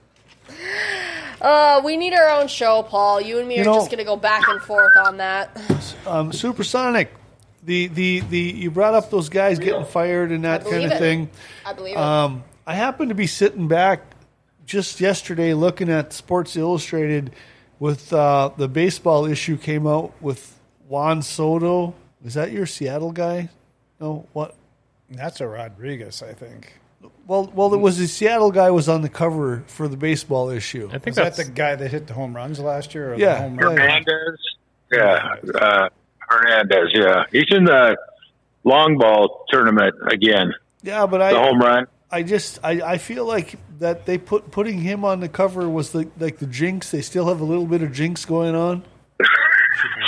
Uh, 1.41 1.81
we 1.83 1.97
need 1.97 2.13
our 2.13 2.29
own 2.29 2.47
show, 2.47 2.83
Paul. 2.83 3.23
You 3.23 3.39
and 3.39 3.49
me 3.49 3.55
You 3.57 3.63
are 3.63 3.65
know- 3.65 3.75
just 3.77 3.89
going 3.89 3.99
to 4.01 4.05
go 4.05 4.17
back 4.17 4.47
and 4.49 4.61
forth 4.61 4.93
on 5.03 5.17
that. 5.19 5.59
Um, 6.07 6.31
Supersonic. 6.31 7.11
The, 7.63 7.87
the, 7.87 8.21
the, 8.21 8.39
you 8.39 8.71
brought 8.71 8.93
up 8.93 9.09
those 9.11 9.31
guys 9.31 9.59
getting 9.59 9.87
fired 9.87 10.31
and 10.31 10.45
that 10.45 10.61
kind 10.65 10.73
believe 10.75 10.87
of 10.91 10.93
it. 10.93 10.99
thing. 10.99 11.31
I 11.65 11.73
believe 11.73 11.95
it. 11.95 11.99
Um, 11.99 12.45
I 12.67 12.75
happened 12.75 13.11
to 13.11 13.15
be 13.15 13.27
sitting 13.27 13.69
back 13.69 14.01
just 14.65 15.01
yesterday 15.01 15.53
looking 15.55 15.91
at 15.91 16.13
Sports 16.13 16.57
Illustrated 16.57 17.33
with 17.79 18.13
uh, 18.13 18.51
the 18.57 18.69
baseball 18.69 19.27
issue 19.27 19.57
came 19.57 19.87
out 19.87 20.15
with 20.23 20.59
Juan 20.89 21.23
Soto. 21.23 21.95
Is 22.25 22.35
that 22.35 22.53
your 22.53 22.65
Seattle 22.67 23.13
guy? 23.13 23.51
No, 24.01 24.27
what? 24.33 24.55
That's 25.11 25.41
a 25.41 25.47
Rodriguez, 25.47 26.23
I 26.23 26.33
think. 26.33 26.73
Well, 27.27 27.51
well, 27.55 27.75
it 27.75 27.79
was 27.79 27.99
the 27.99 28.07
Seattle 28.07 28.51
guy 28.51 28.71
was 28.71 28.89
on 28.89 29.03
the 29.03 29.11
cover 29.11 29.63
for 29.67 29.89
the 29.89 29.97
baseball 29.97 30.49
issue. 30.49 30.89
I 30.89 30.99
think 30.99 31.09
Was 31.09 31.17
that 31.17 31.37
that's 31.37 31.49
the 31.49 31.53
guy 31.53 31.75
that 31.77 31.91
hit 31.91 32.07
the 32.07 32.15
home 32.15 32.35
runs 32.35 32.59
last 32.59 32.95
year? 32.95 33.13
Or 33.13 33.17
Yeah, 33.17 33.35
the 33.35 33.41
home 33.43 33.59
yeah. 33.59 33.65
Hernandez. 33.69 34.39
Yeah, 34.91 35.35
uh, 35.55 35.89
Hernandez. 36.19 36.91
Yeah, 36.95 37.25
he's 37.31 37.47
in 37.51 37.65
the 37.65 37.97
long 38.65 38.97
ball 38.97 39.45
tournament 39.51 39.95
again. 40.11 40.55
Yeah, 40.83 41.07
but 41.07 41.19
The 41.19 41.25
I, 41.25 41.33
home 41.33 41.59
run. 41.59 41.87
I 42.11 42.23
just, 42.23 42.59
I, 42.63 42.81
I 42.93 42.99
feel 42.99 43.25
like 43.25 43.57
that 43.81 44.07
they 44.07 44.19
put 44.19 44.51
putting 44.51 44.79
him 44.79 45.05
on 45.05 45.21
the 45.21 45.29
cover 45.29 45.69
was 45.69 45.91
the, 45.91 46.09
like 46.19 46.39
the 46.39 46.47
jinx. 46.47 46.91
They 46.91 47.03
still 47.03 47.27
have 47.29 47.41
a 47.41 47.45
little 47.45 47.67
bit 47.67 47.83
of 47.83 47.93
jinx 47.93 48.25
going 48.25 48.55
on. 48.55 48.85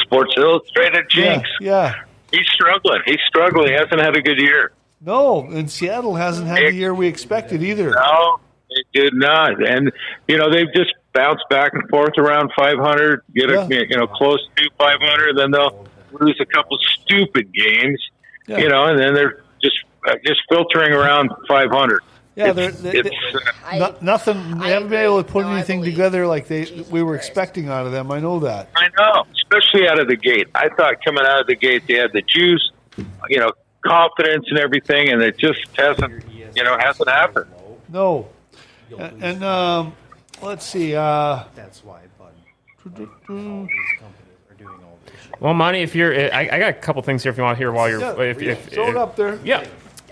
Sports 0.02 0.34
Illustrated 0.36 1.06
jinx. 1.08 1.48
Yeah, 1.60 1.66
yeah. 1.70 1.94
He's 2.32 2.46
struggling. 2.48 3.00
He's 3.06 3.20
struggling. 3.26 3.68
He 3.68 3.74
hasn't 3.74 4.00
had 4.00 4.16
a 4.16 4.22
good 4.22 4.38
year. 4.38 4.72
No, 5.00 5.42
and 5.46 5.70
Seattle 5.70 6.14
hasn't 6.14 6.46
had 6.48 6.58
the 6.58 6.72
year 6.74 6.94
we 6.94 7.06
expected 7.06 7.62
either. 7.62 7.90
No, 7.90 8.38
they 8.70 9.00
did 9.00 9.14
not. 9.14 9.66
And 9.66 9.92
you 10.28 10.36
know 10.38 10.50
they've 10.50 10.72
just 10.74 10.92
bounced 11.12 11.44
back 11.50 11.72
and 11.74 11.88
forth 11.88 12.18
around 12.18 12.50
500, 12.56 13.22
get 13.34 13.50
a, 13.50 13.66
you 13.70 13.96
know 13.96 14.06
close 14.06 14.40
to 14.56 14.70
500, 14.78 15.36
then 15.36 15.50
they'll 15.50 15.86
lose 16.12 16.36
a 16.40 16.46
couple 16.46 16.78
stupid 17.02 17.52
games, 17.52 18.00
Yeah. 18.46 18.58
you 18.58 18.68
know, 18.68 18.84
and 18.86 18.98
then 18.98 19.14
they're 19.14 19.42
just 20.06 20.16
uh, 20.16 20.18
just 20.24 20.40
filtering 20.48 20.92
around 20.92 21.30
500. 21.48 22.00
Yeah, 22.34 22.50
It's- 22.50 22.80
they're, 22.82 22.92
they, 22.92 22.98
it's, 22.98 23.10
they- 23.10 23.76
uh, 23.78 23.78
no- 23.78 23.96
nothing. 24.02 24.58
They 24.58 24.66
I 24.66 24.68
haven't 24.70 24.88
been 24.90 25.02
able 25.04 25.22
to 25.24 25.30
put 25.30 25.46
No, 25.46 25.52
anything 25.52 25.82
together 25.82 26.26
like 26.26 26.48
they 26.48 26.64
Jesus 26.66 26.90
we 26.90 27.02
were 27.02 27.14
Christ. 27.14 27.28
expecting 27.28 27.68
out 27.68 27.86
of 27.86 27.92
them. 27.92 28.10
I 28.12 28.20
know 28.20 28.40
that. 28.40 28.68
I 28.76 28.88
know, 28.98 29.24
especially 29.32 29.88
out 29.88 29.98
of 29.98 30.08
the 30.08 30.16
gate. 30.16 30.48
I 30.54 30.68
thought 30.68 31.02
coming 31.04 31.24
out 31.26 31.40
of 31.40 31.46
the 31.46 31.56
gate 31.56 31.84
they 31.88 31.94
had 31.94 32.12
the 32.12 32.20
juice, 32.22 32.70
you 33.28 33.38
know, 33.40 33.52
confidence 33.86 34.44
and 34.50 34.58
everything, 34.58 35.08
and 35.08 35.22
it 35.22 35.38
just 35.38 35.60
hasn't, 35.78 36.24
you 36.54 36.62
know, 36.62 36.76
hasn't 36.78 37.08
happened. 37.08 37.46
No, 37.88 38.28
and, 38.98 39.24
and 39.24 39.44
um, 39.44 39.94
let's 40.42 40.66
see. 40.66 40.94
Uh, 40.94 41.44
That's 41.54 41.82
why, 41.84 42.00
bud. 42.18 42.32
All 42.84 42.92
these 42.98 43.08
companies 43.28 43.70
are 44.50 44.54
doing 44.58 44.78
all 44.84 44.98
this. 45.06 45.14
shit. 45.22 45.40
well, 45.40 45.54
Monty. 45.54 45.80
If 45.80 45.94
you're, 45.94 46.12
I, 46.34 46.48
I 46.52 46.58
got 46.58 46.68
a 46.70 46.72
couple 46.74 47.00
things 47.02 47.22
here 47.22 47.30
if 47.32 47.38
you 47.38 47.44
want 47.44 47.56
to 47.56 47.58
hear 47.58 47.72
while 47.72 47.88
you're. 47.88 48.00
yeah, 48.00 48.20
if, 48.20 48.42
if, 48.42 48.64
throw 48.66 48.84
if- 48.84 48.90
it 48.90 48.96
up 48.96 49.16
there. 49.16 49.38
Yeah. 49.42 49.66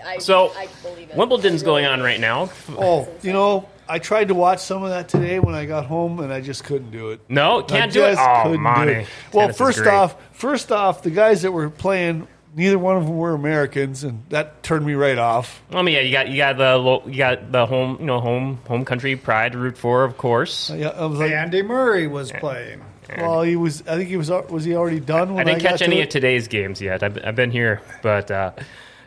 I, 0.05 0.17
So 0.19 0.51
I 0.55 0.67
believe 0.83 1.09
it. 1.09 1.15
Wimbledon's 1.17 1.63
I 1.63 1.65
really 1.65 1.81
going 1.83 1.85
on 1.85 2.01
right 2.01 2.19
now. 2.19 2.49
Oh, 2.69 3.07
you 3.21 3.33
know, 3.33 3.67
I 3.87 3.99
tried 3.99 4.29
to 4.29 4.33
watch 4.35 4.59
some 4.59 4.83
of 4.83 4.89
that 4.89 5.09
today 5.09 5.39
when 5.39 5.55
I 5.55 5.65
got 5.65 5.85
home, 5.85 6.19
and 6.19 6.31
I 6.33 6.41
just 6.41 6.63
couldn't 6.63 6.91
do 6.91 7.09
it. 7.11 7.21
No, 7.29 7.59
I 7.59 7.63
can't 7.63 7.91
do 7.91 8.03
it. 8.03 8.11
just 8.15 8.21
Oh, 8.21 8.43
couldn't 8.43 8.57
do 8.57 8.61
Monty. 8.63 8.91
it. 8.93 9.07
Well, 9.33 9.45
Tennis 9.47 9.57
first 9.57 9.85
off, 9.85 10.15
first 10.33 10.71
off, 10.71 11.03
the 11.03 11.11
guys 11.11 11.41
that 11.43 11.51
were 11.51 11.69
playing, 11.69 12.27
neither 12.55 12.79
one 12.79 12.97
of 12.97 13.05
them 13.05 13.15
were 13.17 13.33
Americans, 13.33 14.03
and 14.03 14.23
that 14.29 14.63
turned 14.63 14.85
me 14.85 14.93
right 14.93 15.17
off. 15.17 15.61
I 15.71 15.81
mean, 15.81 15.95
yeah, 15.95 16.01
you 16.01 16.11
got 16.11 16.29
you 16.29 16.37
got 16.37 16.57
the 16.57 17.01
you 17.11 17.17
got 17.17 17.51
the 17.51 17.65
home 17.65 17.97
you 17.99 18.05
know 18.05 18.19
home 18.21 18.59
home 18.67 18.85
country 18.85 19.15
pride 19.15 19.51
to 19.53 19.57
root 19.57 19.77
for, 19.77 20.03
of 20.03 20.17
course. 20.17 20.71
I, 20.71 20.81
I 20.81 21.05
was 21.05 21.19
like, 21.19 21.31
Andy 21.31 21.61
Murray 21.61 22.07
was 22.07 22.31
playing. 22.31 22.81
well, 23.17 23.43
he 23.43 23.55
was. 23.55 23.83
I 23.87 23.97
think 23.97 24.09
he 24.09 24.17
was. 24.17 24.29
Was 24.31 24.63
he 24.63 24.75
already 24.75 24.99
done? 24.99 25.35
When 25.35 25.47
I 25.47 25.51
didn't 25.51 25.61
got 25.63 25.69
catch 25.71 25.79
to 25.79 25.85
any 25.85 25.99
it? 25.99 26.03
of 26.05 26.09
today's 26.09 26.47
games 26.47 26.81
yet. 26.81 27.03
I've, 27.03 27.19
I've 27.23 27.35
been 27.35 27.51
here, 27.51 27.81
but 28.01 28.31
uh, 28.31 28.51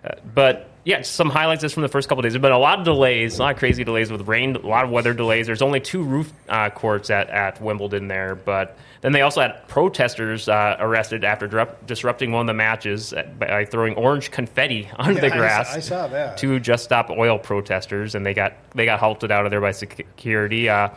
uh, 0.05 0.10
but 0.35 0.68
yeah, 0.84 1.02
some 1.02 1.28
highlights 1.30 1.60
just 1.62 1.74
from 1.74 1.82
the 1.82 1.88
first 1.88 2.09
couple 2.09 2.22
days. 2.22 2.32
There's 2.32 2.40
been 2.42 2.52
a 2.52 2.59
lot 2.59 2.78
of 2.78 2.84
delays, 2.84 3.38
a 3.38 3.42
lot 3.42 3.52
of 3.55 3.59
crazy 3.59 3.84
delays 3.84 4.10
with 4.10 4.26
rain, 4.28 4.56
a 4.56 4.66
lot 4.66 4.84
of 4.84 4.90
weather 4.90 5.12
delays. 5.12 5.46
There's 5.46 5.60
only 5.62 5.80
two 5.80 6.02
roof 6.02 6.32
uh, 6.48 6.70
courts 6.70 7.10
at, 7.10 7.28
at 7.30 7.60
Wimbledon 7.60 8.09
there, 8.09 8.34
but 8.34 8.78
then 9.00 9.12
they 9.12 9.20
also 9.22 9.40
had 9.42 9.68
protesters 9.68 10.48
uh, 10.48 10.76
arrested 10.80 11.24
after 11.24 11.46
disrupt, 11.46 11.86
disrupting 11.86 12.32
one 12.32 12.42
of 12.42 12.46
the 12.46 12.55
matches 12.55 13.12
by 13.38 13.64
throwing 13.66 13.94
orange 13.96 14.30
confetti 14.30 14.88
on 14.96 15.14
Yeah, 15.14 15.20
the 15.20 15.26
I 15.26 15.30
saw- 15.30 15.36
grass. 15.36 15.74
I 15.76 15.80
saw 15.80 16.06
that. 16.09 16.36
Two 16.38 16.59
Just 16.60 16.84
Stop 16.84 17.10
Oil 17.10 17.38
protesters, 17.38 18.14
and 18.14 18.24
they 18.24 18.34
got 18.34 18.55
they 18.74 18.84
got 18.86 18.98
halted 18.98 19.30
out 19.30 19.44
of 19.44 19.50
there 19.50 19.60
by 19.60 19.72
security. 19.72 20.68
Uh, 20.68 20.88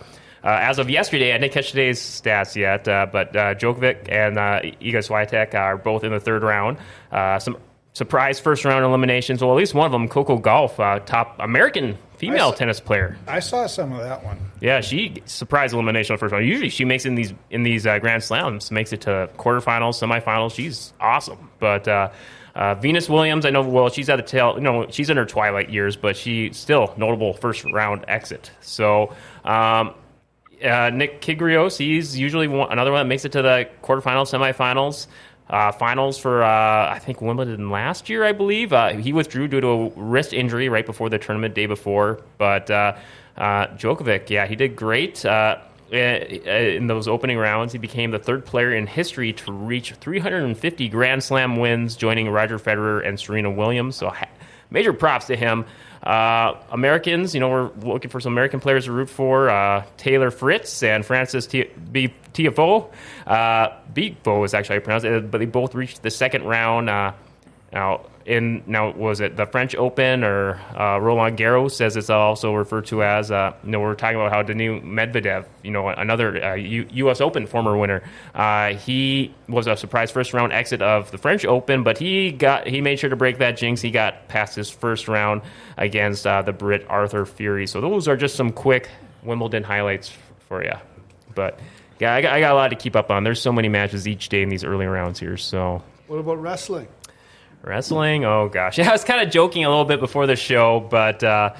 uh, 0.43 0.57
as 0.59 0.79
of 0.79 0.89
yesterday, 0.89 1.33
I 1.33 1.37
didn't 1.37 1.53
catch 1.53 1.69
today's 1.69 1.99
stats 1.99 2.55
yet, 2.55 2.87
uh, 2.87 3.05
but 3.11 3.35
uh, 3.35 3.53
Djokovic 3.53 4.09
and 4.11 4.39
uh, 4.39 4.61
Iga 4.63 5.07
Swiatek 5.07 5.53
are 5.53 5.77
both 5.77 6.03
in 6.03 6.11
the 6.11 6.19
third 6.19 6.41
round. 6.41 6.77
Uh, 7.11 7.37
some 7.37 7.57
surprise 7.93 8.39
first 8.39 8.65
round 8.65 8.85
eliminations. 8.85 9.41
Well, 9.41 9.51
at 9.51 9.57
least 9.57 9.73
one 9.73 9.85
of 9.85 9.91
them, 9.91 10.07
Coco 10.07 10.37
Gauff, 10.39 10.79
uh, 10.79 10.99
top 10.99 11.35
American 11.39 11.97
female 12.17 12.51
saw- 12.51 12.57
tennis 12.57 12.79
player. 12.79 13.17
I 13.27 13.39
saw 13.39 13.67
some 13.67 13.91
of 13.93 13.99
that 13.99 14.23
one. 14.23 14.37
Yeah, 14.59 14.81
she 14.81 15.21
surprise 15.25 15.73
elimination 15.73 16.13
on 16.13 16.19
first 16.19 16.31
round. 16.31 16.45
Usually, 16.45 16.69
she 16.69 16.85
makes 16.85 17.05
it 17.05 17.09
in 17.09 17.15
these 17.15 17.33
in 17.49 17.63
these 17.63 17.85
uh, 17.85 17.99
Grand 17.99 18.23
Slams, 18.23 18.71
makes 18.71 18.93
it 18.93 19.01
to 19.01 19.29
quarterfinals, 19.37 19.99
semifinals. 20.01 20.53
She's 20.53 20.93
awesome. 20.99 21.49
But 21.59 21.87
uh, 21.87 22.11
uh, 22.55 22.75
Venus 22.75 23.09
Williams, 23.09 23.45
I 23.45 23.49
know. 23.49 23.61
Well, 23.67 23.89
she's 23.89 24.09
at 24.09 24.17
the 24.17 24.23
tail. 24.23 24.53
You 24.55 24.61
know, 24.61 24.87
she's 24.89 25.09
in 25.09 25.17
her 25.17 25.25
twilight 25.25 25.69
years, 25.69 25.95
but 25.97 26.15
she 26.15 26.53
still 26.53 26.93
notable 26.97 27.33
first 27.33 27.65
round 27.65 28.05
exit. 28.07 28.51
So. 28.61 29.13
Um, 29.43 29.95
uh, 30.63 30.91
Nick 30.91 31.21
Kyrgios, 31.21 31.75
he's 31.75 32.17
usually 32.17 32.47
one, 32.47 32.71
another 32.71 32.91
one 32.91 32.99
that 32.99 33.07
makes 33.07 33.25
it 33.25 33.31
to 33.31 33.41
the 33.41 33.67
quarterfinals, 33.81 34.29
semifinals, 34.29 35.07
uh, 35.51 35.71
finals 35.73 36.17
for 36.17 36.43
uh, 36.43 36.89
I 36.89 36.99
think 36.99 37.21
Wimbledon 37.21 37.69
last 37.69 38.09
year, 38.09 38.23
I 38.23 38.31
believe. 38.31 38.71
Uh, 38.71 38.89
he 38.93 39.11
withdrew 39.11 39.47
due 39.49 39.61
to 39.61 39.67
a 39.67 39.89
wrist 39.89 40.33
injury 40.33 40.69
right 40.69 40.85
before 40.85 41.09
the 41.09 41.19
tournament, 41.19 41.53
day 41.53 41.65
before. 41.65 42.21
But 42.37 42.71
uh, 42.71 42.95
uh, 43.37 43.67
Djokovic, 43.67 44.29
yeah, 44.29 44.47
he 44.47 44.55
did 44.55 44.75
great. 44.75 45.23
Uh, 45.25 45.57
in 45.91 46.87
those 46.87 47.09
opening 47.09 47.37
rounds, 47.37 47.73
he 47.73 47.77
became 47.77 48.11
the 48.11 48.19
third 48.19 48.45
player 48.45 48.73
in 48.73 48.87
history 48.87 49.33
to 49.33 49.51
reach 49.51 49.91
350 49.95 50.87
Grand 50.87 51.21
Slam 51.21 51.57
wins, 51.57 51.97
joining 51.97 52.29
Roger 52.29 52.57
Federer 52.57 53.05
and 53.05 53.19
Serena 53.19 53.51
Williams. 53.51 53.97
So, 53.97 54.13
major 54.69 54.93
props 54.93 55.25
to 55.25 55.35
him. 55.35 55.65
Uh, 56.03 56.55
Americans, 56.71 57.33
you 57.33 57.39
know, 57.39 57.49
we're 57.49 57.71
looking 57.93 58.09
for 58.09 58.19
some 58.19 58.33
American 58.33 58.59
players 58.59 58.85
to 58.85 58.91
root 58.91 59.09
for. 59.09 59.49
Uh, 59.49 59.85
Taylor 59.97 60.31
Fritz 60.31 60.81
and 60.81 61.05
Francis 61.05 61.45
T- 61.45 61.69
B- 61.91 62.13
Tiafoe. 62.33 62.89
Uh, 63.27 63.69
Beatfo 63.93 64.43
is 64.43 64.53
actually 64.53 64.73
how 64.73 64.77
you 64.77 64.81
pronounce 64.81 65.03
it, 65.03 65.29
but 65.29 65.37
they 65.37 65.45
both 65.45 65.75
reached 65.75 66.01
the 66.01 66.09
second 66.09 66.43
round. 66.43 66.89
Uh, 66.89 67.13
now, 67.71 68.01
in 68.25 68.63
now 68.67 68.91
was 68.91 69.19
it 69.19 69.35
the 69.37 69.45
French 69.45 69.75
Open 69.75 70.23
or 70.23 70.55
uh, 70.77 70.99
Roland 70.99 71.37
Garros, 71.37 71.81
as 71.81 71.97
it's 71.97 72.09
also 72.09 72.53
referred 72.53 72.85
to 72.87 73.03
as? 73.03 73.31
Uh, 73.31 73.53
you 73.63 73.71
know, 73.71 73.79
we're 73.79 73.95
talking 73.95 74.15
about 74.15 74.31
how 74.31 74.41
Daniil 74.43 74.81
Medvedev, 74.81 75.45
you 75.63 75.71
know, 75.71 75.87
another 75.89 76.43
uh, 76.43 76.55
U- 76.55 76.87
U.S. 76.91 77.21
Open 77.21 77.47
former 77.47 77.77
winner, 77.77 78.03
uh, 78.35 78.73
he 78.73 79.33
was 79.47 79.67
a 79.67 79.75
surprise 79.75 80.11
first 80.11 80.33
round 80.33 80.53
exit 80.53 80.81
of 80.81 81.11
the 81.11 81.17
French 81.17 81.45
Open, 81.45 81.83
but 81.83 81.97
he 81.97 82.31
got 82.31 82.67
he 82.67 82.81
made 82.81 82.99
sure 82.99 83.09
to 83.09 83.15
break 83.15 83.39
that 83.39 83.57
jinx. 83.57 83.81
He 83.81 83.91
got 83.91 84.27
past 84.27 84.55
his 84.55 84.69
first 84.69 85.07
round 85.07 85.41
against 85.77 86.27
uh, 86.27 86.41
the 86.41 86.53
Brit 86.53 86.85
Arthur 86.89 87.25
Fery. 87.25 87.67
So 87.67 87.81
those 87.81 88.07
are 88.07 88.17
just 88.17 88.35
some 88.35 88.51
quick 88.51 88.89
Wimbledon 89.23 89.63
highlights 89.63 90.11
for 90.47 90.63
you. 90.63 90.73
But 91.33 91.59
yeah, 91.99 92.15
I 92.15 92.21
got, 92.21 92.33
I 92.33 92.39
got 92.39 92.53
a 92.53 92.55
lot 92.55 92.67
to 92.69 92.75
keep 92.75 92.95
up 92.95 93.11
on. 93.11 93.23
There's 93.23 93.41
so 93.41 93.51
many 93.51 93.69
matches 93.69 94.07
each 94.07 94.29
day 94.29 94.41
in 94.41 94.49
these 94.49 94.63
early 94.63 94.87
rounds 94.87 95.19
here, 95.19 95.37
so. 95.37 95.83
What 96.07 96.17
about 96.17 96.41
wrestling? 96.41 96.87
Wrestling? 97.63 98.25
Oh 98.25 98.49
gosh, 98.49 98.77
yeah, 98.79 98.89
I 98.89 98.91
was 98.91 99.03
kind 99.03 99.25
of 99.25 99.31
joking 99.31 99.65
a 99.65 99.69
little 99.69 99.85
bit 99.85 99.99
before 99.99 100.27
the 100.27 100.35
show, 100.35 100.79
but 100.79 101.23
uh, 101.23 101.53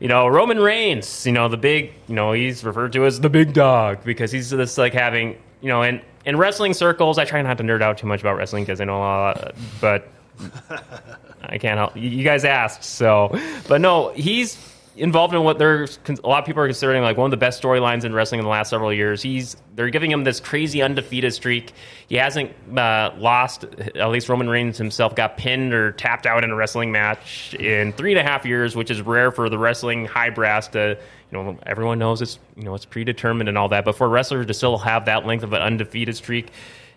you 0.00 0.08
know, 0.08 0.26
Roman 0.26 0.58
Reigns, 0.58 1.26
you 1.26 1.32
know, 1.32 1.48
the 1.48 1.56
big, 1.56 1.92
you 2.08 2.14
know, 2.14 2.32
he's 2.32 2.64
referred 2.64 2.92
to 2.94 3.04
as 3.04 3.20
the 3.20 3.30
big 3.30 3.52
dog 3.52 4.02
because 4.04 4.32
he's 4.32 4.50
this 4.50 4.76
like 4.76 4.92
having, 4.92 5.36
you 5.60 5.68
know, 5.68 5.82
in 5.82 6.00
in 6.24 6.36
wrestling 6.36 6.74
circles. 6.74 7.18
I 7.18 7.24
try 7.24 7.42
not 7.42 7.58
to 7.58 7.64
nerd 7.64 7.82
out 7.82 7.98
too 7.98 8.06
much 8.06 8.20
about 8.20 8.36
wrestling 8.36 8.64
because 8.64 8.80
I 8.80 8.84
know 8.84 8.96
a 8.96 8.98
lot, 8.98 9.54
but 9.80 10.08
I 11.42 11.58
can't 11.58 11.78
help. 11.78 11.96
You 11.96 12.08
you 12.08 12.24
guys 12.24 12.44
asked, 12.44 12.84
so, 12.84 13.38
but 13.68 13.80
no, 13.80 14.10
he's 14.10 14.56
involved 14.96 15.34
in 15.34 15.42
what 15.42 15.58
they're 15.58 15.84
a 15.84 16.28
lot 16.28 16.40
of 16.40 16.44
people 16.44 16.62
are 16.62 16.66
considering 16.66 17.02
like 17.02 17.16
one 17.16 17.26
of 17.26 17.30
the 17.30 17.36
best 17.36 17.62
storylines 17.62 18.04
in 18.04 18.12
wrestling 18.12 18.38
in 18.40 18.44
the 18.44 18.50
last 18.50 18.70
several 18.70 18.92
years. 18.92 19.22
He's 19.22 19.56
they're 19.74 19.90
giving 19.90 20.10
him 20.10 20.24
this 20.24 20.40
crazy 20.40 20.82
undefeated 20.82 21.32
streak. 21.32 21.72
He 22.08 22.16
hasn't 22.16 22.52
uh, 22.76 23.12
lost. 23.16 23.64
At 23.94 24.10
least 24.10 24.28
Roman 24.28 24.48
Reigns 24.48 24.76
himself 24.78 25.14
got 25.14 25.36
pinned 25.36 25.72
or 25.72 25.92
tapped 25.92 26.26
out 26.26 26.44
in 26.44 26.50
a 26.50 26.54
wrestling 26.54 26.92
match 26.92 27.54
in 27.54 27.92
three 27.92 28.12
and 28.12 28.20
a 28.20 28.30
half 28.30 28.44
years, 28.44 28.76
which 28.76 28.90
is 28.90 29.00
rare 29.00 29.30
for 29.30 29.48
the 29.48 29.58
wrestling 29.58 30.04
high 30.04 30.30
brass 30.30 30.68
to. 30.68 30.98
You 31.30 31.42
know, 31.42 31.58
everyone 31.64 31.98
knows 31.98 32.20
it's 32.20 32.38
you 32.56 32.64
know 32.64 32.74
it's 32.74 32.84
predetermined 32.84 33.48
and 33.48 33.56
all 33.56 33.68
that, 33.68 33.86
but 33.86 33.96
for 33.96 34.06
a 34.06 34.10
wrestler 34.10 34.44
to 34.44 34.54
still 34.54 34.76
have 34.76 35.06
that 35.06 35.24
length 35.24 35.44
of 35.44 35.54
an 35.54 35.62
undefeated 35.62 36.14
streak 36.14 36.50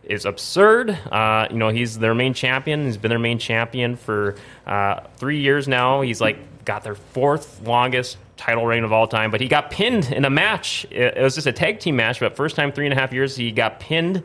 is 0.06 0.26
absurd. 0.26 0.90
Uh, 0.90 1.48
you 1.49 1.57
know, 1.57 1.69
he's 1.69 1.99
their 1.99 2.15
main 2.15 2.34
champion. 2.34 2.86
He's 2.86 2.98
been 2.98 3.10
their 3.10 3.19
main 3.19 3.40
champion 3.40 3.95
for 3.95 4.36
uh, 4.65 5.02
three 5.18 5.40
years 5.40 5.68
now. 5.68 6.02
He's 6.02 6.22
like 6.22 6.38
got 6.65 6.84
their 6.84 6.95
fourth 6.95 7.61
longest 7.61 8.18
title 8.38 8.65
reign 8.65 8.84
of 8.84 8.91
all 8.91 9.07
time, 9.07 9.32
but 9.32 9.40
he 9.40 9.48
got 9.48 9.72
pinned 9.72 10.11
in 10.11 10.26
a 10.26 10.30
match. 10.30 10.86
It, 10.91 11.18
was 11.22 11.36
just 11.36 11.48
a 11.48 11.53
tag 11.53 11.80
team 11.80 11.95
match, 11.95 12.19
but 12.19 12.36
first 12.36 12.56
time 12.56 12.72
three 12.72 12.86
and 12.86 12.94
a 12.94 12.99
half 12.99 13.14
years 13.14 13.36
he 13.36 13.52
got 13.52 13.80
pinned 13.80 14.23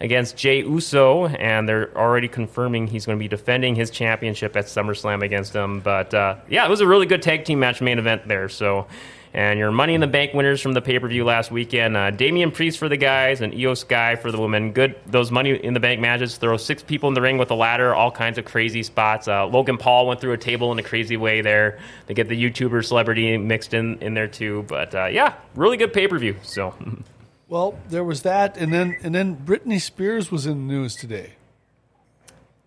against 0.00 0.36
Jey 0.36 0.62
Uso, 0.62 1.26
and 1.26 1.68
they're 1.68 1.96
already 1.96 2.28
confirming 2.28 2.88
he's 2.88 3.06
going 3.06 3.18
to 3.18 3.22
be 3.22 3.28
defending 3.28 3.74
his 3.76 3.90
championship 3.90 4.56
at 4.56 4.64
SummerSlam 4.64 5.22
against 5.22 5.52
him. 5.52 5.80
But 5.80 6.12
uh, 6.12 6.36
yeah, 6.48 6.66
it 6.66 6.70
was 6.70 6.80
a 6.80 6.86
really 6.86 7.06
good 7.06 7.22
tag 7.22 7.44
team 7.44 7.60
match 7.60 7.80
main 7.80 7.98
event 7.98 8.26
there. 8.26 8.48
So. 8.48 8.86
And 9.34 9.58
your 9.58 9.70
Money 9.70 9.94
in 9.94 10.00
the 10.02 10.06
Bank 10.06 10.34
winners 10.34 10.60
from 10.60 10.72
the 10.74 10.82
pay 10.82 10.98
per 10.98 11.08
view 11.08 11.24
last 11.24 11.50
weekend: 11.50 11.96
uh, 11.96 12.10
Damian 12.10 12.50
Priest 12.50 12.78
for 12.78 12.88
the 12.88 12.98
guys 12.98 13.40
and 13.40 13.52
Iyo 13.54 13.76
Sky 13.76 14.16
for 14.16 14.30
the 14.30 14.38
women. 14.38 14.72
Good 14.72 14.94
those 15.06 15.30
Money 15.30 15.52
in 15.52 15.72
the 15.72 15.80
Bank 15.80 16.00
matches. 16.00 16.36
Throw 16.36 16.56
six 16.58 16.82
people 16.82 17.08
in 17.08 17.14
the 17.14 17.22
ring 17.22 17.38
with 17.38 17.50
a 17.50 17.54
ladder, 17.54 17.94
all 17.94 18.10
kinds 18.10 18.36
of 18.36 18.44
crazy 18.44 18.82
spots. 18.82 19.28
Uh, 19.28 19.46
Logan 19.46 19.78
Paul 19.78 20.06
went 20.06 20.20
through 20.20 20.32
a 20.32 20.38
table 20.38 20.70
in 20.72 20.78
a 20.78 20.82
crazy 20.82 21.16
way 21.16 21.40
there. 21.40 21.78
They 22.06 22.14
get 22.14 22.28
the 22.28 22.36
YouTuber 22.42 22.84
celebrity 22.84 23.38
mixed 23.38 23.72
in 23.72 23.98
in 23.98 24.14
there 24.14 24.28
too. 24.28 24.64
But 24.68 24.94
uh, 24.94 25.06
yeah, 25.06 25.34
really 25.54 25.78
good 25.78 25.92
pay 25.92 26.08
per 26.08 26.18
view. 26.18 26.36
So 26.42 26.74
Well, 27.52 27.78
there 27.90 28.02
was 28.02 28.22
that, 28.22 28.56
and 28.56 28.72
then 28.72 28.96
and 29.02 29.14
then 29.14 29.36
Britney 29.36 29.78
Spears 29.78 30.30
was 30.30 30.46
in 30.46 30.66
the 30.66 30.72
news 30.72 30.96
today. 30.96 31.34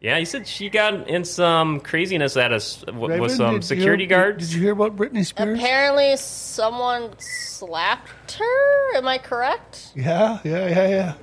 Yeah, 0.06 0.20
he 0.20 0.26
said 0.26 0.46
she 0.48 0.70
got 0.70 1.10
in 1.10 1.26
some 1.26 1.80
craziness 1.80 2.38
at 2.38 2.54
us 2.54 2.86
with 2.86 3.10
Raven, 3.10 3.28
some 3.28 3.54
did 3.54 3.56
you 3.56 3.62
security 3.64 4.04
hear- 4.06 4.18
guards. 4.18 4.50
Did 4.50 4.54
you 4.54 4.62
hear 4.62 4.74
about 4.74 4.96
Britney 4.96 5.26
Spears? 5.26 5.58
Apparently, 5.58 6.16
someone 6.18 7.10
slapped 7.18 8.34
her. 8.34 8.98
Am 8.98 9.08
I 9.08 9.18
correct? 9.18 9.94
Yeah, 9.96 10.38
yeah, 10.44 10.68
yeah, 10.68 10.88
yeah. 10.90 11.14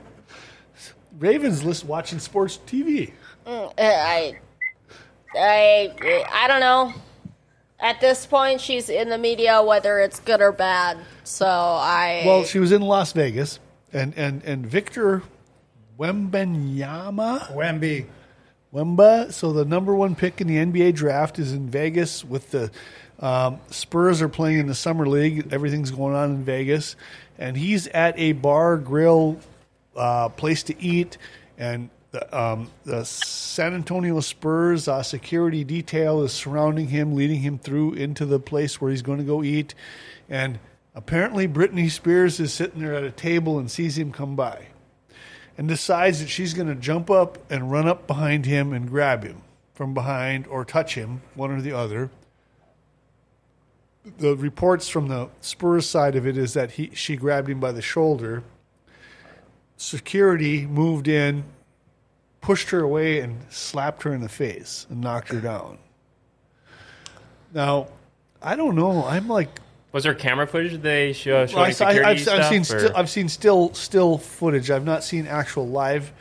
Ravens 1.16 1.62
list 1.62 1.84
watching 1.84 2.18
sports 2.18 2.58
TV. 2.66 3.12
Uh, 3.46 3.68
I, 3.78 4.40
I, 5.32 6.26
I 6.32 6.48
don't 6.48 6.58
know. 6.58 6.92
At 7.78 8.00
this 8.00 8.26
point, 8.26 8.60
she's 8.60 8.88
in 8.88 9.10
the 9.10 9.18
media, 9.18 9.62
whether 9.62 10.00
it's 10.00 10.18
good 10.18 10.42
or 10.42 10.50
bad. 10.50 10.98
So 11.22 11.46
I. 11.46 12.24
Well, 12.26 12.42
she 12.42 12.58
was 12.58 12.72
in 12.72 12.82
Las 12.82 13.12
Vegas, 13.12 13.60
and 13.92 14.12
and 14.18 14.42
and 14.42 14.66
Victor 14.66 15.22
Wembanyama 16.00 17.54
Wemby. 17.54 18.06
Wemba. 18.72 19.32
So 19.32 19.52
the 19.52 19.64
number 19.64 19.94
one 19.94 20.14
pick 20.14 20.40
in 20.40 20.46
the 20.46 20.56
NBA 20.56 20.94
draft 20.94 21.38
is 21.38 21.52
in 21.52 21.68
Vegas 21.68 22.24
with 22.24 22.50
the 22.50 22.70
um, 23.20 23.60
Spurs 23.70 24.20
are 24.20 24.28
playing 24.28 24.58
in 24.58 24.66
the 24.66 24.74
summer 24.74 25.06
league. 25.06 25.52
Everything's 25.52 25.92
going 25.92 26.14
on 26.14 26.30
in 26.30 26.44
Vegas, 26.44 26.96
and 27.38 27.56
he's 27.56 27.86
at 27.88 28.18
a 28.18 28.32
bar, 28.32 28.76
grill, 28.76 29.38
uh, 29.94 30.28
place 30.30 30.64
to 30.64 30.82
eat, 30.82 31.18
and 31.56 31.88
the, 32.10 32.36
um, 32.36 32.68
the 32.84 33.04
San 33.04 33.74
Antonio 33.74 34.18
Spurs 34.18 34.88
uh, 34.88 35.04
security 35.04 35.62
detail 35.62 36.22
is 36.22 36.32
surrounding 36.32 36.88
him, 36.88 37.14
leading 37.14 37.40
him 37.40 37.58
through 37.58 37.94
into 37.94 38.26
the 38.26 38.40
place 38.40 38.80
where 38.80 38.90
he's 38.90 39.02
going 39.02 39.18
to 39.18 39.24
go 39.24 39.44
eat, 39.44 39.74
and 40.28 40.58
apparently 40.94 41.46
Britney 41.46 41.88
Spears 41.90 42.40
is 42.40 42.52
sitting 42.52 42.80
there 42.80 42.94
at 42.94 43.04
a 43.04 43.12
table 43.12 43.60
and 43.60 43.70
sees 43.70 43.96
him 43.96 44.10
come 44.10 44.34
by 44.34 44.66
and 45.56 45.68
decides 45.68 46.20
that 46.20 46.28
she's 46.28 46.54
going 46.54 46.68
to 46.68 46.74
jump 46.74 47.10
up 47.10 47.38
and 47.50 47.70
run 47.70 47.86
up 47.86 48.06
behind 48.06 48.46
him 48.46 48.72
and 48.72 48.88
grab 48.88 49.24
him 49.24 49.42
from 49.74 49.94
behind 49.94 50.46
or 50.46 50.64
touch 50.64 50.94
him, 50.94 51.22
one 51.34 51.50
or 51.50 51.60
the 51.60 51.72
other. 51.72 52.10
The 54.18 54.36
reports 54.36 54.88
from 54.88 55.08
the 55.08 55.28
Spurs 55.40 55.88
side 55.88 56.16
of 56.16 56.26
it 56.26 56.36
is 56.36 56.54
that 56.54 56.72
he 56.72 56.90
she 56.94 57.16
grabbed 57.16 57.48
him 57.48 57.60
by 57.60 57.72
the 57.72 57.82
shoulder. 57.82 58.42
Security 59.76 60.66
moved 60.66 61.08
in, 61.08 61.44
pushed 62.40 62.70
her 62.70 62.80
away, 62.80 63.20
and 63.20 63.40
slapped 63.50 64.02
her 64.02 64.12
in 64.12 64.20
the 64.20 64.28
face 64.28 64.86
and 64.90 65.00
knocked 65.00 65.28
her 65.28 65.40
down. 65.40 65.78
Now, 67.54 67.88
I 68.40 68.56
don't 68.56 68.74
know. 68.74 69.04
I'm 69.04 69.28
like 69.28 69.60
Was 69.92 70.04
there 70.04 70.14
camera 70.14 70.46
footage 70.46 70.80
they 70.80 71.12
show, 71.12 71.46
showing 71.46 71.56
well, 71.56 71.66
I, 71.66 71.70
security 71.72 72.02
have 72.02 72.20
stuff? 72.20 72.48
seen 72.48 72.60
or- 72.62 72.64
still, 72.64 72.96
I've 72.96 73.10
seen 73.10 73.28
still 73.28 73.74
still 73.74 74.18
footage. 74.18 74.70
I've 74.70 74.84
not 74.84 75.04
seen 75.04 75.26
actual 75.26 75.68
live, 75.68 76.12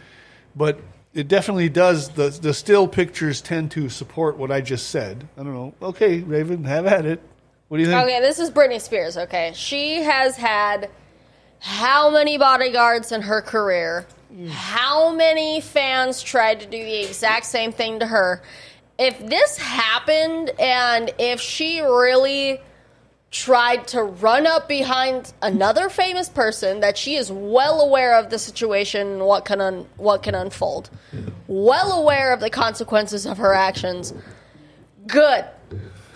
but 0.55 0.79
it 1.13 1.27
definitely 1.27 1.69
does. 1.69 2.09
The 2.09 2.29
the 2.29 2.53
still 2.53 2.87
pictures 2.87 3.39
tend 3.41 3.71
to 3.71 3.87
support 3.89 4.37
what 4.37 4.51
I 4.51 4.61
just 4.61 4.89
said. 4.89 5.27
I 5.37 5.43
don't 5.43 5.53
know. 5.53 5.73
Okay, 5.81 6.19
Raven, 6.19 6.65
have 6.65 6.85
at 6.85 7.05
it. 7.05 7.21
What 7.69 7.77
do 7.77 7.83
you 7.83 7.89
think? 7.89 8.03
Okay, 8.03 8.19
this 8.19 8.39
is 8.39 8.51
Britney 8.51 8.81
Spears. 8.81 9.17
Okay, 9.17 9.53
she 9.55 10.01
has 10.01 10.35
had 10.35 10.89
how 11.59 12.09
many 12.09 12.37
bodyguards 12.37 13.11
in 13.11 13.21
her 13.21 13.41
career? 13.41 14.05
Mm. 14.33 14.49
How 14.49 15.13
many 15.13 15.61
fans 15.61 16.21
tried 16.21 16.59
to 16.61 16.65
do 16.65 16.83
the 16.83 17.05
exact 17.05 17.45
same 17.45 17.71
thing 17.71 17.99
to 17.99 18.07
her? 18.07 18.41
If 18.99 19.19
this 19.25 19.57
happened, 19.57 20.51
and 20.59 21.13
if 21.17 21.39
she 21.39 21.79
really 21.81 22.59
tried 23.31 23.87
to 23.87 24.03
run 24.03 24.45
up 24.45 24.67
behind 24.67 25.33
another 25.41 25.89
famous 25.89 26.27
person 26.27 26.81
that 26.81 26.97
she 26.97 27.15
is 27.15 27.31
well 27.31 27.79
aware 27.79 28.19
of 28.19 28.29
the 28.29 28.37
situation 28.37 29.07
and 29.07 29.25
what 29.25 29.45
can 29.45 29.61
un- 29.61 29.87
what 29.97 30.21
can 30.21 30.35
unfold, 30.35 30.89
well 31.47 31.93
aware 31.93 32.33
of 32.33 32.41
the 32.41 32.49
consequences 32.49 33.25
of 33.25 33.37
her 33.37 33.53
actions. 33.53 34.13
Good. 35.07 35.45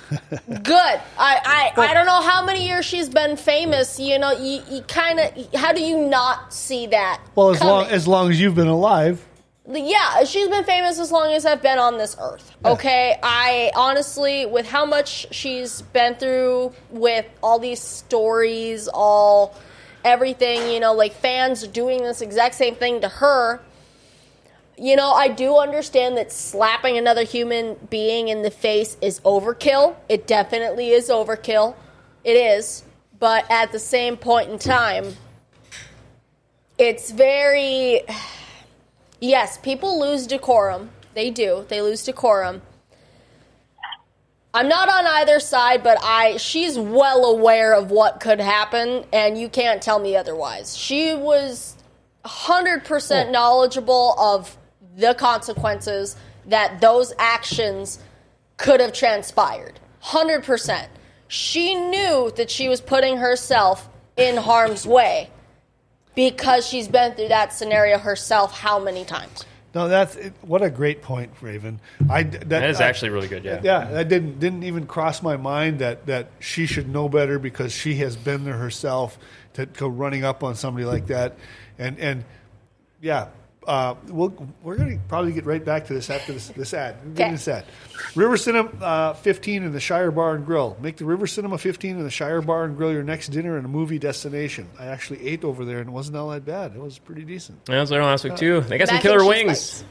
Good. 0.48 0.70
I, 0.78 1.02
I, 1.18 1.72
I 1.78 1.94
don't 1.96 2.06
know 2.06 2.22
how 2.22 2.46
many 2.46 2.68
years 2.68 2.86
she's 2.86 3.10
been 3.10 3.38
famous. 3.38 4.00
You 4.00 4.20
know, 4.20 4.32
you, 4.32 4.62
you 4.70 4.82
kind 4.84 5.20
of. 5.20 5.56
How 5.56 5.74
do 5.74 5.82
you 5.82 5.98
not 6.08 6.54
see 6.54 6.88
that? 6.88 7.22
well, 7.34 7.50
as 7.50 7.62
long 7.62 7.88
as 7.88 8.08
long 8.08 8.30
as 8.30 8.40
you've 8.40 8.56
been 8.56 8.68
alive, 8.68 9.26
Yeah, 9.68 10.24
she's 10.26 10.48
been 10.48 10.64
famous 10.64 11.00
as 11.00 11.12
long 11.12 11.34
as 11.34 11.46
I've 11.46 11.62
been 11.62 11.80
on 11.80 11.98
this 11.98 12.16
earth. 12.20 12.56
Okay, 12.64 13.18
I 13.24 13.72
honestly, 13.76 14.46
with 14.46 14.68
how 14.68 14.86
much 14.86 15.34
she's 15.34 15.82
been 15.82 16.16
through, 16.16 16.74
with 16.92 17.26
all 17.42 17.58
these 17.58 17.82
stories, 17.82 18.88
all 18.88 19.56
everything, 20.04 20.70
you 20.70 20.80
know, 20.80 20.94
like 20.94 21.14
fans 21.14 21.68
doing 21.68 22.04
this 22.04 22.22
exact 22.22 22.54
same 22.56 22.76
thing 22.76 23.02
to 23.02 23.10
her. 23.10 23.60
You 24.78 24.96
know, 24.96 25.12
I 25.12 25.30
do 25.30 25.58
understand 25.58 26.18
that 26.18 26.32
slapping 26.32 26.98
another 26.98 27.24
human 27.24 27.76
being 27.90 28.28
in 28.28 28.44
the 28.44 28.52
face 28.52 28.98
is 29.02 29.20
overkill. 29.22 29.96
It 30.10 30.28
definitely 30.28 30.90
is 30.90 31.10
overkill. 31.10 31.76
It 32.24 32.34
is. 32.34 32.84
But 33.18 33.50
at 33.50 33.72
the 33.72 33.80
same 33.80 34.18
point 34.18 34.50
in 34.50 34.60
time, 34.60 35.16
it's 36.78 37.10
very 37.10 38.02
Yes, 39.26 39.58
people 39.58 40.00
lose 40.00 40.28
decorum. 40.28 40.92
They 41.16 41.32
do. 41.32 41.66
They 41.68 41.82
lose 41.82 42.04
decorum. 42.04 42.62
I'm 44.54 44.68
not 44.70 44.88
on 44.88 45.08
either 45.08 45.40
side, 45.40 45.82
but 45.82 45.98
I 46.04 46.38
she's 46.38 46.78
well 46.78 47.26
aware 47.26 47.74
of 47.74 47.90
what 47.90 48.20
could 48.20 48.40
happen 48.40 49.04
and 49.12 49.36
you 49.36 49.50
can't 49.50 49.82
tell 49.82 49.98
me 49.98 50.16
otherwise. 50.16 50.78
She 50.78 51.16
was 51.16 51.76
100% 52.24 53.32
knowledgeable 53.32 54.16
of 54.20 54.56
the 54.96 55.16
consequences 55.16 56.16
that 56.46 56.80
those 56.80 57.12
actions 57.18 57.98
could 58.58 58.80
have 58.80 58.94
transpired. 58.94 59.80
100%. 60.04 60.88
She 61.30 61.74
knew 61.74 62.32
that 62.36 62.52
she 62.52 62.70
was 62.70 62.80
putting 62.80 63.18
herself 63.18 63.90
in 64.18 64.38
harm's 64.38 64.86
way 64.86 65.32
because 66.16 66.66
she's 66.66 66.88
been 66.88 67.14
through 67.14 67.28
that 67.30 67.54
scenario 67.54 67.98
herself 67.98 68.58
how 68.58 68.80
many 68.80 69.06
times? 69.06 69.46
no, 69.76 69.90
that's 69.90 70.16
what 70.42 70.62
a 70.62 70.70
great 70.70 71.02
point, 71.02 71.32
Raven. 71.42 71.82
I 72.10 72.24
that, 72.24 72.50
that 72.50 72.70
is 72.70 72.80
I- 72.80 72.88
actually 72.88 73.10
really 73.10 73.28
good. 73.28 73.44
Yeah. 73.44 73.60
Yeah, 73.62 73.86
that 73.92 74.08
didn't 74.08 74.40
didn't 74.40 74.64
even 74.64 74.88
cross 74.88 75.22
my 75.22 75.36
mind 75.36 75.80
that 75.80 76.06
that 76.06 76.30
she 76.40 76.66
should 76.66 76.88
know 76.88 77.10
better 77.10 77.38
because 77.40 77.74
she 77.74 77.96
has 77.96 78.16
been 78.16 78.46
there 78.46 78.56
herself 78.56 79.20
to 79.56 79.66
go 79.66 79.90
running 79.90 80.24
up 80.24 80.44
on 80.44 80.56
somebody 80.56 80.86
like 80.86 81.08
that, 81.08 81.36
and 81.78 82.00
and 82.00 82.24
yeah. 83.02 83.28
Uh, 83.66 83.96
we'll, 84.10 84.34
we're 84.62 84.76
going 84.78 84.98
to 85.00 85.04
probably 85.08 85.32
get 85.32 85.46
right 85.46 85.64
back 85.66 85.88
to 85.88 85.94
this 85.94 86.10
after 86.10 86.34
this, 86.34 86.50
this 86.50 86.74
ad. 86.74 86.98
We'll 87.04 87.14
Okay. 87.14 87.32
this 87.32 87.48
ad. 87.48 87.66
River 88.16 88.38
Cinema 88.38 88.70
uh, 88.82 89.14
15 89.16 89.64
in 89.64 89.72
the 89.72 89.80
Shire 89.80 90.12
Bar 90.12 90.36
and 90.36 90.46
Grill. 90.46 90.78
Make 90.80 90.98
the 90.98 91.06
River 91.06 91.26
Cinema 91.26 91.58
15 91.58 91.98
in 91.98 92.04
the 92.04 92.12
Shire 92.12 92.42
Bar 92.42 92.66
and 92.66 92.78
Grill 92.78 92.92
your 92.92 93.04
next 93.04 93.30
dinner 93.30 93.58
and 93.58 93.66
a 93.66 93.70
movie 93.70 93.98
destination. 93.98 94.70
I 94.80 94.86
actually 94.88 95.28
ate 95.28 95.44
over 95.44 95.66
there 95.66 95.80
and 95.80 95.90
it 95.90 95.92
wasn't 95.92 96.18
all 96.18 96.30
that 96.30 96.46
bad. 96.46 96.76
It 96.76 96.80
was 96.82 97.00
pretty 97.00 97.24
decent. 97.24 97.60
Yeah, 97.68 97.78
I 97.78 97.82
was 97.82 97.90
there 97.90 98.04
last 98.04 98.24
week 98.24 98.36
too. 98.36 98.62
They 98.62 98.78
got 98.78 98.88
some 98.90 99.00
killer 99.00 99.20
and 99.20 99.28
wings. 99.28 99.48
bites. 99.48 99.84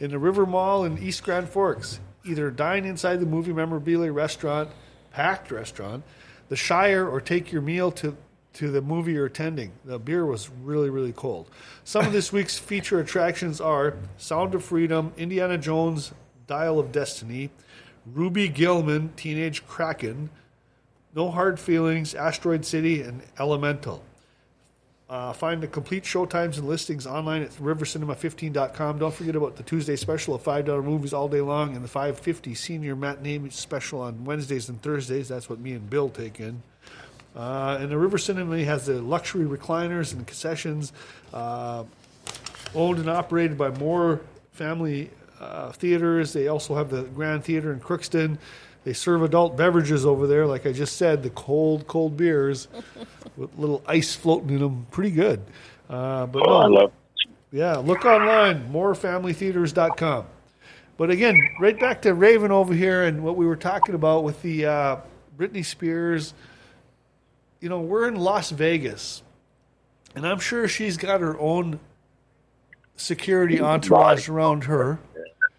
in 0.00 0.10
the 0.10 0.18
River 0.18 0.44
Mall 0.44 0.84
in 0.84 0.98
East 0.98 1.22
Grand 1.22 1.48
Forks. 1.48 2.00
Either 2.24 2.50
dine 2.50 2.84
inside 2.84 3.20
the 3.20 3.26
movie 3.26 3.52
memorabilia 3.52 4.10
restaurant, 4.10 4.70
packed 5.12 5.50
restaurant, 5.50 6.02
the 6.48 6.56
Shire, 6.56 7.06
or 7.08 7.20
take 7.20 7.52
your 7.52 7.62
meal 7.62 7.92
to 7.92 8.16
to 8.54 8.70
the 8.70 8.80
movie 8.80 9.12
you're 9.12 9.26
attending. 9.26 9.72
The 9.84 9.98
beer 9.98 10.26
was 10.26 10.50
really 10.62 10.90
really 10.90 11.12
cold. 11.12 11.50
Some 11.84 12.06
of 12.06 12.12
this 12.12 12.32
week's 12.32 12.58
feature 12.58 13.00
attractions 13.00 13.60
are 13.60 13.96
Sound 14.16 14.54
of 14.54 14.64
Freedom, 14.64 15.12
Indiana 15.16 15.58
Jones, 15.58 16.12
Dial 16.46 16.78
of 16.78 16.92
Destiny, 16.92 17.50
Ruby 18.06 18.48
Gillman, 18.48 19.12
Teenage 19.16 19.66
Kraken, 19.66 20.30
No 21.14 21.30
Hard 21.30 21.58
Feelings, 21.58 22.14
Asteroid 22.14 22.64
City, 22.64 23.02
and 23.02 23.22
Elemental. 23.38 24.02
Uh, 25.08 25.32
find 25.34 25.62
the 25.62 25.68
complete 25.68 26.02
showtimes 26.02 26.56
and 26.56 26.66
listings 26.66 27.06
online 27.06 27.42
at 27.42 27.50
rivercinema15.com. 27.52 28.98
Don't 28.98 29.14
forget 29.14 29.36
about 29.36 29.56
the 29.56 29.62
Tuesday 29.62 29.96
special 29.96 30.34
of 30.34 30.42
$5 30.42 30.82
movies 30.82 31.12
all 31.12 31.28
day 31.28 31.42
long 31.42 31.76
and 31.76 31.84
the 31.84 31.88
550 31.88 32.54
senior 32.54 32.96
matinee 32.96 33.48
special 33.50 34.00
on 34.00 34.24
Wednesdays 34.24 34.70
and 34.70 34.80
Thursdays. 34.80 35.28
That's 35.28 35.50
what 35.50 35.60
me 35.60 35.72
and 35.72 35.90
Bill 35.90 36.08
take 36.08 36.40
in. 36.40 36.62
Uh, 37.36 37.78
and 37.80 37.90
the 37.90 37.98
River 37.98 38.16
Cinema 38.18 38.62
has 38.64 38.86
the 38.86 39.00
luxury 39.02 39.44
recliners 39.44 40.12
and 40.12 40.26
concessions, 40.26 40.92
uh, 41.32 41.82
owned 42.74 42.98
and 42.98 43.10
operated 43.10 43.58
by 43.58 43.70
Moore 43.70 44.20
Family 44.52 45.10
uh, 45.40 45.72
Theaters. 45.72 46.32
They 46.32 46.46
also 46.48 46.74
have 46.76 46.90
the 46.90 47.02
Grand 47.02 47.44
Theater 47.44 47.72
in 47.72 47.80
Crookston. 47.80 48.38
They 48.84 48.92
serve 48.92 49.22
adult 49.22 49.56
beverages 49.56 50.04
over 50.06 50.26
there, 50.26 50.46
like 50.46 50.66
I 50.66 50.72
just 50.72 50.96
said, 50.96 51.22
the 51.22 51.30
cold, 51.30 51.86
cold 51.88 52.16
beers 52.16 52.68
with 53.36 53.56
little 53.58 53.82
ice 53.86 54.14
floating 54.14 54.50
in 54.50 54.58
them. 54.60 54.86
Pretty 54.90 55.10
good. 55.10 55.40
Uh, 55.90 56.26
but 56.26 56.46
Oh, 56.46 56.58
I 56.58 56.68
no, 56.68 56.74
love. 56.74 56.92
yeah, 57.50 57.76
look 57.78 58.04
online, 58.04 58.70
morefamilytheaters.com. 58.72 60.26
But 60.96 61.10
again, 61.10 61.36
right 61.58 61.78
back 61.80 62.02
to 62.02 62.14
Raven 62.14 62.52
over 62.52 62.72
here 62.72 63.02
and 63.04 63.24
what 63.24 63.36
we 63.36 63.46
were 63.46 63.56
talking 63.56 63.94
about 63.96 64.22
with 64.22 64.40
the 64.42 64.66
uh, 64.66 64.96
Britney 65.36 65.64
Spears. 65.64 66.34
You 67.60 67.68
know, 67.68 67.80
we're 67.80 68.08
in 68.08 68.16
Las 68.16 68.50
Vegas, 68.50 69.22
and 70.14 70.26
I'm 70.26 70.38
sure 70.38 70.68
she's 70.68 70.96
got 70.96 71.20
her 71.20 71.38
own 71.38 71.80
security 72.96 73.60
entourage 73.60 74.28
around 74.28 74.64
her. 74.64 74.98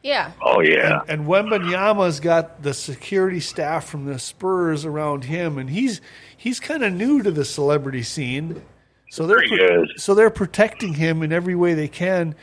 Yeah. 0.05 0.33
Oh 0.39 0.61
yeah. 0.61 1.01
And 1.07 1.25
Wembanyama's 1.25 2.19
got 2.19 2.61
the 2.61 2.75
security 2.75 3.39
staff 3.39 3.85
from 3.85 4.05
the 4.05 4.19
Spurs 4.19 4.85
around 4.85 5.23
him, 5.23 5.57
and 5.57 5.67
he's 5.69 5.99
he's 6.37 6.59
kind 6.59 6.83
of 6.83 6.93
new 6.93 7.23
to 7.23 7.31
the 7.31 7.43
celebrity 7.43 8.03
scene. 8.03 8.61
So 9.09 9.25
they're 9.25 9.41
He 9.41 9.87
so 9.97 10.13
they're 10.13 10.29
protecting 10.29 10.93
him 10.93 11.23
in 11.23 11.33
every 11.33 11.55
way 11.55 11.73
they 11.73 11.87
can, 11.87 12.35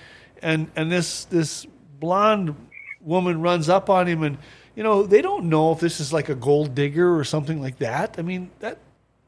and 0.43 0.73
and 0.75 0.91
this 0.91 1.25
this 1.27 1.65
blonde 2.01 2.57
woman 3.01 3.41
runs 3.41 3.69
up 3.69 3.89
on 3.89 4.09
him, 4.09 4.25
and 4.25 4.39
you 4.75 4.83
know 4.83 5.05
they 5.05 5.23
don't 5.23 5.45
know 5.45 5.71
if 5.71 5.79
this 5.79 6.01
is 6.01 6.13
like 6.13 6.29
a 6.29 6.35
gold 6.35 6.75
digger 6.75 7.17
or 7.17 7.23
something 7.23 7.63
like 7.63 7.79
that. 7.79 8.17
I 8.19 8.23
mean 8.23 8.51
that 8.59 8.79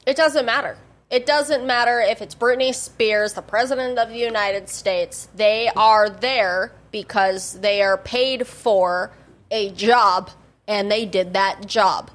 It 0.07 0.17
doesn't 0.17 0.45
matter. 0.45 0.77
It 1.11 1.27
doesn't 1.27 1.67
matter 1.67 2.01
if 2.01 2.23
it's 2.23 2.35
Britney 2.35 2.75
Spears, 2.75 3.35
the 3.35 3.43
President 3.43 3.99
of 3.99 4.09
the 4.09 4.19
United 4.19 4.69
States. 4.69 5.29
They 5.35 5.69
are 5.77 6.11
there 6.11 6.73
because 6.91 7.61
they 7.61 7.83
are 7.83 7.97
paid 7.97 8.47
for 8.47 9.13
a 9.51 9.71
job 9.71 10.31
and 10.67 10.91
they 10.91 11.05
did 11.05 11.35
that 11.35 11.67
job. 11.67 12.11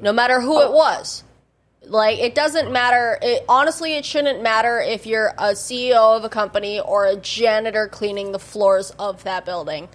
No 0.00 0.12
matter 0.12 0.40
who 0.40 0.60
it 0.62 0.72
was. 0.72 1.24
Like, 1.82 2.18
it 2.18 2.34
doesn't 2.34 2.70
matter. 2.70 3.18
It, 3.20 3.44
honestly, 3.48 3.94
it 3.94 4.04
shouldn't 4.04 4.42
matter 4.42 4.80
if 4.80 5.06
you're 5.06 5.32
a 5.38 5.52
CEO 5.52 6.16
of 6.16 6.24
a 6.24 6.28
company 6.28 6.78
or 6.78 7.06
a 7.06 7.16
janitor 7.16 7.88
cleaning 7.88 8.32
the 8.32 8.38
floors 8.38 8.92
of 8.98 9.24
that 9.24 9.44
building. 9.44 9.88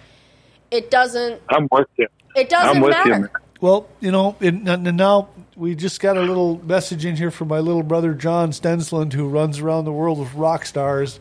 It 0.70 0.90
doesn't. 0.90 1.40
I'm 1.48 1.68
with 1.70 1.86
you. 1.96 2.08
It 2.34 2.48
doesn't 2.48 2.80
matter. 2.82 3.30
you. 3.32 3.45
Man. 3.60 3.70
Well, 3.70 3.88
you 4.00 4.10
know, 4.10 4.36
and, 4.40 4.68
and 4.68 4.96
now 4.96 5.28
we 5.56 5.74
just 5.74 6.00
got 6.00 6.16
a 6.16 6.22
little 6.22 6.62
message 6.64 7.04
in 7.04 7.16
here 7.16 7.30
from 7.30 7.48
my 7.48 7.60
little 7.60 7.82
brother 7.82 8.14
John 8.14 8.50
Stensland, 8.50 9.12
who 9.12 9.28
runs 9.28 9.58
around 9.58 9.84
the 9.84 9.92
world 9.92 10.18
with 10.18 10.34
rock 10.34 10.66
stars. 10.66 11.20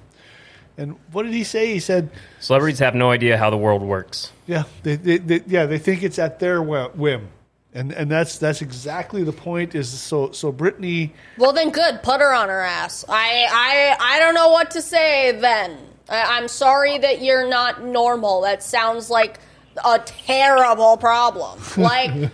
And 0.78 0.96
what 1.12 1.24
did 1.24 1.34
he 1.34 1.44
say? 1.44 1.74
He 1.74 1.80
said, 1.80 2.10
Celebrities 2.40 2.80
have 2.80 2.96
no 2.96 3.10
idea 3.10 3.38
how 3.38 3.50
the 3.50 3.58
world 3.58 3.82
works. 3.82 4.32
"Yeah, 4.46 4.64
they, 4.84 4.96
they, 4.96 5.18
they 5.18 5.42
yeah, 5.48 5.66
they 5.66 5.80
think 5.80 6.04
it's 6.04 6.20
at 6.20 6.40
their 6.40 6.62
whim." 6.62 7.30
And, 7.74 7.92
and 7.92 8.10
that's 8.10 8.38
that's 8.38 8.62
exactly 8.62 9.24
the 9.24 9.34
point. 9.34 9.76
Is 9.76 9.90
so 9.90 10.32
so 10.32 10.52
Britney 10.52 11.12
Well, 11.38 11.54
then 11.54 11.72
good. 11.72 12.04
Put 12.04 12.22
her 12.22 12.34
on 12.34 12.50
her 12.50 12.62
ass. 12.62 13.06
I 13.08 13.48
I 13.50 14.16
I 14.16 14.20
don't 14.20 14.34
know 14.34 14.50
what 14.50 14.72
to 14.72 14.82
say. 14.82 15.32
Then 15.34 15.78
I, 16.10 16.38
I'm 16.38 16.48
sorry 16.48 16.98
that 16.98 17.22
you're 17.22 17.48
not 17.48 17.84
normal. 17.84 18.42
That 18.42 18.62
sounds 18.64 19.10
like 19.10 19.40
a 19.84 20.00
terrible 20.00 20.98
problem. 20.98 21.60
Like 21.78 22.12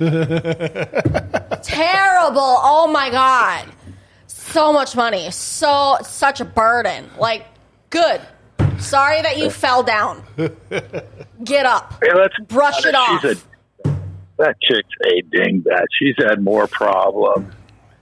terrible. 1.63 2.39
Oh 2.63 2.89
my 2.91 3.09
god. 3.09 3.65
So 4.27 4.71
much 4.73 4.95
money. 4.95 5.31
So 5.31 5.97
such 6.03 6.41
a 6.41 6.45
burden. 6.45 7.09
Like 7.17 7.45
good. 7.89 8.21
Sorry 8.79 9.21
that 9.21 9.37
you 9.37 9.49
fell 9.49 9.83
down. 9.83 10.23
Get 11.43 11.65
up. 11.65 11.93
Hey, 12.03 12.13
let's 12.15 12.37
Brush 12.47 12.85
it 12.85 12.95
off. 12.95 13.21
She's 13.21 13.37
a, 13.85 13.89
that 14.37 14.55
chick's 14.61 14.89
a 15.05 15.21
dingbat. 15.35 15.85
She's 15.99 16.15
had 16.17 16.41
more 16.41 16.67
problems. 16.67 17.53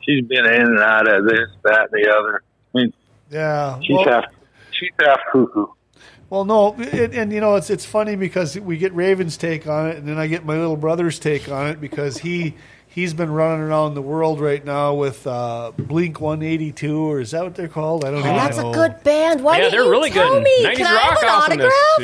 She's 0.02 0.26
been 0.26 0.45
in 0.45 0.61
and 0.61 0.80
out 0.80 1.07
of 1.07 1.26
this, 1.26 1.49
that, 1.64 1.90
and 1.91 2.03
the 2.03 2.10
other. 2.10 2.41
I 2.74 2.78
mean, 2.78 2.94
yeah 3.30 3.80
she's 3.82 3.95
well- 3.95 4.06
half. 4.06 4.26
She's 4.72 4.91
half 5.02 5.20
cuckoo. 5.32 5.66
Well, 6.30 6.46
no, 6.46 6.74
and, 6.74 7.14
and 7.14 7.34
you 7.34 7.42
know 7.42 7.56
it's 7.56 7.70
it's 7.72 7.86
funny 7.86 8.16
because 8.16 8.60
we 8.60 8.78
get 8.78 8.94
Raven's 8.94 9.36
take 9.38 9.66
on 9.68 9.88
it, 9.88 9.98
and 9.98 10.08
then 10.08 10.18
I 10.20 10.28
get 10.28 10.46
my 10.46 10.56
little 10.58 10.78
brother's 10.78 11.18
take 11.18 11.50
on 11.50 11.68
it 11.68 11.82
because 11.82 12.20
he 12.20 12.54
he's 12.88 13.14
been 13.16 13.32
running 13.32 13.62
around 13.62 13.94
the 13.96 14.02
world 14.04 14.40
right 14.40 14.64
now 14.64 14.94
with 14.94 15.26
uh, 15.26 15.72
Blink 15.76 16.22
One 16.22 16.44
Eighty 16.44 16.72
Two, 16.72 17.00
or 17.10 17.20
is 17.20 17.32
that 17.32 17.44
what 17.44 17.56
they're 17.56 17.68
called? 17.68 18.06
I 18.06 18.12
don't 18.12 18.20
even 18.20 18.36
That's 18.36 18.58
know. 18.58 18.70
a 18.70 18.74
good 18.76 19.04
band. 19.04 19.44
Why 19.44 19.54
yeah, 19.58 19.60
didn't 19.64 19.72
they're 19.72 19.84
you 19.86 19.90
really 19.90 20.12
tell 20.12 20.34
good. 20.34 20.44
me? 20.44 20.66
90s 20.66 20.76
Can 20.76 20.86
I 20.86 21.00
have 21.00 21.18
an 21.24 21.30
awesomeness. 21.30 21.74
autograph? 21.98 22.00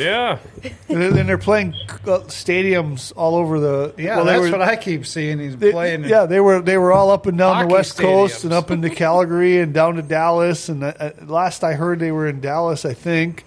Yeah. 0.64 0.72
and 0.90 1.02
then 1.02 1.18
and 1.20 1.30
they're 1.30 1.38
playing 1.38 1.76
uh, 1.90 2.20
stadiums 2.26 3.14
all 3.16 3.36
over 3.36 3.60
the. 3.60 3.94
Yeah, 3.96 4.16
well, 4.16 4.26
that's 4.26 4.42
were- 4.42 4.52
what 4.58 4.62
I 4.64 4.76
keep 4.76 5.06
seeing. 5.06 5.38
He's 5.38 5.56
they- 5.56 5.72
playing. 5.72 6.06
yeah, 6.06 6.26
they 6.26 6.40
were 6.40 6.62
they 6.64 6.80
were 6.80 6.92
all 6.92 7.12
up 7.12 7.28
and 7.28 7.38
down 7.38 7.68
the 7.68 7.72
west 7.72 7.96
coast 8.00 8.44
and 8.44 8.54
up 8.54 8.72
into 8.72 8.90
Calgary 8.90 9.60
and 9.60 9.72
down 9.72 9.98
to 9.98 10.02
Dallas. 10.02 10.68
And 10.68 10.84
uh, 10.84 10.94
uh, 11.00 11.12
last 11.28 11.64
I 11.64 11.74
heard, 11.74 12.00
they 12.00 12.12
were 12.12 12.26
in 12.28 12.42
Dallas. 12.42 12.86
I 12.86 12.96
think. 12.96 13.46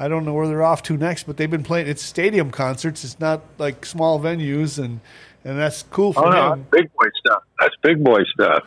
I 0.00 0.08
don't 0.08 0.24
know 0.24 0.32
where 0.32 0.48
they're 0.48 0.62
off 0.62 0.82
to 0.84 0.96
next, 0.96 1.24
but 1.24 1.36
they've 1.36 1.50
been 1.50 1.62
playing. 1.62 1.86
It's 1.86 2.02
stadium 2.02 2.50
concerts. 2.50 3.04
It's 3.04 3.20
not 3.20 3.42
like 3.58 3.84
small 3.84 4.18
venues, 4.18 4.82
and 4.82 5.00
and 5.44 5.58
that's 5.58 5.82
cool 5.84 6.14
for 6.14 6.26
Oh 6.26 6.30
no, 6.30 6.52
him. 6.54 6.60
that's 6.60 6.82
big 6.82 6.92
boy 6.94 7.06
stuff. 7.18 7.42
That's 7.60 7.74
big 7.82 8.02
boy 8.02 8.24
stuff. 8.24 8.64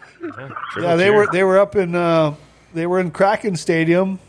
Yeah, 0.80 0.96
they 0.96 1.10
were 1.10 1.28
they 1.32 1.44
were 1.44 1.58
up 1.60 1.76
in 1.76 1.96
uh, 1.96 2.36
they 2.76 2.86
were 2.86 3.00
in 3.00 3.10
Kraken 3.10 3.56
Stadium, 3.56 4.20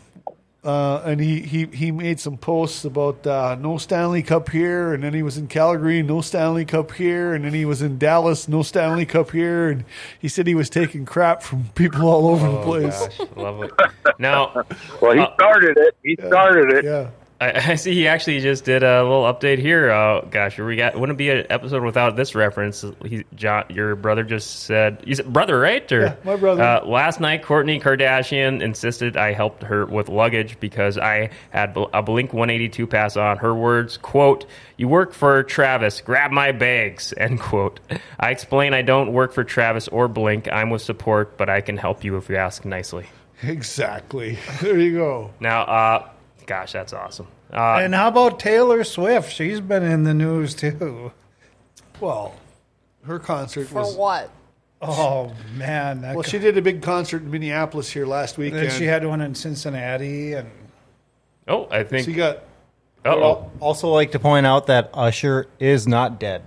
uh, 0.65 1.01
and 1.05 1.19
he, 1.21 1.41
he 1.41 1.65
he 1.67 1.91
made 1.91 2.19
some 2.19 2.37
posts 2.37 2.83
about 2.85 3.25
uh, 3.27 3.55
no 3.59 3.77
Stanley 3.77 4.23
Cup 4.23 4.49
here, 4.49 4.93
and 4.93 5.03
then 5.03 5.13
he 5.13 5.21
was 5.23 5.37
in 5.37 5.47
Calgary, 5.47 6.01
no 6.01 6.21
Stanley 6.21 6.65
Cup 6.65 6.91
here, 6.93 7.33
and 7.35 7.45
then 7.45 7.53
he 7.53 7.65
was 7.65 7.81
in 7.81 7.97
Dallas, 7.99 8.47
no 8.47 8.63
Stanley 8.63 9.05
Cup 9.05 9.31
here, 9.31 9.69
and 9.69 9.85
he 10.19 10.27
said 10.27 10.47
he 10.47 10.55
was 10.55 10.69
taking 10.69 11.05
crap 11.05 11.41
from 11.43 11.65
people 11.75 12.07
all 12.09 12.27
over 12.27 12.49
the 12.49 12.59
Oh, 12.59 12.63
place. 12.63 13.07
gosh, 13.07 13.27
love 13.35 13.63
it. 13.63 13.71
Now, 14.19 14.65
Well, 15.01 15.11
he 15.13 15.19
Uh, 15.19 15.33
started 15.35 15.77
it. 15.77 15.95
He 16.03 16.15
started 16.15 16.71
it. 16.73 16.83
Yeah, 16.85 17.09
I, 17.39 17.51
I 17.71 17.75
see 17.75 17.93
he 17.93 18.07
actually 18.07 18.39
just 18.39 18.65
did 18.65 18.83
a 18.83 19.03
little 19.03 19.23
update 19.23 19.59
here. 19.59 19.91
Uh, 19.91 20.21
gosh, 20.21 20.57
we 20.57 20.75
got 20.75 20.97
wouldn't 20.99 21.17
be 21.17 21.29
an 21.29 21.45
episode 21.49 21.83
without 21.83 22.15
this 22.15 22.35
reference. 22.35 22.85
He, 23.03 23.25
John, 23.35 23.65
your 23.69 23.95
brother 23.95 24.23
just 24.23 24.61
said, 24.63 25.03
"You 25.05 25.15
said 25.15 25.31
brother, 25.31 25.59
right?" 25.59 25.89
Or 25.91 26.01
Yeah, 26.01 26.15
my 26.23 26.35
brother. 26.35 26.63
Uh, 26.63 26.85
last 26.85 27.19
night, 27.19 27.43
Kourtney 27.43 27.81
Kardashian 27.81 28.61
insisted 28.61 29.17
I 29.17 29.33
helped 29.33 29.63
her 29.63 29.85
with 29.85 30.09
luggage 30.09 30.59
because 30.59 30.97
I 30.97 31.29
had 31.49 31.75
a 31.93 32.01
Blink 32.01 32.33
182 32.33 32.87
pass 32.87 33.17
on. 33.17 33.37
Her 33.37 33.53
words, 33.53 33.97
"quote 33.97 34.45
You 34.77 34.87
work 34.87 35.13
for 35.13 35.43
Travis. 35.43 36.01
Grab 36.01 36.31
my 36.31 36.51
bags." 36.51 37.13
End 37.17 37.39
quote. 37.39 37.79
I 38.19 38.31
explain 38.31 38.73
I 38.73 38.81
don't 38.81 39.11
work 39.13 39.33
for 39.33 39.43
Travis 39.43 39.87
or 39.89 40.07
Blink. 40.07 40.47
I'm 40.51 40.69
with 40.69 40.81
support, 40.81 41.37
but 41.37 41.49
I 41.49 41.61
can 41.61 41.77
help 41.77 42.03
you 42.03 42.17
if 42.17 42.29
you 42.29 42.37
ask 42.37 42.63
nicely. 42.65 43.07
exactly. 43.43 44.37
There 44.61 44.77
you 44.79 44.93
go. 44.95 45.31
Now, 45.39 45.61
uh, 45.63 46.09
gosh, 46.45 46.71
that's 46.71 46.93
awesome. 46.93 47.27
Uh, 47.51 47.79
And 47.81 47.93
how 47.95 48.07
about 48.09 48.39
Taylor 48.39 48.83
Swift? 48.83 49.31
She's 49.31 49.59
been 49.61 49.83
in 49.83 50.03
the 50.03 50.13
news 50.13 50.53
too. 50.53 51.11
Well, 51.99 52.35
her 53.05 53.19
concert 53.19 53.61
was 53.61 53.69
For 53.69 53.79
was. 53.81 53.95
what? 53.95 54.31
Oh 54.81 55.31
man, 55.55 56.01
that 56.01 56.15
Well, 56.15 56.23
she 56.23 56.37
did 56.37 56.57
a 56.57 56.61
big 56.61 56.81
concert 56.81 57.23
in 57.23 57.31
Minneapolis 57.31 57.89
here 57.89 58.05
last 58.05 58.37
week, 58.37 58.53
and 58.53 58.71
she 58.71 58.85
had 58.85 59.05
one 59.05 59.21
in 59.21 59.33
Cincinnati, 59.33 60.33
and 60.33 60.51
oh, 61.47 61.67
I 61.71 61.83
think. 61.83 62.05
She 62.05 62.13
got 62.13 62.43
Uh-oh. 63.05 63.49
Also, 63.59 63.87
like 63.89 64.11
to 64.11 64.19
point 64.19 64.45
out 64.45 64.67
that 64.67 64.89
Usher 64.93 65.47
is 65.59 65.87
not 65.87 66.19
dead. 66.19 66.43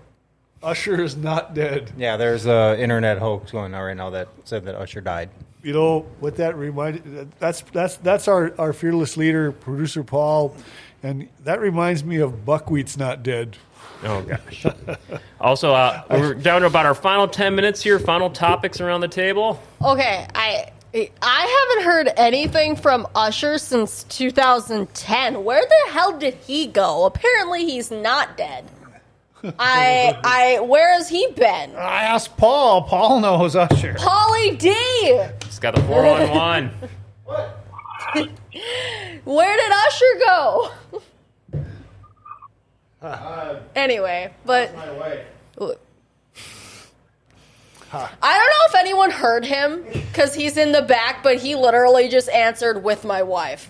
Usher 0.63 1.01
is 1.01 1.17
not 1.17 1.55
dead. 1.55 1.93
Yeah, 1.97 2.17
there's 2.17 2.47
a 2.47 2.79
internet 2.79 3.19
hoax 3.19 3.51
going 3.51 3.75
on 3.75 3.81
right 3.81 3.97
now 3.97 4.11
that 4.11 4.29
said 4.45 4.65
that 4.67 4.75
Usher 4.75 5.01
died. 5.01 5.31
You 5.63 5.73
know 5.73 6.01
what 6.21 6.37
that 6.37 6.57
reminded 6.57 7.31
that's 7.39 7.63
that's 7.73 7.97
that's 7.99 8.29
our 8.29 8.55
our 8.59 8.73
fearless 8.73 9.17
leader 9.17 9.53
producer 9.53 10.05
paul 10.05 10.55
and 11.03 11.29
that 11.45 11.61
reminds 11.61 12.05
me 12.05 12.19
of 12.19 12.45
buckwheat's 12.45 12.97
not 12.97 13.23
dead 13.23 13.57
Oh 14.05 14.23
gosh. 14.23 14.67
also, 15.41 15.73
uh, 15.73 16.03
we're 16.11 16.35
down 16.35 16.61
to 16.61 16.67
about 16.69 16.87
our 16.87 16.95
final 16.95 17.27
ten 17.27 17.55
minutes 17.55 17.83
here. 17.83 17.99
Final 17.99 18.31
topics 18.31 18.81
around 18.81 19.01
the 19.01 19.09
table. 19.09 19.61
Okay, 19.83 20.27
I 20.35 20.71
I 20.95 21.69
haven't 21.69 21.85
heard 21.85 22.13
anything 22.17 22.77
from 22.77 23.07
Usher 23.15 23.59
since 23.59 24.05
2010. 24.05 25.45
Where 25.45 25.63
the 25.65 25.93
hell 25.93 26.17
did 26.17 26.35
he 26.35 26.67
go? 26.67 27.05
Apparently, 27.05 27.65
he's 27.65 27.91
not 27.91 28.37
dead. 28.37 28.65
I 29.59 30.19
I 30.25 30.61
where 30.61 30.93
has 30.95 31.09
he 31.09 31.29
been? 31.37 31.75
I 31.77 32.03
asked 32.05 32.37
Paul. 32.37 32.83
Paul 32.83 33.21
knows 33.21 33.55
Usher. 33.55 33.95
Paulie 33.95 34.59
D. 34.59 34.71
It's 35.59 35.63
got 35.65 35.75
the 35.75 35.83
four 35.83 36.07
on 36.07 36.31
one. 36.37 36.71
What? 37.25 37.59
Where 39.25 39.57
did 39.57 39.73
Usher 39.73 40.19
go? 40.25 40.71
anyway, 43.75 44.33
but 44.47 44.71
I 44.77 45.17
don't 45.59 45.79
know 47.93 48.67
if 48.69 48.75
anyone 48.77 49.11
heard 49.11 49.45
him 49.45 49.83
because 49.83 50.33
he's 50.37 50.57
in 50.57 50.71
the 50.71 50.83
back, 50.83 51.25
but 51.25 51.39
he 51.39 51.57
literally 51.57 52.09
just 52.09 52.29
answered 52.29 52.85
with 52.85 53.05
my 53.05 53.25
wife. 53.25 53.69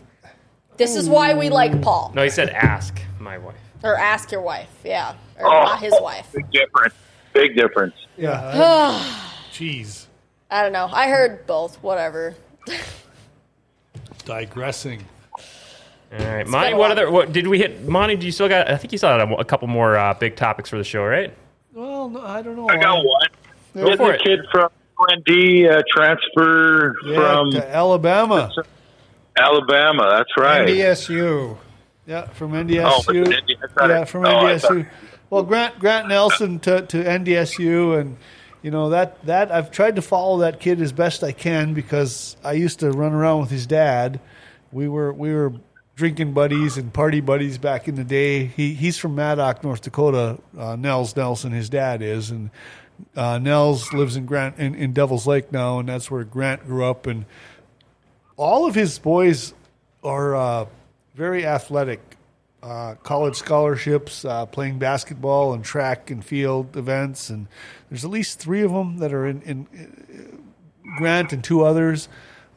This 0.76 0.94
is 0.94 1.08
why 1.08 1.32
we 1.32 1.48
like 1.48 1.80
Paul. 1.80 2.12
No, 2.14 2.22
he 2.22 2.28
said 2.28 2.50
ask 2.50 3.00
my 3.18 3.38
wife. 3.38 3.56
Or 3.82 3.96
ask 3.96 4.30
your 4.30 4.42
wife, 4.42 4.68
yeah. 4.84 5.14
Or 5.40 5.46
Oh, 5.46 5.62
not 5.64 5.80
his 5.80 5.94
wife. 6.00 6.30
Big 6.34 6.50
difference. 6.50 6.92
Big 7.32 7.56
difference. 7.56 7.94
yeah 8.18 9.00
jeez 9.52 10.04
I 10.50 10.62
don't 10.62 10.72
know. 10.72 10.88
I 10.90 11.08
heard 11.08 11.46
both. 11.46 11.76
Whatever. 11.82 12.34
digressing 14.24 15.04
All 16.12 16.18
right, 16.26 16.46
Monty. 16.46 16.74
What 16.74 16.90
other? 16.90 17.10
What 17.10 17.32
did 17.32 17.46
we 17.46 17.58
hit? 17.58 17.86
Monty, 17.88 18.16
do 18.16 18.26
you 18.26 18.32
still 18.32 18.48
got? 18.48 18.70
I 18.70 18.76
think 18.76 18.92
you 18.92 18.98
still 18.98 19.10
had 19.10 19.20
a, 19.20 19.34
a 19.36 19.44
couple 19.44 19.68
more 19.68 19.96
uh, 19.96 20.14
big 20.14 20.36
topics 20.36 20.70
for 20.70 20.78
the 20.78 20.84
show, 20.84 21.04
right? 21.04 21.32
well 21.74 22.08
no, 22.08 22.20
i 22.22 22.42
don't 22.42 22.56
know 22.56 22.68
I 22.68 22.76
got 22.76 22.96
one. 22.96 23.28
Go 23.74 23.84
Didn't 23.84 23.98
for 23.98 24.08
the 24.08 24.14
it. 24.14 24.22
kid 24.22 24.40
from 24.50 24.70
UND 24.98 25.68
uh, 25.70 25.82
transfer 25.94 26.96
yeah, 27.06 27.14
from 27.16 27.50
to 27.52 27.74
alabama 27.74 28.50
Alabama? 29.36 30.08
That's 30.16 30.36
right. 30.36 30.66
NDSU. 30.66 31.56
yeah 32.06 32.26
from 32.28 32.54
Oh, 32.54 32.64
ndsu 32.64 33.04
from 33.04 33.16
ND 33.22 33.50
I 33.62 33.66
thought 33.68 33.90
yeah 33.90 34.04
from 34.04 34.24
oh, 34.26 34.28
ndsu 34.28 34.86
well 35.30 35.42
grant 35.44 35.78
grant 35.78 36.08
nelson 36.08 36.58
to, 36.60 36.82
to 36.86 37.04
ndsu 37.04 38.00
and 38.00 38.16
you 38.62 38.70
know 38.70 38.90
that 38.90 39.24
that 39.24 39.52
i've 39.52 39.70
tried 39.70 39.96
to 39.96 40.02
follow 40.02 40.38
that 40.38 40.60
kid 40.60 40.80
as 40.80 40.92
best 40.92 41.22
i 41.22 41.32
can 41.32 41.74
because 41.74 42.36
i 42.42 42.52
used 42.52 42.80
to 42.80 42.90
run 42.90 43.12
around 43.12 43.40
with 43.40 43.50
his 43.50 43.66
dad. 43.66 44.20
We 44.72 44.88
were 44.88 45.12
we 45.12 45.32
were 45.32 45.54
drinking 45.96 46.32
buddies 46.32 46.76
and 46.76 46.92
party 46.92 47.20
buddies 47.20 47.58
back 47.58 47.88
in 47.88 47.94
the 47.94 48.04
day. 48.04 48.44
He 48.44 48.74
he's 48.74 48.98
from 48.98 49.14
maddock 49.14 49.64
north 49.64 49.82
dakota. 49.82 50.38
Uh, 50.56 50.76
nels 50.76 51.16
nelson 51.16 51.52
his 51.52 51.68
dad 51.68 52.02
is. 52.02 52.30
And 52.30 52.50
uh, 53.16 53.38
nels 53.38 53.92
lives 53.92 54.16
in 54.16 54.26
grant 54.26 54.58
in, 54.58 54.74
in 54.74 54.92
devil's 54.92 55.26
lake 55.26 55.52
now 55.52 55.78
and 55.78 55.88
that's 55.88 56.10
where 56.10 56.24
grant 56.24 56.66
grew 56.66 56.84
up. 56.84 57.06
And 57.06 57.24
all 58.36 58.66
of 58.66 58.74
his 58.74 58.98
boys 58.98 59.54
are 60.04 60.36
uh, 60.36 60.66
very 61.14 61.46
athletic. 61.46 62.17
Uh, 62.60 62.96
college 63.04 63.36
scholarships, 63.36 64.24
uh, 64.24 64.44
playing 64.46 64.80
basketball 64.80 65.52
and 65.52 65.64
track 65.64 66.10
and 66.10 66.24
field 66.24 66.76
events, 66.76 67.30
and 67.30 67.46
there's 67.88 68.04
at 68.04 68.10
least 68.10 68.40
three 68.40 68.62
of 68.62 68.72
them 68.72 68.98
that 68.98 69.12
are 69.12 69.28
in, 69.28 69.40
in 69.42 69.66
uh, 69.72 70.96
Grant 70.98 71.32
and 71.32 71.44
two 71.44 71.64
others. 71.64 72.08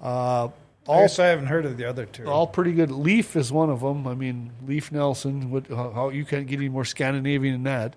Uh, 0.02 0.48
I 0.90 1.02
guess 1.02 1.20
I 1.20 1.28
haven't 1.28 1.46
heard 1.46 1.68
of 1.68 1.78
the 1.78 1.86
other 1.86 2.08
two. 2.08 2.26
all 2.28 2.48
pretty 2.48 2.72
good. 2.72 2.90
Leaf 2.90 3.36
is 3.36 3.52
one 3.52 3.70
of 3.70 3.82
them. 3.82 4.08
I 4.08 4.16
mean, 4.16 4.52
Leaf 4.66 4.92
Nelson. 4.92 5.52
What, 5.52 5.68
how, 5.68 5.92
how 5.92 6.10
you 6.10 6.26
can't 6.26 6.48
get 6.48 6.58
any 6.58 6.70
more 6.70 6.84
Scandinavian 6.84 7.64
than 7.64 7.94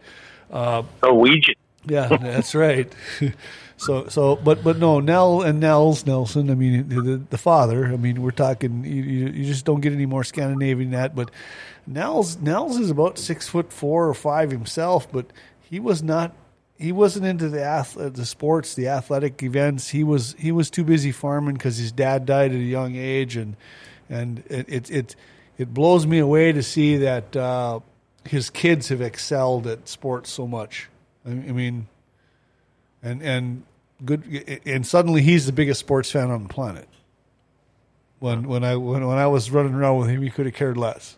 that. 0.51 0.86
Norwegian. 1.02 1.55
Yeah, 1.86 2.09
that's 2.09 2.55
right. 2.55 2.93
so, 3.76 4.09
so, 4.09 4.36
but, 4.36 4.64
but 4.64 4.78
no, 4.78 5.01
Nell 5.01 5.43
and 5.43 5.60
Nels 5.60 6.06
Nelson. 6.06 6.51
I 6.51 6.55
mean, 6.55 6.89
the, 6.89 7.22
the 7.28 7.39
father. 7.39 7.86
I 7.86 7.97
mean, 7.97 8.22
we're 8.22 8.31
talking. 8.31 8.85
You, 8.85 9.02
you, 9.02 9.26
you 9.28 9.44
just 9.44 9.64
don't 9.64 9.81
get 9.81 9.93
any 9.93 10.06
more 10.06 10.24
Scandinavian 10.24 10.90
than 10.90 11.01
that. 11.01 11.14
But 11.14 11.31
Nels, 11.86 12.39
Nels 12.39 12.78
is 12.78 12.90
about 12.90 13.19
six 13.19 13.48
foot 13.48 13.73
four 13.73 14.09
or 14.09 14.15
five 14.15 14.51
himself, 14.51 15.11
but 15.11 15.27
he 15.61 15.81
was 15.81 16.02
not. 16.02 16.35
He 16.78 16.93
wasn't 16.93 17.27
into 17.27 17.48
the 17.48 17.62
ath- 17.62 17.97
uh, 17.97 18.09
the 18.09 18.27
sports, 18.27 18.74
the 18.74 18.89
athletic 18.89 19.43
events. 19.43 19.90
He 19.90 20.02
was 20.02 20.35
he 20.39 20.51
was 20.51 20.70
too 20.70 20.85
busy 20.85 21.12
farming 21.12 21.55
because 21.55 21.77
his 21.77 21.93
dad 21.93 22.27
died 22.27 22.52
at 22.52 22.56
a 22.56 22.61
young 22.61 22.97
age, 22.97 23.36
and 23.36 23.56
and 24.09 24.43
it 24.48 24.69
it 24.69 24.90
it, 24.90 25.16
it 25.59 25.74
blows 25.74 26.06
me 26.06 26.19
away 26.19 26.52
to 26.52 26.62
see 26.62 26.97
that 26.98 27.36
uh, 27.36 27.81
his 28.24 28.51
kids 28.51 28.89
have 28.89 29.01
excelled 29.01 29.66
at 29.66 29.89
sports 29.89 30.31
so 30.31 30.47
much. 30.47 30.89
I 31.27 31.31
I 31.31 31.35
mean, 31.35 31.86
and 33.02 33.23
and 33.23 33.62
good, 34.05 34.61
and 34.66 34.86
suddenly 34.86 35.23
he's 35.23 35.47
the 35.47 35.52
biggest 35.52 35.81
sports 35.81 36.11
fan 36.11 36.31
on 36.31 36.44
the 36.44 36.48
planet. 36.48 36.89
When 38.19 38.48
when 38.48 38.65
I 38.65 38.77
when, 38.77 39.06
when 39.06 39.19
I 39.19 39.27
was 39.27 39.51
running 39.51 39.74
around 39.74 39.98
with 39.98 40.09
him, 40.09 40.23
he 40.23 40.31
could 40.31 40.47
have 40.47 40.55
cared 40.55 40.77
less. 40.77 41.16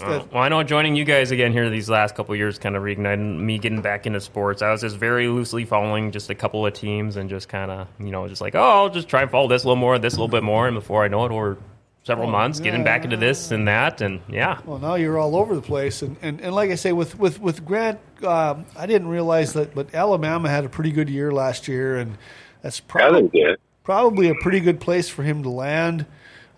That's 0.00 0.24
Uh, 0.24 0.26
well, 0.32 0.42
I 0.42 0.48
know 0.48 0.62
joining 0.62 0.96
you 0.96 1.04
guys 1.04 1.30
again 1.30 1.52
here 1.52 1.68
these 1.68 1.90
last 1.90 2.14
couple 2.14 2.32
of 2.32 2.38
years 2.38 2.58
kind 2.58 2.76
of 2.76 2.82
reignited 2.82 3.38
me 3.38 3.58
getting 3.58 3.82
back 3.82 4.06
into 4.06 4.20
sports. 4.20 4.62
I 4.62 4.70
was 4.70 4.80
just 4.80 4.96
very 4.96 5.28
loosely 5.28 5.64
following 5.64 6.10
just 6.12 6.30
a 6.30 6.34
couple 6.34 6.64
of 6.64 6.72
teams 6.72 7.16
and 7.16 7.28
just 7.28 7.48
kind 7.48 7.70
of, 7.70 7.88
you 7.98 8.10
know, 8.10 8.26
just 8.28 8.40
like, 8.40 8.54
oh, 8.54 8.60
I'll 8.62 8.90
just 8.90 9.08
try 9.08 9.22
and 9.22 9.30
follow 9.30 9.48
this 9.48 9.64
a 9.64 9.66
little 9.66 9.76
more, 9.76 9.98
this 9.98 10.14
a 10.14 10.16
little 10.16 10.28
bit 10.28 10.42
more. 10.42 10.66
And 10.66 10.74
before 10.74 11.04
I 11.04 11.08
know 11.08 11.24
it, 11.26 11.32
over 11.32 11.58
several 12.04 12.28
months, 12.28 12.58
getting 12.58 12.82
back 12.84 13.04
into 13.04 13.16
this 13.16 13.50
and 13.50 13.68
that. 13.68 14.00
And 14.00 14.20
yeah. 14.28 14.60
Well, 14.64 14.78
now 14.78 14.94
you're 14.94 15.18
all 15.18 15.36
over 15.36 15.54
the 15.54 15.62
place, 15.62 16.02
and, 16.02 16.16
and, 16.22 16.40
and 16.40 16.54
like 16.54 16.70
I 16.70 16.74
say, 16.74 16.92
with 16.92 17.18
with 17.18 17.40
with 17.40 17.64
Grant, 17.64 18.00
um, 18.24 18.66
I 18.76 18.86
didn't 18.86 19.08
realize 19.08 19.52
that, 19.52 19.74
but 19.74 19.94
Alabama 19.94 20.48
had 20.48 20.64
a 20.64 20.68
pretty 20.68 20.92
good 20.92 21.08
year 21.08 21.32
last 21.32 21.68
year, 21.68 21.96
and 21.96 22.16
that's 22.62 22.80
probably 22.80 23.56
probably 23.84 24.28
a 24.28 24.34
pretty 24.36 24.60
good 24.60 24.80
place 24.80 25.08
for 25.08 25.22
him 25.22 25.42
to 25.42 25.48
land. 25.48 26.06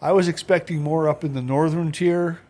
I 0.01 0.13
was 0.13 0.29
expecting 0.29 0.83
more 0.83 1.09
up 1.09 1.25
in 1.25 1.33
the 1.33 1.43
northern 1.43 1.91
tier, 1.91 2.41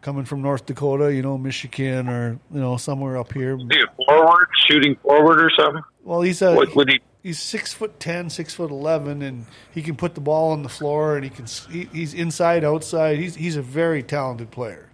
coming 0.00 0.24
from 0.24 0.42
North 0.42 0.66
Dakota, 0.66 1.12
you 1.14 1.22
know, 1.22 1.36
Michigan 1.38 2.08
or 2.08 2.38
you 2.52 2.60
know 2.60 2.76
somewhere 2.76 3.16
up 3.16 3.32
here. 3.32 3.56
Is 3.56 3.62
he 3.70 3.80
a 3.80 4.04
forward, 4.06 4.48
shooting 4.66 4.96
forward 4.96 5.40
or 5.42 5.50
something? 5.58 5.82
Well, 6.04 6.22
he's 6.22 6.42
a 6.42 6.54
What 6.54 6.74
would 6.76 6.88
he? 6.90 7.00
he's 7.22 7.38
six 7.38 7.72
foot 7.72 8.00
ten, 8.00 8.30
six 8.30 8.54
foot 8.54 8.70
eleven, 8.70 9.22
and 9.22 9.46
he 9.72 9.82
can 9.82 9.96
put 9.96 10.14
the 10.14 10.20
ball 10.20 10.52
on 10.52 10.62
the 10.62 10.68
floor, 10.68 11.16
and 11.16 11.24
he 11.24 11.30
can 11.30 11.46
he, 11.70 11.84
he's 11.92 12.14
inside, 12.14 12.64
outside. 12.64 13.18
He's 13.18 13.34
he's 13.36 13.56
a 13.56 13.62
very 13.62 14.02
talented 14.02 14.50
player. 14.50 14.88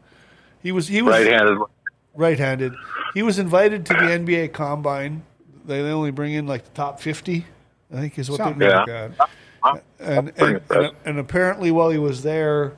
He 0.62 0.73
was 0.73 0.89
he 0.89 1.03
was 1.03 1.12
Right-handed. 1.15 1.59
right-handed. 2.15 2.74
He 3.15 3.23
was 3.23 3.39
invited 3.39 3.87
to 3.87 3.95
the 3.95 4.01
NBA 4.01 4.53
Combine. 4.53 5.23
They 5.65 5.83
they 5.83 5.91
only 5.91 6.11
bring 6.11 6.33
in 6.33 6.47
like 6.47 6.65
the 6.65 6.70
top 6.70 7.01
fifty, 7.01 7.47
I 7.93 7.97
think 8.01 8.19
is 8.19 8.28
what 8.31 8.39
Something 8.39 8.59
they 8.59 8.69
Yeah. 8.69 9.11
like 9.65 9.83
and 9.99 10.33
and, 10.39 10.61
and 10.70 10.91
and 11.05 11.19
apparently 11.19 11.70
while 11.73 11.91
he 11.91 11.99
was 11.99 12.23
there, 12.23 12.73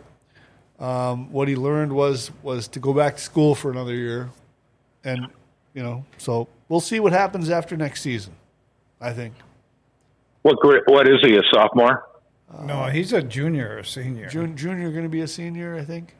um, 0.78 1.32
what 1.32 1.48
he 1.48 1.56
learned 1.56 1.92
was 1.92 2.30
was 2.42 2.68
to 2.68 2.80
go 2.80 2.92
back 2.92 3.16
to 3.16 3.22
school 3.22 3.54
for 3.54 3.70
another 3.70 3.94
year, 3.94 4.30
and 5.04 5.26
you 5.74 5.82
know, 5.82 6.04
so 6.18 6.48
we'll 6.68 6.80
see 6.80 7.00
what 7.00 7.12
happens 7.12 7.50
after 7.50 7.76
next 7.76 8.02
season. 8.02 8.34
I 9.00 9.12
think 9.12 9.34
What? 10.42 10.56
What 10.86 11.08
is 11.08 11.18
he? 11.22 11.36
A 11.36 11.42
sophomore? 11.52 12.04
No, 12.64 12.84
he's 12.84 13.12
a 13.12 13.22
junior 13.22 13.78
or 13.78 13.82
senior. 13.82 14.28
Jun- 14.28 14.56
junior 14.56 14.90
going 14.90 15.02
to 15.02 15.10
be 15.10 15.20
a 15.20 15.28
senior. 15.28 15.76
I 15.76 15.84
think. 15.84 16.14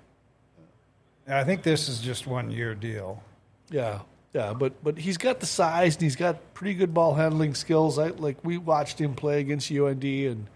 I 1.26 1.44
think 1.44 1.62
this 1.62 1.88
is 1.88 2.00
just 2.00 2.26
one 2.26 2.50
year 2.50 2.74
deal. 2.74 3.22
Yeah, 3.70 4.00
yeah, 4.32 4.54
but 4.54 4.82
but 4.82 4.98
he's 4.98 5.18
got 5.18 5.40
the 5.40 5.46
size 5.46 5.94
and 5.94 6.02
he's 6.02 6.16
got 6.16 6.54
pretty 6.54 6.74
good 6.74 6.92
ball 6.94 7.14
handling 7.14 7.54
skills. 7.54 7.98
I 7.98 8.08
like 8.08 8.36
we 8.44 8.58
watched 8.58 9.00
him 9.00 9.14
play 9.14 9.40
against 9.40 9.70
UND, 9.70 10.04
and 10.04 10.46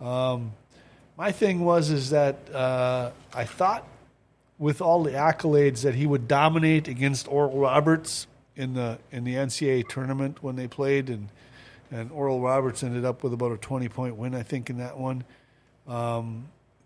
um, 0.00 0.52
my 1.16 1.32
thing 1.32 1.64
was 1.64 1.90
is 1.90 2.10
that 2.10 2.36
uh, 2.52 3.10
I 3.34 3.44
thought 3.44 3.86
with 4.58 4.80
all 4.80 5.02
the 5.02 5.12
accolades 5.12 5.82
that 5.82 5.94
he 5.94 6.06
would 6.06 6.28
dominate 6.28 6.88
against 6.88 7.28
Oral 7.28 7.58
Roberts 7.58 8.26
in 8.56 8.74
the 8.74 8.98
in 9.12 9.24
the 9.24 9.34
NCAA 9.34 9.88
tournament 9.88 10.42
when 10.42 10.56
they 10.56 10.68
played, 10.68 11.10
and 11.10 11.28
and 11.90 12.10
Oral 12.10 12.40
Roberts 12.40 12.82
ended 12.82 13.04
up 13.04 13.22
with 13.22 13.32
about 13.32 13.52
a 13.52 13.56
twenty 13.58 13.88
point 13.88 14.16
win, 14.16 14.34
I 14.34 14.42
think, 14.42 14.70
in 14.70 14.78
that 14.78 14.98
one. 14.98 15.24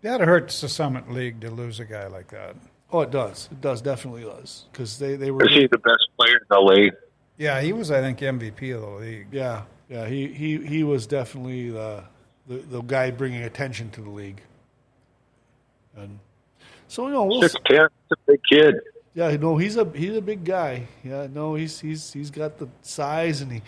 That 0.01 0.21
hurts 0.21 0.61
the 0.61 0.69
Summit 0.69 1.11
League 1.11 1.41
to 1.41 1.51
lose 1.51 1.79
a 1.79 1.85
guy 1.85 2.07
like 2.07 2.29
that. 2.29 2.55
Oh, 2.91 3.01
it 3.01 3.11
does. 3.11 3.47
It 3.51 3.61
does 3.61 3.81
definitely 3.81 4.23
does 4.23 4.65
because 4.71 4.97
they 4.99 5.15
they 5.15 5.31
were 5.31 5.45
Is 5.45 5.53
he 5.53 5.67
the 5.67 5.77
best 5.77 6.07
player 6.17 6.37
in 6.37 6.47
the 6.49 6.59
league? 6.59 6.93
Yeah, 7.37 7.61
he 7.61 7.71
was, 7.73 7.91
I 7.91 8.01
think, 8.01 8.19
MVP 8.19 8.75
of 8.75 8.81
the 8.81 8.87
league. 8.87 9.27
Yeah, 9.31 9.63
yeah, 9.89 10.07
he 10.07 10.27
he 10.27 10.57
he 10.57 10.83
was 10.83 11.07
definitely 11.07 11.69
the 11.69 12.03
the, 12.51 12.57
the 12.57 12.81
guy 12.81 13.11
bringing 13.11 13.43
attention 13.43 13.89
to 13.91 14.01
the 14.01 14.09
league. 14.09 14.41
And 15.95 16.19
so 16.87 17.07
you 17.07 17.13
know, 17.13 17.23
we'll 17.23 17.41
Six 17.41 17.55
ten. 17.65 17.87
A 18.11 18.15
big 18.27 18.41
kid. 18.49 18.75
yeah, 19.13 19.35
no, 19.37 19.57
he's 19.57 19.77
a 19.77 19.89
he's 19.95 20.15
a 20.15 20.21
big 20.21 20.43
guy. 20.43 20.87
Yeah, 21.03 21.27
no, 21.33 21.55
he's 21.55 21.79
he's 21.79 22.11
he's 22.11 22.29
got 22.29 22.57
the 22.57 22.67
size 22.81 23.41
and 23.41 23.51
he 23.51 23.61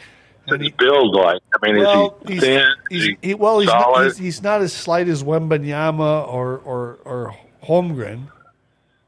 What's 0.46 0.62
his 0.62 0.72
build 0.74 1.16
like? 1.16 1.42
I 1.56 1.66
mean, 1.66 1.82
well, 1.82 2.18
is 2.24 2.28
he 2.28 2.34
he's, 2.34 2.44
thin? 2.44 2.68
he's, 2.90 3.04
he, 3.04 3.18
he, 3.22 3.34
well, 3.34 3.60
he's 3.60 3.68
not, 3.68 4.04
he's, 4.04 4.18
he's 4.18 4.42
not 4.42 4.62
as 4.62 4.74
slight 4.74 5.08
as 5.08 5.24
Wembanyama 5.24 6.28
or, 6.28 6.58
or, 6.58 7.00
or 7.06 7.38
Holmgren. 7.64 8.28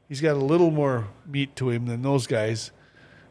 He's 0.08 0.20
got 0.22 0.32
a 0.32 0.44
little 0.44 0.70
more 0.70 1.08
meat 1.26 1.54
to 1.56 1.68
him 1.68 1.86
than 1.86 2.00
those 2.00 2.26
guys, 2.26 2.70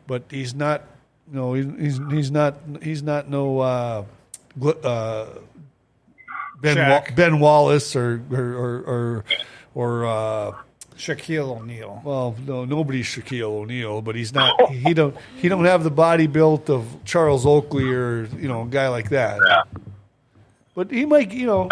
but 0.06 0.24
he's 0.30 0.54
not. 0.54 0.84
No, 1.32 1.54
he's 1.54 1.66
he's, 1.80 2.00
he's 2.12 2.32
not. 2.32 2.58
He's 2.84 3.02
not 3.02 3.28
no 3.28 3.60
uh, 3.60 4.06
gl- 4.60 4.84
uh, 4.84 5.26
Ben 6.62 6.90
Wa- 6.90 7.04
Ben 7.16 7.40
Wallace 7.40 7.96
or 7.96 8.22
or 8.32 8.38
or 8.54 8.84
or, 8.86 9.26
or 9.76 10.06
uh, 10.06 10.52
Shaquille 10.98 11.60
O'Neal. 11.60 12.02
well, 12.04 12.36
no, 12.48 12.64
nobody's 12.66 13.06
Shaquille 13.06 13.44
O'Neal, 13.62 14.02
but 14.02 14.16
he's 14.16 14.34
not. 14.34 14.72
He 14.72 14.94
don't. 14.94 15.16
He 15.36 15.50
don't 15.50 15.66
have 15.66 15.84
the 15.84 15.92
body 15.92 16.28
built 16.28 16.70
of 16.70 16.86
Charles 17.06 17.46
Oakley 17.46 17.92
or 17.94 18.26
you 18.38 18.48
know 18.48 18.64
a 18.64 18.68
guy 18.68 18.88
like 18.88 19.10
that. 19.10 19.40
Yeah. 19.46 19.62
But 20.74 20.92
he 20.92 21.06
might, 21.06 21.32
you 21.32 21.46
know, 21.46 21.70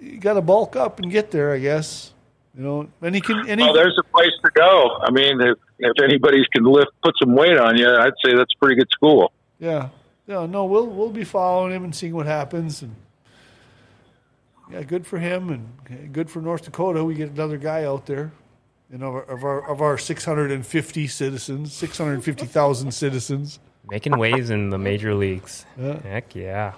you 0.00 0.18
got 0.18 0.34
to 0.34 0.40
bulk 0.40 0.74
up 0.74 0.98
and 0.98 1.10
get 1.10 1.30
there, 1.30 1.52
I 1.52 1.58
guess. 1.58 2.12
You 2.56 2.64
know, 2.64 2.88
and 3.00 3.14
he 3.14 3.20
can. 3.20 3.48
And 3.48 3.60
he, 3.60 3.64
Well, 3.66 3.74
there's 3.74 3.96
a 3.98 4.02
place 4.10 4.32
to 4.44 4.50
go. 4.52 4.98
I 5.02 5.10
mean, 5.12 5.40
if, 5.40 5.56
if 5.78 5.92
anybody's 6.02 6.46
can 6.48 6.64
lift, 6.64 6.90
put 7.02 7.14
some 7.22 7.34
weight 7.34 7.56
on 7.56 7.76
you, 7.78 7.88
I'd 7.88 8.12
say 8.24 8.34
that's 8.36 8.52
a 8.54 8.58
pretty 8.58 8.74
good 8.74 8.88
school. 8.90 9.32
yeah, 9.60 9.88
yeah. 10.26 10.46
No, 10.46 10.64
we'll 10.64 10.86
we'll 10.88 11.10
be 11.10 11.22
following 11.24 11.72
him 11.72 11.84
and 11.84 11.94
seeing 11.94 12.14
what 12.14 12.26
happens. 12.26 12.82
And 12.82 12.96
yeah, 14.72 14.82
good 14.82 15.06
for 15.06 15.18
him 15.18 15.50
and 15.50 16.12
good 16.12 16.30
for 16.30 16.40
North 16.40 16.64
Dakota. 16.64 17.04
We 17.04 17.14
get 17.14 17.30
another 17.30 17.58
guy 17.58 17.84
out 17.84 18.06
there. 18.06 18.32
You 18.90 18.98
know, 18.98 19.16
of 19.16 19.44
our 19.44 19.70
of 19.70 19.80
our 19.80 19.98
650 19.98 21.06
citizens, 21.06 21.72
650,000 21.72 22.92
citizens. 22.92 23.60
Making 23.88 24.18
waves 24.18 24.50
in 24.50 24.70
the 24.70 24.78
major 24.78 25.14
leagues. 25.14 25.64
Yeah. 25.78 26.00
Heck 26.02 26.34
yeah. 26.34 26.74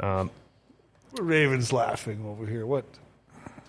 Um, 0.00 0.30
Ravens 1.20 1.72
laughing 1.72 2.24
over 2.26 2.46
here. 2.46 2.66
What? 2.66 2.84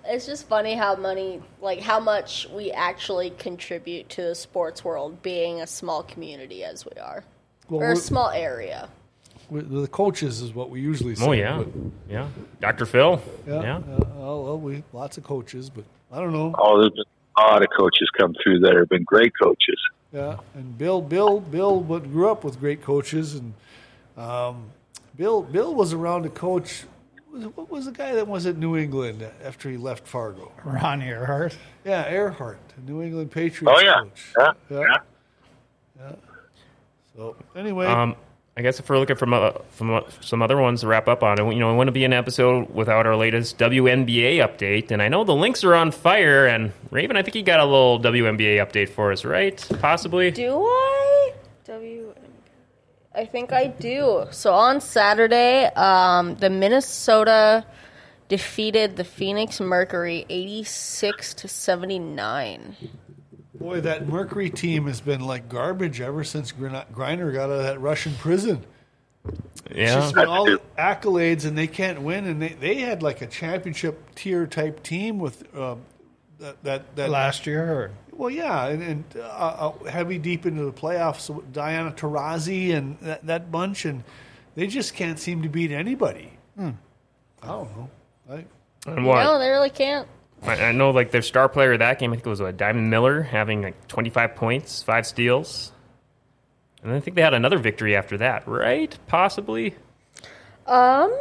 It's 0.05 0.25
just 0.25 0.47
funny 0.47 0.75
how 0.75 0.95
money, 0.95 1.41
like 1.61 1.79
how 1.79 1.99
much 1.99 2.47
we 2.49 2.71
actually 2.71 3.29
contribute 3.31 4.09
to 4.09 4.21
the 4.21 4.35
sports 4.35 4.83
world, 4.83 5.21
being 5.21 5.61
a 5.61 5.67
small 5.67 6.03
community 6.03 6.63
as 6.63 6.85
we 6.85 6.91
are, 6.99 7.23
Well, 7.69 7.81
or 7.81 7.91
a 7.93 7.95
small 7.95 8.29
area. 8.29 8.89
We- 9.53 9.81
the 9.81 9.87
coaches 9.87 10.41
is 10.41 10.53
what 10.53 10.69
we 10.69 10.79
usually 10.81 11.15
say. 11.15 11.25
Oh 11.25 11.31
yeah, 11.31 11.57
but- 11.63 11.67
yeah. 12.09 12.27
Dr. 12.59 12.85
Phil. 12.85 13.21
yeah. 13.47 13.61
Yeah. 13.61 13.75
uh, 13.77 13.81
well, 14.15 14.43
well, 14.43 14.59
we 14.59 14.83
lots 14.93 15.17
of 15.17 15.23
coaches, 15.23 15.69
but 15.69 15.83
I 16.11 16.17
don't 16.19 16.33
know. 16.33 16.53
Oh, 16.57 16.79
there's 16.79 16.91
been 16.91 17.03
a 17.37 17.41
lot 17.41 17.61
of 17.61 17.69
coaches 17.77 18.09
come 18.17 18.33
through 18.43 18.59
that 18.59 18.75
have 18.75 18.89
been 18.89 19.03
great 19.03 19.33
coaches. 19.41 19.79
Yeah, 20.11 20.37
and 20.53 20.77
Bill, 20.77 21.01
Bill, 21.01 21.39
Bill, 21.39 21.79
what 21.79 22.03
grew 22.11 22.29
up 22.29 22.43
with 22.43 22.59
great 22.59 22.81
coaches, 22.83 23.33
and 23.35 23.53
um, 24.17 24.65
Bill, 25.17 25.41
Bill 25.41 25.73
was 25.73 25.91
around 25.93 26.25
a 26.25 26.29
coach. 26.29 26.83
What 27.55 27.71
was 27.71 27.85
the 27.85 27.91
guy 27.91 28.13
that 28.13 28.27
was 28.27 28.45
at 28.45 28.57
New 28.57 28.77
England 28.77 29.27
after 29.43 29.67
he 29.71 29.77
left 29.77 30.07
Fargo? 30.07 30.51
Ron 30.63 31.01
Erhardt. 31.01 31.55
Yeah, 31.83 32.07
Erhardt, 32.11 32.57
New 32.85 33.01
England 33.01 33.31
Patriots 33.31 33.75
Oh 33.75 33.81
yeah, 33.83 34.01
coach. 34.03 34.33
yeah, 34.37 34.51
Yeah. 34.69 34.97
yeah. 35.99 36.11
So 37.15 37.35
anyway, 37.55 37.87
Um, 37.87 38.15
I 38.55 38.61
guess 38.61 38.79
if 38.79 38.87
we're 38.87 38.99
looking 38.99 39.15
from 39.15 39.33
from 39.71 40.03
some 40.21 40.43
other 40.43 40.57
ones 40.57 40.81
to 40.81 40.87
wrap 40.87 41.07
up 41.07 41.23
on, 41.23 41.37
you 41.51 41.59
know, 41.59 41.73
it 41.73 41.77
wouldn't 41.77 41.95
be 41.95 42.05
an 42.05 42.13
episode 42.13 42.69
without 42.69 43.07
our 43.07 43.15
latest 43.15 43.57
WNBA 43.57 44.37
update. 44.37 44.91
And 44.91 45.01
I 45.01 45.07
know 45.07 45.23
the 45.23 45.33
Lynx 45.33 45.63
are 45.63 45.73
on 45.73 45.91
fire. 45.91 46.45
And 46.45 46.71
Raven, 46.91 47.17
I 47.17 47.23
think 47.23 47.35
you 47.35 47.41
got 47.41 47.59
a 47.59 47.65
little 47.65 47.99
WNBA 47.99 48.57
update 48.57 48.89
for 48.89 49.11
us, 49.11 49.25
right? 49.25 49.57
Possibly. 49.79 50.29
Do 50.29 50.61
I? 50.63 51.33
W. 51.65 52.13
I 53.15 53.25
think 53.25 53.51
I 53.53 53.67
do. 53.67 54.25
So 54.29 54.53
on 54.53 54.81
Saturday, 54.81 55.65
um, 55.75 56.35
the 56.35 56.49
Minnesota 56.51 57.65
defeated 58.27 58.97
the 58.97 59.03
Phoenix 59.03 59.59
Mercury 59.59 60.25
eighty-six 60.29 61.33
to 61.35 61.47
seventy-nine. 61.47 62.75
Boy, 63.63 63.81
that 63.81 64.07
Mercury 64.07 64.49
team 64.49 64.87
has 64.87 65.01
been 65.01 65.21
like 65.21 65.47
garbage 65.49 66.01
ever 66.01 66.23
since 66.23 66.51
Grin- 66.51 66.83
Griner 66.93 67.33
got 67.33 67.45
out 67.45 67.51
of 67.51 67.63
that 67.63 67.79
Russian 67.79 68.13
prison. 68.15 68.63
Yeah. 69.73 70.03
It's 70.03 70.11
been 70.11 70.27
all 70.27 70.45
the 70.45 70.61
accolades, 70.77 71.45
and 71.45 71.57
they 71.57 71.67
can't 71.67 72.01
win. 72.01 72.25
And 72.25 72.41
they, 72.41 72.49
they 72.49 72.75
had 72.75 73.01
like 73.01 73.21
a 73.21 73.27
championship 73.27 74.13
tier 74.15 74.45
type 74.45 74.83
team 74.83 75.17
with 75.17 75.43
uh, 75.55 75.75
that 76.39 76.61
that, 76.63 76.95
that 76.97 77.09
Last 77.09 77.47
year, 77.47 77.63
or 77.73 77.91
Well, 78.11 78.29
yeah, 78.29 78.67
and, 78.67 78.83
and 78.83 79.03
uh, 79.15 79.21
uh, 79.21 79.83
heavy 79.85 80.17
deep 80.17 80.45
into 80.45 80.65
the 80.65 80.73
playoffs, 80.73 81.29
with 81.29 81.51
Diana 81.53 81.91
Taurasi 81.91 82.75
and 82.75 82.99
that, 82.99 83.25
that 83.25 83.51
bunch, 83.51 83.85
and 83.85 84.03
they 84.55 84.67
just 84.67 84.93
can't 84.93 85.17
seem 85.17 85.41
to 85.41 85.49
beat 85.49 85.71
anybody. 85.71 86.33
I 86.59 86.73
don't 87.47 87.77
know. 87.77 87.89
I, 88.29 88.45
And 88.87 89.05
what? 89.05 89.23
No, 89.23 89.39
they 89.39 89.49
really 89.49 89.69
can't. 89.69 90.07
I, 90.45 90.65
I 90.69 90.71
know, 90.71 90.91
like 90.91 91.11
their 91.11 91.21
star 91.21 91.47
player 91.49 91.73
of 91.73 91.79
that 91.79 91.99
game, 91.99 92.11
I 92.11 92.15
think 92.15 92.25
it 92.25 92.29
was 92.29 92.41
what, 92.41 92.57
Diamond 92.57 92.89
Miller, 92.89 93.21
having 93.21 93.61
like 93.61 93.87
25 93.87 94.35
points, 94.35 94.83
five 94.83 95.05
steals. 95.05 95.71
And 96.83 96.91
I 96.91 96.99
think 96.99 97.15
they 97.15 97.21
had 97.21 97.33
another 97.33 97.57
victory 97.57 97.95
after 97.95 98.17
that, 98.17 98.47
right? 98.47 98.97
Possibly. 99.07 99.75
Um, 100.67 101.17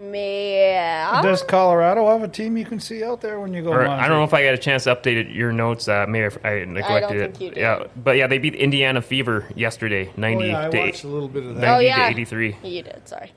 yeah. 0.00 1.20
does 1.22 1.42
Colorado 1.42 2.08
have 2.08 2.22
a 2.22 2.28
team 2.28 2.56
you 2.56 2.64
can 2.64 2.80
see 2.80 3.04
out 3.04 3.20
there 3.20 3.38
when 3.38 3.52
you 3.52 3.62
go? 3.62 3.70
Or, 3.72 3.86
I 3.86 4.08
don't 4.08 4.16
know 4.18 4.24
if 4.24 4.34
I 4.34 4.44
got 4.44 4.54
a 4.54 4.58
chance 4.58 4.84
to 4.84 4.96
update 4.96 5.34
your 5.34 5.52
notes. 5.52 5.86
Uh, 5.88 6.06
maybe 6.08 6.34
I, 6.42 6.60
I 6.60 6.64
neglected 6.64 7.20
think 7.20 7.34
it. 7.36 7.40
you 7.44 7.50
did. 7.50 7.60
Yeah, 7.60 7.84
but 7.96 8.16
yeah, 8.16 8.26
they 8.26 8.38
beat 8.38 8.54
Indiana 8.54 9.02
Fever 9.02 9.46
yesterday, 9.54 10.08
oh, 10.08 10.20
90 10.20 10.46
yeah, 10.46 10.66
I 10.66 10.70
to 10.70 10.78
watched 10.78 11.04
a 11.04 11.08
little 11.08 11.28
bit 11.28 11.44
of 11.44 11.54
that. 11.56 11.60
90 11.60 11.74
Oh, 11.76 11.78
yeah. 11.80 11.96
to 12.04 12.10
83. 12.10 12.56
You 12.64 12.82
did. 12.82 13.08
Sorry. 13.08 13.32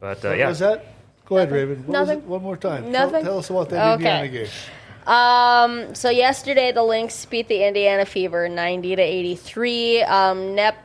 But 0.00 0.24
uh, 0.24 0.28
What 0.28 0.38
yeah, 0.38 0.48
was 0.48 0.58
that? 0.60 0.86
Go 1.26 1.36
ahead, 1.38 1.50
Raven. 1.50 1.78
What 1.86 1.92
Nothing. 1.92 2.28
One 2.28 2.42
more 2.42 2.56
time. 2.56 2.82
Tell- 2.84 2.92
Nothing. 2.92 3.24
Tell, 3.24 3.38
us 3.38 3.50
about 3.50 3.70
that 3.70 3.94
Okay. 3.94 4.24
Indiana 4.24 4.28
game. 4.28 4.48
Um, 5.06 5.94
so 5.94 6.08
yesterday 6.10 6.72
the 6.72 6.82
Lynx 6.82 7.24
beat 7.26 7.48
the 7.48 7.64
Indiana 7.66 8.04
Fever 8.06 8.48
90 8.48 8.96
to 8.96 9.02
83. 9.02 10.02
Um, 10.02 10.54
Nep, 10.54 10.76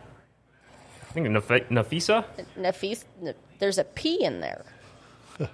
I 1.01 1.11
think 1.13 1.27
Naf- 1.27 1.67
Napheesa. 1.69 2.25
Nefis, 2.57 3.05
ne, 3.21 3.33
there's 3.59 3.77
a 3.77 3.83
P 3.85 4.23
in 4.23 4.41
there. 4.41 4.65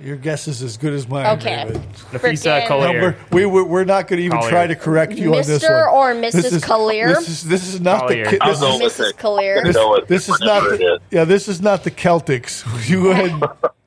Your 0.00 0.16
guess 0.16 0.46
is 0.46 0.62
as 0.62 0.76
good 0.76 0.92
as 0.94 1.08
mine. 1.08 1.26
Okay. 1.38 1.64
Raven. 1.64 1.82
Napheesa 2.12 2.62
Frickin- 2.62 2.68
Collier. 2.68 3.00
No, 3.00 3.00
we're, 3.00 3.16
we, 3.32 3.46
we're, 3.46 3.64
we're 3.64 3.84
not 3.84 4.06
going 4.06 4.18
to 4.18 4.24
even 4.24 4.38
Collier. 4.38 4.50
try 4.50 4.66
to 4.68 4.76
correct 4.76 5.12
you 5.14 5.34
on 5.34 5.38
this 5.42 5.48
one. 5.48 5.60
Mr. 5.72 5.92
one. 5.92 6.16
or 6.16 6.20
This 6.20 6.34
Mrs. 6.36 6.52
is- 6.52 6.64
Collier? 6.64 7.08
This 7.08 7.28
is, 7.28 7.42
this 7.44 7.74
is 7.74 7.80
not 7.80 8.02
Collier. 8.02 8.24
the. 8.30 8.38
I'll 8.40 8.78
This 8.78 8.98
is, 9.00 9.06
Mrs. 9.12 9.16
Collier. 9.18 9.62
This- 9.64 10.06
this 10.06 10.28
is 10.28 10.40
not 10.40 10.62
the, 10.62 11.00
yeah. 11.10 11.24
This 11.24 11.48
is 11.48 11.60
not 11.60 11.82
the 11.84 11.90
Celtics. 11.90 12.64
You 12.88 13.02
go 13.02 13.10
ahead. 13.10 13.32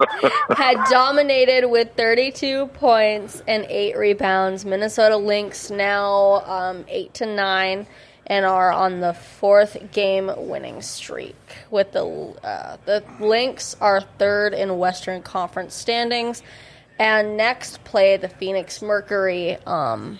had 0.56 0.76
dominated 0.90 1.66
with 1.68 1.92
32 1.96 2.66
points 2.68 3.42
and 3.46 3.64
eight 3.68 3.96
rebounds. 3.96 4.64
Minnesota 4.64 5.16
Lynx 5.16 5.70
now 5.70 6.42
um, 6.44 6.84
eight 6.88 7.14
to 7.14 7.26
nine 7.26 7.86
and 8.26 8.44
are 8.44 8.72
on 8.72 9.00
the 9.00 9.14
fourth 9.14 9.76
game 9.92 10.30
winning 10.36 10.82
streak. 10.82 11.36
With 11.70 11.92
the 11.92 12.04
uh, 12.04 12.76
the 12.84 13.04
Lynx 13.20 13.76
are 13.80 14.00
third 14.00 14.52
in 14.52 14.78
Western 14.78 15.22
Conference 15.22 15.74
standings, 15.74 16.42
and 16.98 17.36
next 17.36 17.84
play 17.84 18.16
the 18.16 18.28
Phoenix 18.28 18.82
Mercury 18.82 19.56
um, 19.66 20.18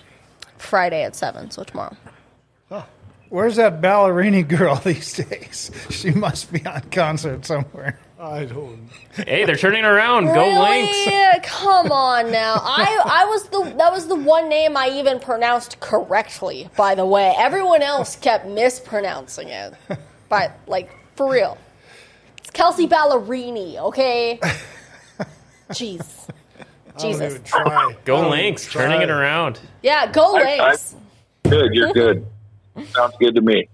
Friday 0.57 1.03
at 1.03 1.15
seven. 1.15 1.51
So 1.51 1.63
tomorrow. 1.63 1.95
Where's 3.29 3.57
that 3.57 3.81
ballerini 3.81 4.47
girl 4.57 4.75
these 4.75 5.13
days? 5.13 5.71
She 5.89 6.11
must 6.11 6.51
be 6.51 6.65
on 6.65 6.81
concert 6.91 7.45
somewhere. 7.45 7.99
I 8.19 8.45
don't. 8.45 8.89
hey, 9.15 9.45
they're 9.45 9.55
turning 9.55 9.83
around. 9.85 10.25
Go 10.25 10.43
Lynx. 10.63 10.91
Really? 11.05 11.39
Come 11.43 11.91
on 11.91 12.31
now. 12.31 12.55
I 12.63 12.99
I 13.05 13.25
was 13.25 13.47
the 13.49 13.75
that 13.77 13.91
was 13.91 14.07
the 14.07 14.15
one 14.15 14.49
name 14.49 14.75
I 14.75 14.89
even 14.89 15.19
pronounced 15.19 15.79
correctly. 15.79 16.67
By 16.75 16.95
the 16.95 17.05
way, 17.05 17.33
everyone 17.37 17.83
else 17.83 18.15
kept 18.15 18.47
mispronouncing 18.47 19.49
it. 19.49 19.73
But 20.29 20.57
like 20.65 20.89
for 21.15 21.31
real, 21.31 21.57
it's 22.39 22.49
Kelsey 22.49 22.87
Ballerini. 22.87 23.77
Okay. 23.77 24.39
Jeez. 25.69 26.27
I 26.59 26.63
don't 26.99 27.11
Jesus. 27.11 27.31
even 27.33 27.43
try. 27.43 27.93
Go 28.03 28.17
I 28.17 28.21
don't 28.21 28.31
Lynx. 28.31 28.63
even 28.67 28.81
Turning 28.81 29.01
it 29.03 29.11
around. 29.11 29.59
Yeah. 29.83 30.11
Go 30.11 30.35
I- 30.37 30.67
Lynx. 30.69 30.95
Good, 31.43 31.73
you're 31.73 31.93
good. 31.93 32.25
Sounds 32.93 33.13
good 33.19 33.35
to 33.35 33.41
me. 33.41 33.69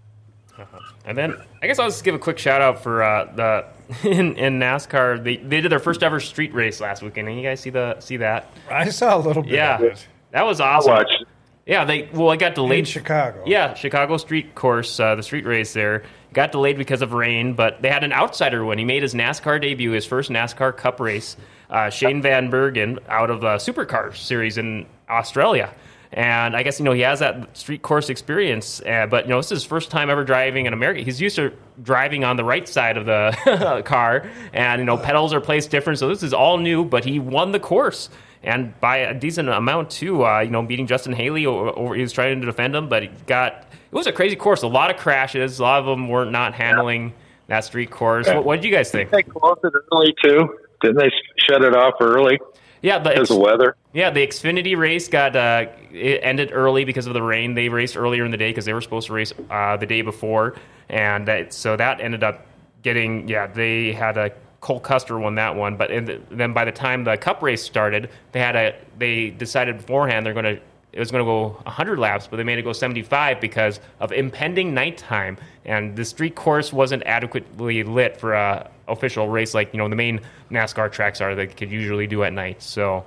And 1.06 1.18
then 1.18 1.36
I 1.61 1.68
guess 1.68 1.80
I'll 1.80 1.90
just 1.90 2.03
give 2.03 2.14
a 2.15 2.20
quick 2.20 2.38
shout 2.38 2.61
out 2.61 2.82
for 2.84 3.02
uh, 3.03 3.26
the 3.36 3.65
in, 4.03 4.35
in 4.38 4.60
NASCAR. 4.60 5.23
They 5.23 5.38
they 5.38 5.61
did 5.61 5.72
their 5.72 5.80
first 5.80 6.03
ever 6.03 6.19
street 6.19 6.53
race 6.53 6.80
last 6.80 7.01
weekend. 7.01 7.27
And 7.27 7.38
you 7.38 7.43
guys 7.43 7.60
see 7.60 7.69
the 7.69 7.99
see 7.99 8.18
that? 8.18 8.49
I 8.69 8.89
saw 8.89 9.18
a 9.18 9.19
little 9.19 9.43
bit 9.43 9.51
Yeah, 9.53 9.76
of 9.77 9.81
it 9.84 10.07
that 10.31 10.45
was 10.45 10.60
I'll 10.60 10.80
awesome. 10.89 11.26
Yeah, 11.65 11.85
they 11.85 12.10
well, 12.14 12.31
it 12.31 12.38
got 12.39 12.55
delayed. 12.55 12.80
in 12.80 12.84
delayed. 12.84 12.88
Chicago. 12.88 13.43
Yeah, 13.45 13.73
Chicago 13.73 14.18
street 14.18 14.53
course, 14.55 14.99
uh, 14.99 15.15
the 15.15 15.23
street 15.23 15.45
race 15.45 15.72
there 15.73 16.03
got 16.34 16.51
delayed 16.51 16.77
because 16.77 17.01
of 17.01 17.14
rain, 17.14 17.53
but 17.53 17.81
they 17.81 17.89
had 17.89 18.03
an 18.03 18.11
outsider 18.11 18.65
win. 18.65 18.80
He 18.80 18.85
made 18.85 19.01
his 19.03 19.14
NASCAR 19.14 19.61
debut, 19.61 19.91
his 19.91 20.05
first 20.05 20.30
NASCAR 20.31 20.76
Cup 20.76 20.99
race. 20.99 21.38
Uh, 21.69 21.89
Shane 21.89 22.22
Van 22.22 22.51
Gisbergen 22.51 22.99
out 23.07 23.30
of 23.30 23.41
the 23.41 23.55
Supercar 23.55 24.15
series 24.15 24.57
in 24.57 24.85
Australia, 25.10 25.73
And 26.14 26.56
I 26.56 26.61
guess 26.61 26.80
you 26.80 26.85
know 26.85 26.91
he 26.91 27.02
has 27.02 27.19
that 27.19 27.57
street 27.57 27.81
course 27.81 28.10
experience, 28.10 28.81
uh, 28.81 29.07
but 29.10 29.26
you 29.26 29.31
know 29.31 29.38
this 29.38 29.48
is 29.48 29.61
his 29.61 29.64
first 29.64 29.90
time 29.90 30.11
ever 30.11 30.23
driving 30.23 30.68
in 30.68 30.73
America. 30.73 31.02
He's 31.02 31.19
used 31.19 31.35
to 31.38 31.52
driving 31.81 32.23
on 32.23 32.38
the 32.38 32.44
right 32.44 32.69
side 32.69 32.98
of 32.98 33.07
the 33.07 33.81
car, 33.85 34.30
and 34.53 34.80
you 34.80 34.85
know 34.85 34.95
pedals 34.95 35.34
are 35.34 35.41
placed 35.41 35.72
different, 35.72 35.98
so 35.98 36.07
this 36.10 36.22
is 36.22 36.31
all 36.31 36.60
new. 36.60 36.85
But 36.85 37.03
he 37.03 37.18
won 37.18 37.52
the 37.52 37.60
course, 37.60 38.10
and 38.44 38.80
by 38.80 38.98
a 38.98 39.14
decent 39.15 39.49
amount 39.49 39.90
too. 39.90 40.23
Uh, 40.23 40.41
you 40.41 40.52
know, 40.52 40.61
beating 40.61 40.85
Justin 40.85 41.14
Haley, 41.14 41.48
or, 41.48 41.72
or 41.72 41.95
he 41.95 42.03
was 42.03 42.11
trying 42.11 42.40
to 42.40 42.45
defend 42.45 42.76
him, 42.76 42.90
but 42.90 43.03
he 43.03 43.10
got. 43.26 43.65
It 43.91 43.95
was 43.95 44.06
a 44.06 44.11
crazy 44.11 44.35
course. 44.35 44.61
A 44.61 44.68
lot 44.68 44.91
of 44.91 44.98
crashes. 44.98 45.57
A 45.57 45.64
lot 45.64 45.80
of 45.80 45.88
them 45.88 46.10
weren't 46.10 46.31
not 46.31 46.53
handling 46.53 47.14
that 47.48 47.64
street 47.64 47.90
course. 47.90 48.27
What, 48.27 48.45
what 48.45 48.56
did 48.57 48.65
you 48.65 48.72
guys 48.72 48.91
think? 48.91 49.10
They 49.10 49.23
closed 49.23 49.61
it 49.64 49.73
early 49.91 50.14
too. 50.23 50.60
Didn't 50.81 50.98
they 50.98 51.11
shut 51.48 51.64
it 51.64 51.76
off 51.76 51.95
early 52.02 52.38
Yeah, 52.84 52.99
the 52.99 53.11
because 53.11 53.31
of 53.31 53.38
weather? 53.38 53.77
Yeah, 53.93 54.10
the 54.10 54.27
Xfinity 54.27 54.77
race 54.77 55.07
got 55.07 55.35
uh, 55.38 55.68
it 55.91 56.19
ended 56.22 56.49
early 56.51 56.84
because 56.84 57.07
of 57.07 57.14
the 57.14 57.23
rain. 57.23 57.53
They 57.53 57.69
raced 57.69 57.95
earlier 57.95 58.26
in 58.26 58.31
the 58.31 58.38
day 58.38 58.49
because 58.49 58.65
they 58.65 58.73
were 58.73 58.81
supposed 58.81 59.07
to 59.07 59.14
race 59.14 59.31
uh, 59.49 59.77
the 59.77 59.85
day 59.85 60.01
before, 60.01 60.55
and 60.89 61.26
that, 61.27 61.53
so 61.53 61.77
that 61.77 62.01
ended 62.01 62.23
up 62.23 62.45
getting 62.81 63.26
yeah. 63.27 63.47
They 63.47 63.93
had 63.93 64.18
a 64.18 64.31
Cole 64.60 64.81
Custer 64.81 65.18
won 65.18 65.35
that 65.35 65.55
one, 65.55 65.77
but 65.77 65.91
in 65.91 66.03
the, 66.03 66.22
then 66.30 66.51
by 66.51 66.65
the 66.65 66.73
time 66.73 67.05
the 67.05 67.15
Cup 67.15 67.41
race 67.41 67.64
started, 67.64 68.10
they 68.34 68.39
had 68.39 68.57
a 68.57 68.76
they 68.99 69.30
decided 69.30 69.77
beforehand 69.77 70.26
they're 70.26 70.34
going 70.34 70.55
to 70.55 70.61
it 70.94 70.99
was 70.99 71.10
going 71.11 71.24
to 71.24 71.26
go 71.26 71.48
100 71.64 71.98
laps, 71.99 72.28
but 72.28 72.38
they 72.38 72.44
made 72.44 72.60
it 72.60 72.61
go 72.61 72.72
75 72.72 73.41
because 73.41 73.80
of 73.99 74.11
impending 74.11 74.74
nighttime, 74.74 75.38
and 75.65 75.95
the 75.95 76.06
street 76.06 76.36
course 76.36 76.72
wasn't 76.72 77.02
adequately 77.06 77.84
lit 77.84 78.18
for 78.18 78.34
a 78.34 78.70
official 78.88 79.30
race 79.30 79.53
like 79.53 79.74
you 79.74 79.78
know 79.80 79.88
the 79.90 79.95
main 79.95 80.20
NASCAR 80.52 80.91
tracks 80.91 81.20
are 81.22 81.34
that 81.36 81.57
could 81.57 81.72
usually 81.72 82.06
do 82.06 82.24
at 82.24 82.32
night. 82.34 82.61
So, 82.61 83.06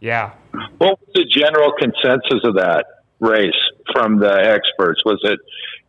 yeah, 0.00 0.32
What 0.78 0.98
was 1.00 1.08
the 1.14 1.24
general 1.24 1.72
consensus 1.78 2.40
of 2.44 2.54
that 2.56 2.86
race 3.20 3.52
from 3.92 4.18
the 4.18 4.32
experts? 4.32 5.00
Was 5.04 5.20
it? 5.22 5.38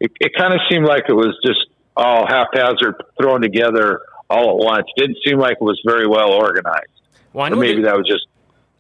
It, 0.02 0.12
it 0.20 0.32
kind 0.38 0.54
of 0.54 0.60
seemed 0.70 0.86
like 0.86 1.06
it 1.10 1.14
was 1.14 1.36
just 1.46 1.66
all 1.98 2.28
haphazard 2.28 2.96
thrown 3.20 3.42
together 3.42 4.02
all 4.30 4.52
at 4.60 4.66
once. 4.66 4.86
Didn't 4.98 5.18
seem 5.26 5.40
like 5.40 5.54
it 5.60 5.64
was 5.64 5.82
very 5.86 6.08
well 6.08 6.32
organized. 6.32 6.86
well, 7.34 7.46
I 7.46 7.50
Or 7.50 7.56
maybe 7.56 7.82
that- 7.82 7.90
that 7.90 7.98
was 7.98 8.08
just 8.08 8.28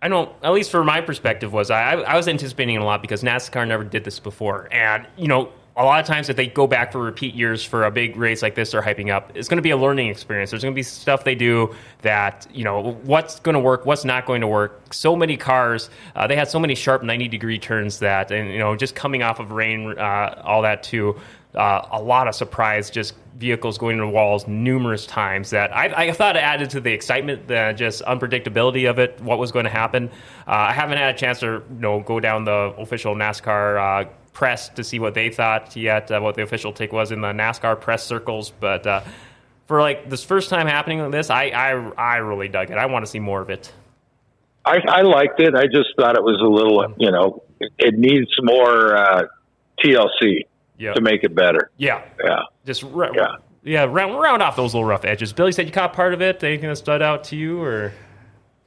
I 0.01 0.07
know, 0.07 0.33
at 0.43 0.53
least 0.53 0.71
for 0.71 0.83
my 0.83 1.01
perspective, 1.01 1.51
was 1.51 1.69
I, 1.69 1.93
I 1.93 2.15
was 2.15 2.27
anticipating 2.27 2.77
a 2.77 2.85
lot 2.85 3.01
because 3.01 3.21
NASCAR 3.21 3.67
never 3.67 3.83
did 3.83 4.05
this 4.05 4.19
before. 4.19 4.69
And, 4.71 5.05
you 5.17 5.27
know, 5.27 5.51
a 5.75 5.83
lot 5.83 5.99
of 5.99 6.05
times 6.05 6.27
if 6.27 6.35
they 6.35 6.47
go 6.47 6.67
back 6.67 6.91
for 6.91 6.99
repeat 6.99 7.33
years 7.33 7.63
for 7.63 7.85
a 7.85 7.91
big 7.91 8.17
race 8.17 8.41
like 8.41 8.53
this 8.53 8.71
they're 8.71 8.81
hyping 8.81 9.13
up, 9.13 9.31
it's 9.35 9.47
going 9.47 9.57
to 9.57 9.61
be 9.61 9.69
a 9.69 9.77
learning 9.77 10.07
experience. 10.07 10.51
There's 10.51 10.61
going 10.63 10.73
to 10.73 10.75
be 10.75 10.83
stuff 10.83 11.23
they 11.23 11.35
do 11.35 11.73
that, 12.01 12.47
you 12.53 12.65
know, 12.65 12.93
what's 13.03 13.39
going 13.39 13.53
to 13.53 13.59
work, 13.59 13.85
what's 13.85 14.03
not 14.03 14.25
going 14.25 14.41
to 14.41 14.47
work. 14.47 14.93
So 14.93 15.15
many 15.15 15.37
cars, 15.37 15.89
uh, 16.15 16.27
they 16.27 16.35
had 16.35 16.49
so 16.49 16.59
many 16.59 16.75
sharp 16.75 17.03
90 17.03 17.27
degree 17.29 17.59
turns 17.59 17.99
that, 17.99 18.31
and, 18.31 18.51
you 18.51 18.59
know, 18.59 18.75
just 18.75 18.93
coming 18.93 19.23
off 19.23 19.39
of 19.39 19.51
rain, 19.51 19.97
uh, 19.97 20.41
all 20.43 20.61
that 20.63 20.83
too. 20.83 21.19
Uh, 21.55 21.83
a 21.91 22.01
lot 22.01 22.27
of 22.27 22.35
surprise, 22.35 22.91
just 22.91 23.15
vehicles 23.37 23.79
going 23.79 23.97
into 23.97 24.07
walls 24.07 24.47
numerous 24.47 25.07
times. 25.07 25.49
That 25.49 25.75
I, 25.75 26.09
I 26.09 26.11
thought 26.11 26.37
added 26.37 26.69
to 26.71 26.79
the 26.79 26.91
excitement, 26.91 27.47
the 27.47 27.73
just 27.75 28.03
unpredictability 28.03 28.87
of 28.87 28.99
it, 28.99 29.19
what 29.21 29.39
was 29.39 29.51
going 29.51 29.65
to 29.65 29.71
happen. 29.71 30.09
Uh, 30.47 30.51
I 30.51 30.73
haven't 30.73 30.99
had 30.99 31.15
a 31.15 31.17
chance 31.17 31.39
to 31.39 31.47
you 31.47 31.63
know 31.69 32.01
go 32.01 32.19
down 32.19 32.45
the 32.45 32.73
official 32.77 33.15
NASCAR 33.15 34.03
uh, 34.05 34.09
press 34.31 34.69
to 34.69 34.83
see 34.83 34.99
what 34.99 35.15
they 35.15 35.29
thought 35.29 35.75
yet, 35.75 36.11
uh, 36.11 36.19
what 36.19 36.35
the 36.35 36.43
official 36.43 36.71
take 36.71 36.93
was 36.93 37.11
in 37.11 37.21
the 37.21 37.33
NASCAR 37.33 37.79
press 37.79 38.05
circles, 38.05 38.51
but. 38.59 38.85
Uh, 38.85 39.01
for 39.65 39.81
like 39.81 40.09
this 40.09 40.23
first 40.23 40.49
time 40.49 40.65
happening 40.65 40.99
like 40.99 41.11
this, 41.11 41.29
I, 41.29 41.49
I 41.49 41.69
I 41.95 42.15
really 42.17 42.47
dug 42.47 42.71
it. 42.71 42.79
I 42.79 42.87
want 42.87 43.05
to 43.05 43.11
see 43.11 43.19
more 43.19 43.39
of 43.39 43.51
it. 43.51 43.71
I, 44.65 44.79
I 44.87 45.01
liked 45.03 45.39
it. 45.39 45.53
I 45.53 45.65
just 45.65 45.89
thought 45.95 46.15
it 46.15 46.23
was 46.23 46.41
a 46.41 46.47
little, 46.47 46.95
you 46.97 47.11
know, 47.11 47.43
it, 47.59 47.71
it 47.77 47.93
needs 47.95 48.29
more 48.41 48.95
uh, 48.95 49.23
TLC 49.83 50.45
Yeah, 50.79 50.93
to 50.93 51.01
make 51.01 51.23
it 51.23 51.35
better. 51.35 51.69
yeah, 51.77 52.01
Yeah. 52.23 52.39
just 52.65 52.81
ra- 52.83 53.11
Yeah. 53.13 53.35
yeah, 53.63 53.83
round 53.83 54.19
round 54.19 54.41
off 54.41 54.55
those 54.55 54.73
little 54.73 54.87
rough 54.87 55.05
edges. 55.05 55.33
Billy 55.33 55.51
said 55.51 55.65
you 55.67 55.71
caught 55.71 55.93
part 55.93 56.13
of 56.15 56.21
it. 56.21 56.43
Anything 56.43 56.69
that 56.69 56.77
stood 56.77 57.01
out 57.01 57.25
to 57.25 57.35
you, 57.35 57.61
or 57.61 57.91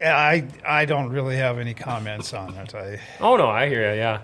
I 0.04 0.46
I 0.66 0.84
don't 0.84 1.10
really 1.10 1.36
have 1.36 1.58
any 1.58 1.74
comments 1.74 2.34
on 2.34 2.54
it. 2.56 2.74
I 2.74 3.00
Oh 3.20 3.36
no, 3.36 3.48
I 3.48 3.68
hear 3.68 3.92
you. 3.92 3.98
Yeah. 3.98 4.20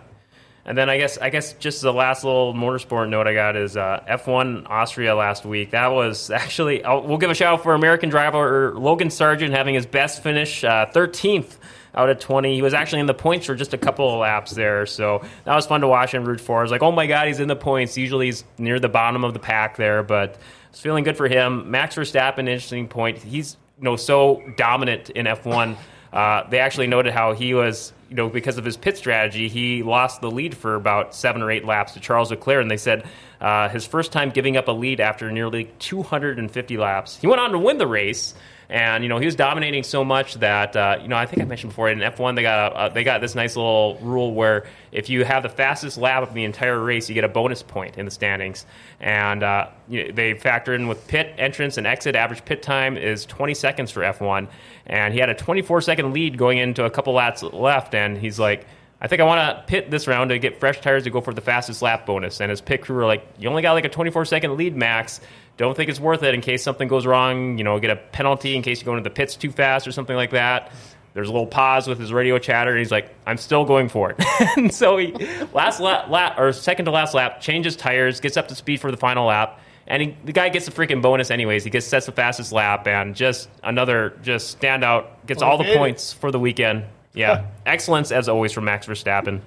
And 0.66 0.76
then 0.76 0.90
I 0.90 0.98
guess 0.98 1.16
I 1.16 1.30
guess 1.30 1.54
just 1.54 1.80
the 1.80 1.94
last 1.94 2.24
little 2.24 2.52
motorsport 2.52 3.08
note 3.08 3.26
I 3.26 3.32
got 3.32 3.56
is 3.56 3.74
uh, 3.74 4.04
F1 4.06 4.68
Austria 4.68 5.14
last 5.14 5.46
week. 5.46 5.70
That 5.70 5.86
was 5.88 6.30
actually 6.42 6.84
i 6.84 6.92
we'll 6.94 7.16
give 7.16 7.30
a 7.30 7.34
shout 7.34 7.54
out 7.54 7.62
for 7.62 7.72
American 7.72 8.10
driver 8.10 8.74
Logan 8.76 9.08
Sargeant 9.08 9.52
having 9.52 9.74
his 9.74 9.86
best 9.86 10.22
finish, 10.22 10.62
uh, 10.64 10.84
13th 10.92 11.56
out 11.98 12.08
of 12.08 12.20
20. 12.20 12.54
He 12.54 12.62
was 12.62 12.72
actually 12.72 13.00
in 13.00 13.06
the 13.06 13.14
points 13.14 13.46
for 13.46 13.56
just 13.56 13.74
a 13.74 13.78
couple 13.78 14.08
of 14.10 14.20
laps 14.20 14.52
there, 14.52 14.86
so 14.86 15.22
that 15.44 15.54
was 15.54 15.66
fun 15.66 15.80
to 15.80 15.88
watch 15.88 16.14
and 16.14 16.26
root 16.26 16.40
for. 16.40 16.60
I 16.60 16.62
was 16.62 16.70
like, 16.70 16.82
oh 16.82 16.92
my 16.92 17.06
god, 17.06 17.26
he's 17.26 17.40
in 17.40 17.48
the 17.48 17.56
points. 17.56 17.98
Usually 17.98 18.26
he's 18.26 18.44
near 18.56 18.78
the 18.78 18.88
bottom 18.88 19.24
of 19.24 19.32
the 19.34 19.40
pack 19.40 19.76
there, 19.76 20.04
but 20.04 20.38
it's 20.70 20.80
feeling 20.80 21.02
good 21.02 21.16
for 21.16 21.26
him. 21.26 21.72
Max 21.72 21.96
Verstappen, 21.96 22.38
interesting 22.38 22.86
point. 22.86 23.18
He's 23.18 23.56
you 23.78 23.84
know 23.84 23.96
so 23.96 24.42
dominant 24.56 25.10
in 25.10 25.26
F1. 25.26 25.76
Uh, 26.12 26.48
they 26.48 26.60
actually 26.60 26.86
noted 26.86 27.12
how 27.12 27.34
he 27.34 27.52
was, 27.52 27.92
you 28.08 28.16
know, 28.16 28.30
because 28.30 28.56
of 28.56 28.64
his 28.64 28.76
pit 28.76 28.96
strategy, 28.96 29.48
he 29.48 29.82
lost 29.82 30.20
the 30.20 30.30
lead 30.30 30.56
for 30.56 30.74
about 30.74 31.14
seven 31.14 31.42
or 31.42 31.50
eight 31.50 31.64
laps 31.64 31.92
to 31.94 32.00
Charles 32.00 32.30
Leclerc, 32.30 32.62
and 32.62 32.70
they 32.70 32.78
said 32.78 33.04
uh, 33.40 33.68
his 33.68 33.86
first 33.86 34.12
time 34.12 34.30
giving 34.30 34.56
up 34.56 34.68
a 34.68 34.72
lead 34.72 35.00
after 35.00 35.30
nearly 35.30 35.64
250 35.80 36.76
laps. 36.78 37.16
He 37.16 37.26
went 37.26 37.40
on 37.40 37.50
to 37.52 37.58
win 37.58 37.76
the 37.76 37.86
race, 37.86 38.34
and 38.70 39.02
you 39.02 39.08
know 39.08 39.18
he 39.18 39.24
was 39.24 39.34
dominating 39.34 39.82
so 39.82 40.04
much 40.04 40.34
that 40.34 40.76
uh, 40.76 40.98
you 41.00 41.08
know 41.08 41.16
I 41.16 41.24
think 41.24 41.40
I 41.40 41.44
mentioned 41.46 41.70
before 41.70 41.88
in 41.88 42.00
F1 42.00 42.36
they 42.36 42.42
got 42.42 42.72
a, 42.72 42.76
uh, 42.76 42.88
they 42.90 43.02
got 43.02 43.20
this 43.20 43.34
nice 43.34 43.56
little 43.56 43.98
rule 44.02 44.34
where 44.34 44.66
if 44.92 45.08
you 45.08 45.24
have 45.24 45.42
the 45.42 45.48
fastest 45.48 45.96
lap 45.96 46.22
of 46.22 46.34
the 46.34 46.44
entire 46.44 46.78
race, 46.78 47.08
you 47.08 47.14
get 47.14 47.24
a 47.24 47.28
bonus 47.28 47.62
point 47.62 47.96
in 47.96 48.04
the 48.04 48.10
standings, 48.10 48.66
and 49.00 49.42
uh, 49.42 49.68
you 49.88 50.12
they 50.12 50.34
factor 50.34 50.74
in 50.74 50.86
with 50.86 51.06
pit 51.08 51.34
entrance 51.38 51.78
and 51.78 51.86
exit. 51.86 52.14
Average 52.14 52.44
pit 52.44 52.62
time 52.62 52.96
is 52.96 53.24
20 53.26 53.54
seconds 53.54 53.90
for 53.90 54.00
F1, 54.00 54.48
and 54.86 55.14
he 55.14 55.20
had 55.20 55.30
a 55.30 55.34
24 55.34 55.80
second 55.80 56.12
lead 56.12 56.36
going 56.36 56.58
into 56.58 56.84
a 56.84 56.90
couple 56.90 57.14
laps 57.14 57.42
left, 57.42 57.94
and 57.94 58.18
he's 58.18 58.38
like. 58.38 58.66
I 59.00 59.06
think 59.06 59.20
I 59.20 59.24
want 59.24 59.40
to 59.40 59.64
pit 59.66 59.90
this 59.90 60.08
round 60.08 60.30
to 60.30 60.38
get 60.38 60.58
fresh 60.58 60.80
tires 60.80 61.04
to 61.04 61.10
go 61.10 61.20
for 61.20 61.32
the 61.32 61.40
fastest 61.40 61.82
lap 61.82 62.04
bonus. 62.04 62.40
And 62.40 62.50
his 62.50 62.60
pit 62.60 62.82
crew 62.82 62.96
were 62.96 63.06
like, 63.06 63.24
"You 63.38 63.48
only 63.48 63.62
got 63.62 63.72
like 63.74 63.84
a 63.84 63.88
24 63.88 64.24
second 64.24 64.56
lead, 64.56 64.74
Max. 64.76 65.20
Don't 65.56 65.76
think 65.76 65.88
it's 65.88 66.00
worth 66.00 66.22
it 66.22 66.34
in 66.34 66.40
case 66.40 66.62
something 66.62 66.88
goes 66.88 67.06
wrong. 67.06 67.58
You 67.58 67.64
know, 67.64 67.78
get 67.78 67.90
a 67.90 67.96
penalty 67.96 68.56
in 68.56 68.62
case 68.62 68.80
you 68.80 68.84
go 68.84 68.92
into 68.96 69.04
the 69.04 69.14
pits 69.14 69.36
too 69.36 69.50
fast 69.50 69.86
or 69.86 69.92
something 69.92 70.16
like 70.16 70.30
that." 70.30 70.72
There's 71.14 71.28
a 71.28 71.32
little 71.32 71.46
pause 71.46 71.88
with 71.88 71.98
his 71.98 72.12
radio 72.12 72.38
chatter, 72.38 72.70
and 72.70 72.78
he's 72.78 72.92
like, 72.92 73.12
"I'm 73.26 73.38
still 73.38 73.64
going 73.64 73.88
for 73.88 74.10
it." 74.10 74.24
and 74.56 74.72
so 74.72 74.96
he 74.98 75.12
last 75.52 75.80
lap, 75.80 76.10
lap 76.10 76.38
or 76.38 76.52
second 76.52 76.84
to 76.86 76.90
last 76.90 77.14
lap 77.14 77.40
changes 77.40 77.76
tires, 77.76 78.20
gets 78.20 78.36
up 78.36 78.48
to 78.48 78.54
speed 78.54 78.80
for 78.80 78.90
the 78.90 78.96
final 78.96 79.26
lap. 79.26 79.60
And 79.86 80.02
he, 80.02 80.16
the 80.24 80.32
guy 80.32 80.48
gets 80.50 80.68
a 80.68 80.70
freaking 80.70 81.00
bonus 81.00 81.30
anyways. 81.30 81.64
He 81.64 81.70
gets 81.70 81.86
sets 81.86 82.06
the 82.06 82.12
fastest 82.12 82.52
lap 82.52 82.86
and 82.86 83.14
just 83.16 83.48
another 83.64 84.14
just 84.22 84.60
standout 84.60 85.06
gets 85.26 85.40
Well, 85.40 85.52
all 85.52 85.58
the 85.58 85.72
it. 85.72 85.76
points 85.78 86.12
for 86.12 86.30
the 86.30 86.38
weekend. 86.38 86.84
Yeah, 87.18 87.46
excellence 87.66 88.12
as 88.12 88.28
always 88.28 88.52
from 88.52 88.64
Max 88.64 88.86
Verstappen, 88.86 89.40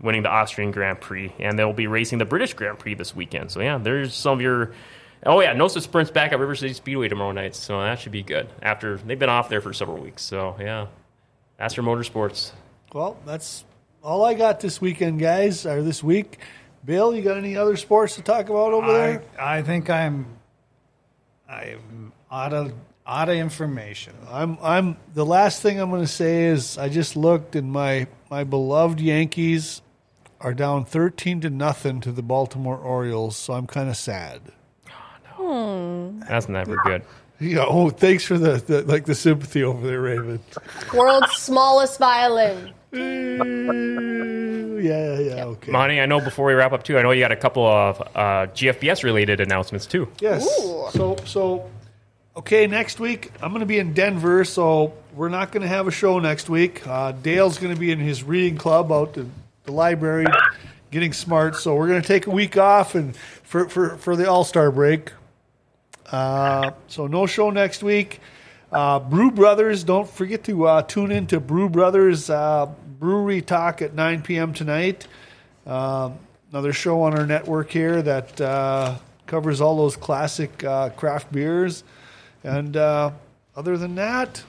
winning 0.00 0.22
the 0.22 0.30
Austrian 0.30 0.70
Grand 0.70 1.00
Prix, 1.00 1.32
and 1.38 1.58
they'll 1.58 1.72
be 1.72 1.86
racing 1.86 2.18
the 2.18 2.24
British 2.24 2.54
Grand 2.54 2.78
Prix 2.78 2.94
this 2.94 3.14
weekend. 3.14 3.50
So 3.50 3.60
yeah, 3.60 3.78
there's 3.78 4.14
some 4.14 4.34
of 4.34 4.40
your. 4.40 4.72
Oh 5.26 5.40
yeah, 5.40 5.54
Nosa 5.54 5.82
sprints 5.82 6.10
back 6.10 6.32
at 6.32 6.38
River 6.38 6.54
City 6.54 6.72
Speedway 6.72 7.08
tomorrow 7.08 7.32
night, 7.32 7.54
so 7.54 7.80
that 7.80 7.98
should 7.98 8.12
be 8.12 8.22
good. 8.22 8.48
After 8.62 8.96
they've 8.96 9.18
been 9.18 9.28
off 9.28 9.50
there 9.50 9.60
for 9.60 9.72
several 9.74 9.98
weeks, 9.98 10.22
so 10.22 10.56
yeah, 10.58 10.86
that's 11.58 11.76
your 11.76 11.84
motorsports. 11.84 12.52
Well, 12.94 13.18
that's 13.26 13.64
all 14.02 14.24
I 14.24 14.34
got 14.34 14.60
this 14.60 14.80
weekend, 14.80 15.20
guys, 15.20 15.66
or 15.66 15.82
this 15.82 16.02
week. 16.02 16.38
Bill, 16.84 17.14
you 17.14 17.22
got 17.22 17.36
any 17.36 17.56
other 17.56 17.76
sports 17.76 18.14
to 18.16 18.22
talk 18.22 18.48
about 18.48 18.72
over 18.72 18.86
I, 18.86 18.92
there? 18.92 19.22
I 19.38 19.62
think 19.62 19.90
I'm 19.90 20.26
I'm 21.48 22.12
out 22.30 22.52
of 22.52 22.72
out 23.10 23.28
of 23.28 23.34
information. 23.34 24.14
I'm 24.30 24.56
I'm 24.62 24.96
the 25.14 25.26
last 25.26 25.60
thing 25.60 25.80
I'm 25.80 25.90
going 25.90 26.02
to 26.02 26.06
say 26.06 26.44
is 26.44 26.78
I 26.78 26.88
just 26.88 27.16
looked 27.16 27.56
and 27.56 27.72
my 27.72 28.06
my 28.30 28.44
beloved 28.44 29.00
Yankees 29.00 29.82
are 30.40 30.54
down 30.54 30.84
13 30.84 31.40
to 31.42 31.50
nothing 31.50 32.00
to 32.00 32.12
the 32.12 32.22
Baltimore 32.22 32.78
Orioles, 32.78 33.36
so 33.36 33.52
I'm 33.52 33.66
kind 33.66 33.90
of 33.90 33.96
sad. 33.96 34.40
Oh, 35.38 36.10
no. 36.10 36.24
That's 36.28 36.48
never 36.48 36.76
good. 36.84 37.02
Yeah, 37.42 37.64
oh, 37.66 37.88
thanks 37.88 38.22
for 38.22 38.36
the, 38.36 38.58
the 38.58 38.82
like 38.82 39.06
the 39.06 39.14
sympathy 39.14 39.64
over 39.64 39.86
there, 39.86 40.02
Raven. 40.02 40.40
World's 40.92 41.32
smallest 41.36 41.98
violin. 41.98 42.74
yeah, 42.92 42.98
yeah, 45.18 45.44
okay. 45.46 45.72
Monty, 45.72 46.02
I 46.02 46.04
know 46.04 46.20
before 46.20 46.44
we 46.44 46.52
wrap 46.52 46.72
up 46.72 46.82
too, 46.82 46.98
I 46.98 47.02
know 47.02 47.12
you 47.12 47.20
got 47.20 47.32
a 47.32 47.36
couple 47.36 47.66
of 47.66 47.98
uh, 48.14 48.46
GFBS 48.52 49.04
related 49.04 49.40
announcements 49.40 49.86
too. 49.86 50.06
Yes. 50.20 50.44
Ooh. 50.60 50.88
So 50.92 51.16
so 51.24 51.70
okay, 52.36 52.66
next 52.66 53.00
week 53.00 53.30
I'm 53.42 53.50
going 53.50 53.60
to 53.60 53.66
be 53.66 53.78
in 53.78 53.92
Denver, 53.92 54.44
so 54.44 54.94
we're 55.14 55.28
not 55.28 55.52
going 55.52 55.62
to 55.62 55.68
have 55.68 55.86
a 55.86 55.90
show 55.90 56.18
next 56.18 56.48
week. 56.48 56.86
Uh, 56.86 57.12
Dale's 57.12 57.58
going 57.58 57.74
to 57.74 57.80
be 57.80 57.90
in 57.90 57.98
his 57.98 58.22
reading 58.22 58.56
club 58.56 58.92
out 58.92 59.16
at 59.18 59.26
the 59.64 59.72
library, 59.72 60.26
getting 60.90 61.12
smart. 61.12 61.56
So 61.56 61.74
we're 61.74 61.88
going 61.88 62.02
to 62.02 62.08
take 62.08 62.26
a 62.26 62.30
week 62.30 62.56
off 62.56 62.94
and 62.94 63.16
for 63.16 63.68
for 63.68 63.96
for 63.96 64.16
the 64.16 64.30
All 64.30 64.44
Star 64.44 64.70
break. 64.70 65.12
Uh, 66.10 66.72
so 66.88 67.06
no 67.06 67.26
show 67.26 67.50
next 67.50 67.82
week. 67.82 68.20
Uh, 68.72 69.00
Brew 69.00 69.32
Brothers, 69.32 69.82
don't 69.82 70.08
forget 70.08 70.44
to 70.44 70.66
uh, 70.66 70.82
tune 70.82 71.10
in 71.10 71.26
to 71.28 71.40
Brew 71.40 71.68
Brothers 71.68 72.30
uh, 72.30 72.66
Brewery 73.00 73.42
Talk 73.42 73.82
at 73.82 73.94
9 73.94 74.22
p.m. 74.22 74.52
tonight. 74.52 75.08
Um, 75.66 76.18
another 76.52 76.72
show 76.72 77.02
on 77.02 77.18
our 77.18 77.26
network 77.26 77.70
here 77.70 78.00
that 78.02 78.40
uh, 78.40 78.96
covers 79.26 79.60
all 79.60 79.76
those 79.76 79.96
classic 79.96 80.62
uh, 80.62 80.90
craft 80.90 81.32
beers. 81.32 81.82
And 82.44 82.76
uh, 82.76 83.10
other 83.56 83.76
than 83.76 83.94
that, 83.96 84.42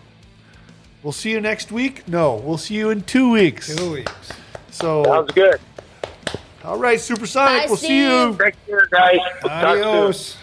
we'll 1.03 1.11
see 1.13 1.31
you 1.31 1.41
next 1.41 1.71
week. 1.71 2.07
No, 2.07 2.35
we'll 2.35 2.57
see 2.57 2.75
you 2.75 2.89
in 2.89 3.01
two 3.03 3.31
weeks. 3.31 3.75
Two 3.75 3.91
weeks. 3.93 4.11
So, 4.69 5.03
Sounds 5.03 5.31
good. 5.33 5.59
all 6.63 6.77
right, 6.77 6.99
Supersonic, 6.99 7.63
Bye, 7.63 7.65
we'll 7.67 7.77
see 7.77 7.99
you. 8.03 8.33
Steve. 8.33 8.39
Take 8.39 8.65
care, 8.65 8.87
guys. 8.89 9.17
We'll 9.43 9.49
talk 9.49 9.75
soon. 9.75 9.83
Adios. 9.83 10.37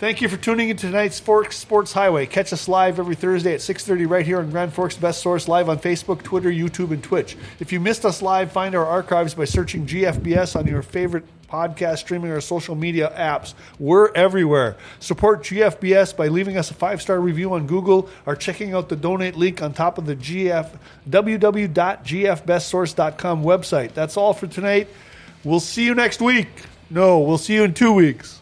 Thank 0.00 0.22
you 0.22 0.30
for 0.30 0.38
tuning 0.38 0.70
in 0.70 0.78
to 0.78 0.86
tonight's 0.86 1.20
Forks 1.20 1.58
Sports 1.58 1.92
Highway. 1.92 2.24
Catch 2.24 2.54
us 2.54 2.68
live 2.68 2.98
every 2.98 3.14
Thursday 3.14 3.52
at 3.52 3.60
6.30 3.60 4.08
right 4.08 4.24
here 4.24 4.38
on 4.38 4.50
Grand 4.50 4.72
Forks 4.72 4.96
Best 4.96 5.20
Source, 5.20 5.46
live 5.46 5.68
on 5.68 5.78
Facebook, 5.78 6.22
Twitter, 6.22 6.50
YouTube, 6.50 6.90
and 6.92 7.04
Twitch. 7.04 7.36
If 7.60 7.70
you 7.70 7.80
missed 7.80 8.06
us 8.06 8.22
live, 8.22 8.50
find 8.50 8.74
our 8.74 8.86
archives 8.86 9.34
by 9.34 9.44
searching 9.44 9.86
GFBS 9.86 10.56
on 10.56 10.66
your 10.66 10.80
favorite 10.80 11.24
podcast 11.50 11.98
streaming 11.98 12.30
or 12.30 12.40
social 12.40 12.74
media 12.74 13.12
apps. 13.16 13.52
We're 13.78 14.10
everywhere. 14.14 14.76
Support 15.00 15.42
GFBS 15.44 16.16
by 16.16 16.28
leaving 16.28 16.56
us 16.56 16.70
a 16.70 16.74
five-star 16.74 17.20
review 17.20 17.52
on 17.54 17.66
Google 17.66 18.08
or 18.26 18.36
checking 18.36 18.74
out 18.74 18.88
the 18.88 18.96
donate 18.96 19.36
link 19.36 19.62
on 19.62 19.72
top 19.72 19.98
of 19.98 20.06
the 20.06 20.16
GF 20.16 20.68
www.gfbestsource.com 21.08 23.44
website. 23.44 23.94
That's 23.94 24.16
all 24.16 24.32
for 24.32 24.46
tonight. 24.46 24.88
We'll 25.44 25.60
see 25.60 25.84
you 25.84 25.94
next 25.94 26.20
week. 26.20 26.48
No, 26.90 27.20
we'll 27.20 27.38
see 27.38 27.54
you 27.54 27.64
in 27.64 27.74
two 27.74 27.92
weeks. 27.92 28.39